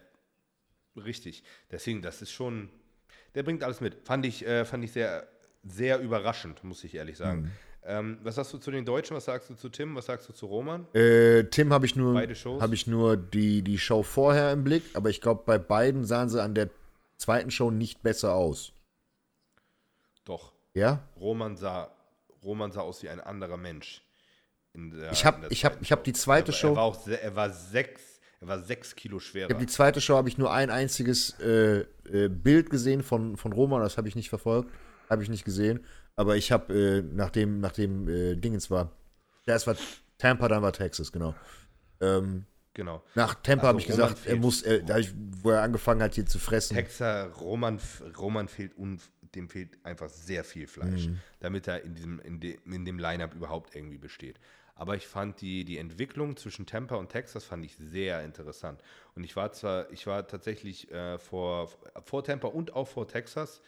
richtig. 0.97 1.43
Deswegen, 1.71 2.03
das 2.03 2.23
ist 2.23 2.33
schon, 2.33 2.71
der 3.35 3.43
bringt 3.43 3.63
alles 3.63 3.81
mit. 3.81 4.07
Fand 4.07 4.27
ich, 4.27 4.47
äh, 4.47 4.65
fand 4.65 4.85
ich 4.85 4.93
sehr, 4.93 5.27
sehr 5.65 6.01
überraschend, 6.01 6.65
muss 6.65 6.85
ich 6.85 6.95
ehrlich 6.95 7.17
sagen. 7.17 7.43
Mhm. 7.43 7.51
Ähm, 7.85 8.19
was 8.23 8.37
sagst 8.37 8.53
du 8.53 8.59
zu 8.59 8.71
den 8.71 8.85
Deutschen? 8.85 9.17
Was 9.17 9.25
sagst 9.25 9.51
du 9.51 9.55
zu 9.55 9.69
Tim? 9.69 9.97
Was 9.97 10.07
sagst 10.07 10.29
du 10.29 10.33
zu 10.33 10.47
Roman? 10.47 10.87
Äh, 10.95 11.45
Tim 11.45 11.73
habe 11.73 11.85
ich 11.85 11.97
nur, 11.97 12.15
habe 12.15 12.75
ich 12.75 12.87
nur 12.87 13.17
die, 13.17 13.63
die 13.63 13.79
Show 13.79 14.05
vorher 14.05 14.53
im 14.53 14.63
Blick, 14.63 14.85
aber 14.95 15.11
ich 15.11 15.21
glaube, 15.21 15.43
bei 15.45 15.59
beiden 15.59 16.05
sahen 16.05 16.29
sie 16.29 16.41
an 16.41 16.55
der 16.55 16.71
zweiten 17.17 17.51
Show 17.51 17.71
nicht 17.71 18.03
besser 18.03 18.35
aus. 18.35 18.73
Doch. 20.25 20.53
Ja? 20.75 21.03
Roman 21.17 21.57
sah, 21.57 21.91
Roman 22.43 22.71
sah 22.71 22.83
aus 22.83 23.03
wie 23.03 23.09
ein 23.09 23.21
anderer 23.21 23.57
Mensch. 23.57 24.03
Der, 24.75 25.13
ich 25.13 25.27
habe 25.27 25.47
ich 25.51 25.65
hab, 25.65 25.83
ich 25.83 25.93
hab 25.93 26.05
die 26.05 26.13
zweite 26.13 26.53
er, 26.53 26.55
Show. 26.55 26.69
Er 26.69 26.77
war, 26.77 26.85
auch, 26.85 27.07
er 27.07 27.37
war 27.37 27.51
sechs, 27.51 28.12
er 28.43 28.49
war 28.49 28.59
sechs 28.61 28.97
Kilo 28.97 29.21
schwerer. 29.21 29.47
Ich 29.47 29.55
habe 29.55 29.65
die 29.65 29.71
zweite 29.71 30.01
Show 30.01 30.17
habe 30.17 30.29
ich 30.29 30.37
nur 30.37 30.53
ein 30.53 30.69
einziges 30.69 31.39
äh, 31.39 31.85
äh, 32.11 32.29
Bild 32.29 32.71
gesehen 32.71 33.05
von, 33.05 33.37
von 33.37 33.53
Roman, 33.53 33.81
das 33.81 33.97
habe 33.97 34.09
ich 34.09 34.17
nicht 34.17 34.29
verfolgt, 34.29 34.69
habe 35.09 35.23
ich 35.23 35.29
nicht 35.29 35.45
gesehen. 35.45 35.85
Aber 36.17 36.37
ich 36.37 36.51
habe, 36.51 36.75
äh, 36.75 37.03
nachdem, 37.03 37.61
nachdem 37.61 38.09
äh, 38.09 38.35
Dingens 38.35 38.69
war, 38.69 38.91
erst 39.47 39.69
war 39.69 39.77
Tampa, 40.19 40.49
dann 40.49 40.61
war 40.61 40.73
Texas, 40.73 41.13
genau. 41.13 41.37
Ähm, 42.01 42.45
genau. 42.75 43.05
Nach 43.15 43.35
Tampa 43.35 43.63
also 43.63 43.69
habe 43.69 43.81
ich 43.81 43.87
gesagt, 43.87 44.27
er 44.27 44.37
muss, 44.37 44.63
er, 44.63 44.81
da 44.81 44.99
ich, 44.99 45.15
wo 45.41 45.51
er 45.51 45.63
angefangen 45.63 46.03
hat, 46.03 46.17
hier 46.17 46.27
zu 46.27 46.41
fressen. 46.41 46.75
Texas, 46.75 47.41
Roman, 47.41 47.79
Roman 48.19 48.49
fehlt, 48.49 48.77
un, 48.77 49.01
dem 49.37 49.49
fehlt 49.49 49.79
einfach 49.85 50.09
sehr 50.09 50.43
viel 50.43 50.67
Fleisch, 50.67 51.07
mhm. 51.07 51.21
damit 51.39 51.69
er 51.69 51.85
in, 51.85 51.95
diesem, 51.95 52.19
in, 52.19 52.41
de, 52.41 52.59
in 52.67 52.85
dem 52.85 52.99
Lineup 52.99 53.35
überhaupt 53.35 53.77
irgendwie 53.77 53.99
besteht. 53.99 54.41
Aber 54.75 54.97
ich 54.97 55.07
fand 55.07 55.41
die, 55.41 55.65
die 55.65 55.79
Entwicklung 55.79 56.37
zwischen 56.37 56.67
Tampa 56.67 56.97
und 56.97 57.11
Texas 57.11 57.45
fand 57.45 57.65
ich 57.65 57.77
sehr 57.77 58.25
interessant. 58.25 58.83
Und 59.15 59.25
ich 59.25 59.37
war 59.37 59.53
zwar, 59.53 59.91
ich 59.91 60.07
war 60.07 60.27
tatsächlich 60.27 60.91
äh, 60.91 61.19
vor, 61.19 61.71
vor 62.05 62.25
Tampa 62.25 62.49
und 62.49 62.75
auch 62.75 62.89
vor 62.89 63.07
Texas 63.07 63.61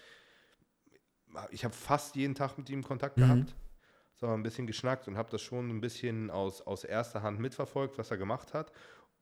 ich 1.51 1.65
habe 1.65 1.75
fast 1.75 2.17
jeden 2.17 2.35
Tag 2.35 2.57
mit 2.59 2.71
ihm 2.71 2.83
Kontakt 2.83 3.17
mhm. 3.17 3.23
gehabt, 3.23 3.55
so 4.17 4.27
ein 4.29 4.43
bisschen 4.43 4.67
geschnackt 4.67 5.09
und 5.09 5.17
habe 5.17 5.31
das 5.31 5.43
schon 5.43 5.69
ein 5.69 5.81
bisschen 5.81 6.31
aus, 6.31 6.63
aus 6.63 6.85
erster 6.85 7.23
Hand 7.23 7.41
mitverfolgt, 7.41 7.99
was 7.99 8.11
er 8.11 8.17
gemacht 8.17 8.55
hat. 8.55 8.73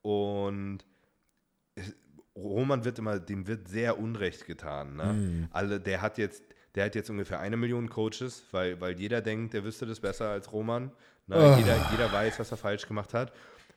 Und 0.01 0.79
Roman 2.35 2.85
wird 2.85 2.99
immer, 2.99 3.19
dem 3.19 3.47
wird 3.47 3.67
sehr 3.67 3.99
Unrecht 3.99 4.45
getan. 4.45 4.95
Ne? 4.95 5.13
Mhm. 5.13 5.47
Alle, 5.51 5.79
der 5.79 6.01
hat 6.01 6.17
jetzt, 6.17 6.43
der 6.75 6.85
hat 6.85 6.95
jetzt 6.95 7.09
ungefähr 7.09 7.39
eine 7.39 7.57
Million 7.57 7.89
Coaches, 7.89 8.45
weil, 8.51 8.79
weil 8.81 8.99
jeder 8.99 9.21
denkt, 9.21 9.53
der 9.53 9.63
wüsste 9.63 9.85
das 9.85 9.99
besser 9.99 10.29
als 10.29 10.51
Roman. 10.51 10.91
Ne? 11.27 11.35
Oh. 11.37 11.57
Jeder, 11.57 11.91
jeder 11.91 12.11
weiß, 12.11 12.39
was 12.39 12.51
er 12.51 12.57
falsch 12.57 12.87
gemacht 12.87 13.13
hat. 13.13 13.33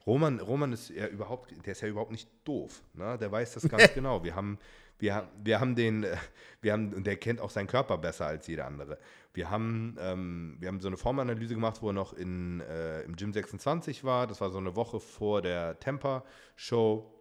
Roman, 0.06 0.38
Roman 0.40 0.72
ist 0.72 0.90
ja 0.90 1.08
überhaupt, 1.08 1.52
der 1.66 1.72
ist 1.72 1.80
ja 1.80 1.88
überhaupt 1.88 2.12
nicht 2.12 2.28
doof. 2.44 2.82
Ne? 2.94 3.18
Der 3.18 3.30
weiß 3.30 3.54
das 3.54 3.68
ganz 3.68 3.92
genau. 3.94 4.22
Wir 4.22 4.36
haben, 4.36 4.58
wir, 4.98 5.28
wir 5.42 5.60
haben 5.60 5.74
den, 5.74 6.04
äh, 6.04 6.16
wir 6.60 6.72
haben, 6.72 6.94
und 6.94 7.06
der 7.06 7.16
kennt 7.16 7.40
auch 7.40 7.50
seinen 7.50 7.66
Körper 7.66 7.98
besser 7.98 8.26
als 8.26 8.46
jeder 8.46 8.66
andere. 8.66 8.98
Wir 9.34 9.50
haben, 9.50 9.96
ähm, 10.00 10.56
wir 10.60 10.68
haben 10.68 10.80
so 10.80 10.88
eine 10.88 10.96
Formanalyse 10.96 11.54
gemacht, 11.54 11.82
wo 11.82 11.90
er 11.90 11.92
noch 11.92 12.12
in, 12.12 12.60
äh, 12.60 13.02
im 13.02 13.16
Gym 13.16 13.32
26 13.32 14.04
war. 14.04 14.26
Das 14.26 14.40
war 14.40 14.50
so 14.50 14.58
eine 14.58 14.76
Woche 14.76 15.00
vor 15.00 15.42
der 15.42 15.78
Temper-Show. 15.80 17.12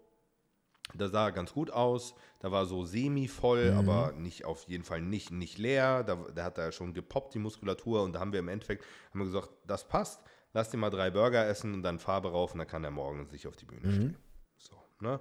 Da 0.94 1.10
sah 1.10 1.26
er 1.26 1.32
ganz 1.32 1.54
gut 1.54 1.72
aus. 1.72 2.14
Da 2.40 2.52
war 2.52 2.66
so 2.66 2.86
semi-voll, 2.86 3.72
mhm. 3.72 3.78
aber 3.78 4.12
nicht 4.14 4.46
auf 4.46 4.68
jeden 4.68 4.84
Fall 4.84 5.02
nicht, 5.02 5.32
nicht 5.32 5.58
leer. 5.58 6.04
Da, 6.04 6.16
da 6.34 6.44
hat 6.44 6.58
er 6.58 6.72
schon 6.72 6.94
gepoppt, 6.94 7.34
die 7.34 7.40
Muskulatur. 7.40 8.04
Und 8.04 8.14
da 8.14 8.20
haben 8.20 8.32
wir 8.32 8.40
im 8.40 8.48
Endeffekt 8.48 8.86
haben 9.12 9.20
wir 9.20 9.26
gesagt, 9.26 9.50
das 9.66 9.88
passt. 9.88 10.22
Lass 10.54 10.70
dir 10.70 10.78
mal 10.78 10.90
drei 10.90 11.10
Burger 11.10 11.46
essen 11.48 11.74
und 11.74 11.84
dann 11.84 12.00
Farbe 12.00 12.32
rauf 12.32 12.54
und 12.54 12.60
dann 12.60 12.68
kann 12.68 12.84
er 12.84 12.92
morgen 12.92 13.28
sich 13.30 13.48
auf 13.48 13.56
die 13.56 13.66
Bühne 13.66 13.88
mhm. 13.88 13.94
stellen. 13.94 14.18
So, 14.58 14.76
ne? 15.02 15.20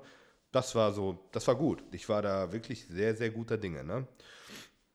das 0.54 0.74
war 0.74 0.92
so, 0.92 1.18
das 1.32 1.46
war 1.48 1.56
gut. 1.56 1.82
Ich 1.90 2.08
war 2.08 2.22
da 2.22 2.52
wirklich 2.52 2.86
sehr, 2.86 3.16
sehr 3.16 3.30
guter 3.30 3.58
Dinge. 3.58 3.82
Ne? 3.82 4.06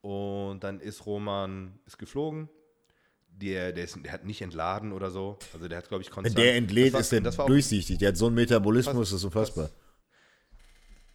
Und 0.02 0.64
dann 0.64 0.80
ist 0.80 1.06
Roman 1.06 1.78
ist 1.86 1.98
geflogen. 1.98 2.50
Der, 3.28 3.72
der, 3.72 3.86
ist, 3.86 3.98
der 4.04 4.12
hat 4.12 4.26
nicht 4.26 4.42
entladen 4.42 4.92
oder 4.92 5.12
so. 5.12 5.38
Also 5.54 5.68
der 5.68 5.78
hat, 5.78 5.88
glaube 5.88 6.02
ich, 6.02 6.10
konstant. 6.10 6.38
Der 6.38 6.56
entlädt, 6.56 6.94
ist 6.94 7.12
der 7.12 7.22
durchsichtig. 7.22 7.98
Der 7.98 8.10
hat 8.10 8.18
so 8.18 8.28
einen 8.28 8.36
Metabolismus, 8.36 8.96
pass, 8.96 9.10
das 9.12 9.20
ist 9.20 9.24
unfassbar. 9.24 9.70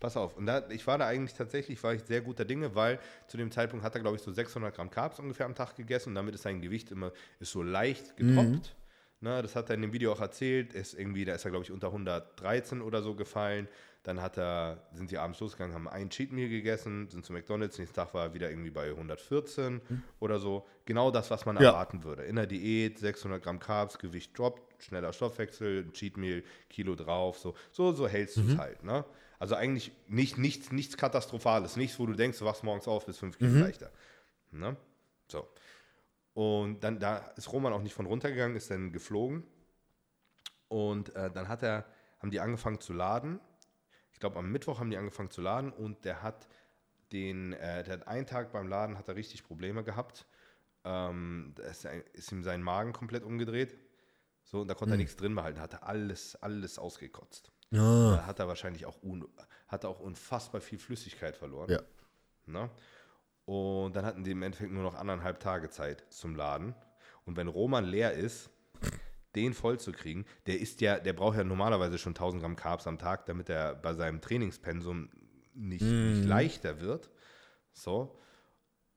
Pass, 0.05 0.19
auf. 0.19 0.37
Und 0.37 0.45
da, 0.45 0.69
ich 0.69 0.87
war 0.87 0.99
da 0.99 1.07
eigentlich 1.07 1.33
tatsächlich, 1.33 1.83
war 1.83 1.95
ich 1.95 2.03
sehr 2.03 2.21
guter 2.21 2.45
Dinge, 2.45 2.75
weil 2.75 2.99
zu 3.27 3.39
dem 3.39 3.51
Zeitpunkt 3.51 3.83
hat 3.83 3.95
er, 3.95 4.03
glaube 4.03 4.17
ich, 4.17 4.23
so 4.23 4.31
600 4.31 4.75
Gramm 4.75 4.91
Carbs 4.91 5.19
ungefähr 5.19 5.47
am 5.47 5.55
Tag 5.55 5.77
gegessen 5.77 6.11
und 6.11 6.15
damit 6.15 6.35
ist 6.35 6.43
sein 6.43 6.61
Gewicht 6.61 6.91
immer 6.91 7.11
ist 7.41 7.53
so 7.53 7.63
leicht 7.63 8.15
getroppt. 8.19 8.47
Mhm. 8.47 8.63
Na, 9.21 9.41
das 9.41 9.57
hat 9.57 9.71
er 9.71 9.77
in 9.77 9.81
dem 9.81 9.95
Video 9.95 10.13
auch 10.13 10.21
erzählt. 10.21 10.75
Ist 10.75 10.93
irgendwie, 10.93 11.25
da 11.25 11.35
ist 11.35 11.47
er, 11.47 11.51
glaube 11.51 11.65
ich, 11.65 11.73
unter 11.73 11.87
113 11.87 12.83
oder 12.83 13.01
so 13.01 13.15
gefallen. 13.15 13.67
Dann 14.03 14.21
hat 14.21 14.37
er, 14.37 14.87
sind 14.93 15.09
sie 15.09 15.17
abends 15.17 15.41
losgegangen, 15.41 15.75
haben 15.75 15.89
ein 15.89 16.11
Cheat 16.11 16.33
Meal 16.33 16.51
gegessen, 16.51 17.09
sind 17.09 17.25
zu 17.25 17.33
McDonalds. 17.33 17.79
Nächsten 17.79 17.97
Tag 17.97 18.13
war 18.13 18.27
er 18.27 18.35
wieder 18.35 18.51
irgendwie 18.51 18.69
bei 18.69 18.91
114 18.91 19.81
mhm. 19.89 20.03
oder 20.21 20.39
so. 20.39 20.67
Genau 20.85 21.11
das, 21.11 21.31
was 21.31 21.47
man 21.47 21.57
ja. 21.57 21.71
erwarten 21.71 22.05
würde. 22.05 22.25
In 22.25 22.37
der 22.37 22.47
Diät, 22.47 22.99
600 22.99 23.43
Gramm 23.43 23.59
Carbs, 23.59 23.99
Gewicht 23.99 24.39
droppt, 24.39 24.83
schneller 24.83 25.15
Stoffwechsel, 25.15 25.91
Cheat 25.93 26.19
Meal, 26.19 26.43
Kilo 26.69 26.95
drauf. 26.95 27.39
So, 27.39 27.55
so, 27.73 27.93
so 27.93 28.07
hältst 28.07 28.37
mhm. 28.37 28.49
du 28.49 28.53
es 28.53 28.59
halt. 28.59 28.85
Ne? 28.85 29.07
Also 29.39 29.55
eigentlich 29.55 29.93
nicht, 30.07 30.39
nichts, 30.39 30.73
nichts 30.73 30.97
Katastrophales. 30.97 31.77
Nichts, 31.77 31.99
wo 31.99 32.07
du 32.07 32.15
denkst, 32.15 32.39
du 32.39 32.45
wachst 32.45 32.65
morgens 32.65 32.89
auf, 32.89 33.07
bist 33.07 33.19
5 33.19 33.39
Kilo 33.39 33.51
mhm. 33.51 33.61
leichter. 33.61 33.91
Ne? 34.51 34.77
So. 35.29 35.49
Und 36.35 36.81
dann 36.81 36.99
da 36.99 37.19
ist 37.37 37.53
Roman 37.53 37.73
auch 37.73 37.83
nicht 37.83 37.95
von 37.95 38.07
runtergegangen, 38.07 38.57
ist 38.57 38.71
dann 38.71 38.93
geflogen. 38.93 39.45
Und 40.69 41.15
äh, 41.15 41.31
dann 41.31 41.49
hat 41.49 41.63
er, 41.63 41.85
haben 42.21 42.31
die 42.31 42.41
angefangen 42.41 42.81
zu 42.81 42.93
laden 42.93 43.41
ich 44.15 44.21
glaube, 44.21 44.39
am 44.39 44.51
Mittwoch 44.51 44.79
haben 44.79 44.91
die 44.91 44.97
angefangen 44.97 45.31
zu 45.31 45.43
laden 45.43 45.73
und 45.73 46.05
der 46.05 46.23
hat 46.23 46.47
den, 47.13 47.53
äh, 47.53 47.83
der 47.83 47.95
hat 47.95 48.09
einen 48.09 48.27
Tag 48.27 48.53
beim 48.53 48.69
Laden 48.69 48.97
hat 48.97 49.09
er 49.09 49.17
richtig 49.17 49.45
Probleme 49.45 49.83
gehabt. 49.85 50.25
Ähm, 50.85 51.53
da 51.57 51.65
ist, 51.65 51.85
ist, 52.13 52.33
ihm 52.33 52.45
sein 52.45 52.63
Magen 52.63 52.93
komplett 52.93 53.25
umgedreht. 53.25 53.77
So, 54.45 54.61
und 54.61 54.69
da 54.69 54.75
konnte 54.75 54.93
hm. 54.93 55.01
er 55.01 55.03
nichts 55.03 55.17
drin 55.17 55.35
behalten, 55.35 55.61
hat 55.61 55.73
er 55.73 55.89
alles, 55.89 56.37
alles 56.37 56.79
ausgekotzt. 56.79 57.51
Oh. 57.75 58.17
Da 58.17 58.27
hat 58.27 58.39
er 58.39 58.49
wahrscheinlich 58.49 58.87
auch, 58.87 59.03
un, 59.03 59.27
hat 59.69 59.85
er 59.85 59.91
auch 59.91 60.01
unfassbar 60.01 60.61
viel 60.61 60.79
Flüssigkeit 60.79 61.37
verloren. 61.37 61.71
Ja. 61.71 61.81
Na? 62.47 62.71
Und 63.45 63.95
dann 63.95 64.07
hatten 64.07 64.25
die 64.25 64.31
im 64.31 64.43
Endeffekt 64.43 64.73
nur 64.73 64.83
noch 64.83 64.95
anderthalb 64.95 65.41
Tage 65.41 65.69
Zeit 65.69 66.05
zum 66.11 66.35
Laden. 66.35 66.75
Und 67.25 67.37
wenn 67.37 67.49
Roman 67.49 67.85
leer 67.85 68.13
ist, 68.13 68.51
den 69.35 69.53
voll 69.53 69.79
zu 69.79 69.93
kriegen, 69.93 70.25
der 70.47 70.61
ist 70.61 70.81
ja, 70.81 70.99
der 70.99 71.13
braucht 71.13 71.37
ja 71.37 71.45
normalerweise 71.45 71.99
schon 71.99 72.13
1000 72.13 72.43
Gramm 72.43 72.57
Carbs 72.57 72.87
am 72.87 72.99
Tag, 72.99 73.27
damit 73.27 73.49
er 73.49 73.75
bei 73.75 73.95
seinem 73.95 74.21
Trainingspensum 74.21 75.11
nicht, 75.55 75.83
mm. 75.83 76.13
nicht 76.13 76.25
leichter 76.25 76.81
wird. 76.81 77.11
So. 77.73 78.19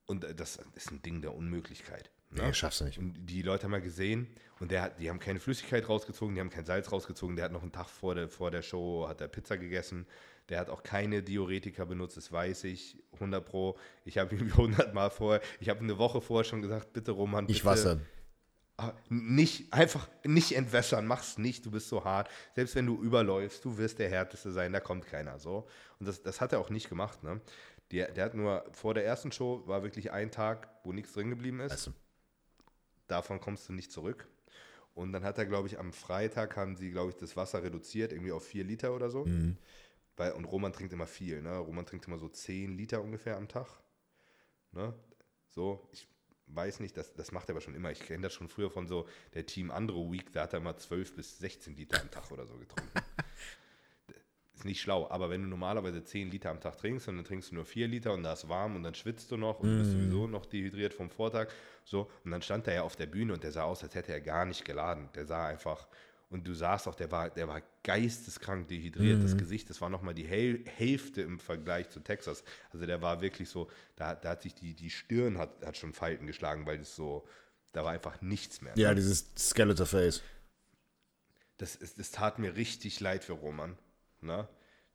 Und 0.05 0.25
das 0.39 0.59
ist 0.75 0.91
ein 0.91 1.01
Ding 1.01 1.21
der 1.21 1.35
Unmöglichkeit. 1.35 2.11
Ne? 2.29 2.43
Nee, 2.43 2.53
schaffst 2.53 2.81
du 2.81 2.85
nicht. 2.85 2.97
Und 2.97 3.13
die 3.25 3.41
Leute 3.41 3.63
haben 3.63 3.71
mal 3.71 3.81
gesehen 3.81 4.27
und 4.59 4.71
der 4.71 4.81
hat, 4.81 4.99
die 4.99 5.09
haben 5.09 5.19
keine 5.19 5.39
Flüssigkeit 5.39 5.87
rausgezogen, 5.87 6.35
die 6.35 6.41
haben 6.41 6.49
kein 6.49 6.65
Salz 6.65 6.91
rausgezogen. 6.91 7.35
Der 7.35 7.45
hat 7.45 7.51
noch 7.51 7.61
einen 7.61 7.71
Tag 7.71 7.87
vor 7.87 8.15
der, 8.15 8.27
vor 8.27 8.51
der 8.51 8.61
Show, 8.61 9.07
hat 9.07 9.21
er 9.21 9.27
Pizza 9.27 9.57
gegessen. 9.57 10.05
Der 10.49 10.59
hat 10.59 10.69
auch 10.69 10.83
keine 10.83 11.23
Diuretika 11.23 11.85
benutzt, 11.85 12.17
das 12.17 12.31
weiß 12.31 12.65
ich, 12.65 12.97
100 13.13 13.45
Pro. 13.45 13.77
Ich 14.05 14.17
habe 14.17 14.35
ihm 14.35 14.47
100 14.51 14.93
Mal 14.93 15.09
vorher, 15.09 15.41
ich 15.59 15.69
habe 15.69 15.81
eine 15.81 15.97
Woche 15.97 16.21
vorher 16.21 16.45
schon 16.45 16.61
gesagt, 16.61 16.93
bitte 16.93 17.11
Roman, 17.11 17.47
bitte. 17.47 17.57
Ich 17.57 17.65
Wasser. 17.65 17.99
Ah, 18.79 18.93
nicht, 19.09 19.73
einfach 19.73 20.07
nicht 20.23 20.55
entwässern, 20.55 21.07
mach's 21.07 21.39
nicht, 21.39 21.65
du 21.65 21.71
bist 21.71 21.89
so 21.89 22.03
hart. 22.03 22.29
Selbst 22.53 22.75
wenn 22.75 22.85
du 22.85 23.01
überläufst, 23.01 23.65
du 23.65 23.77
wirst 23.77 23.97
der 23.97 24.09
Härteste 24.09 24.51
sein, 24.51 24.71
da 24.71 24.79
kommt 24.79 25.07
keiner 25.07 25.39
so. 25.39 25.67
Und 25.99 26.07
das, 26.07 26.21
das 26.21 26.41
hat 26.41 26.53
er 26.53 26.59
auch 26.59 26.69
nicht 26.69 26.87
gemacht, 26.87 27.23
ne? 27.23 27.41
Der, 27.91 28.11
der 28.11 28.25
hat 28.25 28.35
nur, 28.35 28.65
vor 28.71 28.93
der 28.93 29.05
ersten 29.05 29.31
Show 29.31 29.63
war 29.65 29.81
wirklich 29.81 30.11
ein 30.11 30.29
Tag, 30.29 30.69
wo 30.83 30.91
nichts 30.93 31.13
drin 31.13 31.29
geblieben 31.29 31.59
ist. 31.61 31.71
Also. 31.71 31.93
Davon 33.07 33.39
kommst 33.39 33.67
du 33.69 33.73
nicht 33.73 33.91
zurück. 33.91 34.27
Und 34.93 35.11
dann 35.13 35.23
hat 35.23 35.37
er, 35.37 35.45
glaube 35.45 35.67
ich, 35.67 35.79
am 35.79 35.93
Freitag 35.93 36.57
haben 36.57 36.75
sie, 36.75 36.91
glaube 36.91 37.11
ich, 37.11 37.17
das 37.17 37.35
Wasser 37.35 37.63
reduziert, 37.63 38.11
irgendwie 38.11 38.31
auf 38.31 38.45
vier 38.45 38.63
Liter 38.63 38.95
oder 38.95 39.09
so. 39.09 39.25
Mhm. 39.25 39.57
Weil, 40.15 40.31
und 40.31 40.45
Roman 40.45 40.73
trinkt 40.73 40.91
immer 40.91 41.05
viel, 41.05 41.41
ne? 41.43 41.57
Roman 41.57 41.85
trinkt 41.85 42.07
immer 42.07 42.17
so 42.17 42.27
zehn 42.27 42.75
Liter 42.75 43.01
ungefähr 43.03 43.37
am 43.37 43.47
Tag. 43.47 43.67
Ne? 44.71 44.93
So, 45.49 45.87
ich 45.91 46.07
weiß 46.47 46.79
nicht, 46.79 46.97
das, 46.97 47.13
das 47.13 47.31
macht 47.31 47.49
er 47.49 47.53
aber 47.53 47.61
schon 47.61 47.75
immer. 47.75 47.91
Ich 47.91 47.99
kenne 47.99 48.23
das 48.23 48.33
schon 48.33 48.47
früher 48.47 48.71
von 48.71 48.87
so 48.87 49.07
der 49.33 49.45
Team 49.45 49.69
Andro 49.69 50.11
Week, 50.11 50.31
da 50.33 50.43
hat 50.43 50.53
er 50.53 50.59
immer 50.59 50.77
12 50.77 51.15
bis 51.15 51.37
16 51.37 51.75
Liter 51.75 52.01
am 52.01 52.09
Tag 52.09 52.31
oder 52.31 52.47
so 52.47 52.57
getrunken. 52.57 52.91
ist 54.57 54.65
nicht 54.65 54.81
schlau, 54.81 55.07
aber 55.09 55.29
wenn 55.29 55.43
du 55.43 55.47
normalerweise 55.47 56.03
10 56.03 56.31
Liter 56.31 56.49
am 56.49 56.59
Tag 56.59 56.77
trinkst 56.77 57.07
und 57.07 57.17
dann 57.17 57.25
trinkst 57.25 57.51
du 57.51 57.55
nur 57.55 57.65
4 57.65 57.87
Liter 57.87 58.13
und 58.13 58.23
da 58.23 58.33
ist 58.33 58.49
warm 58.49 58.75
und 58.75 58.83
dann 58.83 58.95
schwitzt 58.95 59.31
du 59.31 59.37
noch 59.37 59.59
und 59.59 59.75
mm. 59.75 59.79
bist 59.79 59.91
sowieso 59.91 60.27
noch 60.27 60.45
dehydriert 60.45 60.93
vom 60.93 61.09
Vortag, 61.09 61.49
so, 61.83 62.09
und 62.25 62.31
dann 62.31 62.41
stand 62.41 62.67
er 62.67 62.73
ja 62.73 62.81
auf 62.81 62.95
der 62.95 63.05
Bühne 63.05 63.33
und 63.33 63.43
der 63.43 63.51
sah 63.51 63.63
aus, 63.63 63.83
als 63.83 63.95
hätte 63.95 64.11
er 64.11 64.21
gar 64.21 64.45
nicht 64.45 64.65
geladen. 64.65 65.09
Der 65.15 65.25
sah 65.25 65.47
einfach, 65.47 65.87
und 66.29 66.45
du 66.45 66.53
sahst 66.53 66.87
auch, 66.87 66.95
der 66.95 67.09
war, 67.11 67.29
der 67.29 67.47
war 67.47 67.61
geisteskrank 67.83 68.67
dehydriert. 68.67 69.19
Mm. 69.19 69.21
Das 69.21 69.37
Gesicht, 69.37 69.69
das 69.69 69.79
war 69.79 69.89
nochmal 69.89 70.13
die 70.13 70.25
Häl 70.25 70.65
Hälfte 70.65 71.21
im 71.21 71.39
Vergleich 71.39 71.89
zu 71.89 71.99
Texas. 71.99 72.43
Also 72.73 72.85
der 72.85 73.01
war 73.01 73.21
wirklich 73.21 73.49
so, 73.49 73.69
da, 73.95 74.15
da 74.15 74.31
hat 74.31 74.41
sich 74.41 74.53
die, 74.53 74.73
die 74.73 74.89
Stirn 74.89 75.37
hat, 75.37 75.65
hat 75.65 75.77
schon 75.77 75.93
Falten 75.93 76.25
geschlagen, 76.25 76.65
weil 76.65 76.81
es 76.81 76.95
so, 76.95 77.25
da 77.73 77.83
war 77.83 77.91
einfach 77.91 78.21
nichts 78.21 78.61
mehr. 78.61 78.73
Ja, 78.75 78.93
dieses 78.93 79.31
Skeletor 79.37 79.85
Face. 79.85 80.21
Das, 81.57 81.75
ist, 81.75 81.99
das 81.99 82.11
tat 82.11 82.39
mir 82.39 82.55
richtig 82.55 82.99
leid 82.99 83.23
für 83.23 83.33
Roman 83.33 83.77
ne? 84.21 84.47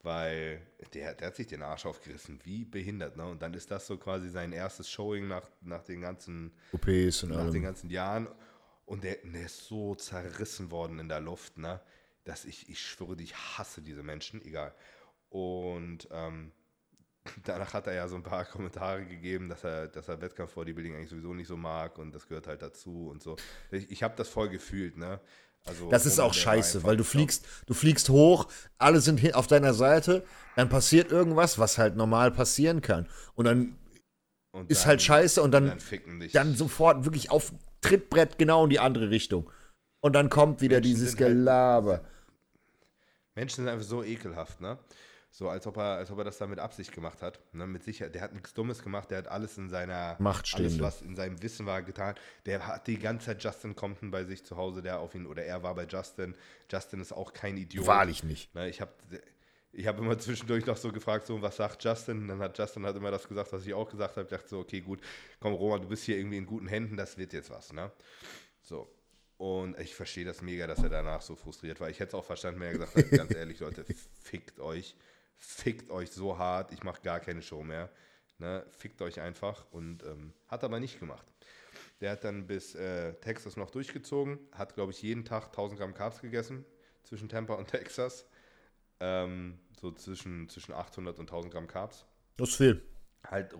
Weil 0.02 0.66
der, 0.94 1.14
der 1.14 1.28
hat 1.28 1.36
sich 1.36 1.46
den 1.46 1.62
Arsch 1.62 1.86
aufgerissen, 1.86 2.40
wie 2.42 2.64
behindert, 2.64 3.16
ne? 3.16 3.26
Und 3.26 3.40
dann 3.40 3.54
ist 3.54 3.70
das 3.70 3.86
so 3.86 3.96
quasi 3.96 4.28
sein 4.28 4.52
erstes 4.52 4.90
Showing 4.90 5.28
nach, 5.28 5.48
nach 5.60 5.84
den 5.84 6.00
ganzen 6.00 6.52
OPs 6.72 7.22
und 7.22 7.30
nach 7.30 7.38
allem. 7.38 7.52
den 7.52 7.62
ganzen 7.62 7.88
Jahren. 7.88 8.28
Und 8.84 9.04
der, 9.04 9.18
der 9.22 9.46
ist 9.46 9.66
so 9.66 9.94
zerrissen 9.94 10.70
worden 10.70 10.98
in 10.98 11.08
der 11.08 11.20
Luft, 11.20 11.56
ne? 11.58 11.80
Dass 12.24 12.44
ich, 12.44 12.68
ich 12.68 12.80
schwöre, 12.80 13.20
ich 13.20 13.34
hasse 13.36 13.80
diese 13.80 14.02
Menschen, 14.02 14.42
egal. 14.42 14.74
Und 15.28 16.08
ähm, 16.10 16.52
danach 17.44 17.72
hat 17.72 17.86
er 17.86 17.94
ja 17.94 18.08
so 18.08 18.16
ein 18.16 18.22
paar 18.22 18.44
Kommentare 18.44 19.04
gegeben, 19.04 19.48
dass 19.48 19.64
er, 19.64 19.88
dass 19.88 20.08
er 20.08 20.20
Wettkampf-Bodybuilding 20.20 20.94
eigentlich 20.94 21.10
sowieso 21.10 21.34
nicht 21.34 21.48
so 21.48 21.56
mag 21.56 21.98
und 21.98 22.14
das 22.14 22.26
gehört 22.26 22.46
halt 22.46 22.62
dazu 22.62 23.08
und 23.08 23.22
so. 23.22 23.36
Ich, 23.70 23.90
ich 23.90 24.02
habe 24.02 24.14
das 24.16 24.28
voll 24.28 24.48
gefühlt, 24.48 24.96
ne? 24.96 25.20
Also, 25.64 25.88
das 25.90 26.06
ist 26.06 26.18
auch 26.18 26.34
scheiße, 26.34 26.82
weil 26.82 26.96
du 26.96 27.04
fliegst, 27.04 27.46
du 27.66 27.74
fliegst 27.74 28.08
hoch, 28.08 28.48
alle 28.78 29.00
sind 29.00 29.34
auf 29.34 29.46
deiner 29.46 29.74
Seite, 29.74 30.24
dann 30.56 30.68
passiert 30.68 31.12
irgendwas, 31.12 31.58
was 31.58 31.78
halt 31.78 31.96
normal 31.96 32.32
passieren 32.32 32.82
kann. 32.82 33.08
Und 33.34 33.44
dann 33.44 33.76
und 34.50 34.70
ist 34.70 34.86
halt 34.86 35.00
scheiße 35.00 35.40
und 35.40 35.52
dann, 35.52 35.78
dann, 35.78 36.28
dann, 36.32 36.54
sofort 36.56 37.04
wirklich 37.04 37.30
auf 37.30 37.52
Trittbrett 37.80 38.38
genau 38.38 38.64
in 38.64 38.70
die 38.70 38.80
andere 38.80 39.10
Richtung. 39.10 39.50
Und 40.00 40.14
dann 40.14 40.30
kommt 40.30 40.60
wieder 40.60 40.76
Menschen 40.76 40.90
dieses 40.90 41.08
halt 41.10 41.18
Gelaber. 41.18 41.92
Halt, 41.92 42.02
Menschen 43.34 43.56
sind 43.56 43.68
einfach 43.68 43.86
so 43.86 44.02
ekelhaft, 44.02 44.60
ne? 44.60 44.78
So, 45.34 45.48
als 45.48 45.66
ob 45.66 45.78
er, 45.78 45.96
als 45.96 46.10
ob 46.10 46.18
er 46.18 46.24
das 46.24 46.36
da 46.36 46.46
mit 46.46 46.58
Absicht 46.58 46.92
gemacht 46.92 47.22
hat. 47.22 47.40
Ne, 47.54 47.66
mit 47.66 47.82
Sicherheit. 47.82 48.14
Der 48.14 48.20
hat 48.20 48.34
nichts 48.34 48.52
Dummes 48.52 48.82
gemacht, 48.82 49.10
der 49.10 49.16
hat 49.16 49.28
alles 49.28 49.56
in 49.56 49.70
seiner 49.70 50.14
Macht 50.18 50.52
alles, 50.54 50.78
was 50.78 51.00
in 51.00 51.16
seinem 51.16 51.42
Wissen 51.42 51.64
war, 51.64 51.82
getan. 51.82 52.16
Der 52.44 52.66
hat 52.66 52.86
die 52.86 52.98
ganze 52.98 53.26
Zeit 53.26 53.42
Justin 53.42 53.74
Compton 53.74 54.10
bei 54.10 54.24
sich 54.24 54.44
zu 54.44 54.58
Hause, 54.58 54.82
der 54.82 55.00
auf 55.00 55.14
ihn, 55.14 55.26
oder 55.26 55.42
er 55.42 55.62
war 55.62 55.74
bei 55.74 55.86
Justin. 55.86 56.36
Justin 56.70 57.00
ist 57.00 57.12
auch 57.12 57.32
kein 57.32 57.56
Idiot. 57.56 57.86
Wahrlich 57.86 58.22
nicht. 58.22 58.54
Ne, 58.54 58.68
ich 58.68 58.82
habe 58.82 58.92
ich 59.72 59.86
hab 59.86 59.98
immer 59.98 60.18
zwischendurch 60.18 60.66
noch 60.66 60.76
so 60.76 60.92
gefragt, 60.92 61.26
so, 61.26 61.40
was 61.40 61.56
sagt 61.56 61.82
Justin? 61.82 62.28
Dann 62.28 62.40
hat 62.40 62.58
Justin 62.58 62.84
halt 62.84 62.96
immer 62.96 63.10
das 63.10 63.26
gesagt, 63.26 63.54
was 63.54 63.64
ich 63.64 63.72
auch 63.72 63.88
gesagt 63.88 64.16
habe. 64.16 64.24
Ich 64.24 64.30
dachte 64.30 64.48
so, 64.48 64.58
okay, 64.58 64.82
gut, 64.82 65.00
komm, 65.40 65.54
Roman, 65.54 65.80
du 65.80 65.88
bist 65.88 66.04
hier 66.04 66.18
irgendwie 66.18 66.36
in 66.36 66.44
guten 66.44 66.66
Händen, 66.66 66.98
das 66.98 67.16
wird 67.16 67.32
jetzt 67.32 67.48
was, 67.48 67.72
ne? 67.72 67.90
So. 68.60 68.86
Und 69.38 69.78
ich 69.78 69.94
verstehe 69.94 70.26
das 70.26 70.42
mega, 70.42 70.66
dass 70.66 70.82
er 70.82 70.90
danach 70.90 71.22
so 71.22 71.36
frustriert 71.36 71.80
war. 71.80 71.88
Ich 71.88 72.00
hätte 72.00 72.08
es 72.08 72.14
auch 72.14 72.24
verstanden, 72.24 72.60
wenn 72.60 72.68
er 72.68 72.72
gesagt 72.74 72.96
hat, 72.96 73.10
ganz 73.10 73.34
ehrlich, 73.34 73.60
Leute, 73.60 73.86
fickt 74.20 74.60
euch 74.60 74.94
fickt 75.42 75.90
euch 75.90 76.10
so 76.10 76.38
hart, 76.38 76.72
ich 76.72 76.82
mache 76.82 77.02
gar 77.02 77.20
keine 77.20 77.42
Show 77.42 77.62
mehr. 77.62 77.90
Ne? 78.38 78.64
Fickt 78.70 79.02
euch 79.02 79.20
einfach 79.20 79.66
und 79.70 80.02
ähm, 80.04 80.32
hat 80.48 80.64
aber 80.64 80.80
nicht 80.80 80.98
gemacht. 80.98 81.26
Der 82.00 82.12
hat 82.12 82.24
dann 82.24 82.46
bis 82.46 82.74
äh, 82.74 83.14
Texas 83.14 83.56
noch 83.56 83.70
durchgezogen, 83.70 84.38
hat, 84.52 84.74
glaube 84.74 84.92
ich, 84.92 85.02
jeden 85.02 85.24
Tag 85.24 85.46
1000 85.46 85.80
Gramm 85.80 85.94
Carbs 85.94 86.20
gegessen 86.20 86.64
zwischen 87.02 87.28
Tampa 87.28 87.54
und 87.54 87.68
Texas. 87.70 88.26
Ähm, 89.00 89.58
so 89.80 89.90
zwischen, 89.92 90.48
zwischen 90.48 90.72
800 90.72 91.18
und 91.18 91.28
1000 91.28 91.52
Gramm 91.52 91.66
Carbs. 91.66 92.06
Das 92.36 92.50
ist 92.50 92.56
viel. 92.56 92.82
Halt, 93.28 93.54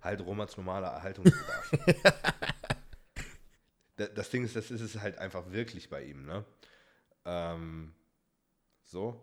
halt 0.00 0.20
Romans 0.20 0.56
normaler 0.56 0.88
Erhaltungsbedarf. 0.88 1.72
das 4.14 4.30
Ding 4.30 4.44
ist, 4.44 4.56
das 4.56 4.70
ist 4.70 4.80
es 4.80 5.00
halt 5.00 5.18
einfach 5.18 5.50
wirklich 5.52 5.88
bei 5.88 6.02
ihm. 6.04 6.26
Ne? 6.26 6.44
Ähm, 7.24 7.94
so, 8.82 9.20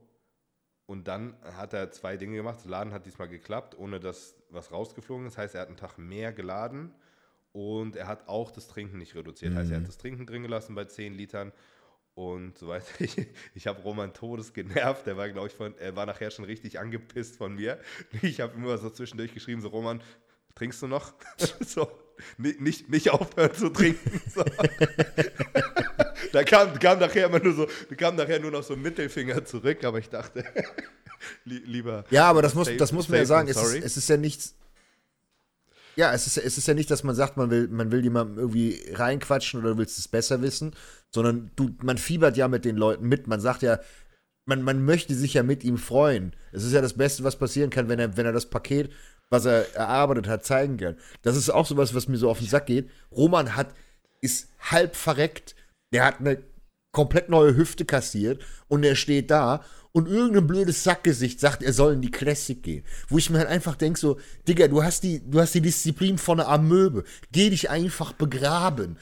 und 0.92 1.08
dann 1.08 1.38
hat 1.56 1.74
er 1.74 1.90
zwei 1.92 2.18
Dinge 2.18 2.36
gemacht. 2.36 2.58
Das 2.58 2.66
Laden 2.66 2.92
hat 2.92 3.06
diesmal 3.06 3.30
geklappt, 3.30 3.78
ohne 3.78 4.02
dass 4.02 4.36
was 4.50 4.74
rausgeflogen 4.74 5.26
ist. 5.26 5.38
Das 5.38 5.44
heißt, 5.44 5.56
er 5.56 5.62
hat 5.62 5.70
einen 5.70 5.78
Tag 5.78 5.98
mehr 5.98 6.34
geladen 6.34 6.94
und 7.54 7.96
er 7.96 8.08
hat 8.08 8.28
auch 8.28 8.52
das 8.52 8.68
Trinken 8.68 8.98
nicht 8.98 9.16
reduziert. 9.16 9.54
Mhm. 9.54 9.58
Heißt, 9.58 9.72
er 9.72 9.78
hat 9.78 9.88
das 9.88 9.98
Trinken 9.98 10.26
drin 10.26 10.42
gelassen 10.42 10.76
bei 10.76 10.84
10 10.84 11.14
Litern. 11.14 11.54
Und 12.14 12.58
soweit 12.58 12.84
ich, 13.00 13.26
ich 13.56 13.68
habe 13.68 13.82
Roman 13.84 14.14
Todes 14.14 14.52
genervt. 14.52 15.08
Der 15.08 15.16
war, 15.16 15.30
glaube 15.30 15.48
ich, 15.48 15.54
von, 15.54 15.78
er 15.78 15.96
war 15.96 16.06
nachher 16.06 16.30
schon 16.30 16.44
richtig 16.44 16.78
angepisst 16.78 17.38
von 17.38 17.56
mir. 17.56 17.80
Ich 18.22 18.42
habe 18.42 18.54
immer 18.56 18.78
so 18.78 18.90
zwischendurch 18.90 19.34
geschrieben: 19.34 19.62
So, 19.62 19.70
Roman, 19.70 20.02
trinkst 20.56 20.82
du 20.82 20.88
noch? 20.88 21.14
so, 21.62 21.90
nicht, 22.38 22.90
nicht 22.90 23.12
aufhören 23.12 23.54
zu 23.54 23.70
trinken. 23.70 24.22
So. 24.30 24.44
da 26.34 26.44
kam, 26.44 26.78
kam 26.80 27.00
nachher 27.00 27.28
immer 27.28 27.40
nur 27.40 27.54
so, 27.54 27.68
kam 27.98 28.16
nachher 28.16 28.40
nur 28.40 28.52
noch 28.52 28.64
so 28.64 28.74
ein 28.74 28.82
Mittelfinger 28.82 29.44
zurück, 29.46 29.84
aber 29.84 30.00
ich 30.00 30.10
dachte, 30.10 30.44
lieber. 31.46 32.06
Ja, 32.10 32.30
aber 32.30 32.42
das 32.42 32.56
muss, 32.56 32.70
das 32.78 32.92
muss 32.92 33.10
man 33.10 33.20
ja 33.20 33.26
sagen, 33.26 33.48
es 33.48 33.62
ist, 33.62 33.84
es 33.84 33.98
ist 33.98 34.10
ja 34.10 34.18
nichts. 34.18 34.56
Ja, 35.96 36.14
es 36.14 36.26
ist, 36.26 36.38
es 36.38 36.58
ist 36.58 36.68
ja 36.68 36.74
nicht, 36.74 36.90
dass 36.90 37.04
man 37.04 37.16
sagt, 37.16 37.36
man 37.36 37.50
will, 37.50 37.68
man 37.68 37.92
will 37.92 38.02
jemandem 38.02 38.38
irgendwie 38.38 38.82
reinquatschen 38.94 39.60
oder 39.60 39.72
du 39.72 39.78
willst 39.80 40.00
es 40.00 40.08
besser 40.08 40.42
wissen, 40.42 40.74
sondern 41.10 41.52
du, 41.58 41.76
man 41.84 41.98
fiebert 41.98 42.38
ja 42.38 42.48
mit 42.48 42.64
den 42.64 42.78
Leuten 42.78 43.08
mit. 43.08 43.28
Man 43.28 43.42
sagt 43.42 43.62
ja, 43.62 43.80
man, 44.46 44.62
man 44.62 44.84
möchte 44.86 45.14
sich 45.14 45.34
ja 45.34 45.44
mit 45.44 45.64
ihm 45.64 45.78
freuen. 45.78 46.34
Es 46.54 46.64
ist 46.64 46.72
ja 46.72 46.82
das 46.82 46.94
Beste, 46.94 47.24
was 47.26 47.36
passieren 47.36 47.70
kann, 47.70 47.90
wenn 47.90 48.00
er, 48.00 48.16
wenn 48.16 48.26
er 48.26 48.32
das 48.32 48.50
Paket, 48.50 48.92
was 49.30 49.46
er 49.46 49.76
erarbeitet 49.76 50.28
hat, 50.28 50.46
zeigen 50.46 50.78
kann. 50.78 50.98
Das 51.24 51.36
ist 51.36 51.50
auch 51.50 51.66
sowas, 51.66 51.94
was 51.94 52.08
mir 52.08 52.18
so 52.18 52.30
auf 52.30 52.40
den 52.40 52.48
Sack 52.48 52.68
geht. 52.68 52.90
Roman 53.12 53.56
hat, 53.56 53.74
ist 54.22 54.50
halb 54.60 54.96
verreckt 54.96 55.56
der 55.92 56.06
hat 56.06 56.20
eine 56.20 56.44
komplett 56.94 57.30
neue 57.30 57.56
Hüfte 57.56 57.86
kassiert 57.86 58.44
und 58.68 58.84
er 58.84 58.96
steht 58.96 59.32
da 59.32 59.64
und 59.94 60.08
irgendein 60.08 60.48
blödes 60.48 60.84
Sackgesicht 60.84 61.40
sagt, 61.40 61.64
er 61.64 61.74
soll 61.74 61.94
in 61.94 62.02
die 62.02 62.12
Classic 62.12 62.62
gehen. 62.62 62.86
Wo 63.10 63.18
ich 63.18 63.30
mir 63.30 63.40
halt 63.40 63.50
einfach 63.50 63.76
denke, 63.76 64.00
so, 64.00 64.20
Digga, 64.48 64.68
du 64.68 64.84
hast 64.84 65.04
die, 65.04 65.22
du 65.30 65.40
hast 65.40 65.54
die 65.54 65.62
Disziplin 65.62 66.18
von 66.18 66.40
einer 66.40 66.50
Amöbe. 66.50 67.04
Geh 67.32 67.50
dich 67.50 67.70
einfach 67.70 68.14
begraben. 68.14 68.98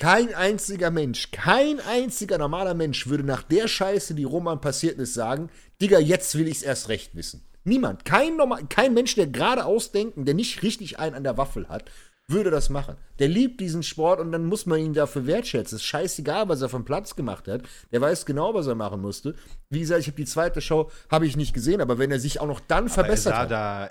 Kein 0.00 0.32
einziger 0.32 0.92
Mensch, 0.92 1.32
kein 1.32 1.80
einziger 1.80 2.38
normaler 2.38 2.74
Mensch 2.74 3.08
würde 3.08 3.24
nach 3.24 3.42
der 3.42 3.66
Scheiße, 3.66 4.14
die 4.14 4.24
Roman 4.24 4.60
passiert 4.60 4.96
ist, 4.98 5.14
sagen, 5.14 5.50
Digga, 5.80 5.98
jetzt 5.98 6.36
will 6.36 6.46
ich 6.46 6.58
es 6.58 6.62
erst 6.62 6.88
recht 6.88 7.16
wissen. 7.16 7.42
Niemand, 7.64 8.04
kein, 8.04 8.36
normal, 8.36 8.64
kein 8.68 8.94
Mensch, 8.94 9.16
der 9.16 9.26
gerade 9.26 9.64
ausdenken, 9.64 10.24
der 10.24 10.34
nicht 10.34 10.62
richtig 10.62 11.00
einen 11.00 11.16
an 11.16 11.24
der 11.24 11.36
Waffel 11.36 11.68
hat, 11.68 11.90
würde 12.28 12.50
das 12.50 12.68
machen. 12.68 12.96
Der 13.18 13.28
liebt 13.28 13.60
diesen 13.60 13.82
Sport 13.82 14.20
und 14.20 14.32
dann 14.32 14.44
muss 14.44 14.66
man 14.66 14.78
ihn 14.78 14.92
dafür 14.92 15.26
wertschätzen. 15.26 15.76
Es 15.76 15.82
ist 15.82 15.88
scheißegal, 15.88 16.48
was 16.48 16.60
er 16.60 16.68
vom 16.68 16.84
Platz 16.84 17.16
gemacht 17.16 17.48
hat. 17.48 17.62
Der 17.90 18.00
weiß 18.00 18.26
genau, 18.26 18.54
was 18.54 18.66
er 18.66 18.74
machen 18.74 19.00
musste. 19.00 19.34
Wie 19.70 19.80
gesagt, 19.80 20.00
ich 20.00 20.06
habe 20.06 20.16
die 20.16 20.26
zweite 20.26 20.60
Show 20.60 20.90
habe 21.10 21.26
ich 21.26 21.36
nicht 21.36 21.54
gesehen, 21.54 21.80
aber 21.80 21.98
wenn 21.98 22.10
er 22.10 22.20
sich 22.20 22.40
auch 22.40 22.46
noch 22.46 22.60
dann 22.60 22.84
aber 22.84 22.94
verbessert 22.94 23.32
er 23.32 23.38
hat. 23.38 23.50
Da, 23.50 23.90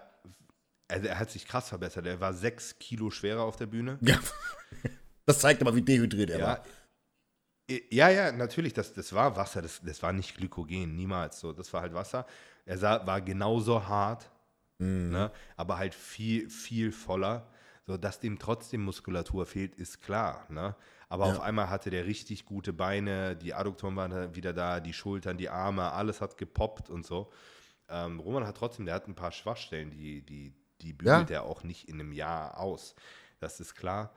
also 0.88 1.08
er 1.08 1.20
hat 1.20 1.32
sich 1.32 1.48
krass 1.48 1.70
verbessert. 1.70 2.06
Er 2.06 2.22
war 2.22 2.34
sechs 2.34 2.78
Kilo 2.80 3.10
schwerer 3.10 3.42
auf 3.42 3.56
der 3.56 3.66
Bühne. 3.66 3.98
Ja. 4.02 4.20
Das 5.26 5.40
zeigt 5.40 5.62
aber, 5.62 5.76
wie 5.76 5.82
dehydriert 5.82 6.30
er 6.30 6.40
ja. 6.40 6.46
war. 6.46 6.64
Ja, 7.90 8.10
ja, 8.10 8.32
natürlich, 8.32 8.74
das, 8.74 8.94
das 8.94 9.12
war 9.12 9.36
Wasser, 9.36 9.62
das, 9.62 9.82
das 9.84 10.02
war 10.02 10.14
nicht 10.14 10.38
Glykogen, 10.38 10.96
niemals 10.96 11.42
so. 11.42 11.52
Das 11.52 11.74
war 11.74 11.82
halt 11.82 11.94
Wasser. 11.94 12.26
Er 12.66 12.78
sah, 12.78 13.06
war 13.06 13.20
genauso 13.20 13.86
hart, 13.86 14.30
mhm. 14.78 15.10
ne, 15.10 15.32
aber 15.58 15.78
halt 15.78 15.94
viel, 15.94 16.50
viel 16.50 16.94
voller. 16.94 17.46
So, 17.88 17.96
dass 17.96 18.20
dem 18.20 18.38
trotzdem 18.38 18.84
Muskulatur 18.84 19.46
fehlt, 19.46 19.74
ist 19.76 20.02
klar. 20.02 20.46
Ne? 20.50 20.76
Aber 21.08 21.28
Ja. 21.28 21.32
auf 21.32 21.40
einmal 21.40 21.70
hatte 21.70 21.90
der 21.90 22.06
richtig 22.06 22.44
gute 22.46 22.74
Beine, 22.74 23.38
die 23.38 23.54
Adduktoren 23.54 23.96
waren 23.96 24.36
wieder 24.36 24.52
da, 24.52 24.82
die 24.82 24.92
Schultern, 24.92 25.38
die 25.38 25.48
Arme, 25.48 25.94
alles 25.94 26.20
hat 26.20 26.38
gepoppt 26.38 26.90
und 26.90 27.06
so. 27.06 27.32
Ähm, 27.88 28.20
Roman 28.20 28.46
hat 28.46 28.58
trotzdem, 28.58 28.86
der 28.86 28.96
hat 28.96 29.08
ein 29.08 29.16
paar 29.16 29.32
Schwachstellen, 29.32 29.90
die, 29.90 30.22
die, 30.22 30.54
die 30.82 30.92
bügelt 30.92 31.32
er 31.32 31.44
auch 31.44 31.64
nicht 31.64 31.88
in 31.88 31.96
einem 32.02 32.12
Jahr 32.12 32.60
aus. 32.60 32.94
Das 33.40 33.62
ist 33.62 33.74
klar. 33.76 34.14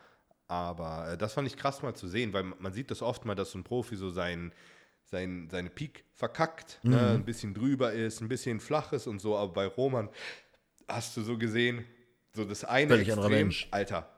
Aber 0.49 1.13
äh, 1.13 1.17
das 1.17 1.35
fand 1.35 1.47
ich 1.47 1.57
krass 1.57 1.81
mal 1.83 1.95
zu 1.95 2.09
sehen, 2.09 2.33
weil 2.33 2.43
man 2.43 2.73
sieht 2.73 2.91
das 2.91 3.03
oft 3.03 3.25
mal, 3.25 3.37
dass 3.37 3.53
so 3.53 3.59
ein 3.61 3.63
Profi 3.65 3.95
so 3.95 4.11
sein, 4.11 4.53
sein, 5.05 5.49
seine 5.49 5.71
Peak 5.71 6.05
verkackt, 6.17 6.81
ne? 6.83 7.13
ein 7.15 7.25
bisschen 7.25 7.55
drüber 7.55 7.93
ist, 7.93 8.21
ein 8.21 8.27
bisschen 8.29 8.59
flach 8.59 8.93
ist 8.93 9.07
und 9.07 9.21
so. 9.21 9.37
Aber 9.37 9.53
bei 9.53 9.67
Roman 9.67 10.09
hast 10.89 11.17
du 11.17 11.23
so 11.23 11.39
gesehen, 11.39 11.85
so 12.35 12.45
das 12.45 12.65
eine 12.65 12.89
Völlig 12.89 13.09
Extrem, 13.09 13.31
Mensch. 13.31 13.69
Alter, 13.71 14.09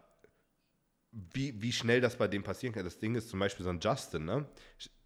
wie, 1.13 1.61
wie 1.61 1.73
schnell 1.73 2.01
das 2.01 2.17
bei 2.17 2.27
dem 2.27 2.43
passieren 2.43 2.75
kann. 2.75 2.85
Das 2.85 2.99
Ding 2.99 3.15
ist 3.15 3.29
zum 3.29 3.39
Beispiel 3.39 3.65
so 3.65 3.71
ein 3.71 3.81
Justin, 3.81 4.25
ne? 4.25 4.47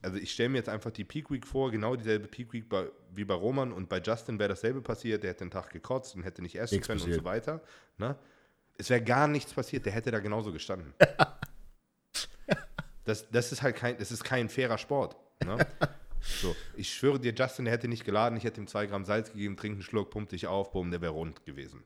Also 0.03 0.19
ich 0.19 0.33
stelle 0.33 0.51
mir 0.51 0.59
jetzt 0.59 0.69
einfach 0.69 0.93
die 0.93 1.05
Peak 1.05 1.31
Week 1.31 1.45
vor, 1.45 1.73
genau 1.73 1.97
dieselbe 1.97 2.29
Peak 2.29 2.53
Week 2.53 2.69
bei, 2.69 2.89
wie 3.13 3.25
bei 3.25 3.35
Roman 3.35 3.73
und 3.73 3.89
bei 3.89 4.01
Justin 4.01 4.39
wäre 4.39 4.51
dasselbe 4.51 4.83
passiert, 4.83 5.25
der 5.25 5.31
hätte 5.31 5.45
den 5.45 5.51
Tag 5.51 5.71
gekotzt 5.71 6.15
und 6.15 6.23
hätte 6.23 6.43
nicht 6.43 6.57
essen 6.57 6.77
Nichts 6.77 6.87
können 6.87 7.01
und 7.01 7.07
passiert. 7.07 7.23
so 7.23 7.25
weiter. 7.25 7.63
Ne? 7.99 8.17
Es 8.79 8.89
wäre 8.89 9.03
gar 9.03 9.27
nichts 9.27 9.53
passiert, 9.53 9.85
der 9.85 9.93
hätte 9.93 10.13
da 10.13 10.21
genauso 10.21 10.53
gestanden. 10.53 10.95
das, 13.05 13.29
das 13.31 13.51
ist 13.51 13.63
halt 13.63 13.75
kein, 13.75 13.99
das 13.99 14.13
ist 14.13 14.23
kein 14.23 14.49
fairer 14.49 14.79
Sport. 14.79 15.17
Ne? 15.45 15.67
So, 16.21 16.55
ich 16.77 16.93
schwöre 16.93 17.19
dir, 17.19 17.33
Justin, 17.35 17.65
der 17.65 17.75
hätte 17.75 17.89
nicht 17.89 18.05
geladen, 18.05 18.37
ich 18.37 18.45
hätte 18.45 18.61
ihm 18.61 18.67
zwei 18.67 18.87
Gramm 18.87 19.05
Salz 19.05 19.33
gegeben, 19.33 19.57
trink 19.57 19.75
einen 19.75 19.83
Schluck, 19.83 20.11
pump 20.11 20.29
dich 20.29 20.47
auf, 20.47 20.73
bumm, 20.73 20.91
der 20.91 21.01
wäre 21.01 21.13
rund 21.13 21.45
gewesen. 21.45 21.85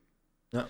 Ja. 0.52 0.68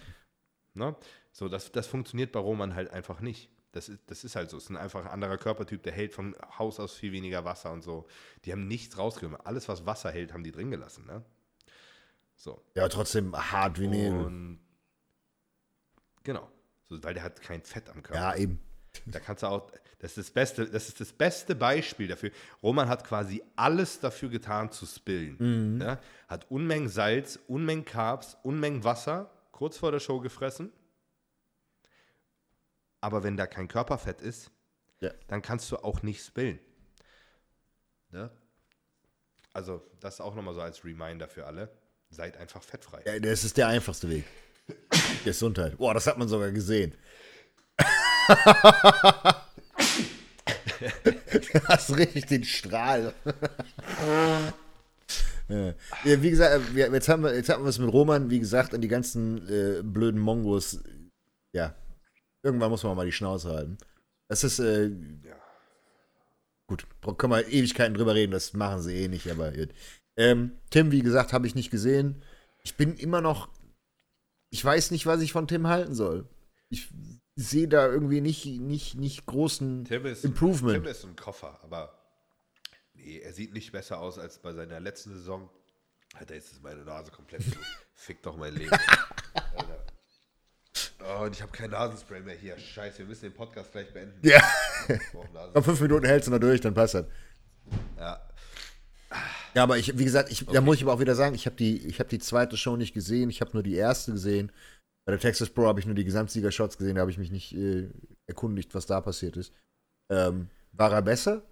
Ne? 0.74 0.96
So, 1.32 1.48
das, 1.48 1.72
das 1.72 1.86
funktioniert 1.86 2.32
bei 2.32 2.40
Roman 2.40 2.74
halt 2.74 2.90
einfach 2.90 3.20
nicht. 3.20 3.50
Das 3.72 3.88
ist, 3.88 4.00
das 4.06 4.24
ist 4.24 4.34
halt 4.34 4.50
so. 4.50 4.56
Es 4.56 4.64
ist 4.64 4.70
ein 4.70 4.76
einfach 4.76 5.04
ein 5.04 5.10
anderer 5.10 5.38
Körpertyp, 5.38 5.82
der 5.82 5.92
hält 5.92 6.12
von 6.12 6.34
Haus 6.58 6.80
aus 6.80 6.94
viel 6.94 7.12
weniger 7.12 7.44
Wasser 7.44 7.72
und 7.72 7.82
so. 7.82 8.06
Die 8.44 8.52
haben 8.52 8.66
nichts 8.66 8.98
rausgenommen. 8.98 9.40
Alles, 9.44 9.68
was 9.68 9.86
Wasser 9.86 10.10
hält, 10.10 10.32
haben 10.32 10.42
die 10.42 10.52
drin 10.52 10.70
gelassen. 10.70 11.06
Ne? 11.06 11.24
So. 12.34 12.64
Ja, 12.74 12.88
trotzdem 12.88 13.34
hart 13.34 13.80
wie. 13.80 13.86
Und 13.86 14.60
genau. 16.24 16.50
So, 16.88 17.02
weil 17.02 17.14
der 17.14 17.22
hat 17.22 17.40
kein 17.42 17.62
Fett 17.62 17.88
am 17.88 18.02
Körper. 18.02 18.20
Ja, 18.20 18.34
eben. 18.34 18.60
Da 19.06 19.20
kannst 19.20 19.44
du 19.44 19.46
auch, 19.46 19.70
das 20.00 20.16
ist 20.16 20.18
das 20.18 20.30
beste, 20.32 20.66
das 20.66 20.88
ist 20.88 21.00
das 21.00 21.12
beste 21.12 21.54
Beispiel 21.54 22.08
dafür. 22.08 22.32
Roman 22.60 22.88
hat 22.88 23.06
quasi 23.06 23.40
alles 23.54 24.00
dafür 24.00 24.30
getan 24.30 24.72
zu 24.72 24.84
spillen. 24.84 25.78
Ne? 25.78 25.98
Hat 26.26 26.50
Unmengen 26.50 26.88
Salz, 26.88 27.38
Unmengen 27.46 27.84
Carbs, 27.84 28.36
Unmengen 28.42 28.82
Wasser 28.82 29.30
kurz 29.60 29.76
vor 29.76 29.92
der 29.92 30.00
Show 30.00 30.20
gefressen. 30.20 30.72
Aber 33.02 33.22
wenn 33.22 33.36
da 33.36 33.46
kein 33.46 33.68
Körperfett 33.68 34.22
ist, 34.22 34.50
Ja. 35.00 35.10
dann 35.28 35.42
kannst 35.42 35.70
du 35.70 35.76
auch 35.76 36.02
nicht 36.02 36.24
spillen. 36.24 36.58
Ne? 38.08 38.30
Also, 39.52 39.82
das 40.00 40.22
auch 40.22 40.34
nochmal 40.34 40.54
so 40.54 40.62
als 40.62 40.82
Reminder 40.82 41.28
für 41.28 41.44
alle. 41.44 41.70
Seid 42.08 42.38
einfach 42.38 42.62
fettfrei. 42.62 43.02
Ja, 43.04 43.18
das 43.18 43.44
ist 43.44 43.58
der 43.58 43.68
einfachste 43.68 44.08
Weg. 44.08 44.24
Gesundheit. 45.24 45.76
Boah, 45.76 45.92
das 45.92 46.06
hat 46.06 46.16
man 46.16 46.26
sogar 46.26 46.52
gesehen. 46.52 46.96
du 51.52 51.68
hast 51.68 51.94
richtig 51.98 52.24
den 52.24 52.44
Strahl. 52.44 53.12
ja. 55.50 55.74
Ja, 56.04 56.22
wie 56.22 56.30
gesagt, 56.30 56.74
äh, 56.76 56.90
jetzt 56.92 57.08
haben 57.08 57.22
wir 57.22 57.34
jetzt 57.34 57.48
haben 57.48 57.64
wir 57.64 57.68
es 57.68 57.78
mit 57.78 57.92
Roman, 57.92 58.30
wie 58.30 58.40
gesagt, 58.40 58.74
an 58.74 58.80
die 58.80 58.88
ganzen 58.88 59.46
äh, 59.48 59.82
blöden 59.82 60.20
Mongos. 60.20 60.80
Ja, 61.52 61.74
irgendwann 62.42 62.70
muss 62.70 62.82
man 62.84 62.96
mal 62.96 63.06
die 63.06 63.12
Schnauze 63.12 63.50
halten. 63.50 63.78
Das 64.28 64.44
ist, 64.44 64.58
äh, 64.60 64.86
Ja. 64.88 65.36
gut, 66.66 66.86
können 67.18 67.32
wir 67.32 67.48
Ewigkeiten 67.48 67.94
drüber 67.94 68.14
reden, 68.14 68.32
das 68.32 68.52
machen 68.52 68.80
sie 68.82 68.94
eh 68.94 69.08
nicht, 69.08 69.28
aber. 69.30 69.52
Ähm, 70.16 70.52
Tim, 70.70 70.92
wie 70.92 71.02
gesagt, 71.02 71.32
habe 71.32 71.46
ich 71.46 71.54
nicht 71.54 71.70
gesehen. 71.70 72.22
Ich 72.62 72.76
bin 72.76 72.94
immer 72.96 73.20
noch, 73.20 73.48
ich 74.50 74.64
weiß 74.64 74.90
nicht, 74.90 75.06
was 75.06 75.20
ich 75.22 75.32
von 75.32 75.48
Tim 75.48 75.66
halten 75.66 75.94
soll. 75.94 76.28
Ich 76.68 76.88
sehe 77.36 77.68
da 77.68 77.88
irgendwie 77.88 78.20
nicht, 78.20 78.44
nicht, 78.44 78.96
nicht 78.96 79.26
großen 79.26 79.84
Tim 79.86 80.06
ist, 80.06 80.24
Improvement. 80.24 80.82
Tim 80.84 80.90
ist 80.90 81.04
ein 81.04 81.16
Koffer, 81.16 81.58
aber 81.62 81.94
nee, 83.04 83.18
er 83.18 83.32
sieht 83.32 83.52
nicht 83.52 83.72
besser 83.72 83.98
aus 83.98 84.18
als 84.18 84.38
bei 84.38 84.52
seiner 84.52 84.80
letzten 84.80 85.14
Saison. 85.14 85.50
Alter, 86.14 86.34
jetzt 86.34 86.52
ist 86.52 86.62
meine 86.62 86.84
Nase 86.84 87.10
komplett. 87.10 87.42
Fick 87.94 88.22
doch 88.22 88.36
mein 88.36 88.54
Leben. 88.54 88.76
Alter. 89.56 89.86
Oh, 91.02 91.24
und 91.24 91.34
ich 91.34 91.42
habe 91.42 91.52
kein 91.52 91.70
Nasenspray 91.70 92.20
mehr 92.20 92.34
hier. 92.34 92.58
Scheiße, 92.58 92.98
wir 92.98 93.06
müssen 93.06 93.22
den 93.22 93.34
Podcast 93.34 93.72
gleich 93.72 93.92
beenden. 93.92 94.26
Ja, 94.26 94.42
noch 95.54 95.64
fünf 95.64 95.80
Minuten 95.80 96.06
hältst 96.06 96.28
du 96.28 96.32
noch 96.32 96.38
durch, 96.38 96.60
dann 96.60 96.74
passt 96.74 96.94
das. 96.94 97.06
Ja. 97.96 98.20
Ja, 99.54 99.64
aber 99.64 99.78
ich, 99.78 99.98
wie 99.98 100.04
gesagt, 100.04 100.30
ich, 100.30 100.46
da 100.46 100.60
muss 100.60 100.76
ich 100.76 100.82
aber 100.82 100.92
auch 100.92 101.00
wieder 101.00 101.16
sagen, 101.16 101.34
ich 101.34 101.46
habe 101.46 101.56
die, 101.56 101.86
ich 101.86 101.98
hab 101.98 102.08
die 102.08 102.20
zweite 102.20 102.56
Show 102.56 102.76
nicht 102.76 102.94
gesehen, 102.94 103.30
ich 103.30 103.40
habe 103.40 103.50
nur 103.52 103.62
die 103.62 103.74
erste 103.74 104.12
gesehen. 104.12 104.52
Bei 105.04 105.12
der 105.12 105.20
Texas 105.20 105.50
Pro 105.50 105.66
habe 105.66 105.80
ich 105.80 105.86
nur 105.86 105.94
die 105.94 106.04
Gesamtsieger-Shots 106.04 106.78
gesehen, 106.78 106.94
da 106.94 107.00
habe 107.00 107.10
ich 107.10 107.18
mich 107.18 107.32
nicht 107.32 107.52
äh, 107.54 107.90
erkundigt, 108.28 108.74
was 108.74 108.86
da 108.86 109.00
passiert 109.00 109.36
ist. 109.36 109.52
Ähm, 110.10 110.50
war 110.72 110.92
er 110.92 111.02
besser? 111.02 111.42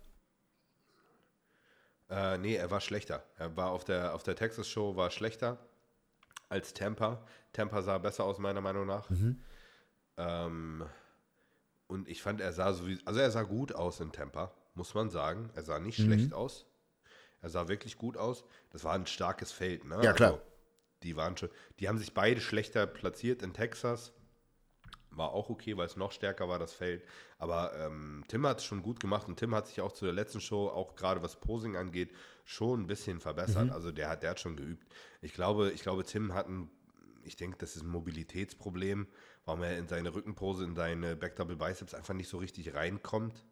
Äh, 2.11 2.39
nee, 2.39 2.55
er 2.55 2.71
war 2.71 2.81
schlechter. 2.81 3.23
Er 3.37 3.57
war 3.57 3.71
auf 3.71 3.85
der, 3.85 4.15
auf 4.15 4.23
der 4.23 4.37
Texas 4.37 4.69
Show 4.69 4.97
war 4.97 5.11
schlechter 5.11 5.59
als 6.49 6.73
Tampa. 6.73 7.23
Tampa 7.53 7.83
sah 7.83 7.99
besser 7.99 8.25
aus, 8.25 8.39
meiner 8.39 8.61
Meinung 8.61 8.87
nach. 8.87 9.09
Ähm, 10.17 10.85
und 11.87 12.09
ich 12.09 12.23
fand, 12.23 12.41
er 12.41 12.53
sah 12.53 12.73
so 12.73 12.87
wie, 12.87 12.99
also 13.05 13.21
er 13.21 13.31
sah 13.31 13.43
gut 13.43 13.75
aus 13.75 14.01
in 14.01 14.13
Tampa, 14.13 14.53
muss 14.75 14.95
man 14.95 15.11
sagen. 15.11 15.51
Er 15.55 15.63
sah 15.63 15.79
nicht 15.79 15.97
schlecht 15.97 16.33
aus. 16.35 16.67
Er 17.41 17.51
sah 17.51 17.69
wirklich 17.69 17.99
gut 17.99 18.17
aus. 18.17 18.45
Das 18.71 18.85
war 18.85 18.95
ein 18.95 19.07
starkes 19.07 19.53
Feld, 19.53 19.85
ne? 19.85 20.01
Ja, 20.03 20.13
klar. 20.13 20.33
Also, 20.33 20.43
die 21.03 21.17
waren 21.17 21.37
schon, 21.37 21.51
die 21.79 21.89
haben 21.89 21.99
sich 21.99 22.13
beide 22.15 22.41
schlechter 22.41 22.87
platziert 22.87 23.43
in 23.43 23.53
Texas. 23.53 24.13
War 25.19 25.33
auch 25.33 25.51
okay, 25.51 25.77
weil 25.77 25.87
es 25.87 25.97
noch 25.97 26.13
stärker 26.13 26.49
war, 26.49 26.59
das 26.59 26.73
Feld. 26.73 27.03
Aber 27.39 27.77
ähm, 27.77 28.25
Tim 28.29 28.47
hat 28.47 28.59
es 28.59 28.65
schon 28.65 28.83
gut 28.83 29.01
gemacht 29.01 29.29
und 29.29 29.37
Tim 29.37 29.55
hat 29.55 29.67
sich 29.67 29.81
auch 29.81 29.93
zu 29.93 30.05
der 30.05 30.15
letzten 30.15 30.41
Show, 30.41 30.69
auch 30.69 30.95
gerade 30.97 31.23
was 31.23 31.37
Posing 31.37 31.77
angeht, 31.77 32.11
schon 32.45 32.83
ein 32.83 32.87
bisschen 32.87 33.21
verbessert. 33.21 33.71
Also 33.73 33.93
der 33.93 34.09
hat, 34.09 34.23
der 34.23 34.31
hat 34.31 34.41
schon 34.41 34.57
geübt. 34.57 34.87
Ich 35.21 35.35
glaube, 35.35 35.71
ich 35.73 35.83
glaube, 35.83 36.05
Tim 36.05 36.33
hat 36.35 36.49
ein, 36.49 36.71
ich 37.25 37.37
denke, 37.37 37.59
das 37.59 37.77
ist 37.77 37.83
ein 37.83 37.89
Mobilitätsproblem, 37.89 39.07
warum 39.45 39.63
er 39.63 39.77
in 39.77 39.89
seine 39.89 40.15
Rückenpose, 40.15 40.65
in 40.65 40.75
seine 40.75 41.17
Back 41.17 41.37
Double 41.37 41.57
Biceps 41.57 41.95
einfach 41.95 42.15
nicht 42.15 42.29
so 42.29 42.39
richtig 42.39 42.75
reinkommt. 42.75 43.45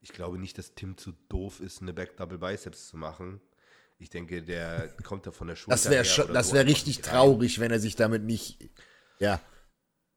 Ich 0.00 0.12
glaube 0.12 0.38
nicht, 0.38 0.56
dass 0.56 0.74
Tim 0.74 0.96
zu 0.96 1.12
doof 1.28 1.60
ist, 1.60 1.82
eine 1.82 1.92
Back 1.92 2.16
Double 2.16 2.38
Biceps 2.38 2.88
zu 2.88 2.96
machen. 2.96 3.40
Ich 3.98 4.10
denke, 4.10 4.42
der 4.42 4.88
kommt 5.04 5.26
da 5.26 5.30
von 5.30 5.46
der 5.46 5.56
Schulter 5.56 5.74
Das 5.74 5.90
wäre 5.90 6.32
das 6.32 6.48
so 6.48 6.54
wär 6.54 6.66
richtig 6.66 7.02
traurig, 7.02 7.60
wenn 7.60 7.70
er 7.70 7.80
sich 7.80 7.96
damit 7.96 8.22
nicht. 8.24 8.70
Ja, 9.18 9.40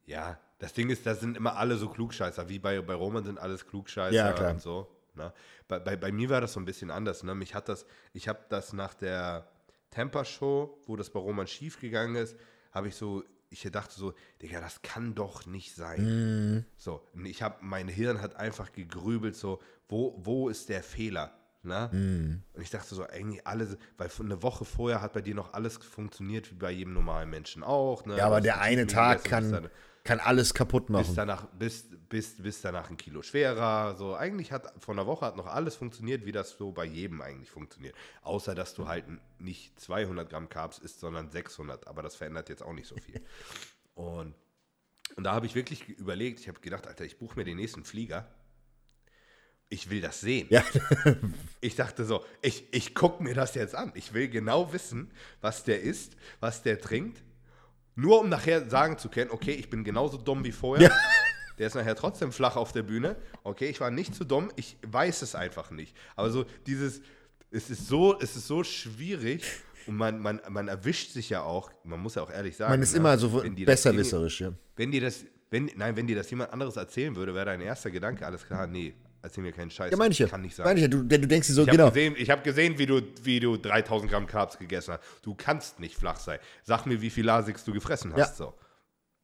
Ja, 0.05 0.39
das 0.59 0.73
Ding 0.73 0.89
ist, 0.89 1.05
da 1.05 1.15
sind 1.15 1.35
immer 1.37 1.57
alle 1.57 1.75
so 1.77 1.89
Klugscheißer. 1.89 2.47
Wie 2.49 2.59
bei, 2.59 2.81
bei 2.81 2.93
Roman 2.93 3.23
sind 3.25 3.39
alles 3.39 3.65
Klugscheißer 3.67 4.15
Ja, 4.15 4.33
klar. 4.33 4.51
und 4.51 4.61
so. 4.61 4.87
Ne? 5.15 5.33
Bei, 5.67 5.79
bei, 5.79 5.95
bei 5.95 6.11
mir 6.11 6.29
war 6.29 6.41
das 6.41 6.53
so 6.53 6.59
ein 6.59 6.65
bisschen 6.65 6.91
anders. 6.91 7.23
Ne? 7.23 7.35
Mich 7.35 7.53
hat 7.55 7.69
das, 7.69 7.85
ich 8.13 8.27
habe 8.27 8.39
das 8.49 8.73
nach 8.73 8.93
der 8.93 9.47
Tampa-Show, 9.91 10.83
wo 10.87 10.95
das 10.95 11.09
bei 11.09 11.19
Roman 11.19 11.47
schief 11.47 11.79
gegangen 11.79 12.15
ist, 12.15 12.35
habe 12.71 12.87
ich 12.89 12.95
so, 12.95 13.23
ich 13.49 13.61
dachte 13.71 13.93
so, 13.95 14.13
Digga, 14.41 14.59
das 14.59 14.81
kann 14.81 15.15
doch 15.15 15.45
nicht 15.45 15.73
sein. 15.75 16.65
So, 16.77 17.01
und 17.13 17.25
ich 17.25 17.41
habe, 17.41 17.57
mein 17.61 17.87
Hirn 17.87 18.21
hat 18.21 18.35
einfach 18.35 18.71
gegrübelt, 18.73 19.35
so, 19.35 19.61
wo, 19.87 20.15
wo 20.17 20.49
ist 20.49 20.67
der 20.69 20.83
Fehler? 20.83 21.37
Ne? 21.63 21.89
Und 22.53 22.61
ich 22.61 22.69
dachte 22.69 22.93
so, 22.93 23.03
eigentlich 23.07 23.47
alles, 23.47 23.77
weil 23.97 24.09
eine 24.19 24.43
Woche 24.43 24.65
vorher 24.65 25.01
hat 25.01 25.13
bei 25.13 25.21
dir 25.21 25.33
noch 25.33 25.53
alles 25.53 25.77
funktioniert, 25.77 26.51
wie 26.51 26.55
bei 26.55 26.71
jedem 26.71 26.93
normalen 26.93 27.29
Menschen 27.29 27.63
auch. 27.63 28.05
Ne? 28.05 28.17
ja 28.17 28.25
aber 28.27 28.41
der 28.41 28.59
ein 28.61 28.73
eine 28.79 28.87
Tag 28.87 29.23
kann, 29.23 29.51
dann- 29.51 29.69
kann 30.05 30.19
alles 30.19 30.53
kaputt 30.53 30.89
machen. 30.89 31.15
danach, 31.15 31.47
bist, 31.47 32.07
bist, 32.09 32.41
bist 32.43 32.63
danach 32.63 32.89
ein 32.91 32.95
Kilo 32.95 33.23
schwerer. 33.23 33.95
So, 33.97 34.15
eigentlich 34.15 34.51
hat 34.51 34.71
von 34.81 34.95
der 34.95 35.07
Woche 35.07 35.25
hat 35.25 35.35
noch 35.35 35.47
alles 35.47 35.75
funktioniert, 35.75 36.25
wie 36.25 36.31
das 36.31 36.51
so 36.51 36.71
bei 36.71 36.85
jedem 36.85 37.21
eigentlich 37.21 37.49
funktioniert. 37.49 37.95
Außer, 38.21 38.53
dass 38.53 38.75
du 38.75 38.87
halt 38.87 39.05
nicht 39.39 39.77
200 39.79 40.29
Gramm 40.29 40.47
Carbs 40.47 40.77
isst, 40.77 40.99
sondern 40.99 41.31
600. 41.31 41.87
Aber 41.87 42.03
das 42.03 42.15
verändert 42.15 42.49
jetzt 42.49 42.61
auch 42.61 42.73
nicht 42.73 42.87
so 42.87 42.95
viel. 42.95 43.21
Und, 43.95 44.35
und 45.15 45.23
da 45.23 45.31
habe 45.31 45.45
ich 45.45 45.55
wirklich 45.55 45.87
überlegt, 45.87 46.41
ich 46.41 46.49
habe 46.49 46.59
gedacht, 46.59 46.85
Alter, 46.85 47.05
ich 47.05 47.17
buche 47.17 47.37
mir 47.37 47.45
den 47.45 47.55
nächsten 47.55 47.85
Flieger. 47.85 48.27
Ich 49.69 49.89
will 49.89 50.01
das 50.01 50.19
sehen. 50.19 50.47
Ja, 50.49 50.65
Ich 51.61 51.75
dachte 51.75 52.03
so, 52.03 52.25
ich, 52.41 52.65
ich 52.73 52.93
gucke 52.93 53.23
mir 53.23 53.33
das 53.33 53.55
jetzt 53.55 53.73
an. 53.73 53.93
Ich 53.95 54.13
will 54.13 54.27
genau 54.27 54.73
wissen, 54.73 55.13
was 55.39 55.63
der 55.63 55.81
isst, 55.81 56.17
was 56.41 56.61
der 56.61 56.81
trinkt. 56.81 57.23
Nur 57.95 58.19
um 58.21 58.29
nachher 58.29 58.69
sagen 58.69 58.97
zu 58.97 59.09
können, 59.09 59.31
okay, 59.31 59.51
ich 59.51 59.69
bin 59.69 59.83
genauso 59.83 60.17
dumm 60.17 60.43
wie 60.43 60.51
vorher. 60.51 60.89
Ja. 60.89 60.95
Der 61.57 61.67
ist 61.67 61.75
nachher 61.75 61.95
trotzdem 61.95 62.33
flach 62.33 62.57
auf 62.57 62.73
der 62.73 62.83
Bühne. 62.83 63.15
Okay, 63.43 63.67
ich 63.67 63.79
war 63.79 63.89
nicht 63.89 64.13
zu 64.13 64.25
dumm, 64.25 64.51
ich 64.57 64.77
weiß 64.85 65.21
es 65.21 65.35
einfach 65.35 65.71
nicht. 65.71 65.95
Aber 66.17 66.29
so 66.29 66.45
dieses, 66.67 67.01
es 67.49 67.69
ist 67.69 67.87
so, 67.87 68.19
es 68.19 68.35
ist 68.35 68.47
so 68.47 68.63
schwierig 68.65 69.43
und 69.87 69.95
man, 69.95 70.19
man, 70.19 70.41
man 70.49 70.67
erwischt 70.67 71.11
sich 71.11 71.29
ja 71.29 71.43
auch, 71.43 71.71
man 71.85 72.01
muss 72.01 72.15
ja 72.15 72.23
auch 72.23 72.31
ehrlich 72.31 72.57
sagen. 72.57 72.71
man 72.71 72.81
ist 72.81 72.91
ne, 72.91 72.99
immer 72.99 73.17
so 73.17 73.29
besserwisserisch. 73.29 74.41
Ja. 74.41 74.51
wenn 74.75 74.91
dir 74.91 74.99
das, 74.99 75.25
wenn, 75.49 75.71
nein, 75.77 75.95
wenn 75.95 76.07
dir 76.07 76.17
das 76.17 76.29
jemand 76.29 76.51
anderes 76.51 76.75
erzählen 76.75 77.15
würde, 77.15 77.33
wäre 77.33 77.45
dein 77.45 77.61
erster 77.61 77.91
Gedanke, 77.91 78.25
alles 78.25 78.45
klar, 78.45 78.67
nee, 78.67 78.93
erzähl 79.25 79.43
mir 79.43 79.51
keinen 79.51 79.69
Scheiß. 79.71 79.91
Ja, 79.91 79.97
meine 79.97 80.11
ich 80.11 80.19
ja. 80.19 80.27
Kann 80.27 80.41
nicht 80.41 80.55
sein. 80.55 80.65
Meine 80.65 80.79
ich 80.79 80.83
ja. 80.83 80.87
Du, 80.87 81.03
du 81.03 81.27
denkst 81.27 81.47
dir 81.47 81.53
so, 81.53 81.63
Ich 81.63 81.67
habe 81.67 81.77
genau. 81.77 81.89
gesehen, 81.89 82.15
ich 82.17 82.29
hab 82.29 82.43
gesehen 82.43 82.77
wie, 82.77 82.85
du, 82.85 83.01
wie 83.23 83.39
du 83.39 83.57
3000 83.57 84.09
Gramm 84.11 84.27
Carbs 84.27 84.57
gegessen 84.57 84.93
hast. 84.93 85.03
Du 85.23 85.35
kannst 85.35 85.79
nicht 85.79 85.95
flach 85.95 86.17
sein. 86.17 86.39
Sag 86.63 86.85
mir, 86.85 87.01
wie 87.01 87.09
viel 87.09 87.25
Lasix 87.25 87.63
du 87.65 87.73
gefressen 87.73 88.13
hast. 88.13 88.19
Ja. 88.39 88.45
So. 88.45 88.53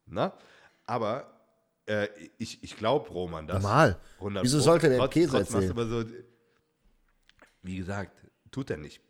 Na? 0.07 0.33
Aber 0.85 1.31
äh, 1.85 2.07
ich, 2.37 2.63
ich 2.63 2.75
glaube, 2.75 3.09
Roman, 3.09 3.47
das. 3.47 3.61
Normal. 3.61 3.97
100 4.17 4.43
Wieso 4.43 4.59
sollte 4.59 4.89
der 4.89 4.97
Trotz- 4.99 5.13
Käse 5.13 5.39
hast 5.39 5.53
erzählen? 5.53 5.89
so, 5.89 6.05
wie 7.61 7.77
gesagt, 7.77 8.25
tut 8.51 8.69
er 8.69 8.77
nicht. 8.77 9.01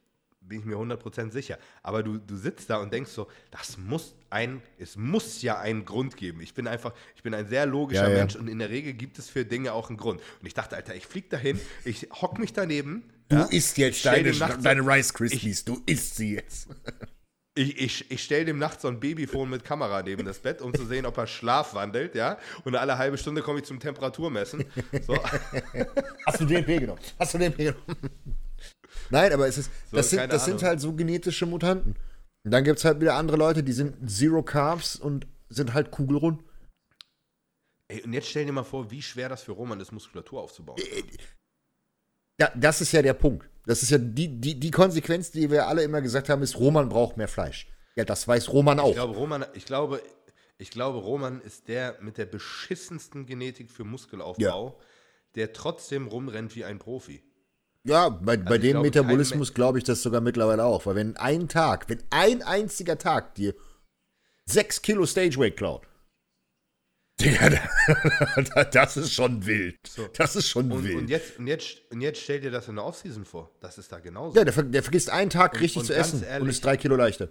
Bin 0.52 0.60
ich 0.60 0.66
mir 0.66 0.76
100% 0.76 1.32
sicher. 1.32 1.58
Aber 1.82 2.04
du, 2.04 2.18
du 2.18 2.36
sitzt 2.36 2.70
da 2.70 2.78
und 2.78 2.92
denkst 2.92 3.12
so, 3.12 3.30
das 3.52 3.78
muss 3.78 4.16
ein, 4.30 4.62
es 4.78 4.98
muss 4.98 5.42
ja 5.42 5.60
einen 5.60 5.86
Grund 5.86 6.18
geben. 6.18 6.42
Ich 6.42 6.54
bin 6.54 6.68
einfach, 6.68 6.94
ich 7.16 7.24
bin 7.24 7.34
ein 7.34 7.48
sehr 7.48 7.66
logischer 7.66 8.04
Ja, 8.04 8.10
ja. 8.10 8.18
Mensch 8.18 8.36
und 8.36 8.50
in 8.50 8.60
der 8.60 8.70
Regel 8.70 8.92
gibt 8.92 9.18
es 9.18 9.30
für 9.30 9.46
Dinge 9.46 9.72
auch 9.72 9.88
einen 9.88 9.96
Grund. 9.96 10.20
Und 10.42 10.46
ich 10.46 10.54
dachte, 10.54 10.76
Alter, 10.76 10.94
ich 10.94 11.08
flieg 11.08 11.30
dahin, 11.30 11.58
ich 11.86 12.10
hock 12.12 12.38
mich 12.38 12.52
daneben. 12.52 13.04
Du 13.30 13.38
ja, 13.38 13.46
isst 13.46 13.78
jetzt 13.78 14.04
deine, 14.06 14.34
deine 14.34 14.82
Rice 14.82 15.14
Krispies. 15.14 15.64
Du 15.64 15.82
isst 15.86 16.18
sie 16.18 16.36
jetzt. 16.36 16.68
Ich, 17.54 17.82
ich, 17.82 18.12
ich 18.12 18.24
stelle 18.24 18.46
dem 18.46 18.60
nachts 18.60 18.82
so 18.82 18.90
ein 18.90 19.00
Babyphone 19.00 19.50
mit 19.50 19.64
Kamera 19.64 20.02
neben 20.04 20.26
das 20.26 20.40
Bett, 20.40 20.62
um 20.62 20.74
zu 20.74 20.86
sehen, 20.86 21.06
ob 21.06 21.18
er 21.18 21.28
schlafwandelt, 21.28 22.16
ja. 22.16 22.38
Und 22.66 22.76
alle 22.76 22.98
halbe 22.98 23.18
Stunde 23.18 23.42
komme 23.42 23.60
ich 23.60 23.66
zum 23.66 23.80
Temperaturmessen. 23.80 24.66
So. 25.06 25.18
Hast 26.26 26.42
du 26.42 26.46
DNP 26.46 26.80
genommen? 26.80 27.00
Hast 27.20 27.34
du 27.34 27.38
DNP 27.38 27.58
genommen? 27.58 28.12
Nein, 29.12 29.34
aber 29.34 29.48
es 29.48 29.58
ist, 29.58 29.70
So, 29.90 29.98
das, 29.98 30.10
sind, 30.10 30.32
das 30.32 30.46
sind 30.46 30.64
halt 30.64 30.80
so 30.82 30.94
genetische 30.94 31.46
Mutanten. 31.46 31.96
Und 32.44 32.52
dann 32.52 32.64
gibt 32.64 32.80
es 32.80 32.86
halt 32.86 33.00
wieder 33.00 33.16
andere 33.16 33.38
Leute, 33.38 33.64
die 33.64 33.74
sind 33.74 34.10
Zero 34.10 34.42
Carbs 34.42 34.96
und 34.96 35.28
sind 35.50 35.74
halt 35.74 35.92
kugelrund. 35.92 36.44
Ey, 37.88 38.02
und 38.04 38.14
jetzt 38.14 38.30
stell 38.30 38.46
dir 38.46 38.52
mal 38.54 38.64
vor, 38.64 38.90
wie 38.90 39.02
schwer 39.02 39.30
das 39.30 39.44
für 39.44 39.52
Roman 39.52 39.80
ist, 39.80 39.92
Muskulatur 39.92 40.42
aufzubauen. 40.42 40.80
Ja, 42.40 42.52
das 42.56 42.82
ist 42.82 42.92
ja 42.94 43.02
der 43.02 43.14
Punkt. 43.14 43.48
Das 43.66 43.84
ist 43.84 43.92
ja 43.92 43.98
die, 44.00 44.40
die, 44.40 44.60
die 44.60 44.72
Konsequenz, 44.72 45.30
die 45.32 45.52
wir 45.52 45.68
alle 45.68 45.84
immer 45.84 46.02
gesagt 46.02 46.30
haben, 46.30 46.42
ist, 46.42 46.58
Roman 46.58 46.90
braucht 46.90 47.18
mehr 47.18 47.28
Fleisch. 47.28 47.68
Ja, 47.96 48.06
das 48.06 48.28
weiß 48.28 48.52
Roman 48.54 48.78
Ich 48.78 48.84
auch. 48.84 48.94
glaube, 48.94 49.16
Roman, 49.16 49.46
ich 49.54 49.66
glaube, 49.66 50.02
ich 50.58 50.72
glaube, 50.72 51.00
Roman 51.00 51.42
ist 51.42 51.68
der 51.68 51.98
mit 52.02 52.18
der 52.18 52.26
beschissensten 52.26 53.26
Genetik 53.26 53.70
für 53.70 53.84
Muskelaufbau, 53.84 54.80
der 55.36 55.54
trotzdem 55.54 56.08
rumrennt 56.08 56.56
wie 56.56 56.66
ein 56.66 56.80
Profi. 56.80 57.22
Ja, 57.84 58.10
bei, 58.10 58.38
bei 58.38 58.44
Also 58.44 58.54
ich 58.56 58.62
dem 58.62 58.72
glaube, 58.72 58.86
Metabolismus 58.88 59.54
glaube 59.54 59.78
ich 59.80 59.84
das 59.84 60.02
sogar 60.04 60.22
mittlerweile 60.22 60.64
auch. 60.66 60.86
Weil 60.86 60.96
wenn 60.96 61.18
ein 61.18 61.48
Tag, 61.50 61.90
wenn 61.90 62.04
ein 62.12 62.44
einziger 62.44 62.98
Tag 62.98 63.36
dir 63.36 63.56
sechs 64.46 64.82
Kilo 64.82 65.06
Stageweight 65.06 65.58
klaut, 65.58 65.88
Digga, 67.20 67.50
da- 68.56 68.64
das 68.66 68.98
ist 68.98 69.14
schon 69.14 69.46
wild. 69.46 69.78
Das 70.18 70.36
ist 70.36 70.48
schon 70.48 70.72
Und, 70.72 70.84
wild. 70.84 70.98
und, 70.98 71.10
jetzt, 71.10 71.38
und, 71.38 71.48
jetzt, 71.48 71.82
und 71.92 72.02
jetzt 72.02 72.20
stell 72.22 72.40
dir 72.40 72.50
das 72.52 72.68
in 72.68 72.76
der 72.76 72.86
Offseason 72.86 73.26
vor. 73.26 73.52
Das 73.60 73.78
ist 73.78 73.92
da 73.92 74.00
genauso. 74.00 74.38
ja, 74.38 74.44
der, 74.46 74.64
der 74.64 74.82
vergisst 74.84 75.10
einen 75.10 75.30
Tag 75.30 75.60
richtig 75.60 75.78
und 75.82 75.86
zu 75.86 75.94
ganz 75.94 76.08
essen 76.08 76.20
und 76.20 76.26
ehrlich- 76.28 76.50
ist 76.50 76.66
drei 76.66 76.78
Kilo 76.78 76.96
leichter. 76.96 77.30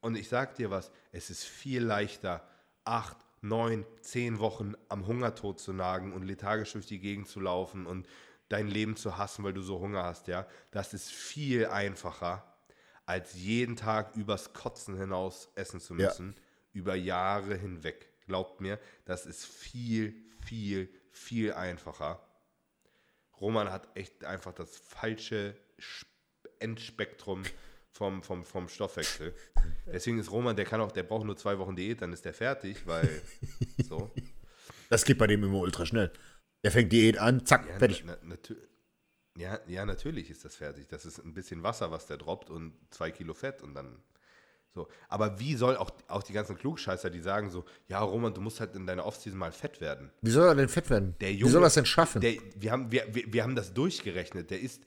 Und 0.00 0.16
ich 0.16 0.28
sag 0.28 0.54
dir 0.54 0.70
was, 0.70 0.92
es 1.10 1.30
ist 1.30 1.44
viel 1.44 1.82
leichter, 1.82 2.46
acht, 2.84 3.16
neun, 3.40 3.84
zehn 4.02 4.38
Wochen 4.38 4.74
am 4.88 5.06
Hungertod 5.06 5.58
zu 5.58 5.72
nagen 5.72 6.12
und 6.12 6.22
lethargisch 6.22 6.72
durch 6.72 6.86
die 6.86 7.00
Gegend 7.00 7.28
zu 7.28 7.40
laufen 7.40 7.86
und 7.86 8.06
dein 8.48 8.68
Leben 8.68 8.96
zu 8.96 9.16
hassen, 9.18 9.44
weil 9.44 9.52
du 9.52 9.62
so 9.62 9.80
Hunger 9.80 10.02
hast, 10.04 10.28
ja. 10.28 10.46
Das 10.70 10.94
ist 10.94 11.10
viel 11.10 11.66
einfacher, 11.66 12.44
als 13.04 13.34
jeden 13.34 13.76
Tag 13.76 14.14
übers 14.16 14.52
Kotzen 14.52 14.96
hinaus 14.96 15.50
essen 15.54 15.80
zu 15.80 15.94
Ja. 15.96 16.06
müssen, 16.08 16.34
über 16.72 16.94
Jahre 16.94 17.56
hinweg. 17.56 18.08
Glaubt 18.26 18.60
mir, 18.60 18.78
das 19.04 19.26
ist 19.26 19.44
viel, 19.46 20.14
viel, 20.44 20.88
viel 21.10 21.52
einfacher. 21.52 22.20
Roman 23.40 23.70
hat 23.70 23.88
echt 23.96 24.24
einfach 24.24 24.52
das 24.52 24.76
falsche 24.76 25.56
Sp- 25.78 26.08
Endspektrum 26.58 27.42
vom, 27.90 28.22
vom, 28.22 28.44
vom 28.44 28.68
Stoffwechsel. 28.68 29.34
Deswegen 29.86 30.18
ist 30.18 30.30
Roman, 30.30 30.56
der 30.56 30.64
kann 30.64 30.80
auch, 30.80 30.90
der 30.92 31.02
braucht 31.02 31.24
nur 31.26 31.36
zwei 31.36 31.58
Wochen 31.58 31.76
Diät, 31.76 32.00
dann 32.02 32.12
ist 32.12 32.24
der 32.24 32.34
fertig, 32.34 32.86
weil 32.86 33.22
so. 33.88 34.10
Das 34.88 35.04
geht 35.04 35.18
bei 35.18 35.26
dem 35.26 35.42
immer 35.44 35.58
ultra 35.58 35.84
schnell. 35.86 36.12
Der 36.66 36.72
fängt 36.72 36.90
Diät 36.90 37.16
an, 37.18 37.46
zack, 37.46 37.64
Ja, 37.68 37.78
fertig. 37.78 38.02
na, 38.04 38.14
natü- 38.24 38.56
ja, 39.38 39.60
ja, 39.68 39.86
natürlich 39.86 40.30
ist 40.30 40.44
das 40.44 40.56
fertig. 40.56 40.88
Das 40.88 41.06
ist 41.06 41.20
ein 41.20 41.32
bisschen 41.32 41.62
Wasser, 41.62 41.92
was 41.92 42.06
der 42.06 42.16
droppt 42.16 42.50
und 42.50 42.72
zwei 42.90 43.12
Kilo 43.12 43.34
Fett 43.34 43.62
und 43.62 43.74
dann 43.74 44.02
so. 44.74 44.88
Aber 45.08 45.38
wie 45.38 45.54
soll 45.54 45.76
auch, 45.76 45.92
auch 46.08 46.24
die 46.24 46.32
ganzen 46.32 46.56
Klugscheißer, 46.58 47.08
die 47.08 47.20
sagen 47.20 47.50
so, 47.50 47.64
ja, 47.86 48.00
Roman, 48.00 48.34
du 48.34 48.40
musst 48.40 48.58
halt 48.58 48.74
in 48.74 48.84
deiner 48.84 49.06
Offseason 49.06 49.38
mal 49.38 49.52
fett 49.52 49.80
werden. 49.80 50.10
Wie 50.22 50.30
soll 50.32 50.48
er 50.48 50.56
denn 50.56 50.68
fett 50.68 50.90
werden? 50.90 51.14
Der 51.20 51.28
Wie 51.28 51.34
Junge, 51.34 51.52
soll 51.52 51.62
er 51.62 51.66
das 51.66 51.74
denn 51.74 51.86
schaffen? 51.86 52.20
Der, 52.20 52.34
wir, 52.56 52.72
haben, 52.72 52.90
wir, 52.90 53.14
wir, 53.14 53.32
wir 53.32 53.44
haben 53.44 53.54
das 53.54 53.72
durchgerechnet. 53.72 54.50
Der 54.50 54.58
isst 54.58 54.82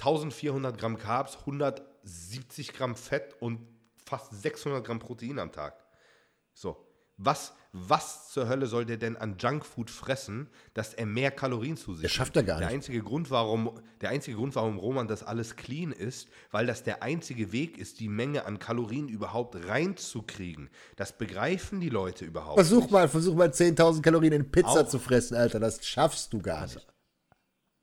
1400 0.00 0.78
Gramm 0.78 0.98
Carbs, 0.98 1.36
170 1.38 2.72
Gramm 2.72 2.96
Fett 2.96 3.36
und 3.40 3.60
fast 4.04 4.32
600 4.42 4.84
Gramm 4.84 4.98
Protein 4.98 5.38
am 5.38 5.52
Tag. 5.52 5.74
So. 6.54 6.86
Was, 7.18 7.54
was 7.72 8.30
zur 8.30 8.48
Hölle 8.48 8.66
soll 8.66 8.84
der 8.84 8.96
denn 8.96 9.16
an 9.16 9.36
Junkfood 9.38 9.90
fressen, 9.90 10.48
dass 10.74 10.92
er 10.92 11.06
mehr 11.06 11.30
Kalorien 11.30 11.76
zu 11.76 11.94
sich 11.94 12.02
Der 12.02 12.08
schafft 12.08 12.36
er 12.36 12.42
gar 12.42 12.58
der 12.58 12.66
nicht. 12.66 12.74
Einzige 12.76 13.00
Grund, 13.02 13.30
warum, 13.30 13.80
der 14.00 14.10
einzige 14.10 14.36
Grund, 14.36 14.56
warum 14.56 14.78
Roman 14.78 15.06
das 15.06 15.22
alles 15.22 15.54
clean 15.54 15.92
ist, 15.92 16.28
weil 16.50 16.66
das 16.66 16.82
der 16.82 17.02
einzige 17.02 17.52
Weg 17.52 17.78
ist, 17.78 18.00
die 18.00 18.08
Menge 18.08 18.44
an 18.44 18.58
Kalorien 18.58 19.08
überhaupt 19.08 19.68
reinzukriegen. 19.68 20.68
Das 20.96 21.16
begreifen 21.16 21.80
die 21.80 21.90
Leute 21.90 22.24
überhaupt 22.24 22.56
versuch 22.58 22.82
nicht. 22.82 22.90
mal, 22.90 23.08
versuch 23.08 23.34
mal 23.34 23.50
10.000 23.50 24.02
Kalorien 24.02 24.32
in 24.32 24.50
Pizza 24.50 24.80
Auch. 24.82 24.88
zu 24.88 24.98
fressen, 24.98 25.36
Alter. 25.36 25.60
Das 25.60 25.86
schaffst 25.86 26.32
du 26.32 26.40
gar 26.40 26.62
nicht. 26.62 26.86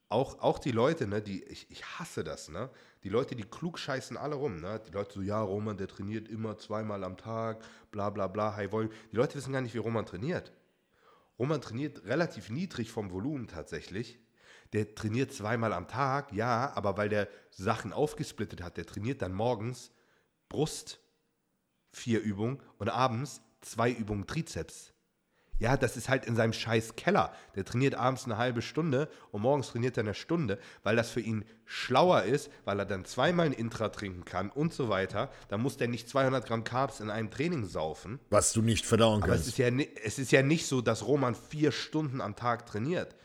auch, 0.09 0.39
auch 0.39 0.59
die 0.59 0.71
Leute, 0.71 1.07
ne, 1.07 1.21
die, 1.21 1.43
ich, 1.43 1.67
ich 1.69 1.83
hasse 1.85 2.23
das, 2.23 2.49
ne? 2.49 2.69
Die 3.07 3.13
Leute, 3.13 3.37
die 3.37 3.45
klug 3.45 3.79
scheißen 3.79 4.17
alle 4.17 4.35
rum, 4.35 4.59
ne? 4.59 4.81
Die 4.85 4.91
Leute 4.91 5.13
so, 5.13 5.21
ja, 5.21 5.41
Roman, 5.41 5.77
der 5.77 5.87
trainiert 5.87 6.27
immer 6.27 6.57
zweimal 6.57 7.05
am 7.05 7.15
Tag, 7.15 7.63
bla 7.89 8.09
bla 8.09 8.27
bla, 8.27 8.57
High 8.57 8.69
Volume. 8.69 8.93
Die 9.13 9.15
Leute 9.15 9.35
wissen 9.35 9.53
gar 9.53 9.61
nicht, 9.61 9.73
wie 9.73 9.77
Roman 9.77 10.05
trainiert. 10.05 10.51
Roman 11.39 11.61
trainiert 11.61 12.03
relativ 12.03 12.49
niedrig 12.49 12.91
vom 12.91 13.09
Volumen 13.09 13.47
tatsächlich. 13.47 14.19
Der 14.73 14.93
trainiert 14.93 15.31
zweimal 15.31 15.71
am 15.71 15.87
Tag, 15.87 16.33
ja, 16.33 16.73
aber 16.75 16.97
weil 16.97 17.07
der 17.07 17.29
Sachen 17.49 17.93
aufgesplittet 17.93 18.61
hat, 18.61 18.75
der 18.75 18.85
trainiert 18.85 19.21
dann 19.21 19.31
morgens 19.31 19.93
Brust, 20.49 20.99
vier 21.93 22.19
Übungen 22.19 22.61
und 22.77 22.89
abends 22.89 23.41
zwei 23.61 23.89
Übungen 23.89 24.27
Trizeps. 24.27 24.91
Ja, 25.59 25.75
das 25.75 25.97
ist 25.97 26.07
halt 26.07 26.25
in 26.25 26.35
seinem 26.35 26.53
scheiß 26.53 26.95
Keller. 26.95 27.33
Der 27.55 27.65
trainiert 27.65 27.95
abends 27.95 28.25
eine 28.25 28.37
halbe 28.37 28.61
Stunde 28.61 29.09
und 29.31 29.41
morgens 29.41 29.69
trainiert 29.69 29.97
er 29.97 30.03
eine 30.03 30.13
Stunde, 30.13 30.59
weil 30.83 30.95
das 30.95 31.09
für 31.09 31.21
ihn 31.21 31.45
schlauer 31.65 32.23
ist, 32.23 32.51
weil 32.65 32.79
er 32.79 32.85
dann 32.85 33.05
zweimal 33.05 33.47
ein 33.47 33.53
Intra 33.53 33.89
trinken 33.89 34.23
kann 34.23 34.49
und 34.51 34.73
so 34.73 34.89
weiter. 34.89 35.31
Da 35.49 35.57
muss 35.57 35.77
der 35.77 35.87
nicht 35.87 36.07
200 36.09 36.45
Gramm 36.45 36.63
Carbs 36.63 36.99
in 36.99 37.09
einem 37.09 37.31
Training 37.31 37.65
saufen. 37.65 38.19
Was 38.29 38.53
du 38.53 38.61
nicht 38.61 38.85
verdauen 38.85 39.23
Aber 39.23 39.33
es 39.33 39.41
kannst. 39.45 39.47
ist, 39.49 39.57
ja, 39.57 39.67
es 40.03 40.19
ist 40.19 40.31
ja 40.31 40.43
nicht 40.43 40.67
so, 40.67 40.81
dass 40.81 41.05
Roman 41.05 41.35
vier 41.35 41.71
Stunden 41.71 42.21
am 42.21 42.35
Tag 42.35 42.65
trainiert. 42.67 43.15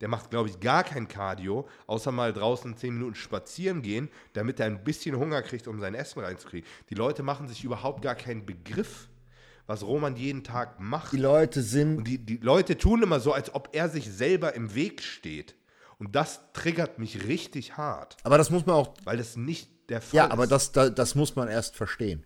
Der 0.00 0.08
macht, 0.08 0.28
glaube 0.30 0.50
ich, 0.50 0.60
gar 0.60 0.84
kein 0.84 1.08
Cardio, 1.08 1.66
außer 1.86 2.12
mal 2.12 2.32
draußen 2.32 2.76
zehn 2.76 2.94
Minuten 2.94 3.14
spazieren 3.14 3.80
gehen, 3.80 4.10
damit 4.34 4.60
er 4.60 4.66
ein 4.66 4.84
bisschen 4.84 5.16
Hunger 5.16 5.40
kriegt, 5.40 5.68
um 5.68 5.80
sein 5.80 5.94
Essen 5.94 6.20
reinzukriegen. 6.20 6.68
Die 6.90 6.94
Leute 6.94 7.22
machen 7.22 7.48
sich 7.48 7.64
überhaupt 7.64 8.02
gar 8.02 8.14
keinen 8.14 8.44
Begriff, 8.44 9.08
was 9.66 9.82
Roman 9.82 10.16
jeden 10.16 10.44
Tag 10.44 10.78
macht. 10.80 11.12
Die 11.12 11.16
Leute 11.18 11.62
sind 11.62 11.98
Und 11.98 12.04
die, 12.04 12.18
die 12.18 12.36
Leute 12.38 12.78
tun 12.78 13.02
immer 13.02 13.20
so, 13.20 13.32
als 13.32 13.54
ob 13.54 13.70
er 13.72 13.88
sich 13.88 14.10
selber 14.10 14.54
im 14.54 14.74
Weg 14.74 15.02
steht. 15.02 15.54
Und 15.98 16.14
das 16.14 16.40
triggert 16.52 16.98
mich 16.98 17.26
richtig 17.26 17.76
hart, 17.76 18.16
Aber 18.22 18.36
das 18.38 18.50
muss 18.50 18.66
man 18.66 18.76
auch. 18.76 18.94
weil 19.04 19.16
das 19.16 19.36
nicht 19.36 19.70
der 19.88 20.00
Fall 20.02 20.16
Ja, 20.18 20.24
ist. 20.26 20.32
aber 20.32 20.46
das, 20.46 20.72
das, 20.72 20.94
das 20.94 21.14
muss 21.14 21.36
man 21.36 21.48
erst 21.48 21.74
verstehen. 21.74 22.24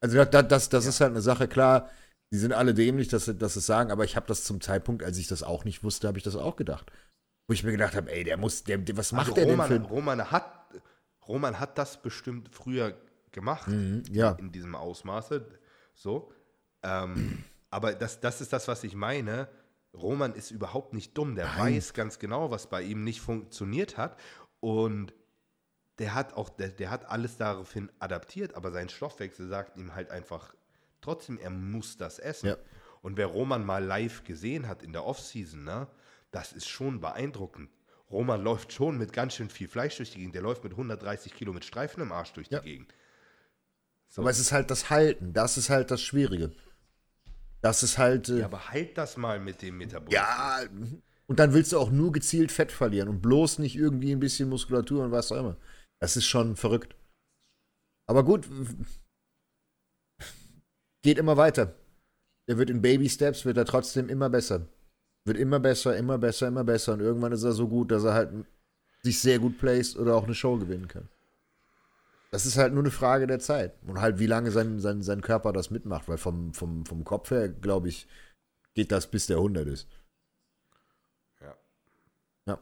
Also 0.00 0.16
das, 0.16 0.30
das, 0.30 0.48
das, 0.48 0.68
das 0.68 0.86
ist 0.86 1.00
halt 1.00 1.10
eine 1.12 1.22
Sache, 1.22 1.48
klar, 1.48 1.88
die 2.30 2.36
sind 2.38 2.52
alle 2.52 2.74
dämlich, 2.74 3.08
dass 3.08 3.24
sie 3.24 3.34
dass 3.34 3.54
sie 3.54 3.60
es 3.60 3.66
sagen, 3.66 3.90
aber 3.90 4.04
ich 4.04 4.14
habe 4.14 4.26
das 4.26 4.44
zum 4.44 4.60
Zeitpunkt, 4.60 5.02
als 5.02 5.16
ich 5.18 5.26
das 5.26 5.42
auch 5.42 5.64
nicht 5.64 5.82
wusste, 5.82 6.06
habe 6.06 6.18
ich 6.18 6.24
das 6.24 6.36
auch 6.36 6.56
gedacht. 6.56 6.92
Wo 7.46 7.54
ich 7.54 7.64
mir 7.64 7.72
gedacht 7.72 7.96
habe, 7.96 8.12
ey, 8.12 8.22
der 8.24 8.36
muss, 8.36 8.64
der, 8.64 8.76
der 8.78 8.96
was 8.98 9.12
macht 9.12 9.28
also 9.28 9.34
der 9.36 9.46
denn 9.46 9.52
Roman, 9.58 9.68
für. 9.68 9.80
Roman, 9.88 10.30
hat, 10.30 10.66
Roman 11.26 11.58
hat 11.58 11.78
das 11.78 12.02
bestimmt 12.02 12.50
früher 12.54 12.94
gemacht. 13.32 13.66
Mhm, 13.68 14.02
ja. 14.12 14.32
in 14.32 14.52
diesem 14.52 14.74
Ausmaße. 14.74 15.46
So. 15.94 16.30
Ähm, 16.82 17.44
aber 17.70 17.92
das, 17.94 18.20
das 18.20 18.40
ist 18.40 18.52
das, 18.52 18.68
was 18.68 18.84
ich 18.84 18.94
meine. 18.94 19.48
Roman 19.94 20.34
ist 20.34 20.50
überhaupt 20.50 20.94
nicht 20.94 21.16
dumm. 21.16 21.34
Der 21.34 21.46
Nein. 21.46 21.74
weiß 21.76 21.92
ganz 21.94 22.18
genau, 22.18 22.50
was 22.50 22.68
bei 22.68 22.82
ihm 22.82 23.04
nicht 23.04 23.20
funktioniert 23.20 23.96
hat. 23.96 24.18
Und 24.60 25.12
der 25.98 26.14
hat 26.14 26.34
auch, 26.34 26.48
der, 26.50 26.68
der 26.68 26.90
hat 26.90 27.06
alles 27.06 27.36
daraufhin 27.36 27.90
adaptiert, 27.98 28.54
aber 28.54 28.70
sein 28.70 28.88
Stoffwechsel 28.88 29.48
sagt 29.48 29.76
ihm 29.76 29.94
halt 29.94 30.10
einfach 30.10 30.54
trotzdem, 31.00 31.38
er 31.38 31.50
muss 31.50 31.96
das 31.96 32.18
essen. 32.18 32.48
Ja. 32.48 32.56
Und 33.02 33.16
wer 33.16 33.26
Roman 33.26 33.64
mal 33.64 33.84
live 33.84 34.24
gesehen 34.24 34.68
hat 34.68 34.82
in 34.82 34.92
der 34.92 35.04
Offseason, 35.04 35.64
ne, 35.64 35.88
das 36.30 36.52
ist 36.52 36.68
schon 36.68 37.00
beeindruckend. 37.00 37.70
Roman 38.10 38.42
läuft 38.42 38.72
schon 38.72 38.96
mit 38.98 39.12
ganz 39.12 39.34
schön 39.34 39.50
viel 39.50 39.68
Fleisch 39.68 39.96
durch 39.96 40.10
die 40.12 40.18
Gegend. 40.18 40.34
Der 40.34 40.42
läuft 40.42 40.64
mit 40.64 40.72
130 40.72 41.34
Kilo 41.34 41.52
mit 41.52 41.64
Streifen 41.64 42.02
im 42.02 42.10
Arsch 42.12 42.32
durch 42.32 42.48
Ja. 42.48 42.60
die 42.60 42.70
Gegend. 42.70 42.94
So. 44.08 44.22
Aber 44.22 44.30
es 44.30 44.38
ist 44.38 44.52
halt 44.52 44.70
das 44.70 44.88
Halten, 44.90 45.32
das 45.32 45.58
ist 45.58 45.68
halt 45.68 45.90
das 45.90 46.00
Schwierige. 46.00 46.52
Das 47.60 47.82
ist 47.82 47.98
halt. 47.98 48.28
Äh, 48.28 48.40
Ja, 48.40 48.44
aber 48.46 48.70
halt 48.70 48.96
das 48.96 49.16
mal 49.16 49.40
mit 49.40 49.62
dem 49.62 49.78
Metabolismus. 49.78 50.14
Ja, 50.14 50.60
und 51.26 51.38
dann 51.38 51.52
willst 51.52 51.72
du 51.72 51.78
auch 51.78 51.90
nur 51.90 52.12
gezielt 52.12 52.52
Fett 52.52 52.72
verlieren 52.72 53.08
und 53.08 53.20
bloß 53.20 53.58
nicht 53.58 53.76
irgendwie 53.76 54.12
ein 54.12 54.20
bisschen 54.20 54.48
Muskulatur 54.48 55.04
und 55.04 55.12
was 55.12 55.30
auch 55.30 55.36
immer. 55.36 55.56
Das 56.00 56.16
ist 56.16 56.26
schon 56.26 56.56
verrückt. 56.56 56.94
Aber 58.08 58.24
gut, 58.24 58.48
geht 61.04 61.18
immer 61.18 61.36
weiter. 61.36 61.74
Er 62.48 62.56
wird 62.56 62.70
in 62.70 62.80
Baby 62.80 63.10
Steps, 63.10 63.44
wird 63.44 63.58
er 63.58 63.66
trotzdem 63.66 64.08
immer 64.08 64.30
besser. 64.30 64.66
Wird 65.26 65.36
immer 65.36 65.60
besser, 65.60 65.96
immer 65.96 66.16
besser, 66.16 66.48
immer 66.48 66.64
besser. 66.64 66.94
Und 66.94 67.00
irgendwann 67.00 67.32
ist 67.32 67.42
er 67.42 67.52
so 67.52 67.68
gut, 67.68 67.90
dass 67.90 68.04
er 68.04 68.14
halt 68.14 68.46
sich 69.02 69.20
sehr 69.20 69.38
gut 69.38 69.58
placed 69.58 69.98
oder 69.98 70.16
auch 70.16 70.24
eine 70.24 70.34
Show 70.34 70.56
gewinnen 70.56 70.88
kann. 70.88 71.08
Das 72.30 72.44
ist 72.46 72.58
halt 72.58 72.74
nur 72.74 72.82
eine 72.82 72.90
Frage 72.90 73.26
der 73.26 73.38
Zeit. 73.38 73.74
Und 73.82 74.00
halt, 74.00 74.18
wie 74.18 74.26
lange 74.26 74.50
sein, 74.50 74.80
sein, 74.80 75.02
sein 75.02 75.22
Körper 75.22 75.52
das 75.52 75.70
mitmacht. 75.70 76.08
Weil 76.08 76.18
vom, 76.18 76.52
vom, 76.52 76.84
vom 76.84 77.04
Kopf 77.04 77.30
her, 77.30 77.48
glaube 77.48 77.88
ich, 77.88 78.06
geht 78.74 78.92
das 78.92 79.10
bis 79.10 79.26
der 79.26 79.38
100 79.38 79.66
ist. 79.66 79.88
Ja. 81.40 81.56
Ja. 82.46 82.60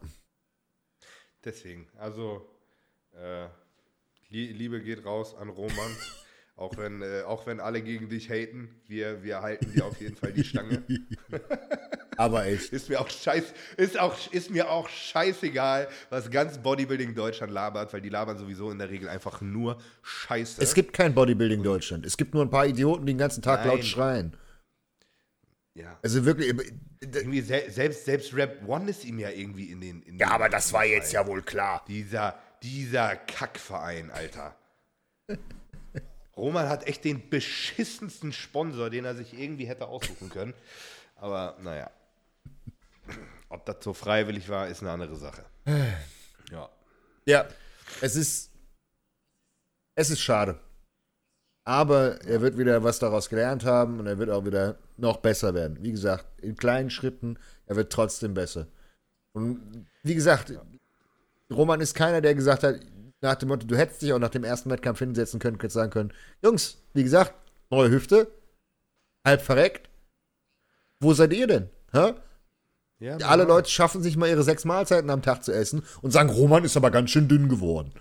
Deswegen, 1.45 1.89
also 1.99 2.49
äh, 3.13 3.47
Lie- 4.31 4.53
Liebe 4.53 4.83
geht 4.83 5.05
raus 5.05 5.35
an 5.35 5.49
Roman. 5.49 5.97
auch, 6.59 6.79
wenn, 6.79 7.03
äh, 7.03 7.23
auch 7.27 7.47
wenn 7.47 7.61
alle 7.61 7.83
gegen 7.83 8.09
dich 8.09 8.31
haten, 8.31 8.71
wir, 8.87 9.23
wir 9.23 9.43
halten 9.43 9.71
dir 9.73 9.85
auf 9.85 10.01
jeden 10.01 10.17
Fall 10.17 10.33
die 10.33 10.43
Stange. 10.43 10.83
Aber 12.17 12.47
echt. 12.47 12.73
Ist 12.73 12.89
mir 12.89 12.99
auch 12.99 13.11
scheiß, 13.11 13.53
ist 13.77 14.01
auch, 14.01 14.17
ist 14.33 14.51
mir 14.51 14.71
auch 14.71 14.89
scheißegal, 14.89 15.87
was 16.09 16.31
ganz 16.31 16.57
Bodybuilding 16.57 17.15
Deutschland 17.15 17.53
labert, 17.53 17.93
weil 17.93 18.01
die 18.01 18.09
labern 18.09 18.39
sowieso 18.39 18.71
in 18.71 18.79
der 18.79 18.89
Regel 18.89 19.11
einfach 19.11 19.43
nur 19.43 19.77
Scheiße. 20.03 20.63
Es 20.63 20.73
gibt 20.73 20.95
kein 20.95 21.15
Bodybuilding 21.15 21.63
Deutschland. 21.63 22.07
Es 22.07 22.17
gibt 22.17 22.33
nur 22.33 22.43
ein 22.43 22.49
paar 22.49 22.67
Idioten, 22.67 23.05
die 23.05 23.13
den 23.13 23.19
ganzen 23.19 23.43
Tag 23.43 23.61
Nein. 23.61 23.69
laut 23.69 23.85
schreien. 23.85 24.35
ja. 25.75 25.99
Also 26.03 26.25
wirklich. 26.25 26.55
Irgendwie 27.03 27.43
se 27.43 27.65
selbst, 27.69 28.07
selbst 28.07 28.35
Rap 28.35 28.67
One 28.67 28.89
ist 28.91 29.05
ihm 29.05 29.19
ja 29.19 29.29
irgendwie 29.29 29.71
in 29.71 29.83
den. 29.83 30.01
In 30.03 30.19
Ja, 30.19 30.29
den 30.29 30.33
aber 30.33 30.49
das 30.49 30.73
war 30.73 30.87
jetzt 30.87 31.13
ja 31.13 31.27
wohl 31.27 31.43
klar. 31.43 31.85
Dieser, 31.87 32.39
dieser 32.63 33.15
Kackverein, 33.15 34.11
Alter. 34.11 34.57
Roman 36.37 36.69
hat 36.69 36.87
echt 36.87 37.05
den 37.05 37.31
beschissensten 37.31 38.33
Sponsor, 38.33 38.91
den 38.91 39.05
er 39.05 39.15
sich 39.15 39.39
irgendwie 39.39 39.67
hätte 39.67 39.87
aussuchen 39.87 40.29
können. 40.29 40.55
Aber 41.17 41.57
naja. 41.63 41.91
Ob 43.49 43.65
das 43.65 43.77
so 43.81 43.95
freiwillig 43.95 44.49
war, 44.49 44.69
ist 44.69 44.83
eine 44.83 44.91
andere 44.91 45.17
Sache. 45.17 45.45
Ja. 46.51 46.69
Ja, 47.25 47.49
es 48.01 48.17
ist. 48.17 48.51
Es 49.95 50.11
ist 50.11 50.21
schade. 50.21 50.61
Aber 51.65 52.21
er 52.23 52.41
wird 52.43 52.59
wieder 52.59 52.85
was 52.85 52.99
daraus 52.99 53.29
gelernt 53.29 53.65
haben 53.65 53.99
und 53.99 54.07
er 54.07 54.19
wird 54.19 54.31
auch 54.31 54.45
wieder 54.45 54.79
noch 54.97 55.17
besser 55.17 55.55
werden. 55.55 55.83
Wie 55.83 55.91
gesagt, 55.91 56.27
in 56.41 56.57
kleinen 56.57 56.91
Schritten, 56.91 57.39
er 57.67 57.77
wird 57.77 57.93
trotzdem 57.93 58.35
besser. 58.35 58.69
Und 59.33 59.87
wie 60.03 60.15
gesagt, 60.15 60.53
Roman 61.51 61.81
ist 61.81 61.95
keiner, 61.95 62.21
der 62.21 62.35
gesagt 62.35 62.63
hat, 62.63 62.81
nach 63.21 63.37
dem 63.37 63.49
Motto, 63.49 63.67
du 63.67 63.77
hättest 63.77 64.03
dich 64.03 64.13
auch 64.13 64.19
nach 64.19 64.31
dem 64.31 64.45
ersten 64.45 64.71
Wettkampf 64.71 64.99
hinsetzen 64.99 65.41
können, 65.41 65.57
hättest 65.57 65.75
sagen 65.75 65.91
können, 65.91 66.13
Jungs, 66.43 66.79
wie 66.93 67.03
gesagt, 67.03 67.35
neue 67.71 67.91
Hüfte, 67.91 68.31
halb 69.25 69.43
verreckt. 69.43 69.91
Wo 71.01 71.13
seid 71.15 71.33
ihr 71.33 71.47
denn? 71.47 71.71
Hä? 71.93 72.15
ja 72.99 73.17
Alle 73.19 73.45
Leute 73.45 73.71
schaffen 73.71 74.03
sich 74.03 74.17
mal 74.17 74.29
ihre 74.29 74.43
sechs 74.43 74.65
Mahlzeiten 74.65 75.11
am 75.11 75.23
Tag 75.23 75.45
zu 75.45 75.53
essen 75.53 75.83
und 76.03 76.11
sagen, 76.11 76.31
Roman 76.31 76.65
ist 76.65 76.77
aber 76.77 76.91
ganz 76.91 77.11
schön 77.11 77.29
dünn 77.29 77.49
geworden. 77.49 77.93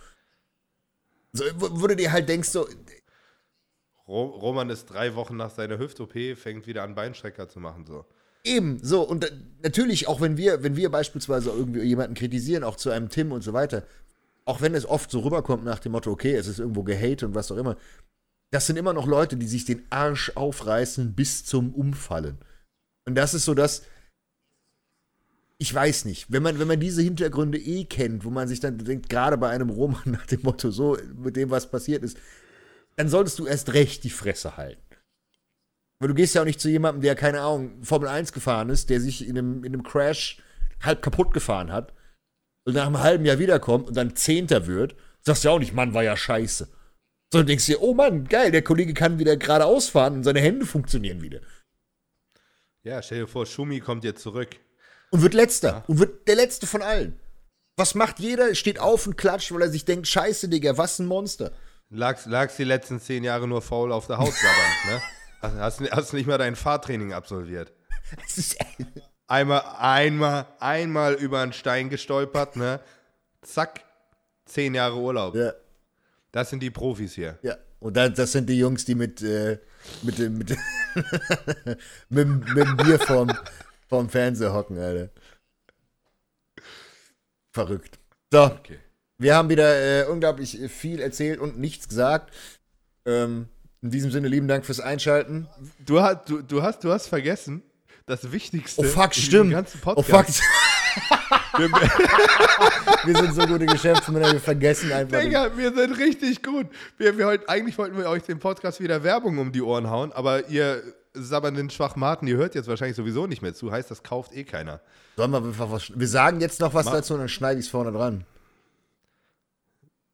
So, 1.33 1.43
wo, 1.55 1.87
du 1.87 1.95
dir 1.95 2.13
halt 2.13 2.29
denkst, 2.29 2.49
so, 2.49 2.67
Ro 4.07 4.25
Roman 4.25 4.69
ist 4.69 4.85
drei 4.85 5.15
Wochen 5.15 5.35
nach 5.35 5.49
seiner 5.49 5.79
Hüft-OP, 5.79 6.37
fängt 6.37 6.67
wieder 6.67 6.83
an 6.83 6.95
Beinstrecker 6.95 7.49
zu 7.49 7.59
machen. 7.59 7.85
So. 7.85 8.05
eben, 8.43 8.79
so, 8.81 9.01
und 9.01 9.29
natürlich, 9.63 10.07
auch 10.07 10.21
wenn 10.21 10.37
wir, 10.37 10.63
wenn 10.63 10.77
wir 10.77 10.89
beispielsweise 10.89 11.49
irgendwie 11.49 11.81
jemanden 11.81 12.13
kritisieren, 12.13 12.63
auch 12.63 12.77
zu 12.77 12.91
einem 12.91 13.09
Tim 13.09 13.31
und 13.31 13.41
so 13.41 13.51
weiter, 13.51 13.83
auch 14.45 14.61
wenn 14.61 14.75
es 14.75 14.85
oft 14.85 15.09
so 15.09 15.19
rüberkommt 15.19 15.65
nach 15.65 15.79
dem 15.79 15.91
Motto, 15.91 16.11
okay, 16.11 16.35
es 16.35 16.47
ist 16.47 16.59
irgendwo 16.59 16.83
gehate 16.83 17.25
und 17.25 17.35
was 17.35 17.51
auch 17.51 17.57
immer, 17.57 17.77
das 18.51 18.67
sind 18.67 18.77
immer 18.77 18.93
noch 18.93 19.07
Leute, 19.07 19.37
die 19.37 19.47
sich 19.47 19.65
den 19.65 19.83
Arsch 19.89 20.31
aufreißen 20.35 21.13
bis 21.13 21.43
zum 21.45 21.73
Umfallen. 21.73 22.37
Und 23.05 23.15
das 23.15 23.33
ist 23.33 23.45
so 23.45 23.55
das, 23.55 23.83
ich 25.57 25.73
weiß 25.73 26.05
nicht, 26.05 26.31
wenn 26.31 26.43
man, 26.43 26.59
wenn 26.59 26.67
man 26.67 26.79
diese 26.79 27.01
Hintergründe 27.01 27.57
eh 27.57 27.85
kennt, 27.85 28.23
wo 28.23 28.29
man 28.29 28.47
sich 28.47 28.59
dann 28.59 28.77
denkt, 28.77 29.09
gerade 29.09 29.37
bei 29.37 29.49
einem 29.49 29.69
Roman 29.69 30.01
nach 30.05 30.25
dem 30.27 30.41
Motto, 30.43 30.69
so, 30.69 30.97
mit 31.15 31.35
dem, 31.35 31.49
was 31.49 31.69
passiert 31.69 32.03
ist, 32.03 32.17
dann 32.97 33.09
solltest 33.09 33.39
du 33.39 33.47
erst 33.47 33.73
recht 33.73 34.03
die 34.03 34.09
Fresse 34.09 34.57
halten. 34.57 34.81
Weil 35.99 36.09
du 36.09 36.13
gehst 36.13 36.35
ja 36.35 36.41
auch 36.41 36.45
nicht 36.45 36.61
zu 36.61 36.69
jemandem, 36.69 37.01
der, 37.01 37.15
keine 37.15 37.41
Ahnung, 37.41 37.83
Formel 37.83 38.09
1 38.09 38.31
gefahren 38.31 38.69
ist, 38.69 38.89
der 38.89 39.01
sich 39.01 39.27
in 39.27 39.37
einem, 39.37 39.63
in 39.63 39.73
einem 39.73 39.83
Crash 39.83 40.41
halb 40.81 41.01
kaputt 41.01 41.33
gefahren 41.33 41.71
hat 41.71 41.94
und 42.65 42.73
nach 42.73 42.87
einem 42.87 42.99
halben 42.99 43.25
Jahr 43.25 43.39
wiederkommt 43.39 43.87
und 43.87 43.95
dann 43.95 44.15
Zehnter 44.15 44.67
wird, 44.67 44.95
sagst 45.21 45.43
du 45.43 45.47
ja 45.47 45.53
auch 45.53 45.59
nicht, 45.59 45.73
Mann, 45.73 45.93
war 45.93 46.03
ja 46.03 46.17
scheiße. 46.17 46.67
Sondern 47.31 47.47
denkst 47.47 47.65
dir, 47.65 47.81
oh 47.81 47.93
Mann, 47.93 48.25
geil, 48.27 48.51
der 48.51 48.63
Kollege 48.63 48.93
kann 48.93 49.19
wieder 49.19 49.37
geradeaus 49.37 49.89
fahren 49.89 50.15
und 50.15 50.23
seine 50.23 50.41
Hände 50.41 50.65
funktionieren 50.65 51.21
wieder. 51.21 51.41
Ja, 52.83 53.01
stell 53.01 53.21
dir 53.21 53.27
vor, 53.27 53.45
Schumi 53.45 53.79
kommt 53.79 54.03
jetzt 54.03 54.21
zurück. 54.21 54.49
Und 55.11 55.21
wird 55.21 55.33
letzter. 55.33 55.83
Und 55.87 55.99
wird 55.99 56.27
der 56.27 56.35
letzte 56.35 56.67
von 56.67 56.81
allen. 56.81 57.19
Was 57.77 57.95
macht 57.95 58.19
jeder? 58.19 58.53
Steht 58.55 58.79
auf 58.79 59.07
und 59.07 59.17
klatscht, 59.17 59.51
weil 59.51 59.61
er 59.61 59.69
sich 59.69 59.85
denkt, 59.85 60.07
scheiße, 60.07 60.49
Digga, 60.49 60.77
was 60.77 60.99
ein 60.99 61.07
Monster. 61.07 61.51
Lagst, 61.89 62.25
lagst 62.25 62.57
die 62.57 62.63
letzten 62.63 62.99
zehn 62.99 63.23
Jahre 63.23 63.47
nur 63.47 63.61
faul 63.61 63.91
auf 63.91 64.07
der 64.07 64.17
Haut 64.17 64.33
sabbernd, 64.33 64.85
ne? 64.87 65.01
Hast, 65.41 65.79
hast, 65.79 65.91
hast 65.91 66.13
nicht 66.13 66.25
mal 66.25 66.39
dein 66.39 66.55
Fahrtraining 66.55 67.13
absolviert. 67.13 67.71
Es 68.25 68.37
ist, 68.37 68.57
Einmal, 69.27 69.63
einmal, 69.79 70.45
einmal 70.59 71.13
über 71.15 71.41
einen 71.41 71.53
Stein 71.53 71.89
gestolpert, 71.89 72.55
ne? 72.57 72.79
Zack, 73.41 73.81
zehn 74.45 74.75
Jahre 74.75 74.97
Urlaub. 74.97 75.35
ja, 75.35 75.53
Das 76.31 76.49
sind 76.49 76.61
die 76.61 76.69
Profis 76.71 77.13
hier. 77.13 77.37
ja. 77.41 77.57
Und 77.79 77.95
das, 77.97 78.13
das 78.13 78.31
sind 78.31 78.49
die 78.49 78.57
Jungs, 78.57 78.85
die 78.85 78.95
mit, 78.95 79.21
äh, 79.21 79.59
mit, 80.01 80.17
dem- 80.17 80.37
mit, 80.39 80.49
mit, 82.09 82.27
dem- 82.27 82.39
mit 82.39 82.57
dem 82.57 82.77
Bier 82.77 82.97
vorm, 82.99 83.31
vorm 83.87 84.09
Fernseher 84.09 84.53
hocken, 84.53 84.79
Alter. 84.79 85.09
Verrückt. 87.51 87.99
So, 88.31 88.43
Okay. 88.45 88.79
wir 89.17 89.35
haben 89.35 89.49
wieder 89.49 90.03
äh, 90.07 90.09
unglaublich 90.09 90.57
viel 90.69 90.99
erzählt 90.99 91.39
und 91.39 91.59
nichts 91.59 91.87
gesagt. 91.87 92.33
Ähm, 93.05 93.49
in 93.81 93.91
diesem 93.91 94.09
Sinne, 94.11 94.27
lieben 94.29 94.47
Dank 94.47 94.65
fürs 94.65 94.79
Einschalten. 94.79 95.47
Du, 95.85 96.01
hast, 96.01 96.27
du, 96.29 96.41
du, 96.41 96.63
hast, 96.63 96.83
du 96.83 96.91
hast 96.91 97.07
vergessen, 97.07 97.61
das 98.05 98.31
Wichtigste 98.31 98.81
Oh 98.81 98.83
fuck, 98.83 99.13
stimmt. 99.13 99.55
Oh 99.85 100.01
fuck. 100.01 100.25
wir 103.05 103.15
sind 103.15 103.33
so 103.33 103.47
gute 103.47 103.65
Geschäftsmänner, 103.65 104.31
wir 104.31 104.39
vergessen 104.39 104.91
einfach. 104.91 105.17
nicht. 105.17 105.27
Digga, 105.27 105.57
wir 105.57 105.73
sind 105.73 105.97
richtig 105.97 106.43
gut. 106.43 106.67
Wir, 106.97 107.17
wir 107.17 107.25
heute, 107.25 107.49
eigentlich 107.49 107.77
wollten 107.77 107.97
wir 107.97 108.09
euch 108.09 108.23
den 108.23 108.39
Podcast 108.39 108.81
wieder 108.81 109.03
Werbung 109.03 109.37
um 109.37 109.51
die 109.51 109.61
Ohren 109.61 109.89
hauen, 109.89 110.11
aber 110.11 110.49
ihr 110.49 110.83
sabbernden 111.13 111.69
Schwachmaten, 111.69 112.27
ihr 112.27 112.35
hört 112.37 112.55
jetzt 112.55 112.67
wahrscheinlich 112.67 112.97
sowieso 112.97 113.25
nicht 113.25 113.41
mehr 113.41 113.53
zu, 113.53 113.71
heißt, 113.71 113.89
das 113.89 114.03
kauft 114.03 114.33
eh 114.33 114.43
keiner. 114.43 114.81
Sollen 115.15 115.31
wir 115.31 115.37
einfach 115.37 115.71
was. 115.71 115.91
Wir 115.97 116.07
sagen 116.07 116.41
jetzt 116.41 116.59
noch 116.59 116.73
was 116.73 116.85
Mach. 116.85 116.93
dazu 116.93 117.13
und 117.13 117.21
dann 117.21 117.29
schneide 117.29 117.59
ich 117.59 117.65
es 117.67 117.71
vorne 117.71 117.91
dran. 117.91 118.25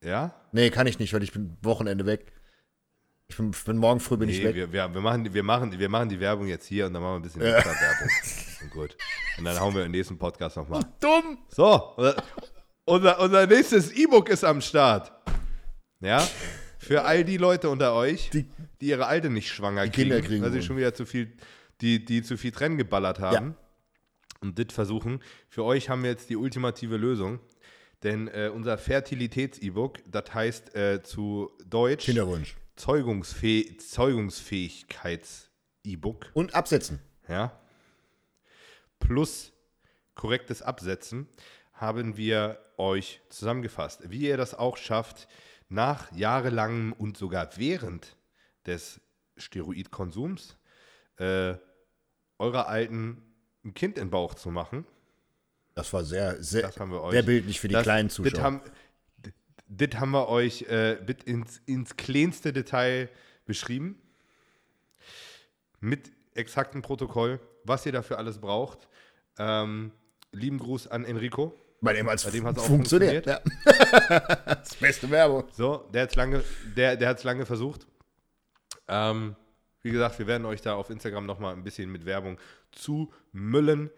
Ja? 0.04 0.34
Nee, 0.52 0.70
kann 0.70 0.88
ich 0.88 1.00
nicht, 1.00 1.14
weil 1.14 1.24
ich 1.24 1.32
bin 1.32 1.58
Wochenende 1.62 2.06
weg. 2.06 2.32
Ich 3.32 3.38
bin, 3.38 3.52
bin 3.52 3.78
morgen 3.78 4.02
früh 4.02 4.18
bin 4.18 4.28
ich 4.28 4.40
Nee, 4.40 4.44
weg. 4.44 4.56
wir, 4.56 4.74
wir, 4.74 4.94
wir, 4.94 5.00
machen, 5.02 5.34
wir, 5.34 5.42
machen, 5.44 5.80
wir 5.80 5.88
machen 5.90 6.10
die 6.10 6.20
Werbung 6.20 6.48
jetzt 6.48 6.66
hier 6.68 6.86
und 6.86 6.94
dann 6.94 7.02
machen 7.02 7.14
wir 7.14 7.20
ein 7.20 7.22
bisschen 7.22 7.42
extra 7.42 7.70
Werbung. 7.72 8.10
Und 8.62 8.70
gut. 8.72 8.98
Und 9.38 9.46
dann 9.46 9.58
hauen 9.58 9.74
wir 9.74 9.86
im 9.86 9.92
nächsten 9.92 10.18
Podcast 10.18 10.58
nochmal. 10.58 10.82
Dumm! 11.00 11.38
So, 11.48 11.96
unser- 12.84 13.20
unser, 13.22 13.48
nächstes 13.48 13.92
E-Book 13.94 14.28
ist 14.28 14.44
am 14.44 14.60
Start. 14.60 15.14
Ja? 16.02 16.28
Für 16.78 17.06
all 17.06 17.24
die 17.24 17.38
Leute 17.38 17.70
unter 17.70 17.94
euch, 17.94 18.30
Die- 18.32 18.50
die, 18.82 18.88
ihre 18.88 19.06
Alte 19.08 19.30
nicht 19.30 19.48
schwanger 19.50 19.84
kriegen, 19.84 19.94
Kinder 20.10 20.22
kriegen 20.22 20.44
weil 20.44 20.52
sie 20.52 20.62
schon 20.62 20.76
wieder 20.76 20.94
zu 20.94 21.06
viel, 21.06 21.32
die, 21.80 22.04
die 22.04 22.24
zu 22.24 22.36
viel 22.38 22.52
Trennen 22.52 22.78
geballert 22.78 23.20
haben. 23.20 23.56
Und 24.42 24.60
das 24.60 24.74
versuchen. 24.74 25.22
Für 25.48 25.64
euch 25.64 25.88
haben 25.90 26.04
wir 26.04 26.10
jetzt 26.10 26.30
die 26.30 26.36
ultimative 26.36 26.98
Lösung. 26.98 27.40
Denn 28.04 28.28
äh, 28.28 28.50
unser 28.54 28.78
Fertilitäts-E-Book, 28.78 30.00
das 30.08 30.34
heißt 30.34 30.76
äh, 30.76 31.02
zu 31.04 31.52
Deutsch 31.66 32.06
Kinderwunsch. 32.06 32.56
Zeugungsfäh 32.82 33.78
Zeugungsfähigkeits-E-Book 33.78 36.32
Und 36.34 36.56
absetzen. 36.56 37.00
ja, 37.28 37.52
plus 39.00 39.54
korrektes 40.16 40.64
Absetzen 40.64 41.28
haben 41.74 42.18
wir 42.18 42.58
euch 42.78 43.22
zusammengefasst. 43.30 44.10
Wie 44.10 44.22
ihr 44.28 44.36
das 44.38 44.56
auch 44.56 44.78
schafft, 44.78 45.28
nach 45.70 46.12
jahrelangem 46.12 46.92
und 46.94 47.18
sogar 47.18 47.56
während 47.58 48.18
des 48.66 49.00
Steroidkonsums 49.38 50.58
äh, 51.18 51.54
eurer 52.40 52.68
Alten 52.68 53.22
ein 53.64 53.76
Kind 53.76 53.98
in 54.00 54.06
den 54.06 54.10
Bauch 54.10 54.34
zu 54.34 54.50
machen. 54.50 54.88
Das 55.76 55.94
war 55.94 56.04
sehr, 56.04 56.42
sehr, 56.44 56.64
Das 56.64 56.80
haben 56.80 56.90
wir 56.92 57.02
euch. 57.04 57.12
sehr 57.12 57.22
bildlich 57.24 57.60
für 57.60 57.68
die 57.68 57.76
Das- 57.76 57.84
kleinen 57.84 58.10
Zuschauer. 58.10 58.42
haben, 58.42 58.62
das 59.72 60.00
haben 60.00 60.12
wir 60.12 60.28
euch 60.28 60.64
äh, 60.64 60.98
ins, 61.26 61.62
ins 61.66 61.96
kleinste 61.96 62.52
Detail 62.52 63.10
beschrieben. 63.46 63.96
Mit 65.80 66.12
exakten 66.36 66.82
Protokoll, 66.82 67.40
was 67.64 67.86
ihr 67.86 67.94
dafür 67.94 68.18
alles 68.18 68.40
braucht. 68.40 68.90
Ähm, 69.40 69.92
lieben 70.34 70.60
Gruß 70.60 70.88
an 70.88 71.06
Enrico. 71.06 71.58
Bei 71.80 71.94
dem 71.94 72.08
hat 72.08 72.24
hat's 72.24 72.60
auch 72.60 72.66
funktioniert. 72.66 73.26
Ja. 73.26 73.40
das 74.46 74.76
beste 74.76 75.10
Werbung. 75.10 75.46
So, 75.52 75.90
der 75.94 76.04
hat 76.04 76.10
es 76.12 76.16
lange, 76.16 76.44
der, 76.76 76.96
der 76.98 77.10
hat's 77.10 77.24
lange 77.24 77.46
versucht. 77.46 77.88
Ähm, 78.88 79.36
wie 79.82 79.90
gesagt, 79.90 80.20
wir 80.20 80.28
werden 80.28 80.46
euch 80.46 80.62
da 80.62 80.76
auf 80.76 80.90
Instagram 80.90 81.26
nochmal 81.26 81.54
ein 81.54 81.64
bisschen 81.64 81.92
mit 81.92 82.06
Werbung 82.06 82.38
zumüllen. 82.72 83.90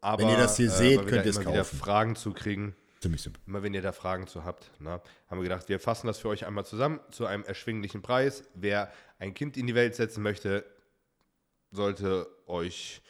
Aber, 0.00 0.22
Wenn 0.22 0.30
ihr 0.30 0.36
das 0.36 0.56
hier 0.56 0.70
seht, 0.70 0.98
weil 0.98 1.04
wir 1.04 1.12
könnt 1.12 1.26
ihr 1.26 1.30
es 1.30 1.36
immer 1.36 1.50
wieder 1.50 1.62
kaufen. 1.62 1.78
Fragen 1.78 2.16
zu 2.16 2.32
kriegen. 2.32 2.74
Ziemlich 3.00 3.22
simpel. 3.22 3.40
Immer 3.46 3.62
wenn 3.62 3.74
ihr 3.74 3.82
da 3.82 3.92
Fragen 3.92 4.26
zu 4.26 4.44
habt, 4.44 4.70
ne, 4.80 5.00
haben 5.28 5.38
wir 5.38 5.44
gedacht, 5.44 5.68
wir 5.68 5.78
fassen 5.78 6.08
das 6.08 6.18
für 6.18 6.28
euch 6.28 6.46
einmal 6.46 6.64
zusammen 6.64 6.98
zu 7.10 7.26
einem 7.26 7.44
erschwinglichen 7.44 8.02
Preis. 8.02 8.42
Wer 8.54 8.92
ein 9.18 9.34
Kind 9.34 9.56
in 9.56 9.66
die 9.68 9.74
Welt 9.76 9.94
setzen 9.94 10.22
möchte, 10.22 10.64
sollte 11.70 12.26
euch, 12.46 13.02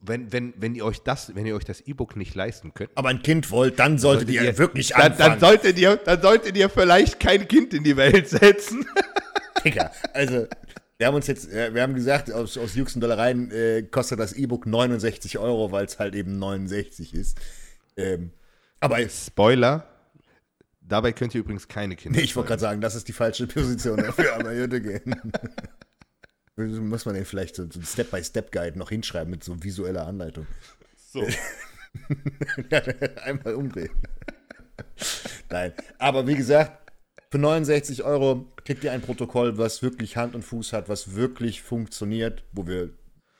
wenn, 0.00 0.32
wenn, 0.32 0.54
wenn 0.56 0.74
ihr 0.74 0.86
euch 0.86 1.02
das, 1.02 1.34
wenn 1.34 1.44
ihr 1.44 1.54
euch 1.54 1.64
das 1.64 1.82
E-Book 1.82 2.16
nicht 2.16 2.34
leisten 2.34 2.72
könnt, 2.72 2.90
Aber 2.94 3.10
ein 3.10 3.22
Kind 3.22 3.50
wollt, 3.50 3.78
dann 3.78 3.98
solltet, 3.98 4.30
ihr, 4.30 4.56
wirklich 4.56 4.88
dann, 4.88 5.12
anfangen. 5.12 5.30
dann, 5.32 5.40
solltet 5.40 5.78
ihr, 5.78 5.96
dann 5.96 6.22
solltet 6.22 6.56
ihr 6.56 6.70
vielleicht 6.70 7.20
kein 7.20 7.46
Kind 7.46 7.74
in 7.74 7.84
die 7.84 7.96
Welt 7.98 8.28
setzen. 8.28 8.86
Digga, 9.64 9.92
also, 10.14 10.46
wir 10.96 11.06
haben 11.06 11.14
uns 11.14 11.26
jetzt, 11.26 11.50
wir 11.52 11.82
haben 11.82 11.94
gesagt, 11.94 12.32
aus, 12.32 12.56
aus 12.56 12.74
und 12.76 13.00
Dollereien 13.00 13.50
äh, 13.50 13.82
kostet 13.82 14.18
das 14.18 14.32
E-Book 14.32 14.66
69 14.66 15.38
Euro, 15.38 15.72
weil 15.72 15.84
es 15.84 15.98
halt 15.98 16.14
eben 16.14 16.38
69 16.38 17.12
ist. 17.12 17.38
Ähm, 17.96 18.32
aber 18.84 19.08
Spoiler, 19.08 19.86
dabei 20.80 21.12
könnt 21.12 21.34
ihr 21.34 21.40
übrigens 21.40 21.68
keine 21.68 21.96
Kinder. 21.96 22.18
nee, 22.18 22.24
ich 22.24 22.36
wollte 22.36 22.48
gerade 22.48 22.60
sagen, 22.60 22.80
das 22.80 22.94
ist 22.94 23.08
die 23.08 23.12
falsche 23.12 23.46
Position 23.46 23.96
dafür, 23.96 24.34
aber 24.34 24.52
würde 24.52 24.80
gehen. 24.80 25.20
Muss 26.88 27.04
man 27.04 27.14
den 27.14 27.24
vielleicht 27.24 27.56
so, 27.56 27.64
so 27.68 27.78
einen 27.78 27.86
Step-by-Step-Guide 27.86 28.78
noch 28.78 28.90
hinschreiben 28.90 29.30
mit 29.30 29.42
so 29.42 29.60
visueller 29.62 30.06
Anleitung. 30.06 30.46
So. 30.96 31.26
Einmal 33.24 33.54
umdrehen. 33.54 33.90
Nein. 35.50 35.72
Aber 35.98 36.26
wie 36.26 36.36
gesagt, 36.36 36.92
für 37.30 37.38
69 37.38 38.04
Euro 38.04 38.52
kriegt 38.64 38.84
ihr 38.84 38.92
ein 38.92 39.00
Protokoll, 39.00 39.58
was 39.58 39.82
wirklich 39.82 40.16
Hand 40.16 40.36
und 40.36 40.42
Fuß 40.42 40.72
hat, 40.72 40.88
was 40.88 41.16
wirklich 41.16 41.62
funktioniert, 41.62 42.44
wo 42.52 42.66
wir 42.66 42.90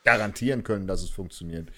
garantieren 0.04 0.64
können, 0.64 0.88
dass 0.88 1.02
es 1.02 1.10
funktioniert. 1.10 1.70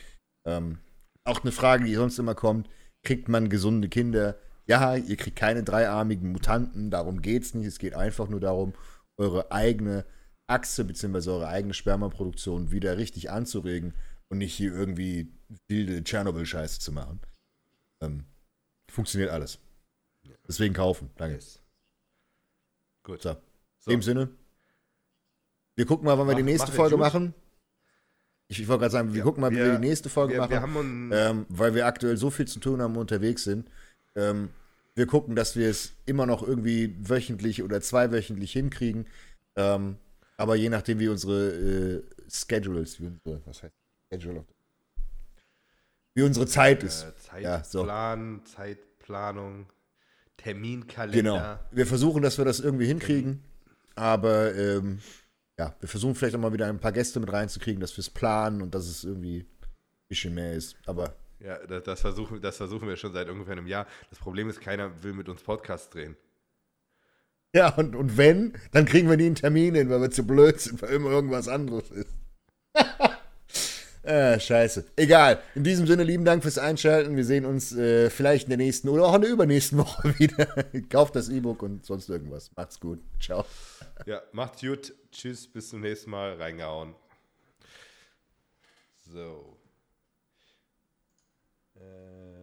Ähm, 0.47 0.79
auch 1.25 1.43
eine 1.43 1.53
Frage, 1.53 1.85
die 1.85 1.95
sonst 1.95 2.19
immer 2.19 2.35
kommt: 2.35 2.71
Kriegt 3.07 3.29
man 3.29 3.49
gesunde 3.49 3.89
Kinder? 3.89 4.37
Ja, 4.67 4.97
ihr 4.97 5.17
kriegt 5.17 5.37
keine 5.37 5.63
dreiarmigen 5.63 6.33
Mutanten, 6.33 6.91
darum 6.91 7.23
geht 7.23 7.45
es 7.45 7.55
nicht. 7.55 7.67
Es 7.67 7.79
geht 7.79 7.95
einfach 7.95 8.29
nur 8.29 8.41
darum, 8.41 8.75
eure 9.17 9.53
eigene 9.53 10.05
Achse 10.49 10.85
bzw. 10.85 11.31
eure 11.31 11.47
eigene 11.47 11.73
Spermaproduktion 11.73 12.73
wieder 12.73 12.99
richtig 12.99 13.31
anzuregen 13.31 13.95
und 14.29 14.39
nicht 14.39 14.55
hier 14.55 14.73
irgendwie 14.75 15.33
wilde 15.69 16.03
Tschernobyl-Scheiße 16.03 16.81
zu 16.81 16.91
machen. 16.91 17.21
Ähm, 18.01 18.25
funktioniert 18.91 19.31
alles. 19.31 19.61
Deswegen 20.49 20.75
kaufen. 20.75 21.11
Danke. 21.17 21.37
Yes. 21.37 21.61
Gut. 23.05 23.23
So. 23.23 23.37
So. 23.79 23.91
In 23.93 23.99
dem 23.99 24.03
Sinne. 24.03 24.31
Wir 25.77 25.87
gucken 25.87 26.07
mal, 26.07 26.19
wann 26.19 26.27
wir 26.27 26.33
Mach- 26.33 26.39
die 26.39 26.43
nächste 26.43 26.73
Folge 26.73 26.97
gut. 26.97 27.05
machen. 27.05 27.35
Ich, 28.49 28.61
ich 28.61 28.69
wollte 28.69 28.81
gerade 28.83 28.93
sagen, 28.93 29.13
wir 29.13 29.19
Ja, 29.19 29.25
gucken 29.25 29.41
mal, 29.41 29.51
wie 29.51 29.57
wir 29.57 29.73
die 29.79 29.87
nächste 29.87 30.09
Folge 30.09 30.35
Wir, 30.35 30.41
machen. 30.41 31.11
wir 31.11 31.17
ähm, 31.17 31.47
weil 31.49 31.75
wir 31.75 31.87
aktuell 31.87 32.17
so 32.17 32.31
viel 32.31 32.47
zu 32.47 32.61
tun 32.61 32.81
haben 32.81 32.93
und 32.95 33.01
unterwegs 33.01 33.45
sind. 33.45 33.69
Ähm, 34.15 34.51
wir 34.95 35.07
gucken, 35.07 35.35
dass 35.37 35.57
wir 35.57 35.69
es 35.69 35.93
immer 36.07 36.27
noch 36.27 36.43
irgendwie 36.47 36.97
wöchentlich 37.01 37.63
oder 37.63 37.81
zweiwöchentlich 37.81 38.53
hinkriegen. 38.53 39.07
Ähm, 39.57 39.97
aber 40.37 40.55
je 40.57 40.69
nachdem, 40.69 40.99
wie 41.01 41.09
unsere 41.09 41.51
äh, 41.51 42.03
Schedules, 42.31 43.01
wie 43.01 43.07
unsere, 43.07 43.43
was 43.47 43.63
heißt 43.63 43.75
Schedule? 44.13 44.45
Wie 46.15 46.23
unsere 46.23 46.47
Zeit 46.47 46.83
ist. 46.83 47.07
äh, 47.35 47.43
Ja, 47.43 47.63
so. 47.65 47.81
Zeitplan, 47.81 48.41
Zeitplanung, 48.45 49.55
Genau. 49.57 49.73
Terminkalender. 50.37 51.61
Wir 51.73 51.87
versuchen, 51.87 52.23
dass 52.23 52.39
wir 52.39 52.45
das 52.45 52.61
irgendwie 52.61 52.87
hinkriegen. 52.87 53.43
Aber 53.97 54.55
ähm, 54.55 55.01
ja, 55.59 55.75
wir 55.81 55.89
versuchen 55.89 56.15
vielleicht 56.15 56.37
auch 56.37 56.41
mal 56.41 56.53
wieder 56.53 56.67
ein 56.67 56.81
paar 56.81 56.93
Gäste 56.93 57.19
mit 57.19 57.33
reinzukriegen, 57.33 57.81
dass 57.81 57.97
wir 57.97 58.03
es 58.03 58.11
planen 58.11 58.61
und 58.63 58.75
dass 58.75 58.87
es 58.87 59.05
irgendwie 59.05 59.41
ein 59.41 60.07
bisschen 60.09 60.35
mehr 60.35 60.53
ist. 60.53 60.77
Aber 60.87 61.15
Ja, 61.41 61.59
das, 61.67 61.83
das, 61.85 62.01
versuchen, 62.01 62.41
das 62.41 62.57
versuchen 62.57 62.89
wir 62.89 62.97
schon 62.97 63.13
seit 63.13 63.29
ungefähr 63.29 63.53
einem 63.53 63.67
Jahr. 63.67 63.87
Das 64.11 64.19
Problem 64.19 64.49
ist, 64.49 64.61
keiner 64.61 65.03
will 65.03 65.15
mit 65.15 65.29
uns 65.29 65.43
Podcast 65.43 65.95
drehen. 65.95 66.17
ja, 67.55 67.75
und, 67.75 67.95
und 67.97 68.17
wenn, 68.19 68.53
dann 68.73 68.85
kriegen 68.85 69.09
wir 69.09 69.17
nie 69.17 69.27
einen 69.27 69.35
Termin 69.35 69.75
hin, 69.75 69.89
weil 69.89 70.03
wir 70.03 70.11
zu 70.11 70.27
blöd 70.27 70.61
sind, 70.61 70.83
weil 70.83 70.91
immer 70.91 71.11
irgendwas 71.11 71.49
anderes 71.49 71.91
ist. 71.91 72.11
äh, 74.03 74.39
scheiße. 74.39 74.85
Egal. 74.97 75.41
In 75.55 75.65
diesem 75.65 75.87
Sinne, 75.87 76.03
lieben 76.05 76.27
Dank 76.27 76.43
fürs 76.43 76.59
Einschalten. 76.59 77.17
Wir 77.17 77.25
sehen 77.25 77.47
uns 77.47 77.75
äh, 77.75 78.11
vielleicht 78.11 78.45
in 78.45 78.51
der 78.51 78.59
nächsten 78.59 78.91
oder 78.91 79.07
auch 79.07 79.15
in 79.15 79.23
der 79.23 79.31
übernächsten 79.31 79.79
Woche 79.79 80.19
wieder. 80.19 80.47
Kauft 80.91 81.17
das 81.17 81.31
E-Book 81.31 81.63
und 81.63 81.87
sonst 81.87 82.11
irgendwas. 82.11 82.51
Macht's 82.55 82.79
gut. 82.79 83.01
Ciao. 83.19 83.47
ja, 84.07 84.23
macht's 84.33 84.61
gut. 84.61 84.95
Tschüss, 85.11 85.51
bis 85.51 85.71
zum 85.71 85.81
nächsten 85.81 86.11
Mal. 86.11 86.35
Reingehauen. 86.35 86.95
So. 89.01 89.57
Äh. 91.77 92.36